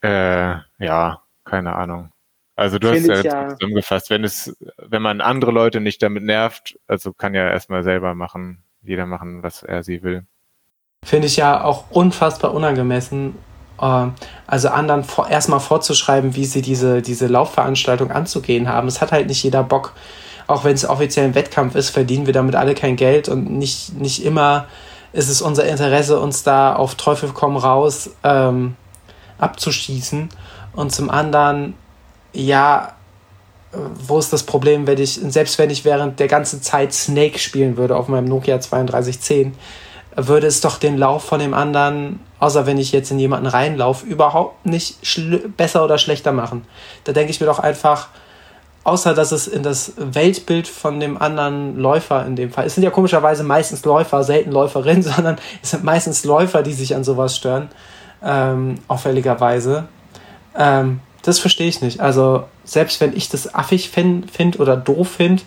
Äh, 0.00 0.54
ja, 0.78 1.22
keine 1.44 1.74
Ahnung. 1.74 2.10
Also 2.54 2.78
du 2.78 2.92
Find 2.92 3.10
hast 3.10 3.24
ja, 3.24 3.32
ja 3.32 3.48
zusammengefasst, 3.48 4.10
wenn 4.10 4.24
es, 4.24 4.56
wenn 4.76 5.02
man 5.02 5.20
andere 5.20 5.50
Leute 5.50 5.80
nicht 5.80 6.02
damit 6.02 6.22
nervt, 6.22 6.78
also 6.86 7.12
kann 7.12 7.34
ja 7.34 7.48
erstmal 7.48 7.82
selber 7.82 8.14
machen, 8.14 8.62
jeder 8.82 9.06
machen, 9.06 9.42
was 9.42 9.62
er 9.62 9.82
sie 9.82 10.02
will. 10.02 10.24
Finde 11.04 11.26
ich 11.26 11.36
ja 11.36 11.64
auch 11.64 11.90
unfassbar 11.90 12.54
unangemessen, 12.54 13.34
äh, 13.80 14.06
also 14.46 14.68
anderen 14.68 15.02
vor, 15.02 15.28
erstmal 15.28 15.60
vorzuschreiben, 15.60 16.36
wie 16.36 16.44
sie 16.44 16.62
diese, 16.62 17.02
diese 17.02 17.26
Laufveranstaltung 17.26 18.10
anzugehen 18.10 18.68
haben. 18.68 18.86
Es 18.86 19.00
hat 19.00 19.12
halt 19.12 19.26
nicht 19.26 19.42
jeder 19.42 19.64
Bock, 19.64 19.94
auch 20.46 20.64
wenn 20.64 20.74
es 20.74 20.88
offiziell 20.88 21.26
ein 21.26 21.34
Wettkampf 21.34 21.74
ist, 21.74 21.90
verdienen 21.90 22.26
wir 22.26 22.32
damit 22.32 22.54
alle 22.54 22.74
kein 22.74 22.96
Geld 22.96 23.28
und 23.28 23.50
nicht, 23.50 23.94
nicht 23.94 24.24
immer 24.24 24.68
ist 25.12 25.28
es 25.28 25.42
unser 25.42 25.64
Interesse, 25.64 26.18
uns 26.18 26.42
da 26.42 26.74
auf 26.74 26.94
Teufel 26.94 27.30
komm 27.34 27.56
raus 27.56 28.10
ähm, 28.24 28.76
abzuschießen. 29.38 30.28
Und 30.74 30.92
zum 30.92 31.10
anderen, 31.10 31.74
ja, 32.32 32.94
wo 33.72 34.18
ist 34.18 34.32
das 34.32 34.42
Problem, 34.42 34.86
wenn 34.86 34.98
ich, 34.98 35.14
selbst 35.14 35.58
wenn 35.58 35.70
ich 35.70 35.84
während 35.84 36.20
der 36.20 36.28
ganzen 36.28 36.62
Zeit 36.62 36.92
Snake 36.92 37.38
spielen 37.38 37.76
würde 37.76 37.96
auf 37.96 38.08
meinem 38.08 38.26
Nokia 38.26 38.58
3210, 38.58 39.54
würde 40.14 40.46
es 40.46 40.60
doch 40.60 40.78
den 40.78 40.98
Lauf 40.98 41.24
von 41.24 41.40
dem 41.40 41.54
anderen, 41.54 42.20
außer 42.38 42.66
wenn 42.66 42.76
ich 42.76 42.92
jetzt 42.92 43.10
in 43.10 43.18
jemanden 43.18 43.46
reinlaufe, 43.46 44.04
überhaupt 44.04 44.66
nicht 44.66 44.98
besser 45.56 45.84
oder 45.84 45.96
schlechter 45.96 46.32
machen. 46.32 46.66
Da 47.04 47.12
denke 47.12 47.30
ich 47.30 47.40
mir 47.40 47.46
doch 47.46 47.58
einfach, 47.58 48.08
außer 48.84 49.14
dass 49.14 49.32
es 49.32 49.46
in 49.46 49.62
das 49.62 49.92
Weltbild 49.96 50.66
von 50.66 51.00
dem 51.00 51.20
anderen 51.20 51.78
Läufer 51.78 52.26
in 52.26 52.36
dem 52.36 52.50
Fall, 52.50 52.66
es 52.66 52.74
sind 52.74 52.84
ja 52.84 52.90
komischerweise 52.90 53.44
meistens 53.44 53.84
Läufer, 53.84 54.24
selten 54.24 54.50
Läuferinnen, 54.50 55.02
sondern 55.02 55.36
es 55.62 55.70
sind 55.70 55.84
meistens 55.84 56.24
Läufer, 56.24 56.62
die 56.62 56.72
sich 56.72 56.94
an 56.94 57.04
sowas 57.04 57.36
stören, 57.36 57.68
ähm, 58.22 58.76
auffälligerweise. 58.88 59.84
Ähm, 60.56 61.00
das 61.22 61.38
verstehe 61.38 61.68
ich 61.68 61.80
nicht. 61.80 62.00
Also 62.00 62.44
selbst 62.64 63.00
wenn 63.00 63.16
ich 63.16 63.28
das 63.28 63.54
affig 63.54 63.90
finde 63.90 64.28
find 64.28 64.58
oder 64.58 64.76
doof 64.76 65.12
finde, 65.12 65.42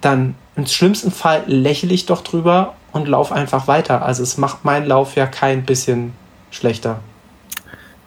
dann 0.00 0.34
im 0.56 0.66
schlimmsten 0.66 1.10
Fall 1.10 1.44
lächle 1.46 1.94
ich 1.94 2.06
doch 2.06 2.22
drüber 2.22 2.74
und 2.92 3.08
laufe 3.08 3.34
einfach 3.34 3.66
weiter. 3.66 4.02
Also 4.02 4.22
es 4.22 4.36
macht 4.36 4.64
meinen 4.64 4.86
Lauf 4.86 5.16
ja 5.16 5.26
kein 5.26 5.64
bisschen 5.64 6.12
schlechter. 6.50 7.00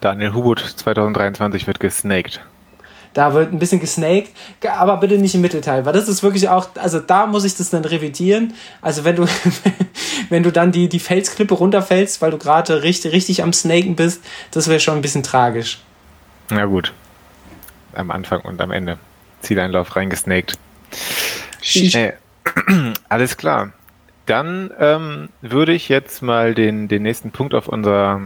Daniel 0.00 0.34
Hubert 0.34 0.60
2023 0.60 1.66
wird 1.66 1.80
gesnaked. 1.80 2.40
Da 3.16 3.32
wird 3.32 3.50
ein 3.50 3.58
bisschen 3.58 3.80
gesnaked, 3.80 4.30
aber 4.68 4.98
bitte 4.98 5.16
nicht 5.16 5.34
im 5.34 5.40
Mittelteil, 5.40 5.86
weil 5.86 5.94
das 5.94 6.06
ist 6.06 6.22
wirklich 6.22 6.50
auch, 6.50 6.68
also 6.74 7.00
da 7.00 7.26
muss 7.26 7.44
ich 7.44 7.56
das 7.56 7.70
dann 7.70 7.82
revidieren. 7.82 8.52
Also 8.82 9.04
wenn 9.04 9.16
du, 9.16 9.26
wenn 10.28 10.42
du 10.42 10.52
dann 10.52 10.70
die, 10.70 10.90
die 10.90 10.98
Felsklippe 10.98 11.54
runterfällst, 11.54 12.20
weil 12.20 12.30
du 12.30 12.36
gerade 12.36 12.82
richtig, 12.82 13.12
richtig 13.12 13.42
am 13.42 13.54
Snaken 13.54 13.96
bist, 13.96 14.22
das 14.50 14.68
wäre 14.68 14.80
schon 14.80 14.96
ein 14.96 15.00
bisschen 15.00 15.22
tragisch. 15.22 15.78
Na 16.50 16.66
gut. 16.66 16.92
Am 17.94 18.10
Anfang 18.10 18.42
und 18.42 18.60
am 18.60 18.70
Ende. 18.70 18.98
Zieleinlauf 19.40 19.96
reingesnaked. 19.96 20.58
Äh, 21.74 22.12
alles 23.08 23.38
klar. 23.38 23.72
Dann 24.26 24.70
ähm, 24.78 25.30
würde 25.40 25.72
ich 25.72 25.88
jetzt 25.88 26.20
mal 26.20 26.54
den, 26.54 26.86
den 26.86 27.04
nächsten 27.04 27.30
Punkt 27.30 27.54
auf 27.54 27.66
unserer 27.66 28.20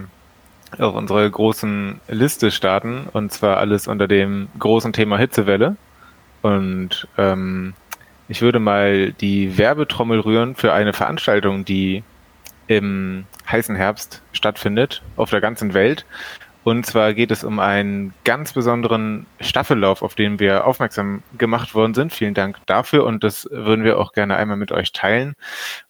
auf 0.78 0.94
unserer 0.94 1.28
großen 1.28 2.00
Liste 2.08 2.50
starten 2.50 3.08
und 3.12 3.32
zwar 3.32 3.56
alles 3.56 3.88
unter 3.88 4.08
dem 4.08 4.48
großen 4.58 4.92
Thema 4.92 5.18
Hitzewelle. 5.18 5.76
Und 6.42 7.08
ähm, 7.18 7.74
ich 8.28 8.42
würde 8.42 8.60
mal 8.60 9.12
die 9.12 9.58
Werbetrommel 9.58 10.20
rühren 10.20 10.54
für 10.54 10.72
eine 10.72 10.92
Veranstaltung, 10.92 11.64
die 11.64 12.04
im 12.66 13.26
heißen 13.50 13.74
Herbst 13.74 14.22
stattfindet 14.32 15.02
auf 15.16 15.30
der 15.30 15.40
ganzen 15.40 15.74
Welt. 15.74 16.06
Und 16.62 16.86
zwar 16.86 17.14
geht 17.14 17.30
es 17.30 17.42
um 17.42 17.58
einen 17.58 18.12
ganz 18.24 18.52
besonderen 18.52 19.26
Staffellauf, 19.40 20.02
auf 20.02 20.14
den 20.14 20.38
wir 20.38 20.66
aufmerksam 20.66 21.22
gemacht 21.38 21.74
worden 21.74 21.94
sind. 21.94 22.12
Vielen 22.12 22.34
Dank 22.34 22.58
dafür 22.66 23.04
und 23.06 23.24
das 23.24 23.48
würden 23.50 23.84
wir 23.84 23.98
auch 23.98 24.12
gerne 24.12 24.36
einmal 24.36 24.56
mit 24.56 24.70
euch 24.70 24.92
teilen. 24.92 25.34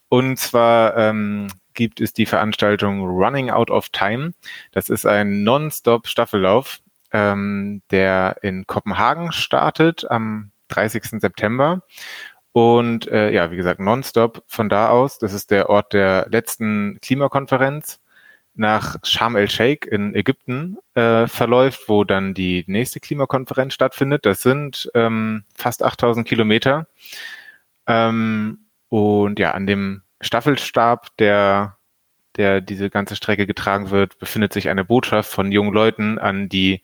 Und 0.09 0.37
zwar 0.37 0.97
ähm, 0.97 1.49
gibt 1.73 2.01
es 2.01 2.13
die 2.13 2.25
Veranstaltung 2.25 3.01
Running 3.01 3.49
Out 3.49 3.69
of 3.71 3.89
Time. 3.89 4.33
Das 4.71 4.89
ist 4.89 5.05
ein 5.05 5.43
Non-Stop 5.43 6.07
Staffellauf, 6.07 6.79
ähm, 7.11 7.81
der 7.91 8.37
in 8.41 8.67
Kopenhagen 8.67 9.31
startet 9.31 10.09
am 10.09 10.51
30. 10.69 11.21
September. 11.21 11.81
Und 12.53 13.07
äh, 13.07 13.31
ja, 13.31 13.51
wie 13.51 13.55
gesagt, 13.55 13.79
nonstop 13.79 14.43
von 14.47 14.67
da 14.67 14.89
aus. 14.89 15.19
Das 15.19 15.33
ist 15.33 15.51
der 15.51 15.69
Ort 15.69 15.93
der 15.93 16.27
letzten 16.29 16.99
Klimakonferenz 17.01 17.99
nach 18.53 18.97
Sharm 19.03 19.37
el-Sheikh 19.37 19.87
in 19.89 20.13
Ägypten 20.13 20.77
äh, 20.93 21.27
verläuft, 21.27 21.87
wo 21.87 22.03
dann 22.03 22.33
die 22.33 22.65
nächste 22.67 22.99
Klimakonferenz 22.99 23.73
stattfindet. 23.73 24.25
Das 24.25 24.41
sind 24.41 24.91
ähm, 24.93 25.45
fast 25.55 25.83
8000 25.83 26.27
Kilometer. 26.27 26.87
Ähm, 27.87 28.65
und 28.89 29.39
ja, 29.39 29.51
an 29.51 29.67
dem 29.67 30.01
Staffelstab, 30.21 31.15
der, 31.17 31.77
der 32.37 32.61
diese 32.61 32.89
ganze 32.89 33.15
Strecke 33.15 33.45
getragen 33.45 33.89
wird, 33.89 34.17
befindet 34.19 34.53
sich 34.53 34.69
eine 34.69 34.85
Botschaft 34.85 35.31
von 35.31 35.51
jungen 35.51 35.73
Leuten 35.73 36.19
an 36.19 36.49
die 36.49 36.81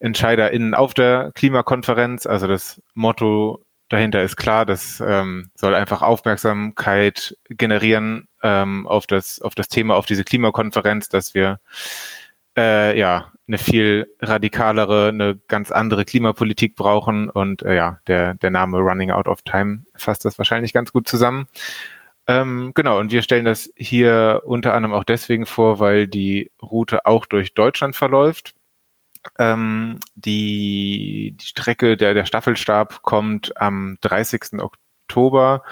EntscheiderInnen 0.00 0.74
auf 0.74 0.94
der 0.94 1.32
Klimakonferenz. 1.34 2.26
Also 2.26 2.46
das 2.46 2.82
Motto 2.94 3.64
dahinter 3.92 4.22
ist 4.22 4.36
klar, 4.36 4.64
das 4.66 5.02
ähm, 5.06 5.50
soll 5.54 5.74
einfach 5.74 6.02
Aufmerksamkeit 6.02 7.36
generieren 7.48 8.28
ähm, 8.42 8.86
auf 8.86 9.06
das 9.06 9.40
auf 9.42 9.54
das 9.54 9.68
Thema, 9.68 9.96
auf 9.96 10.06
diese 10.06 10.24
Klimakonferenz, 10.24 11.08
dass 11.08 11.34
wir 11.34 11.60
äh, 12.56 12.98
ja 12.98 13.32
eine 13.46 13.58
viel 13.58 14.06
radikalere, 14.20 15.08
eine 15.08 15.38
ganz 15.48 15.70
andere 15.70 16.04
Klimapolitik 16.04 16.74
brauchen 16.74 17.28
und 17.28 17.62
äh, 17.62 17.76
ja 17.76 17.98
der 18.06 18.34
der 18.34 18.50
Name 18.50 18.78
Running 18.78 19.10
Out 19.10 19.28
of 19.28 19.42
Time 19.42 19.84
fasst 19.94 20.24
das 20.24 20.38
wahrscheinlich 20.38 20.72
ganz 20.72 20.92
gut 20.92 21.06
zusammen. 21.06 21.46
Ähm, 22.26 22.72
genau, 22.74 22.98
und 22.98 23.10
wir 23.10 23.22
stellen 23.22 23.44
das 23.44 23.70
hier 23.76 24.42
unter 24.44 24.74
anderem 24.74 24.94
auch 24.94 25.04
deswegen 25.04 25.46
vor, 25.46 25.80
weil 25.80 26.06
die 26.06 26.50
Route 26.62 27.04
auch 27.06 27.26
durch 27.26 27.54
Deutschland 27.54 27.96
verläuft. 27.96 28.54
Ähm, 29.38 29.98
die, 30.14 31.36
die 31.40 31.46
Strecke, 31.46 31.96
der, 31.96 32.14
der 32.14 32.24
Staffelstab 32.24 33.02
kommt 33.02 33.56
am 33.56 33.98
30. 34.00 34.60
Oktober 34.60 35.62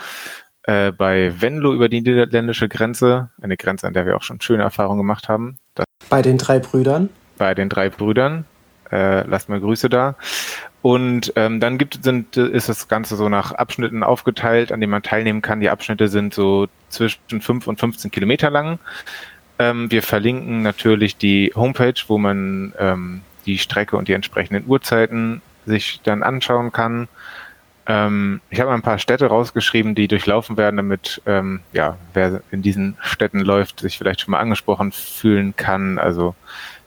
äh, 0.64 0.92
bei 0.92 1.40
Venlo 1.40 1.72
über 1.72 1.88
die 1.88 2.00
niederländische 2.00 2.68
Grenze, 2.68 3.30
eine 3.40 3.56
Grenze, 3.56 3.86
an 3.86 3.94
der 3.94 4.06
wir 4.06 4.16
auch 4.16 4.22
schon 4.22 4.40
schöne 4.40 4.62
Erfahrungen 4.62 4.98
gemacht 4.98 5.28
haben. 5.28 5.58
Das 5.74 5.86
bei 6.08 6.22
den 6.22 6.38
drei 6.38 6.58
Brüdern? 6.58 7.08
Bei 7.38 7.54
den 7.54 7.68
drei 7.68 7.88
Brüdern. 7.88 8.44
Äh, 8.92 9.22
lasst 9.26 9.48
mal 9.48 9.60
Grüße 9.60 9.88
da. 9.88 10.16
Und 10.82 11.32
ähm, 11.36 11.60
dann 11.60 11.76
gibt 11.76 12.02
sind 12.02 12.36
ist 12.36 12.68
das 12.68 12.88
Ganze 12.88 13.16
so 13.16 13.28
nach 13.28 13.52
Abschnitten 13.52 14.02
aufgeteilt, 14.02 14.72
an 14.72 14.80
denen 14.80 14.90
man 14.90 15.02
teilnehmen 15.02 15.42
kann. 15.42 15.60
Die 15.60 15.68
Abschnitte 15.68 16.08
sind 16.08 16.32
so 16.32 16.68
zwischen 16.88 17.40
5 17.40 17.66
und 17.66 17.78
15 17.78 18.10
Kilometer 18.10 18.50
lang. 18.50 18.78
Ähm, 19.58 19.90
wir 19.90 20.02
verlinken 20.02 20.62
natürlich 20.62 21.18
die 21.18 21.52
Homepage, 21.54 22.00
wo 22.08 22.16
man 22.16 22.72
ähm, 22.78 23.20
die 23.44 23.58
Strecke 23.58 23.96
und 23.96 24.08
die 24.08 24.14
entsprechenden 24.14 24.66
Uhrzeiten 24.66 25.42
sich 25.66 26.00
dann 26.02 26.22
anschauen 26.22 26.72
kann. 26.72 27.08
Ähm, 27.86 28.40
ich 28.48 28.60
habe 28.60 28.72
ein 28.72 28.82
paar 28.82 28.98
Städte 28.98 29.26
rausgeschrieben, 29.26 29.94
die 29.94 30.08
durchlaufen 30.08 30.56
werden, 30.56 30.76
damit 30.76 31.20
ähm, 31.26 31.60
ja, 31.72 31.98
wer 32.14 32.40
in 32.50 32.62
diesen 32.62 32.96
Städten 33.02 33.40
läuft, 33.40 33.80
sich 33.80 33.98
vielleicht 33.98 34.22
schon 34.22 34.32
mal 34.32 34.40
angesprochen 34.40 34.92
fühlen 34.92 35.54
kann. 35.56 35.98
Also 35.98 36.34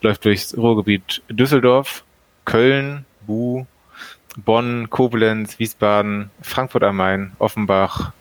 läuft 0.03 0.25
durchs 0.25 0.55
Ruhrgebiet 0.55 1.21
Düsseldorf, 1.29 2.03
Köln, 2.45 3.05
Bu, 3.25 3.65
Bonn, 4.37 4.89
Koblenz, 4.89 5.57
Wiesbaden, 5.59 6.29
Frankfurt 6.41 6.83
am 6.83 6.97
Main, 6.97 7.31
Offenbach, 7.39 8.11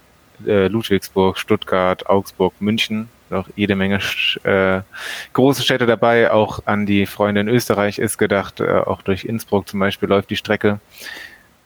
äh, 0.47 0.69
Ludwigsburg, 0.69 1.39
Stuttgart, 1.39 2.07
Augsburg, 2.07 2.55
München. 2.61 3.09
Noch 3.31 3.49
jede 3.57 3.77
Menge 3.77 3.99
äh, 4.45 4.83
große 5.33 5.63
Städte 5.63 5.87
dabei. 5.87 6.31
Auch 6.31 6.61
an 6.67 6.85
die 6.85 7.07
Freunde 7.07 7.41
in 7.41 7.49
Österreich 7.49 7.99
ist 7.99 8.19
gedacht. 8.19 8.61
Äh, 8.61 8.71
auch 8.71 9.03
durch 9.03 9.25
Innsbruck 9.25 9.69
zum 9.69 9.81
Beispiel 9.81 10.09
läuft 10.09 10.31
die 10.31 10.37
Strecke. 10.37 10.81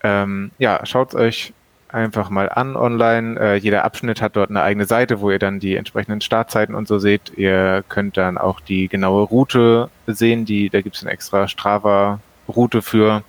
Ähm, 0.04 0.52
ja, 0.58 0.86
schaut 0.86 1.14
euch 1.14 1.52
einfach 1.88 2.30
mal 2.30 2.48
an 2.48 2.76
online. 2.76 3.38
Äh, 3.38 3.56
jeder 3.56 3.84
Abschnitt 3.84 4.20
hat 4.20 4.36
dort 4.36 4.50
eine 4.50 4.62
eigene 4.62 4.86
Seite, 4.86 5.20
wo 5.20 5.30
ihr 5.30 5.38
dann 5.38 5.60
die 5.60 5.76
entsprechenden 5.76 6.20
Startzeiten 6.20 6.74
und 6.74 6.88
so 6.88 6.98
seht. 6.98 7.32
Ihr 7.36 7.84
könnt 7.88 8.16
dann 8.16 8.38
auch 8.38 8.60
die 8.60 8.88
genaue 8.88 9.22
Route 9.22 9.90
sehen, 10.06 10.44
die, 10.44 10.70
da 10.70 10.80
gibt 10.80 10.96
es 10.96 11.02
eine 11.02 11.12
extra 11.12 11.48
Strava-Route 11.48 12.82
für. 12.82 13.22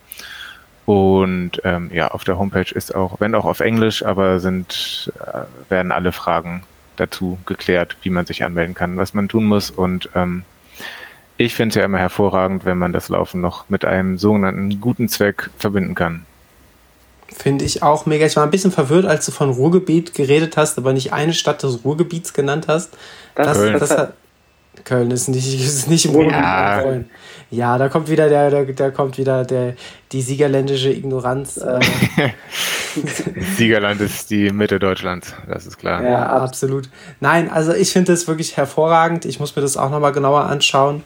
Und 0.86 1.62
ähm, 1.66 1.92
ja, 1.94 2.10
auf 2.10 2.24
der 2.24 2.40
Homepage 2.40 2.74
ist 2.74 2.96
auch, 2.96 3.20
wenn 3.20 3.36
auch 3.36 3.46
auf 3.46 3.60
Englisch, 3.60 4.06
aber 4.06 4.40
sind, 4.40 5.12
äh, 5.20 5.70
werden 5.70 5.92
alle 5.92 6.14
Fragen 6.14 6.64
dazu 6.96 7.38
geklärt, 7.46 7.98
wie 8.04 8.10
man 8.10 8.26
sich 8.26 8.44
anmelden 8.44 8.74
kann, 8.74 8.98
was 8.98 9.14
man 9.14 9.28
tun 9.28 9.46
muss. 9.46 9.70
Und 9.70 10.10
ähm, 10.16 10.44
ich 11.36 11.56
finde 11.56 11.70
es 11.70 11.76
ja 11.76 11.86
immer 11.86 12.00
hervorragend, 12.00 12.66
wenn 12.66 12.78
man 12.78 12.94
das 12.94 13.10
Laufen 13.10 13.42
noch 13.42 13.70
mit 13.70 13.86
einem 13.86 14.18
sogenannten 14.18 14.80
guten 14.82 15.10
Zweck 15.10 15.50
verbinden 15.58 15.94
kann. 15.94 16.26
Finde 17.36 17.66
ich 17.66 17.84
auch 17.84 18.06
mega. 18.06 18.26
Ich 18.26 18.36
war 18.36 18.44
ein 18.44 18.52
bisschen 18.52 18.72
verwirrt, 18.72 19.06
als 19.06 19.26
du 19.26 19.32
von 19.32 19.50
Ruhrgebiet 19.50 20.14
geredet 20.14 20.58
hast, 20.58 20.78
aber 20.78 20.94
nicht 20.94 21.14
eine 21.14 21.34
Stadt 21.34 21.62
des 21.64 21.84
Ruhrgebiets 21.84 22.34
genannt 22.34 22.68
hast. 22.68 22.94
Das, 23.36 23.48
das, 23.48 23.58
Köln. 23.58 23.80
Das 23.80 23.92
hat, 23.92 24.14
Köln 24.86 25.12
ist 25.12 25.28
nicht, 25.28 25.54
ist 25.60 25.90
nicht 25.90 26.06
im 26.06 26.12
Ruhrgebiet. 26.12 26.40
Ja. 26.40 27.02
ja, 27.52 27.78
da 27.78 27.90
kommt 27.90 28.10
wieder 28.10 28.30
der, 28.30 28.50
der, 28.50 28.66
da 28.66 28.92
kommt 28.92 29.18
wieder 29.18 29.44
der, 29.44 29.76
die 30.12 30.22
siegerländische 30.22 30.90
Ignoranz. 30.90 31.58
Äh. 31.58 31.80
Siegerland 33.58 34.02
ist 34.02 34.30
die 34.32 34.50
Mitte 34.50 34.80
Deutschlands, 34.80 35.34
das 35.48 35.68
ist 35.68 35.78
klar. 35.78 36.04
Ja, 36.04 36.28
absolut. 36.28 36.90
Nein, 37.20 37.50
also 37.50 37.74
ich 37.74 37.92
finde 37.92 38.14
das 38.14 38.28
wirklich 38.28 38.58
hervorragend. 38.58 39.26
Ich 39.26 39.40
muss 39.40 39.56
mir 39.56 39.62
das 39.62 39.78
auch 39.78 39.92
nochmal 39.92 40.14
genauer 40.14 40.46
anschauen 40.46 41.04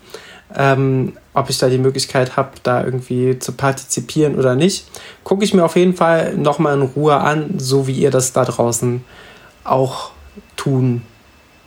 ähm, 0.55 1.13
ob 1.33 1.49
ich 1.49 1.57
da 1.57 1.69
die 1.69 1.77
Möglichkeit 1.77 2.37
habe, 2.37 2.51
da 2.63 2.83
irgendwie 2.83 3.39
zu 3.39 3.53
partizipieren 3.53 4.35
oder 4.35 4.55
nicht. 4.55 4.87
Gucke 5.23 5.43
ich 5.43 5.53
mir 5.53 5.63
auf 5.63 5.75
jeden 5.75 5.95
Fall 5.95 6.35
nochmal 6.35 6.75
in 6.75 6.81
Ruhe 6.81 7.15
an, 7.15 7.57
so 7.57 7.87
wie 7.87 7.93
ihr 7.93 8.11
das 8.11 8.33
da 8.33 8.45
draußen 8.45 9.03
auch 9.63 10.11
tun 10.55 11.03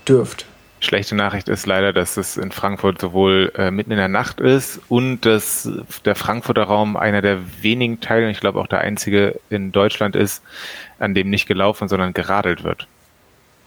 dürft. 0.06 0.46
Schlechte 0.80 1.14
Nachricht 1.14 1.48
ist 1.48 1.64
leider, 1.64 1.94
dass 1.94 2.18
es 2.18 2.36
in 2.36 2.52
Frankfurt 2.52 3.00
sowohl 3.00 3.50
äh, 3.56 3.70
mitten 3.70 3.90
in 3.90 3.96
der 3.96 4.08
Nacht 4.08 4.38
ist 4.38 4.80
und 4.90 5.22
dass 5.22 5.66
der 6.04 6.14
Frankfurter 6.14 6.64
Raum 6.64 6.98
einer 6.98 7.22
der 7.22 7.38
wenigen 7.62 8.00
Teile, 8.00 8.30
ich 8.30 8.40
glaube 8.40 8.60
auch 8.60 8.66
der 8.66 8.82
einzige 8.82 9.40
in 9.48 9.72
Deutschland 9.72 10.14
ist, 10.14 10.42
an 10.98 11.14
dem 11.14 11.30
nicht 11.30 11.46
gelaufen, 11.46 11.88
sondern 11.88 12.12
geradelt 12.12 12.64
wird. 12.64 12.86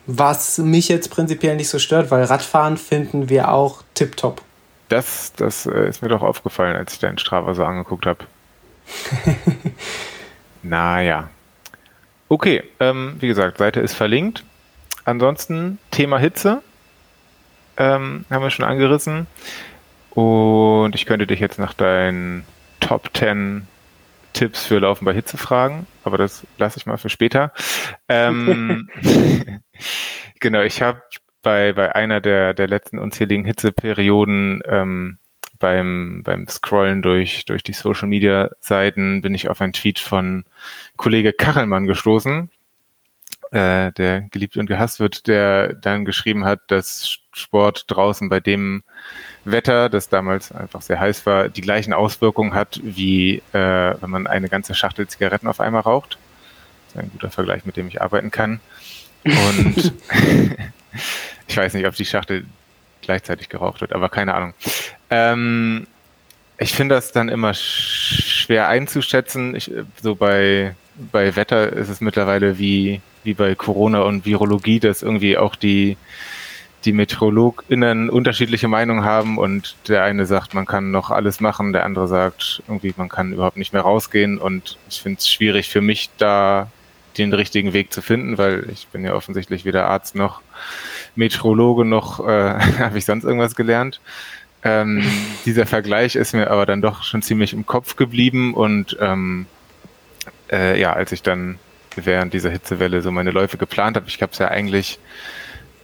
Was 0.06 0.60
mich 0.60 0.90
jetzt 0.90 1.10
prinzipiell 1.10 1.56
nicht 1.56 1.70
so 1.70 1.80
stört, 1.80 2.12
weil 2.12 2.24
Radfahren 2.24 2.78
finden 2.78 3.30
wir 3.30 3.52
auch 3.52 3.84
tipptopp. 3.96 4.44
Das, 4.90 5.34
das 5.34 5.66
äh, 5.66 5.88
ist 5.88 6.02
mir 6.02 6.10
doch 6.10 6.22
aufgefallen, 6.22 6.76
als 6.76 6.94
ich 6.94 7.00
deinen 7.00 7.18
Strava 7.18 7.54
so 7.54 7.64
angeguckt 7.66 8.06
habe. 8.06 8.26
naja. 10.64 11.30
Okay, 12.30 12.64
ähm, 12.80 13.16
wie 13.20 13.28
gesagt, 13.28 13.58
Seite 13.58 13.80
ist 13.80 13.94
verlinkt. 13.94 14.44
Ansonsten 15.06 15.80
Thema 15.92 16.20
Hitze 16.20 16.62
ähm, 17.78 18.26
haben 18.30 18.44
wir 18.44 18.50
schon 18.50 18.66
angerissen. 18.66 19.28
Und 20.12 20.96
ich 20.96 21.06
könnte 21.06 21.28
dich 21.28 21.40
jetzt 21.40 21.60
nach 21.60 21.74
deinen 21.74 22.44
Top 22.80 23.10
10 23.16 23.68
Tipps 24.34 24.66
für 24.66 24.80
Laufen 24.80 25.06
bei 25.06 25.14
Hitze 25.14 25.38
fragen, 25.38 25.88
aber 26.04 26.18
das 26.18 26.46
lasse 26.58 26.78
ich 26.78 26.86
mal 26.86 26.98
für 26.98 27.10
später. 27.10 27.52
Ähm, 28.08 28.90
genau, 30.40 30.62
ich 30.62 30.82
habe 30.82 31.02
bei, 31.48 31.72
bei 31.72 31.96
einer 31.96 32.20
der, 32.20 32.54
der 32.54 32.68
letzten 32.68 33.00
unzähligen 33.00 33.46
Hitzeperioden 33.46 34.62
ähm, 34.66 35.18
beim, 35.60 36.22
beim 36.26 36.46
Scrollen 36.50 37.02
durch, 37.02 37.46
durch 37.46 37.64
die 37.64 37.72
Social 37.72 38.10
Media 38.10 38.50
Seiten 38.60 39.22
bin 39.22 39.34
ich 39.34 39.48
auf 39.48 39.62
einen 39.62 39.72
Tweet 39.72 39.98
von 39.98 40.44
Kollege 40.98 41.32
Kachelmann 41.32 41.88
gestoßen, 41.88 42.50
äh, 43.52 43.94
der 43.94 44.28
geliebt 44.30 44.58
und 44.58 44.66
gehasst 44.66 45.00
wird, 45.00 45.28
der 45.28 45.74
dann 45.74 46.04
geschrieben 46.04 46.44
hat, 46.44 46.60
dass 46.68 47.18
Sport 47.32 47.86
draußen 47.88 48.28
bei 48.28 48.42
dem 48.42 48.84
Wetter, 49.46 49.88
das 49.88 50.10
damals 50.10 50.52
einfach 50.52 50.82
sehr 50.82 51.00
heiß 51.00 51.26
war, 51.26 51.48
die 51.48 51.62
gleichen 51.62 51.94
Auswirkungen 51.94 52.56
hat, 52.56 52.82
wie 52.84 53.42
äh, 53.54 53.96
wenn 54.02 54.10
man 54.10 54.28
eine 54.28 54.50
ganze 54.50 54.76
Schachtel 54.76 55.08
Zigaretten 55.08 55.48
auf 55.48 55.62
einmal 55.62 55.84
raucht. 55.84 56.18
Das 56.88 56.96
ist 56.96 57.02
ein 57.04 57.12
guter 57.14 57.32
Vergleich, 57.32 57.66
mit 57.66 57.78
dem 57.78 57.88
ich 57.88 58.02
arbeiten 58.02 58.32
kann. 58.32 58.60
Und 59.24 59.94
Ich 61.48 61.58
weiß 61.58 61.74
nicht, 61.74 61.88
ob 61.88 61.96
die 61.96 62.06
Schachtel 62.06 62.46
gleichzeitig 63.02 63.50
geraucht 63.50 63.82
wird, 63.82 63.94
aber 63.94 64.10
keine 64.10 64.34
Ahnung. 64.34 64.54
Ähm, 65.10 65.88
ich 66.58 66.74
finde 66.74 66.96
das 66.96 67.12
dann 67.12 67.30
immer 67.30 67.54
schwer 67.54 68.68
einzuschätzen. 68.68 69.56
Ich, 69.56 69.72
so 70.02 70.16
bei, 70.16 70.76
bei 71.12 71.36
Wetter 71.36 71.72
ist 71.74 71.90
es 71.90 72.02
mittlerweile 72.02 72.58
wie, 72.58 73.02
wie 73.24 73.34
bei 73.34 73.56
Corona 73.56 74.02
und 74.02 74.26
Virologie, 74.26 74.80
dass 74.80 75.04
irgendwie 75.04 75.38
auch 75.38 75.56
die, 75.56 75.98
die 76.86 76.94
MeteorologInnen 76.94 78.10
unterschiedliche 78.10 78.68
Meinungen 78.68 79.04
haben 79.04 79.38
und 79.38 79.76
der 79.88 80.04
eine 80.04 80.26
sagt, 80.26 80.54
man 80.54 80.66
kann 80.66 80.92
noch 80.92 81.12
alles 81.12 81.40
machen, 81.40 81.74
der 81.74 81.86
andere 81.86 82.08
sagt, 82.08 82.64
irgendwie, 82.68 82.94
man 82.98 83.10
kann 83.10 83.34
überhaupt 83.34 83.58
nicht 83.58 83.74
mehr 83.74 83.84
rausgehen 83.84 84.38
und 84.38 84.78
ich 84.90 85.02
finde 85.02 85.20
es 85.20 85.30
schwierig 85.30 85.70
für 85.70 85.82
mich, 85.82 86.10
da 86.18 86.72
den 87.18 87.34
richtigen 87.34 87.74
Weg 87.74 87.92
zu 87.92 88.02
finden, 88.02 88.38
weil 88.38 88.70
ich 88.72 88.88
bin 88.88 89.04
ja 89.04 89.14
offensichtlich 89.14 89.66
weder 89.66 89.88
Arzt 89.88 90.16
noch 90.16 90.42
Meteorologe 91.18 91.86
noch 91.86 92.26
äh, 92.26 92.54
habe 92.80 92.98
ich 92.98 93.06
sonst 93.06 93.24
irgendwas 93.24 93.56
gelernt. 93.56 94.00
Ähm, 94.64 95.04
dieser 95.46 95.66
Vergleich 95.66 96.16
ist 96.16 96.34
mir 96.34 96.50
aber 96.50 96.66
dann 96.66 96.82
doch 96.82 97.04
schon 97.04 97.22
ziemlich 97.22 97.54
im 97.54 97.66
Kopf 97.66 97.96
geblieben 97.96 98.54
und 98.54 98.98
ähm, 99.00 99.46
äh, 100.52 100.80
ja, 100.80 100.94
als 100.94 101.12
ich 101.12 101.24
dann 101.24 101.60
während 101.96 102.34
dieser 102.34 102.52
Hitzewelle 102.52 103.02
so 103.02 103.12
meine 103.12 103.32
Läufe 103.32 103.58
geplant 103.58 103.96
habe, 103.96 104.08
ich 104.08 104.22
habe 104.22 104.32
es 104.32 104.38
ja 104.38 104.50
eigentlich 104.50 105.00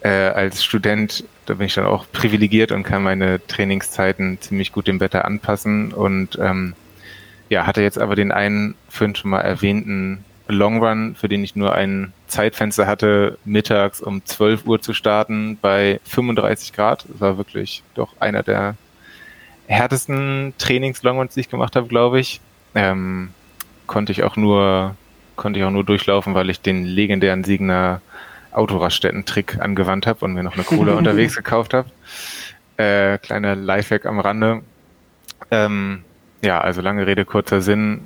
äh, 0.01 0.09
als 0.09 0.63
Student, 0.63 1.23
da 1.45 1.55
bin 1.55 1.67
ich 1.67 1.73
dann 1.73 1.85
auch 1.85 2.05
privilegiert 2.11 2.71
und 2.71 2.83
kann 2.83 3.03
meine 3.03 3.45
Trainingszeiten 3.47 4.39
ziemlich 4.41 4.71
gut 4.71 4.87
dem 4.87 4.99
Wetter 4.99 5.25
anpassen 5.25 5.91
und 5.93 6.37
ähm, 6.39 6.75
ja, 7.49 7.65
hatte 7.65 7.81
jetzt 7.81 7.99
aber 7.99 8.15
den 8.15 8.31
einen 8.31 8.75
vorhin 8.89 9.15
schon 9.15 9.31
mal 9.31 9.41
erwähnten 9.41 10.23
Long 10.53 10.83
Run, 10.83 11.15
für 11.15 11.27
den 11.27 11.43
ich 11.43 11.55
nur 11.55 11.73
ein 11.73 12.13
Zeitfenster 12.27 12.87
hatte, 12.87 13.37
mittags 13.45 14.01
um 14.01 14.25
12 14.25 14.65
Uhr 14.65 14.81
zu 14.81 14.93
starten 14.93 15.57
bei 15.61 15.99
35 16.05 16.73
Grad. 16.73 17.05
Das 17.09 17.21
war 17.21 17.37
wirklich 17.37 17.83
doch 17.95 18.09
einer 18.19 18.43
der 18.43 18.75
härtesten 19.67 20.53
Trainings-Longruns, 20.57 21.33
die 21.33 21.41
ich 21.41 21.49
gemacht 21.49 21.75
habe, 21.75 21.87
glaube 21.87 22.19
ich. 22.19 22.41
Ähm, 22.75 23.29
konnte 23.87 24.11
ich 24.11 24.23
auch 24.23 24.35
nur 24.35 24.95
konnte 25.35 25.59
ich 25.59 25.65
auch 25.65 25.71
nur 25.71 25.83
durchlaufen, 25.83 26.35
weil 26.35 26.49
ich 26.49 26.61
den 26.61 26.85
legendären 26.85 27.43
Siegner 27.43 28.01
Autoraststätten-Trick 28.51 29.59
angewandt 29.59 30.05
habe 30.05 30.23
und 30.25 30.33
mir 30.33 30.43
noch 30.43 30.53
eine 30.53 30.63
Kohle 30.63 30.95
unterwegs 30.97 31.35
gekauft 31.35 31.73
habe. 31.73 31.89
Äh, 32.77 33.17
kleiner 33.17 33.55
Lifehack 33.55 34.05
am 34.05 34.19
Rande. 34.19 34.61
Ähm, 35.51 36.03
ja, 36.43 36.61
also 36.61 36.81
lange 36.81 37.07
Rede, 37.07 37.25
kurzer 37.25 37.61
Sinn 37.61 38.01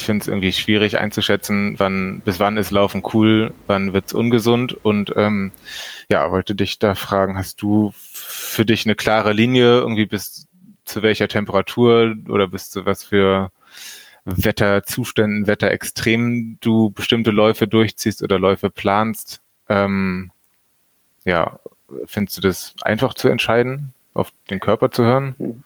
ich 0.00 0.06
finde 0.06 0.22
es 0.22 0.28
irgendwie 0.28 0.52
schwierig 0.52 0.98
einzuschätzen, 0.98 1.74
wann 1.78 2.22
bis 2.24 2.40
wann 2.40 2.56
ist 2.56 2.70
Laufen 2.70 3.02
cool, 3.12 3.52
wann 3.66 3.92
wird's 3.92 4.14
ungesund 4.14 4.72
und 4.72 5.12
ähm, 5.14 5.52
ja, 6.10 6.30
wollte 6.30 6.54
dich 6.54 6.78
da 6.78 6.94
fragen, 6.94 7.36
hast 7.36 7.60
du 7.60 7.92
für 7.94 8.64
dich 8.64 8.86
eine 8.86 8.94
klare 8.94 9.34
Linie 9.34 9.80
irgendwie 9.80 10.06
bis 10.06 10.46
zu 10.86 11.02
welcher 11.02 11.28
Temperatur 11.28 12.14
oder 12.28 12.48
bis 12.48 12.70
zu 12.70 12.86
was 12.86 13.04
für 13.04 13.52
Wetterzuständen, 14.24 15.46
Wetterextremen 15.46 16.56
du 16.62 16.90
bestimmte 16.90 17.30
Läufe 17.30 17.68
durchziehst 17.68 18.22
oder 18.22 18.38
Läufe 18.38 18.70
planst? 18.70 19.42
Ähm, 19.68 20.32
ja, 21.26 21.60
findest 22.06 22.38
du 22.38 22.40
das 22.40 22.74
einfach 22.80 23.12
zu 23.12 23.28
entscheiden, 23.28 23.92
auf 24.14 24.32
den 24.48 24.60
Körper 24.60 24.90
zu 24.90 25.04
hören? 25.04 25.62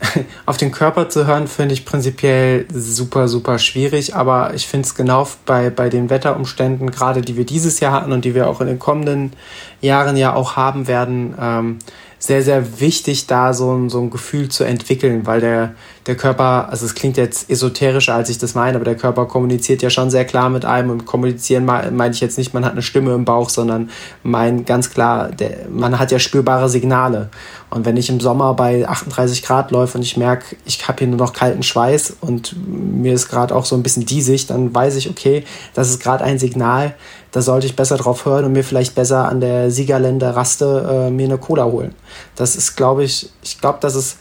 Auf 0.46 0.56
den 0.56 0.72
Körper 0.72 1.08
zu 1.08 1.26
hören, 1.26 1.46
finde 1.46 1.74
ich 1.74 1.84
prinzipiell 1.84 2.66
super, 2.72 3.28
super 3.28 3.58
schwierig. 3.58 4.14
Aber 4.14 4.54
ich 4.54 4.66
finde 4.66 4.86
es 4.86 4.94
genau 4.94 5.26
bei, 5.46 5.70
bei 5.70 5.88
den 5.88 6.10
Wetterumständen, 6.10 6.90
gerade 6.90 7.22
die 7.22 7.36
wir 7.36 7.46
dieses 7.46 7.80
Jahr 7.80 7.92
hatten 7.92 8.12
und 8.12 8.24
die 8.24 8.34
wir 8.34 8.48
auch 8.48 8.60
in 8.60 8.66
den 8.66 8.78
kommenden 8.78 9.32
Jahren 9.80 10.16
ja 10.16 10.34
auch 10.34 10.56
haben 10.56 10.86
werden, 10.86 11.34
ähm, 11.40 11.78
sehr, 12.26 12.42
sehr 12.42 12.80
wichtig, 12.80 13.26
da 13.26 13.52
so 13.52 13.74
ein, 13.74 13.90
so 13.90 14.00
ein 14.00 14.08
Gefühl 14.08 14.48
zu 14.48 14.64
entwickeln, 14.64 15.26
weil 15.26 15.40
der, 15.40 15.74
der 16.06 16.16
Körper, 16.16 16.70
also 16.70 16.86
es 16.86 16.94
klingt 16.94 17.18
jetzt 17.18 17.50
esoterischer, 17.50 18.14
als 18.14 18.30
ich 18.30 18.38
das 18.38 18.54
meine, 18.54 18.76
aber 18.76 18.84
der 18.86 18.96
Körper 18.96 19.26
kommuniziert 19.26 19.82
ja 19.82 19.90
schon 19.90 20.08
sehr 20.08 20.24
klar 20.24 20.48
mit 20.48 20.64
einem 20.64 20.88
und 20.88 21.04
kommunizieren 21.04 21.66
meine 21.66 22.10
ich 22.10 22.20
jetzt 22.20 22.38
nicht, 22.38 22.54
man 22.54 22.64
hat 22.64 22.72
eine 22.72 22.80
Stimme 22.80 23.12
im 23.14 23.26
Bauch, 23.26 23.50
sondern 23.50 23.90
mein 24.22 24.64
ganz 24.64 24.88
klar, 24.88 25.32
der, 25.32 25.68
man 25.68 25.98
hat 25.98 26.12
ja 26.12 26.18
spürbare 26.18 26.70
Signale. 26.70 27.28
Und 27.68 27.84
wenn 27.84 27.96
ich 27.98 28.08
im 28.08 28.20
Sommer 28.20 28.54
bei 28.54 28.88
38 28.88 29.42
Grad 29.42 29.70
läufe 29.70 29.98
und 29.98 30.02
ich 30.02 30.16
merke, 30.16 30.56
ich 30.64 30.86
habe 30.88 31.00
hier 31.00 31.08
nur 31.08 31.18
noch 31.18 31.34
kalten 31.34 31.62
Schweiß 31.62 32.16
und 32.22 32.54
mir 32.66 33.12
ist 33.12 33.28
gerade 33.28 33.54
auch 33.54 33.66
so 33.66 33.76
ein 33.76 33.82
bisschen 33.82 34.06
diesig, 34.06 34.46
dann 34.46 34.74
weiß 34.74 34.96
ich, 34.96 35.10
okay, 35.10 35.44
das 35.74 35.90
ist 35.90 36.00
gerade 36.00 36.24
ein 36.24 36.38
Signal, 36.38 36.94
da 37.34 37.42
sollte 37.42 37.66
ich 37.66 37.74
besser 37.74 37.96
drauf 37.96 38.26
hören 38.26 38.44
und 38.44 38.52
mir 38.52 38.62
vielleicht 38.62 38.94
besser 38.94 39.28
an 39.28 39.40
der 39.40 39.68
Siegerländer 39.68 40.36
Raste 40.36 41.08
äh, 41.08 41.10
mir 41.10 41.26
eine 41.26 41.36
Cola 41.36 41.64
holen. 41.64 41.92
Das 42.36 42.54
ist, 42.54 42.76
glaube 42.76 43.02
ich, 43.02 43.28
ich 43.42 43.60
glaube, 43.60 43.78
das 43.80 43.96
ist 43.96 44.18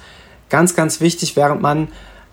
ganz, 0.50 0.76
ganz 0.76 1.00
wichtig, 1.00 1.36
während 1.36 1.62
man 1.62 1.90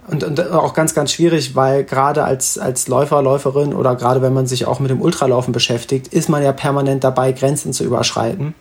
und, 0.09 0.25
und 0.25 0.41
auch 0.53 0.73
ganz, 0.73 0.95
ganz 0.95 1.13
schwierig, 1.13 1.55
weil 1.55 1.85
gerade 1.85 2.25
als, 2.25 2.57
als 2.57 2.89
Läufer, 2.89 3.21
Läuferin 3.21 3.75
oder 3.75 3.95
gerade 3.95 4.23
wenn 4.23 4.33
man 4.33 4.47
sich 4.47 4.65
auch 4.65 4.81
mit 4.81 4.91
dem 4.91 5.03
Ultralaufen 5.03 5.53
beschäftigt, 5.53 6.09
ist 6.09 6.31
man 6.31 6.43
ja 6.43 6.53
permanent 6.53 7.05
dabei, 7.05 7.33
Grenzen 7.33 7.75
zu 7.75 7.85
überschreiten. 7.85 8.55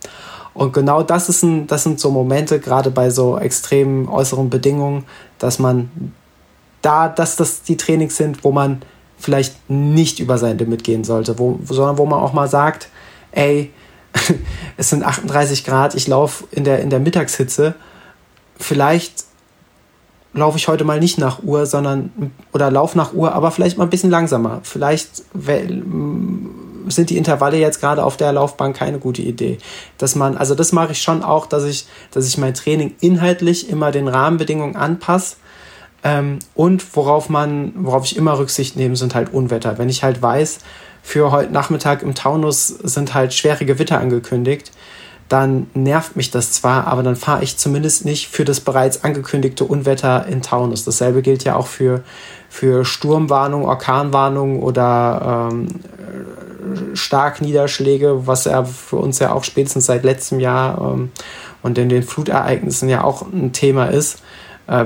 Und 0.52 0.74
genau 0.74 1.02
das, 1.02 1.30
ist 1.30 1.42
ein, 1.42 1.68
das 1.68 1.84
sind 1.84 2.00
so 2.00 2.10
Momente, 2.10 2.60
gerade 2.60 2.90
bei 2.90 3.08
so 3.08 3.38
extremen 3.38 4.10
äußeren 4.10 4.50
Bedingungen, 4.50 5.06
dass 5.38 5.58
man 5.58 6.12
da, 6.82 7.08
dass 7.08 7.36
das 7.36 7.62
die 7.62 7.78
Trainings 7.78 8.18
sind, 8.18 8.44
wo 8.44 8.52
man 8.52 8.82
vielleicht 9.20 9.70
nicht 9.70 10.18
über 10.18 10.38
sein 10.38 10.58
Limit 10.58 10.84
gehen 10.84 11.04
sollte, 11.04 11.38
wo, 11.38 11.60
sondern 11.64 11.98
wo 11.98 12.06
man 12.06 12.20
auch 12.20 12.32
mal 12.32 12.48
sagt, 12.48 12.88
ey, 13.32 13.70
es 14.76 14.90
sind 14.90 15.04
38 15.04 15.64
Grad, 15.64 15.94
ich 15.94 16.08
laufe 16.08 16.44
in 16.50 16.64
der, 16.64 16.80
in 16.80 16.90
der 16.90 17.00
Mittagshitze, 17.00 17.74
vielleicht 18.58 19.24
laufe 20.32 20.58
ich 20.58 20.68
heute 20.68 20.84
mal 20.84 21.00
nicht 21.00 21.18
nach 21.18 21.42
Uhr, 21.42 21.66
sondern 21.66 22.32
oder 22.52 22.70
laufe 22.70 22.96
nach 22.96 23.12
Uhr, 23.12 23.32
aber 23.32 23.50
vielleicht 23.50 23.78
mal 23.78 23.84
ein 23.84 23.90
bisschen 23.90 24.10
langsamer. 24.10 24.60
Vielleicht 24.62 25.24
sind 26.86 27.10
die 27.10 27.16
Intervalle 27.16 27.58
jetzt 27.58 27.80
gerade 27.80 28.04
auf 28.04 28.16
der 28.16 28.32
Laufbahn 28.32 28.72
keine 28.72 28.98
gute 28.98 29.22
Idee. 29.22 29.58
Dass 29.98 30.14
man, 30.14 30.36
also 30.36 30.54
das 30.54 30.72
mache 30.72 30.92
ich 30.92 31.02
schon 31.02 31.22
auch, 31.22 31.46
dass 31.46 31.64
ich, 31.64 31.86
dass 32.12 32.26
ich 32.26 32.38
mein 32.38 32.54
Training 32.54 32.94
inhaltlich 33.00 33.68
immer 33.68 33.90
den 33.90 34.08
Rahmenbedingungen 34.08 34.76
anpasse. 34.76 35.36
Ähm, 36.02 36.38
und 36.54 36.96
worauf 36.96 37.28
man, 37.28 37.72
worauf 37.76 38.04
ich 38.04 38.16
immer 38.16 38.38
Rücksicht 38.38 38.76
nehme, 38.76 38.96
sind 38.96 39.14
halt 39.14 39.32
Unwetter. 39.32 39.78
Wenn 39.78 39.88
ich 39.88 40.02
halt 40.02 40.22
weiß, 40.22 40.58
für 41.02 41.30
heute 41.30 41.52
Nachmittag 41.52 42.02
im 42.02 42.14
Taunus 42.14 42.68
sind 42.68 43.14
halt 43.14 43.34
schwere 43.34 43.64
Gewitter 43.64 43.98
angekündigt, 43.98 44.70
dann 45.28 45.68
nervt 45.74 46.16
mich 46.16 46.32
das 46.32 46.52
zwar, 46.52 46.88
aber 46.88 47.04
dann 47.04 47.14
fahre 47.14 47.44
ich 47.44 47.56
zumindest 47.56 48.04
nicht 48.04 48.28
für 48.28 48.44
das 48.44 48.60
bereits 48.60 49.04
angekündigte 49.04 49.64
Unwetter 49.64 50.26
in 50.26 50.42
Taunus. 50.42 50.84
Dasselbe 50.84 51.22
gilt 51.22 51.44
ja 51.44 51.54
auch 51.54 51.68
für, 51.68 52.02
für 52.48 52.84
Sturmwarnung, 52.84 53.64
Orkanwarnung 53.64 54.60
oder 54.60 55.50
ähm, 55.52 55.68
Starkniederschläge, 56.94 58.26
was 58.26 58.46
ja 58.46 58.64
für 58.64 58.96
uns 58.96 59.20
ja 59.20 59.32
auch 59.32 59.44
spätestens 59.44 59.86
seit 59.86 60.02
letztem 60.02 60.40
Jahr 60.40 60.80
ähm, 60.80 61.12
und 61.62 61.78
in 61.78 61.88
den 61.88 62.02
Flutereignissen 62.02 62.88
ja 62.88 63.04
auch 63.04 63.22
ein 63.22 63.52
Thema 63.52 63.86
ist, 63.86 64.22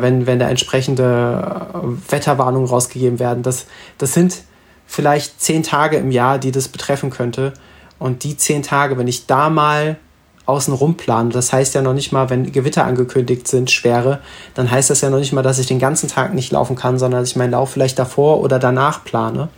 wenn, 0.00 0.26
wenn 0.26 0.38
da 0.38 0.48
entsprechende 0.48 1.70
äh, 1.74 2.12
Wetterwarnungen 2.12 2.68
rausgegeben 2.68 3.18
werden. 3.18 3.42
Das, 3.42 3.66
das 3.98 4.14
sind 4.14 4.42
vielleicht 4.86 5.40
zehn 5.40 5.62
Tage 5.62 5.96
im 5.96 6.10
Jahr, 6.10 6.38
die 6.38 6.52
das 6.52 6.68
betreffen 6.68 7.10
könnte. 7.10 7.52
Und 7.98 8.24
die 8.24 8.36
zehn 8.36 8.62
Tage, 8.62 8.98
wenn 8.98 9.08
ich 9.08 9.26
da 9.26 9.50
mal 9.50 9.96
außenrum 10.46 10.96
planen. 10.96 11.30
Das 11.30 11.52
heißt 11.52 11.74
ja 11.74 11.82
noch 11.82 11.94
nicht 11.94 12.12
mal, 12.12 12.28
wenn 12.28 12.52
Gewitter 12.52 12.84
angekündigt 12.84 13.48
sind, 13.48 13.70
schwere, 13.70 14.20
dann 14.54 14.70
heißt 14.70 14.90
das 14.90 15.00
ja 15.00 15.10
noch 15.10 15.18
nicht 15.18 15.32
mal, 15.32 15.42
dass 15.42 15.58
ich 15.58 15.66
den 15.66 15.78
ganzen 15.78 16.08
Tag 16.08 16.34
nicht 16.34 16.52
laufen 16.52 16.76
kann, 16.76 16.98
sondern 16.98 17.22
dass 17.22 17.30
ich 17.30 17.36
meinen 17.36 17.52
Lauf 17.52 17.70
vielleicht 17.70 17.98
davor 17.98 18.40
oder 18.40 18.58
danach 18.58 19.04
plane. 19.04 19.48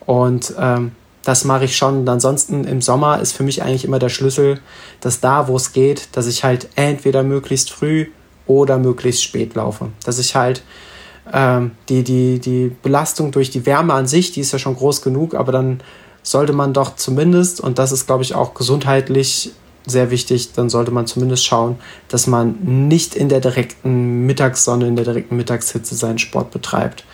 Und 0.00 0.54
ähm, 0.58 0.92
das 1.22 1.44
mache 1.44 1.64
ich 1.64 1.76
schon. 1.76 2.00
Und 2.00 2.08
ansonsten 2.08 2.64
im 2.64 2.80
Sommer 2.80 3.20
ist 3.20 3.32
für 3.32 3.42
mich 3.42 3.62
eigentlich 3.62 3.84
immer 3.84 3.98
der 3.98 4.08
Schlüssel, 4.08 4.60
dass 5.00 5.20
da, 5.20 5.48
wo 5.48 5.56
es 5.56 5.72
geht, 5.72 6.16
dass 6.16 6.26
ich 6.26 6.44
halt 6.44 6.68
entweder 6.76 7.22
möglichst 7.22 7.70
früh 7.70 8.06
oder 8.60 8.78
möglichst 8.78 9.22
spät 9.22 9.54
laufe. 9.54 9.88
Dass 10.04 10.18
ich 10.18 10.34
halt 10.34 10.62
ähm, 11.32 11.72
die, 11.88 12.02
die, 12.02 12.38
die 12.38 12.74
Belastung 12.82 13.30
durch 13.30 13.50
die 13.50 13.66
Wärme 13.66 13.94
an 13.94 14.06
sich, 14.06 14.32
die 14.32 14.40
ist 14.40 14.52
ja 14.52 14.58
schon 14.58 14.76
groß 14.76 15.02
genug, 15.02 15.34
aber 15.34 15.52
dann 15.52 15.80
sollte 16.22 16.52
man 16.52 16.72
doch 16.72 16.96
zumindest, 16.96 17.60
und 17.60 17.78
das 17.78 17.92
ist, 17.92 18.06
glaube 18.06 18.22
ich, 18.22 18.34
auch 18.34 18.54
gesundheitlich 18.54 19.52
sehr 19.86 20.10
wichtig, 20.10 20.52
dann 20.52 20.68
sollte 20.68 20.92
man 20.92 21.06
zumindest 21.06 21.44
schauen, 21.44 21.76
dass 22.08 22.26
man 22.26 22.56
nicht 22.88 23.14
in 23.16 23.28
der 23.28 23.40
direkten 23.40 24.26
Mittagssonne, 24.26 24.86
in 24.86 24.94
der 24.94 25.04
direkten 25.04 25.36
Mittagshitze 25.36 25.96
seinen 25.96 26.18
Sport 26.18 26.52
betreibt. 26.52 27.04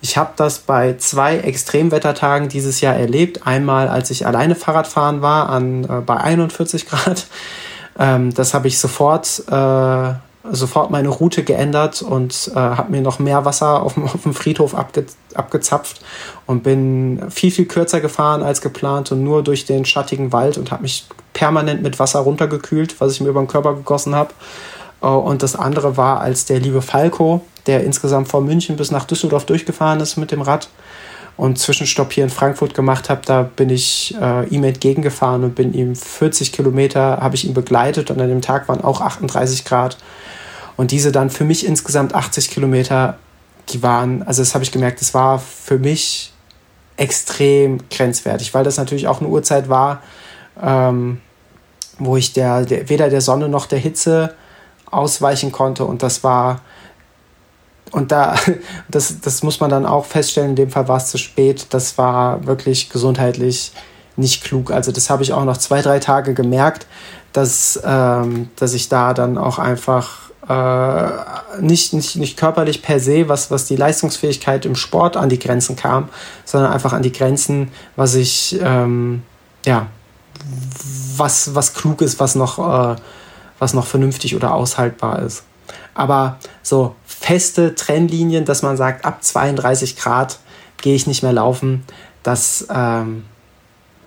Ich 0.00 0.16
habe 0.16 0.32
das 0.36 0.58
bei 0.58 0.96
zwei 0.98 1.38
Extremwettertagen 1.38 2.48
dieses 2.48 2.80
Jahr 2.80 2.96
erlebt. 2.96 3.46
Einmal, 3.46 3.88
als 3.88 4.10
ich 4.10 4.26
alleine 4.26 4.54
Fahrrad 4.54 4.88
fahren 4.88 5.22
war, 5.22 5.48
an, 5.48 5.84
äh, 5.84 6.00
bei 6.04 6.16
41 6.16 6.86
Grad. 6.86 7.26
Ähm, 7.98 8.32
das 8.34 8.54
habe 8.54 8.68
ich 8.68 8.78
sofort 8.78 9.44
äh, 9.48 10.14
sofort 10.50 10.90
meine 10.90 11.08
Route 11.08 11.44
geändert 11.44 12.02
und 12.02 12.50
äh, 12.54 12.58
habe 12.58 12.90
mir 12.90 13.00
noch 13.00 13.18
mehr 13.18 13.44
Wasser 13.44 13.82
auf 13.82 13.94
dem, 13.94 14.08
Friedhof 14.34 14.74
abge, 14.74 15.06
abgezapft 15.34 16.00
und 16.46 16.62
bin 16.62 17.30
viel, 17.30 17.50
viel 17.50 17.66
kürzer 17.66 18.00
gefahren 18.00 18.42
als 18.42 18.60
geplant 18.60 19.12
und 19.12 19.22
nur 19.22 19.42
durch 19.42 19.66
den 19.66 19.84
schattigen 19.84 20.32
Wald 20.32 20.58
und 20.58 20.72
habe 20.72 20.82
mich 20.82 21.06
permanent 21.32 21.82
mit 21.82 21.98
Wasser 21.98 22.20
runtergekühlt, 22.20 23.00
was 23.00 23.12
ich 23.12 23.20
mir 23.20 23.28
über 23.28 23.40
den 23.40 23.48
Körper 23.48 23.74
gegossen 23.74 24.14
habe. 24.14 24.30
Äh, 25.00 25.06
und 25.06 25.42
das 25.42 25.54
andere 25.54 25.96
war, 25.96 26.20
als 26.20 26.44
der 26.44 26.58
liebe 26.58 26.82
Falco, 26.82 27.42
der 27.66 27.84
insgesamt 27.84 28.28
von 28.28 28.44
München 28.44 28.76
bis 28.76 28.90
nach 28.90 29.04
Düsseldorf 29.04 29.46
durchgefahren 29.46 30.00
ist 30.00 30.16
mit 30.16 30.32
dem 30.32 30.42
Rad 30.42 30.68
und 31.36 31.58
Zwischenstopp 31.58 32.12
hier 32.12 32.24
in 32.24 32.30
Frankfurt 32.30 32.74
gemacht 32.74 33.08
habe, 33.08 33.22
da 33.24 33.42
bin 33.42 33.70
ich 33.70 34.14
äh, 34.20 34.46
ihm 34.48 34.64
entgegengefahren 34.64 35.44
und 35.44 35.54
bin 35.54 35.72
ihm 35.72 35.96
40 35.96 36.52
Kilometer, 36.52 37.18
habe 37.20 37.34
ich 37.34 37.44
ihn 37.44 37.54
begleitet 37.54 38.10
und 38.10 38.20
an 38.20 38.28
dem 38.28 38.42
Tag 38.42 38.68
waren 38.68 38.82
auch 38.82 39.00
38 39.00 39.64
Grad. 39.64 39.96
Und 40.76 40.90
diese 40.90 41.12
dann 41.12 41.30
für 41.30 41.44
mich 41.44 41.66
insgesamt 41.66 42.14
80 42.14 42.50
Kilometer, 42.50 43.18
die 43.70 43.82
waren, 43.82 44.22
also 44.22 44.42
das 44.42 44.54
habe 44.54 44.64
ich 44.64 44.72
gemerkt, 44.72 45.00
das 45.00 45.14
war 45.14 45.38
für 45.38 45.78
mich 45.78 46.32
extrem 46.96 47.78
grenzwertig, 47.88 48.52
weil 48.54 48.64
das 48.64 48.76
natürlich 48.76 49.08
auch 49.08 49.20
eine 49.20 49.28
Uhrzeit 49.28 49.68
war, 49.68 50.02
ähm, 50.62 51.20
wo 51.98 52.16
ich 52.16 52.32
der, 52.32 52.64
der, 52.64 52.88
weder 52.88 53.08
der 53.08 53.20
Sonne 53.20 53.48
noch 53.48 53.66
der 53.66 53.78
Hitze 53.78 54.34
ausweichen 54.90 55.52
konnte. 55.52 55.84
Und 55.84 56.02
das 56.02 56.22
war, 56.22 56.60
und 57.92 58.10
da, 58.10 58.34
das, 58.90 59.20
das 59.20 59.42
muss 59.42 59.60
man 59.60 59.70
dann 59.70 59.86
auch 59.86 60.06
feststellen, 60.06 60.50
in 60.50 60.56
dem 60.56 60.70
Fall 60.70 60.88
war 60.88 60.96
es 60.96 61.06
zu 61.06 61.18
spät. 61.18 61.66
Das 61.70 61.96
war 61.98 62.44
wirklich 62.46 62.90
gesundheitlich 62.90 63.72
nicht 64.16 64.42
klug. 64.44 64.70
Also 64.70 64.92
das 64.92 65.08
habe 65.10 65.22
ich 65.22 65.32
auch 65.32 65.44
noch 65.44 65.56
zwei, 65.56 65.80
drei 65.82 65.98
Tage 65.98 66.34
gemerkt, 66.34 66.86
dass, 67.32 67.80
ähm, 67.84 68.50
dass 68.56 68.74
ich 68.74 68.88
da 68.88 69.14
dann 69.14 69.38
auch 69.38 69.58
einfach 69.58 70.30
äh, 70.48 71.60
nicht, 71.60 71.92
nicht, 71.92 72.16
nicht 72.16 72.36
körperlich 72.36 72.82
per 72.82 73.00
se, 73.00 73.28
was, 73.28 73.50
was 73.50 73.66
die 73.66 73.76
Leistungsfähigkeit 73.76 74.66
im 74.66 74.74
Sport 74.74 75.16
an 75.16 75.28
die 75.28 75.38
Grenzen 75.38 75.76
kam, 75.76 76.08
sondern 76.44 76.72
einfach 76.72 76.92
an 76.92 77.02
die 77.02 77.12
Grenzen, 77.12 77.70
was 77.96 78.14
ich, 78.14 78.58
ähm, 78.60 79.22
ja, 79.64 79.86
was, 81.16 81.54
was 81.54 81.74
klug 81.74 82.02
ist, 82.02 82.18
was 82.18 82.34
noch, 82.34 82.58
äh, 82.58 82.96
was 83.58 83.74
noch 83.74 83.86
vernünftig 83.86 84.34
oder 84.34 84.54
aushaltbar 84.54 85.20
ist. 85.20 85.44
Aber 85.94 86.38
so 86.62 86.96
feste 87.22 87.74
Trennlinien, 87.74 88.44
dass 88.44 88.62
man 88.62 88.76
sagt, 88.76 89.04
ab 89.04 89.22
32 89.22 89.96
Grad 89.96 90.38
gehe 90.80 90.94
ich 90.94 91.06
nicht 91.06 91.22
mehr 91.22 91.32
laufen, 91.32 91.84
das, 92.22 92.66
ähm, 92.74 93.24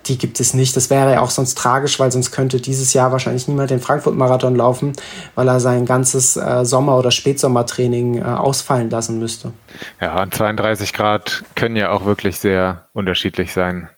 die 0.07 0.17
gibt 0.17 0.39
es 0.39 0.53
nicht. 0.53 0.75
Das 0.75 0.89
wäre 0.89 1.13
ja 1.13 1.21
auch 1.21 1.29
sonst 1.29 1.57
tragisch, 1.57 1.99
weil 1.99 2.11
sonst 2.11 2.31
könnte 2.31 2.61
dieses 2.61 2.93
Jahr 2.93 3.11
wahrscheinlich 3.11 3.47
niemand 3.47 3.71
den 3.71 3.79
Frankfurt-Marathon 3.79 4.55
laufen, 4.55 4.93
weil 5.33 5.47
er 5.47 5.59
sein 5.59 5.85
ganzes 5.85 6.37
äh, 6.37 6.63
Sommer- 6.63 6.97
oder 6.97 7.11
Spätsommertraining 7.11 8.19
äh, 8.19 8.23
ausfallen 8.23 8.89
lassen 8.89 9.17
müsste. 9.17 9.53
Ja, 9.99 10.21
und 10.21 10.33
32 10.33 10.93
Grad 10.93 11.43
können 11.55 11.75
ja 11.75 11.91
auch 11.91 12.05
wirklich 12.05 12.37
sehr 12.37 12.89
unterschiedlich 12.93 13.53
sein, 13.53 13.89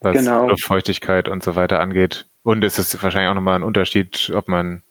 was 0.00 0.16
genau. 0.16 0.48
Luftfeuchtigkeit 0.48 1.28
und 1.28 1.42
so 1.42 1.56
weiter 1.56 1.80
angeht. 1.80 2.29
Und 2.42 2.64
es 2.64 2.78
ist 2.78 3.02
wahrscheinlich 3.02 3.28
auch 3.28 3.34
nochmal 3.34 3.56
ein 3.56 3.62
Unterschied, 3.62 4.30
ob 4.34 4.48
man 4.48 4.82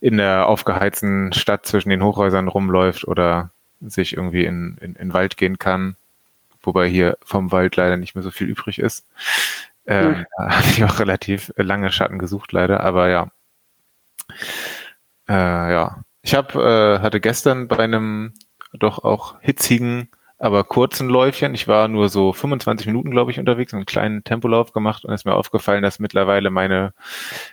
in 0.00 0.16
der 0.16 0.46
aufgeheizten 0.46 1.32
Stadt 1.32 1.66
zwischen 1.66 1.90
den 1.90 2.02
Hochhäusern 2.02 2.48
rumläuft 2.48 3.06
oder 3.06 3.50
sich 3.80 4.16
irgendwie 4.16 4.44
in, 4.44 4.76
in, 4.80 4.96
in 4.96 5.12
Wald 5.12 5.36
gehen 5.36 5.58
kann. 5.58 5.96
Wobei 6.62 6.88
hier 6.88 7.16
vom 7.24 7.52
Wald 7.52 7.76
leider 7.76 7.96
nicht 7.96 8.14
mehr 8.14 8.22
so 8.22 8.30
viel 8.30 8.48
übrig 8.48 8.78
ist. 8.78 9.06
Ähm, 9.86 10.26
Da 10.36 10.50
habe 10.50 10.66
ich 10.68 10.84
auch 10.84 10.98
relativ 10.98 11.52
lange 11.56 11.90
Schatten 11.92 12.18
gesucht, 12.18 12.52
leider, 12.52 12.80
aber 12.80 13.08
ja. 13.08 13.30
Äh, 15.28 15.72
ja. 15.72 16.04
Ich 16.22 16.34
hab, 16.34 16.54
äh, 16.54 16.98
hatte 16.98 17.20
gestern 17.20 17.68
bei 17.68 17.78
einem 17.78 18.34
doch 18.72 19.02
auch 19.04 19.40
hitzigen 19.40 20.10
aber 20.40 20.64
kurzen 20.64 21.10
Läufchen. 21.10 21.52
Ich 21.52 21.68
war 21.68 21.86
nur 21.86 22.08
so 22.08 22.32
25 22.32 22.86
Minuten, 22.86 23.10
glaube 23.10 23.30
ich, 23.30 23.38
unterwegs, 23.38 23.74
einen 23.74 23.84
kleinen 23.84 24.24
Tempolauf 24.24 24.72
gemacht 24.72 25.04
und 25.04 25.12
es 25.12 25.20
ist 25.20 25.24
mir 25.26 25.34
aufgefallen, 25.34 25.82
dass 25.82 25.98
mittlerweile 25.98 26.48
meine 26.48 26.94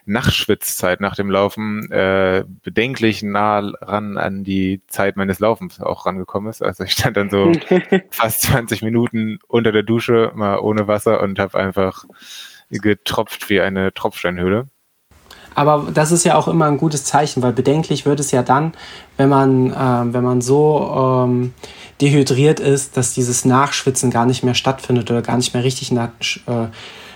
Nachschwitzzeit 0.05 1.01
nach 1.01 1.15
dem 1.15 1.29
Laufen 1.29 1.91
äh, 1.91 2.45
bedenklich 2.63 3.23
nah 3.23 3.59
ran 3.59 4.17
an 4.17 4.45
die 4.45 4.81
Zeit 4.87 5.17
meines 5.17 5.39
Laufens 5.39 5.81
auch 5.81 6.05
rangekommen 6.05 6.49
ist. 6.49 6.63
Also 6.63 6.85
ich 6.85 6.93
stand 6.93 7.17
dann 7.17 7.29
so 7.29 7.51
fast 8.09 8.43
20 8.43 8.81
Minuten 8.83 9.39
unter 9.49 9.73
der 9.73 9.83
Dusche, 9.83 10.31
mal 10.33 10.59
ohne 10.59 10.87
Wasser 10.87 11.21
und 11.21 11.39
habe 11.39 11.59
einfach 11.59 12.05
getropft 12.69 13.49
wie 13.49 13.59
eine 13.59 13.93
Tropfsteinhöhle. 13.93 14.69
Aber 15.57 15.87
das 15.91 16.11
ist 16.11 16.23
ja 16.23 16.35
auch 16.35 16.47
immer 16.47 16.65
ein 16.65 16.77
gutes 16.77 17.03
Zeichen, 17.03 17.41
weil 17.41 17.51
bedenklich 17.51 18.05
wird 18.05 18.19
es 18.19 18.29
ja 18.29 18.43
dann, 18.43 18.73
wenn 19.17 19.27
man, 19.27 19.71
äh, 19.71 20.13
wenn 20.13 20.23
man 20.23 20.39
so 20.39 21.25
ähm, 21.25 21.53
dehydriert 21.99 22.59
ist, 22.59 22.95
dass 22.95 23.15
dieses 23.15 23.43
Nachschwitzen 23.43 24.11
gar 24.11 24.27
nicht 24.27 24.43
mehr 24.43 24.53
stattfindet 24.53 25.09
oder 25.09 25.23
gar 25.23 25.35
nicht 25.35 25.55
mehr 25.55 25.63
richtig 25.63 25.91
nach, 25.91 26.09
äh, 26.45 26.67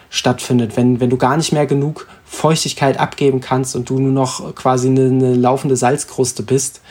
stattfindet. 0.09 0.76
Wenn, 0.76 0.99
wenn 0.99 1.11
du 1.11 1.18
gar 1.18 1.38
nicht 1.38 1.51
mehr 1.51 1.68
genug 1.68 2.07
Feuchtigkeit 2.26 2.99
abgeben 2.99 3.41
kannst 3.41 3.76
und 3.76 3.88
du 3.91 3.99
nur 3.99 4.11
noch 4.11 4.55
quasi 4.55 4.88
eine, 4.88 5.05
eine 5.05 5.35
laufende 5.35 5.76
Salzkruste 5.76 6.41
bist, 6.41 6.81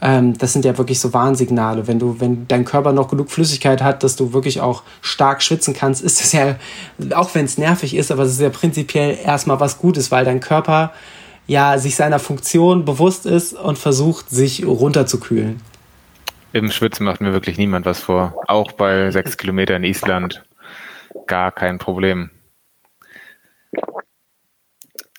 ähm, 0.00 0.36
das 0.38 0.52
sind 0.52 0.64
ja 0.64 0.78
wirklich 0.78 1.00
so 1.00 1.12
Warnsignale. 1.12 1.86
Wenn 1.86 1.98
du, 1.98 2.20
wenn 2.20 2.46
dein 2.46 2.64
Körper 2.64 2.92
noch 2.92 3.08
genug 3.08 3.30
Flüssigkeit 3.30 3.82
hat, 3.82 4.02
dass 4.02 4.16
du 4.16 4.32
wirklich 4.32 4.60
auch 4.60 4.82
stark 5.00 5.42
schwitzen 5.42 5.74
kannst, 5.74 6.02
ist 6.02 6.20
das 6.20 6.32
ja, 6.32 6.56
auch 7.14 7.34
wenn 7.34 7.44
es 7.44 7.58
nervig 7.58 7.94
ist, 7.94 8.10
aber 8.10 8.22
es 8.22 8.32
ist 8.32 8.40
ja 8.40 8.50
prinzipiell 8.50 9.18
erstmal 9.22 9.60
was 9.60 9.78
Gutes, 9.78 10.10
weil 10.10 10.24
dein 10.24 10.40
Körper 10.40 10.92
ja 11.46 11.78
sich 11.78 11.96
seiner 11.96 12.18
Funktion 12.18 12.84
bewusst 12.84 13.26
ist 13.26 13.54
und 13.54 13.78
versucht, 13.78 14.30
sich 14.30 14.64
runterzukühlen. 14.64 15.60
Im 16.52 16.70
Schwitzen 16.70 17.04
macht 17.04 17.20
mir 17.20 17.32
wirklich 17.32 17.58
niemand 17.58 17.84
was 17.84 18.00
vor. 18.00 18.34
Auch 18.46 18.72
bei 18.72 19.10
sechs 19.10 19.36
Kilometern 19.36 19.82
in 19.82 19.90
Island 19.90 20.44
gar 21.26 21.52
kein 21.52 21.78
Problem. 21.78 22.30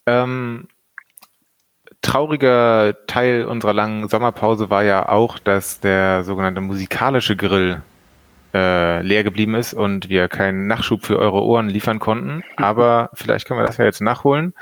Ähm, 0.05 0.67
trauriger 2.01 2.95
Teil 3.07 3.45
unserer 3.45 3.73
langen 3.73 4.07
Sommerpause 4.07 4.69
war 4.69 4.83
ja 4.83 5.09
auch, 5.09 5.39
dass 5.39 5.79
der 5.79 6.23
sogenannte 6.23 6.61
musikalische 6.61 7.35
Grill 7.35 7.81
äh, 8.53 9.01
leer 9.01 9.23
geblieben 9.23 9.55
ist 9.55 9.73
und 9.73 10.09
wir 10.09 10.27
keinen 10.27 10.67
Nachschub 10.67 11.05
für 11.05 11.19
eure 11.19 11.43
Ohren 11.43 11.69
liefern 11.69 11.99
konnten. 11.99 12.43
Aber 12.57 13.09
vielleicht 13.13 13.47
können 13.47 13.59
wir 13.59 13.67
das 13.67 13.77
ja 13.77 13.85
jetzt 13.85 14.01
nachholen. 14.01 14.53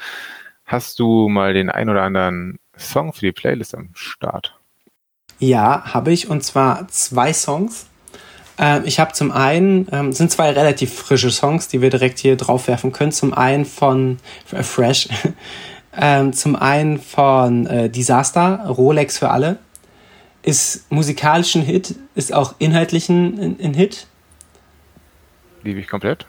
Hast 0.66 1.00
du 1.00 1.30
mal 1.30 1.54
den 1.54 1.70
ein 1.70 1.90
oder 1.90 2.04
anderen 2.04 2.60
Song 2.78 3.14
für 3.14 3.22
die 3.22 3.32
Playlist 3.32 3.74
am 3.74 3.90
Start? 3.94 4.56
Ja, 5.40 5.94
habe 5.94 6.12
ich 6.12 6.30
und 6.30 6.44
zwar 6.44 6.88
zwei 6.90 7.32
Songs. 7.32 7.88
Ähm, 8.58 8.82
ich 8.86 9.00
habe 9.00 9.14
zum 9.14 9.32
einen, 9.32 9.88
ähm, 9.92 10.12
sind 10.12 10.32
zwei 10.32 10.50
relativ 10.52 10.94
frische 10.94 11.30
Songs, 11.30 11.68
die 11.68 11.82
wir 11.82 11.90
direkt 11.90 12.20
hier 12.20 12.36
draufwerfen 12.36 12.92
können. 12.92 13.12
Zum 13.12 13.34
einen 13.34 13.66
von 13.66 14.18
Fresh, 14.46 15.10
ähm, 16.00 16.34
zum 16.34 16.56
einen 16.56 17.00
von 17.00 17.66
äh, 17.68 17.90
Disaster, 17.90 18.66
Rolex 18.68 19.18
für 19.18 19.30
alle. 19.30 19.58
Ist 20.44 20.92
musikalisch 20.92 21.56
ein 21.56 21.62
Hit, 21.62 21.96
ist 22.16 22.34
auch 22.34 22.56
inhaltlich 22.60 23.10
ein, 23.10 23.74
Hit. 23.74 24.08
Liebe 25.64 25.80
ich 25.80 25.88
komplett. 25.88 26.26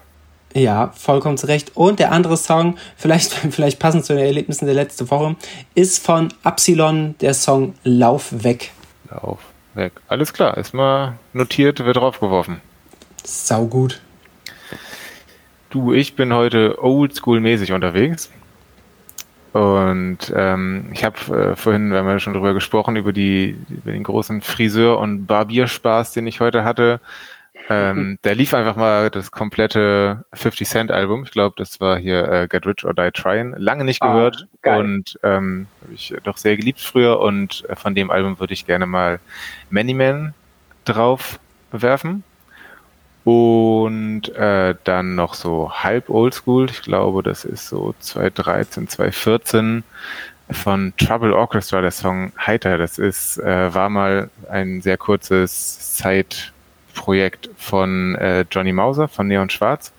Ja, 0.55 0.93
vollkommen 0.97 1.37
zu 1.37 1.47
Recht. 1.47 1.77
Und 1.77 2.01
der 2.01 2.11
andere 2.11 2.37
Song, 2.37 2.77
vielleicht, 2.97 3.33
vielleicht 3.51 3.79
passend 3.79 4.05
zu 4.05 4.15
den 4.15 4.25
Erlebnissen 4.25 4.67
der 4.67 4.75
letzten 4.75 5.11
Woche, 5.11 5.37
ist 5.75 6.05
von 6.05 6.33
Absilon 6.43 7.15
der 7.21 7.35
Song 7.35 7.75
Lauf 7.85 8.43
weg. 8.43 8.73
Lauf 9.11 9.39
weg. 9.75 9.93
Alles 10.09 10.33
klar, 10.33 10.57
ist 10.57 10.75
mal 10.75 11.19
notiert, 11.33 11.79
wird 11.85 11.97
draufgeworfen. 11.97 12.61
Sau 13.25 13.67
gut. 13.67 14.01
Du, 15.71 15.93
ich 15.93 16.17
bin 16.17 16.33
heute 16.33 16.79
oldschool-mäßig 16.83 17.75
unterwegs. 17.75 18.31
Und 19.59 20.33
ähm, 20.37 20.89
ich 20.93 21.03
habe 21.03 21.17
äh, 21.37 21.57
vorhin, 21.57 21.91
wir 21.91 21.99
haben 21.99 22.07
ja 22.07 22.21
schon 22.21 22.33
drüber 22.33 22.55
gesprochen, 22.55 22.95
über, 22.95 23.13
die, 23.13 23.57
über 23.69 23.91
den 23.91 24.05
großen 24.05 24.41
Friseur- 24.41 25.01
und 25.01 25.27
Barbierspaß, 25.27 26.13
den 26.13 26.29
ich 26.29 26.39
heute 26.39 26.63
hatte. 26.63 27.01
Ähm, 27.69 28.21
der 28.25 28.37
lief 28.37 28.55
einfach 28.55 28.77
mal 28.77 29.11
das 29.11 29.33
komplette 29.33 30.25
50 30.33 30.69
Cent 30.69 30.91
Album. 30.93 31.25
Ich 31.25 31.33
glaube, 31.33 31.57
das 31.59 31.81
war 31.81 31.99
hier 31.99 32.29
äh, 32.29 32.47
Get 32.47 32.67
Rich 32.67 32.85
or 32.85 32.95
Die 32.95 33.11
Tryin'. 33.11 33.57
Lange 33.57 33.83
nicht 33.83 34.01
ah, 34.01 34.13
gehört 34.13 34.47
ah, 34.63 34.77
und 34.77 35.19
ähm, 35.25 35.67
habe 35.83 35.93
ich 35.93 36.15
doch 36.23 36.37
sehr 36.37 36.57
geliebt 36.57 36.79
früher. 36.79 37.19
Und 37.19 37.65
äh, 37.69 37.75
von 37.75 37.97
dem 37.97 38.13
Album 38.13 38.39
würde 38.39 38.55
ich 38.55 38.65
gerne 38.65 38.87
mal 38.87 39.19
Many 39.71 39.93
Men 39.93 40.35
drauf 40.85 41.41
bewerfen. 41.73 42.23
Und 43.29 44.35
äh, 44.37 44.75
dann 44.85 45.15
noch 45.15 45.35
so 45.35 45.71
halb 45.71 46.09
oldschool. 46.09 46.71
Ich 46.71 46.81
glaube, 46.81 47.23
das 47.23 47.45
ist 47.45 47.69
so 47.69 47.95
2013, 47.99 48.89
2014 48.89 49.85
von 50.51 50.95
Trouble 50.97 51.35
Orchestra, 51.35 51.83
der 51.83 51.91
Song 51.91 52.33
Heiter. 52.39 52.79
Das 52.79 52.97
ist, 52.97 53.37
äh, 53.37 53.75
war 53.75 53.91
mal 53.91 54.31
ein 54.51 54.81
sehr 54.81 54.97
kurzes 54.97 55.95
Zeit 55.95 56.55
Projekt 56.95 57.51
von 57.59 58.15
äh, 58.15 58.47
Johnny 58.51 58.73
Mauser 58.73 59.09
von 59.09 59.29
Neon 59.29 59.51
Schwarz, 59.51 59.93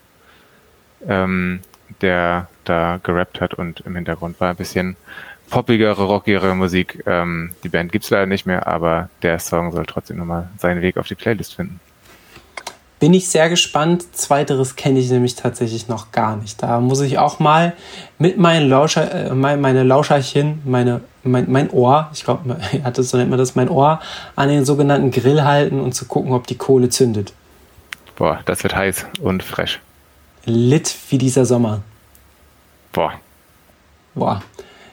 ähm, 1.08 1.60
der 2.02 2.48
da 2.64 3.00
gerappt 3.04 3.42
hat 3.42 3.54
und 3.54 3.82
im 3.82 3.96
Hintergrund 3.96 4.40
war 4.40 4.50
ein 4.50 4.56
bisschen 4.56 4.96
poppigere, 5.52 6.02
rockigere 6.04 6.56
Musik. 6.56 7.04
Ähm, 7.06 7.52
die 7.64 7.70
Band 7.70 7.92
gibt 7.92 8.06
es 8.06 8.10
leider 8.10 8.26
nicht 8.26 8.48
mehr, 8.48 8.66
aber 8.66 9.12
der 9.22 9.38
Song 9.38 9.72
soll 9.72 9.86
trotzdem 9.86 10.18
nochmal 10.18 10.50
seinen 10.58 10.82
Weg 10.82 10.98
auf 10.98 11.06
die 11.06 11.14
Playlist 11.14 11.54
finden. 11.54 11.80
Bin 13.00 13.14
ich 13.14 13.30
sehr 13.30 13.50
gespannt. 13.50 14.06
Zweiteres 14.16 14.76
kenne 14.76 15.00
ich 15.00 15.10
nämlich 15.10 15.36
tatsächlich 15.36 15.88
noch 15.88 16.12
gar 16.12 16.36
nicht. 16.36 16.62
Da 16.62 16.82
muss 16.82 17.00
ich 17.00 17.18
auch 17.18 17.40
mal 17.40 17.74
mit 18.18 18.38
meinen 18.38 18.70
Lauscher, 18.70 19.32
äh, 19.32 19.34
meine 19.34 19.84
Lauscherchen, 19.84 20.62
meine 20.66 21.02
mein, 21.24 21.52
mein 21.52 21.70
Ohr, 21.72 22.10
ich 22.14 22.24
glaube, 22.24 22.58
so 22.94 23.18
nennt 23.18 23.30
man 23.30 23.40
das, 23.40 23.56
mein 23.56 23.70
Ohr 23.70 24.00
an 24.36 24.50
den 24.50 24.66
sogenannten 24.66 25.12
Grill 25.12 25.44
halten 25.44 25.80
und 25.80 25.94
zu 25.94 26.06
gucken, 26.06 26.34
ob 26.34 26.48
die 26.48 26.58
Kohle 26.58 26.90
zündet. 26.90 27.34
Boah, 28.16 28.40
das 28.46 28.64
wird 28.64 28.76
heiß 28.76 29.06
und 29.22 29.44
fresh. 29.44 29.80
Lit 30.46 30.96
wie 31.10 31.18
dieser 31.18 31.46
Sommer. 31.46 31.82
Boah. 32.92 33.14
Boah. 34.16 34.42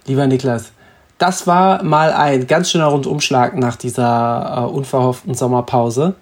Lieber 0.06 0.26
Niklas, 0.26 0.72
das 1.18 1.46
war 1.46 1.82
mal 1.82 2.12
ein 2.12 2.46
ganz 2.46 2.70
schöner 2.70 2.86
Rundumschlag 2.86 3.56
nach 3.56 3.76
dieser 3.76 4.58
äh, 4.58 4.70
unverhofften 4.70 5.34
Sommerpause. 5.34 6.14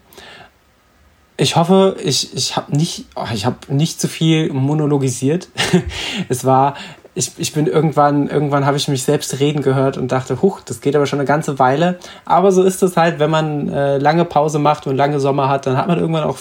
Ich 1.36 1.56
hoffe, 1.56 1.96
ich, 2.02 2.34
ich 2.34 2.56
habe 2.56 2.76
nicht, 2.76 3.06
oh, 3.16 3.26
hab 3.26 3.68
nicht 3.68 4.00
zu 4.00 4.08
viel 4.08 4.52
monologisiert. 4.52 5.48
es 6.28 6.44
war 6.44 6.74
ich, 7.14 7.32
ich 7.38 7.52
bin 7.52 7.66
irgendwann, 7.66 8.28
irgendwann 8.28 8.66
habe 8.66 8.76
ich 8.76 8.88
mich 8.88 9.04
selbst 9.04 9.38
reden 9.38 9.62
gehört 9.62 9.96
und 9.96 10.10
dachte, 10.10 10.42
huch, 10.42 10.60
das 10.60 10.80
geht 10.80 10.96
aber 10.96 11.06
schon 11.06 11.20
eine 11.20 11.26
ganze 11.26 11.58
Weile. 11.58 11.98
Aber 12.24 12.50
so 12.50 12.62
ist 12.62 12.82
es 12.82 12.96
halt, 12.96 13.18
wenn 13.18 13.30
man 13.30 13.68
äh, 13.68 13.98
lange 13.98 14.24
Pause 14.24 14.58
macht 14.58 14.86
und 14.86 14.96
lange 14.96 15.20
Sommer 15.20 15.48
hat, 15.48 15.66
dann 15.66 15.76
hat 15.76 15.86
man 15.86 15.98
irgendwann 15.98 16.24
auch 16.24 16.38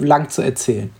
lang 0.00 0.28
zu 0.28 0.42
erzählen. 0.42 0.90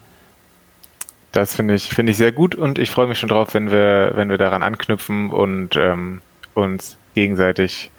Das 1.33 1.55
finde 1.55 1.75
ich, 1.75 1.89
finde 1.89 2.13
ich 2.13 2.19
sehr 2.19 2.33
gut 2.33 2.55
und 2.55 2.79
ich 2.79 2.91
freue 2.91 3.09
mich 3.09 3.19
schon 3.19 3.29
drauf, 3.29 3.53
wenn 3.53 3.71
wir, 3.71 4.13
wenn 4.15 4.31
wir 4.31 4.39
daran 4.39 4.63
anknüpfen 4.63 5.31
und 5.31 5.77
ähm, 5.77 6.23
uns 6.55 6.97
gegenseitig 7.17 7.91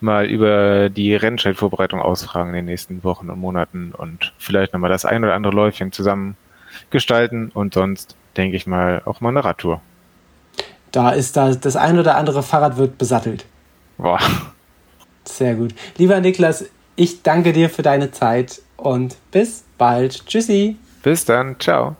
mal 0.00 0.26
über 0.26 0.88
die 0.88 1.14
Rennscheidvorbereitung 1.14 2.00
ausfragen 2.00 2.48
in 2.48 2.56
den 2.56 2.64
nächsten 2.64 3.04
Wochen 3.04 3.30
und 3.30 3.38
Monaten 3.38 3.92
und 3.92 4.32
vielleicht 4.38 4.72
nochmal 4.72 4.90
das 4.90 5.04
ein 5.04 5.22
oder 5.22 5.34
andere 5.34 5.54
Läufchen 5.54 5.92
zusammen 5.92 6.36
gestalten 6.90 7.50
und 7.54 7.74
sonst 7.74 8.16
denke 8.36 8.56
ich 8.56 8.66
mal 8.66 9.02
auch 9.04 9.20
mal 9.20 9.28
eine 9.28 9.44
Radtour. 9.44 9.80
Da 10.90 11.10
ist 11.10 11.36
da 11.36 11.54
das 11.54 11.76
ein 11.76 11.98
oder 11.98 12.16
andere 12.16 12.42
Fahrrad 12.42 12.76
wird 12.76 12.98
besattelt. 12.98 13.44
Boah. 13.98 14.18
Sehr 15.24 15.54
gut. 15.54 15.74
Lieber 15.98 16.20
Niklas, 16.20 16.64
ich 16.96 17.22
danke 17.22 17.52
dir 17.52 17.68
für 17.68 17.82
deine 17.82 18.10
Zeit 18.12 18.62
und 18.76 19.16
bis 19.30 19.64
bald. 19.78 20.26
Tschüssi. 20.26 20.76
Bis 21.02 21.24
dann. 21.24 21.60
Ciao. 21.60 21.96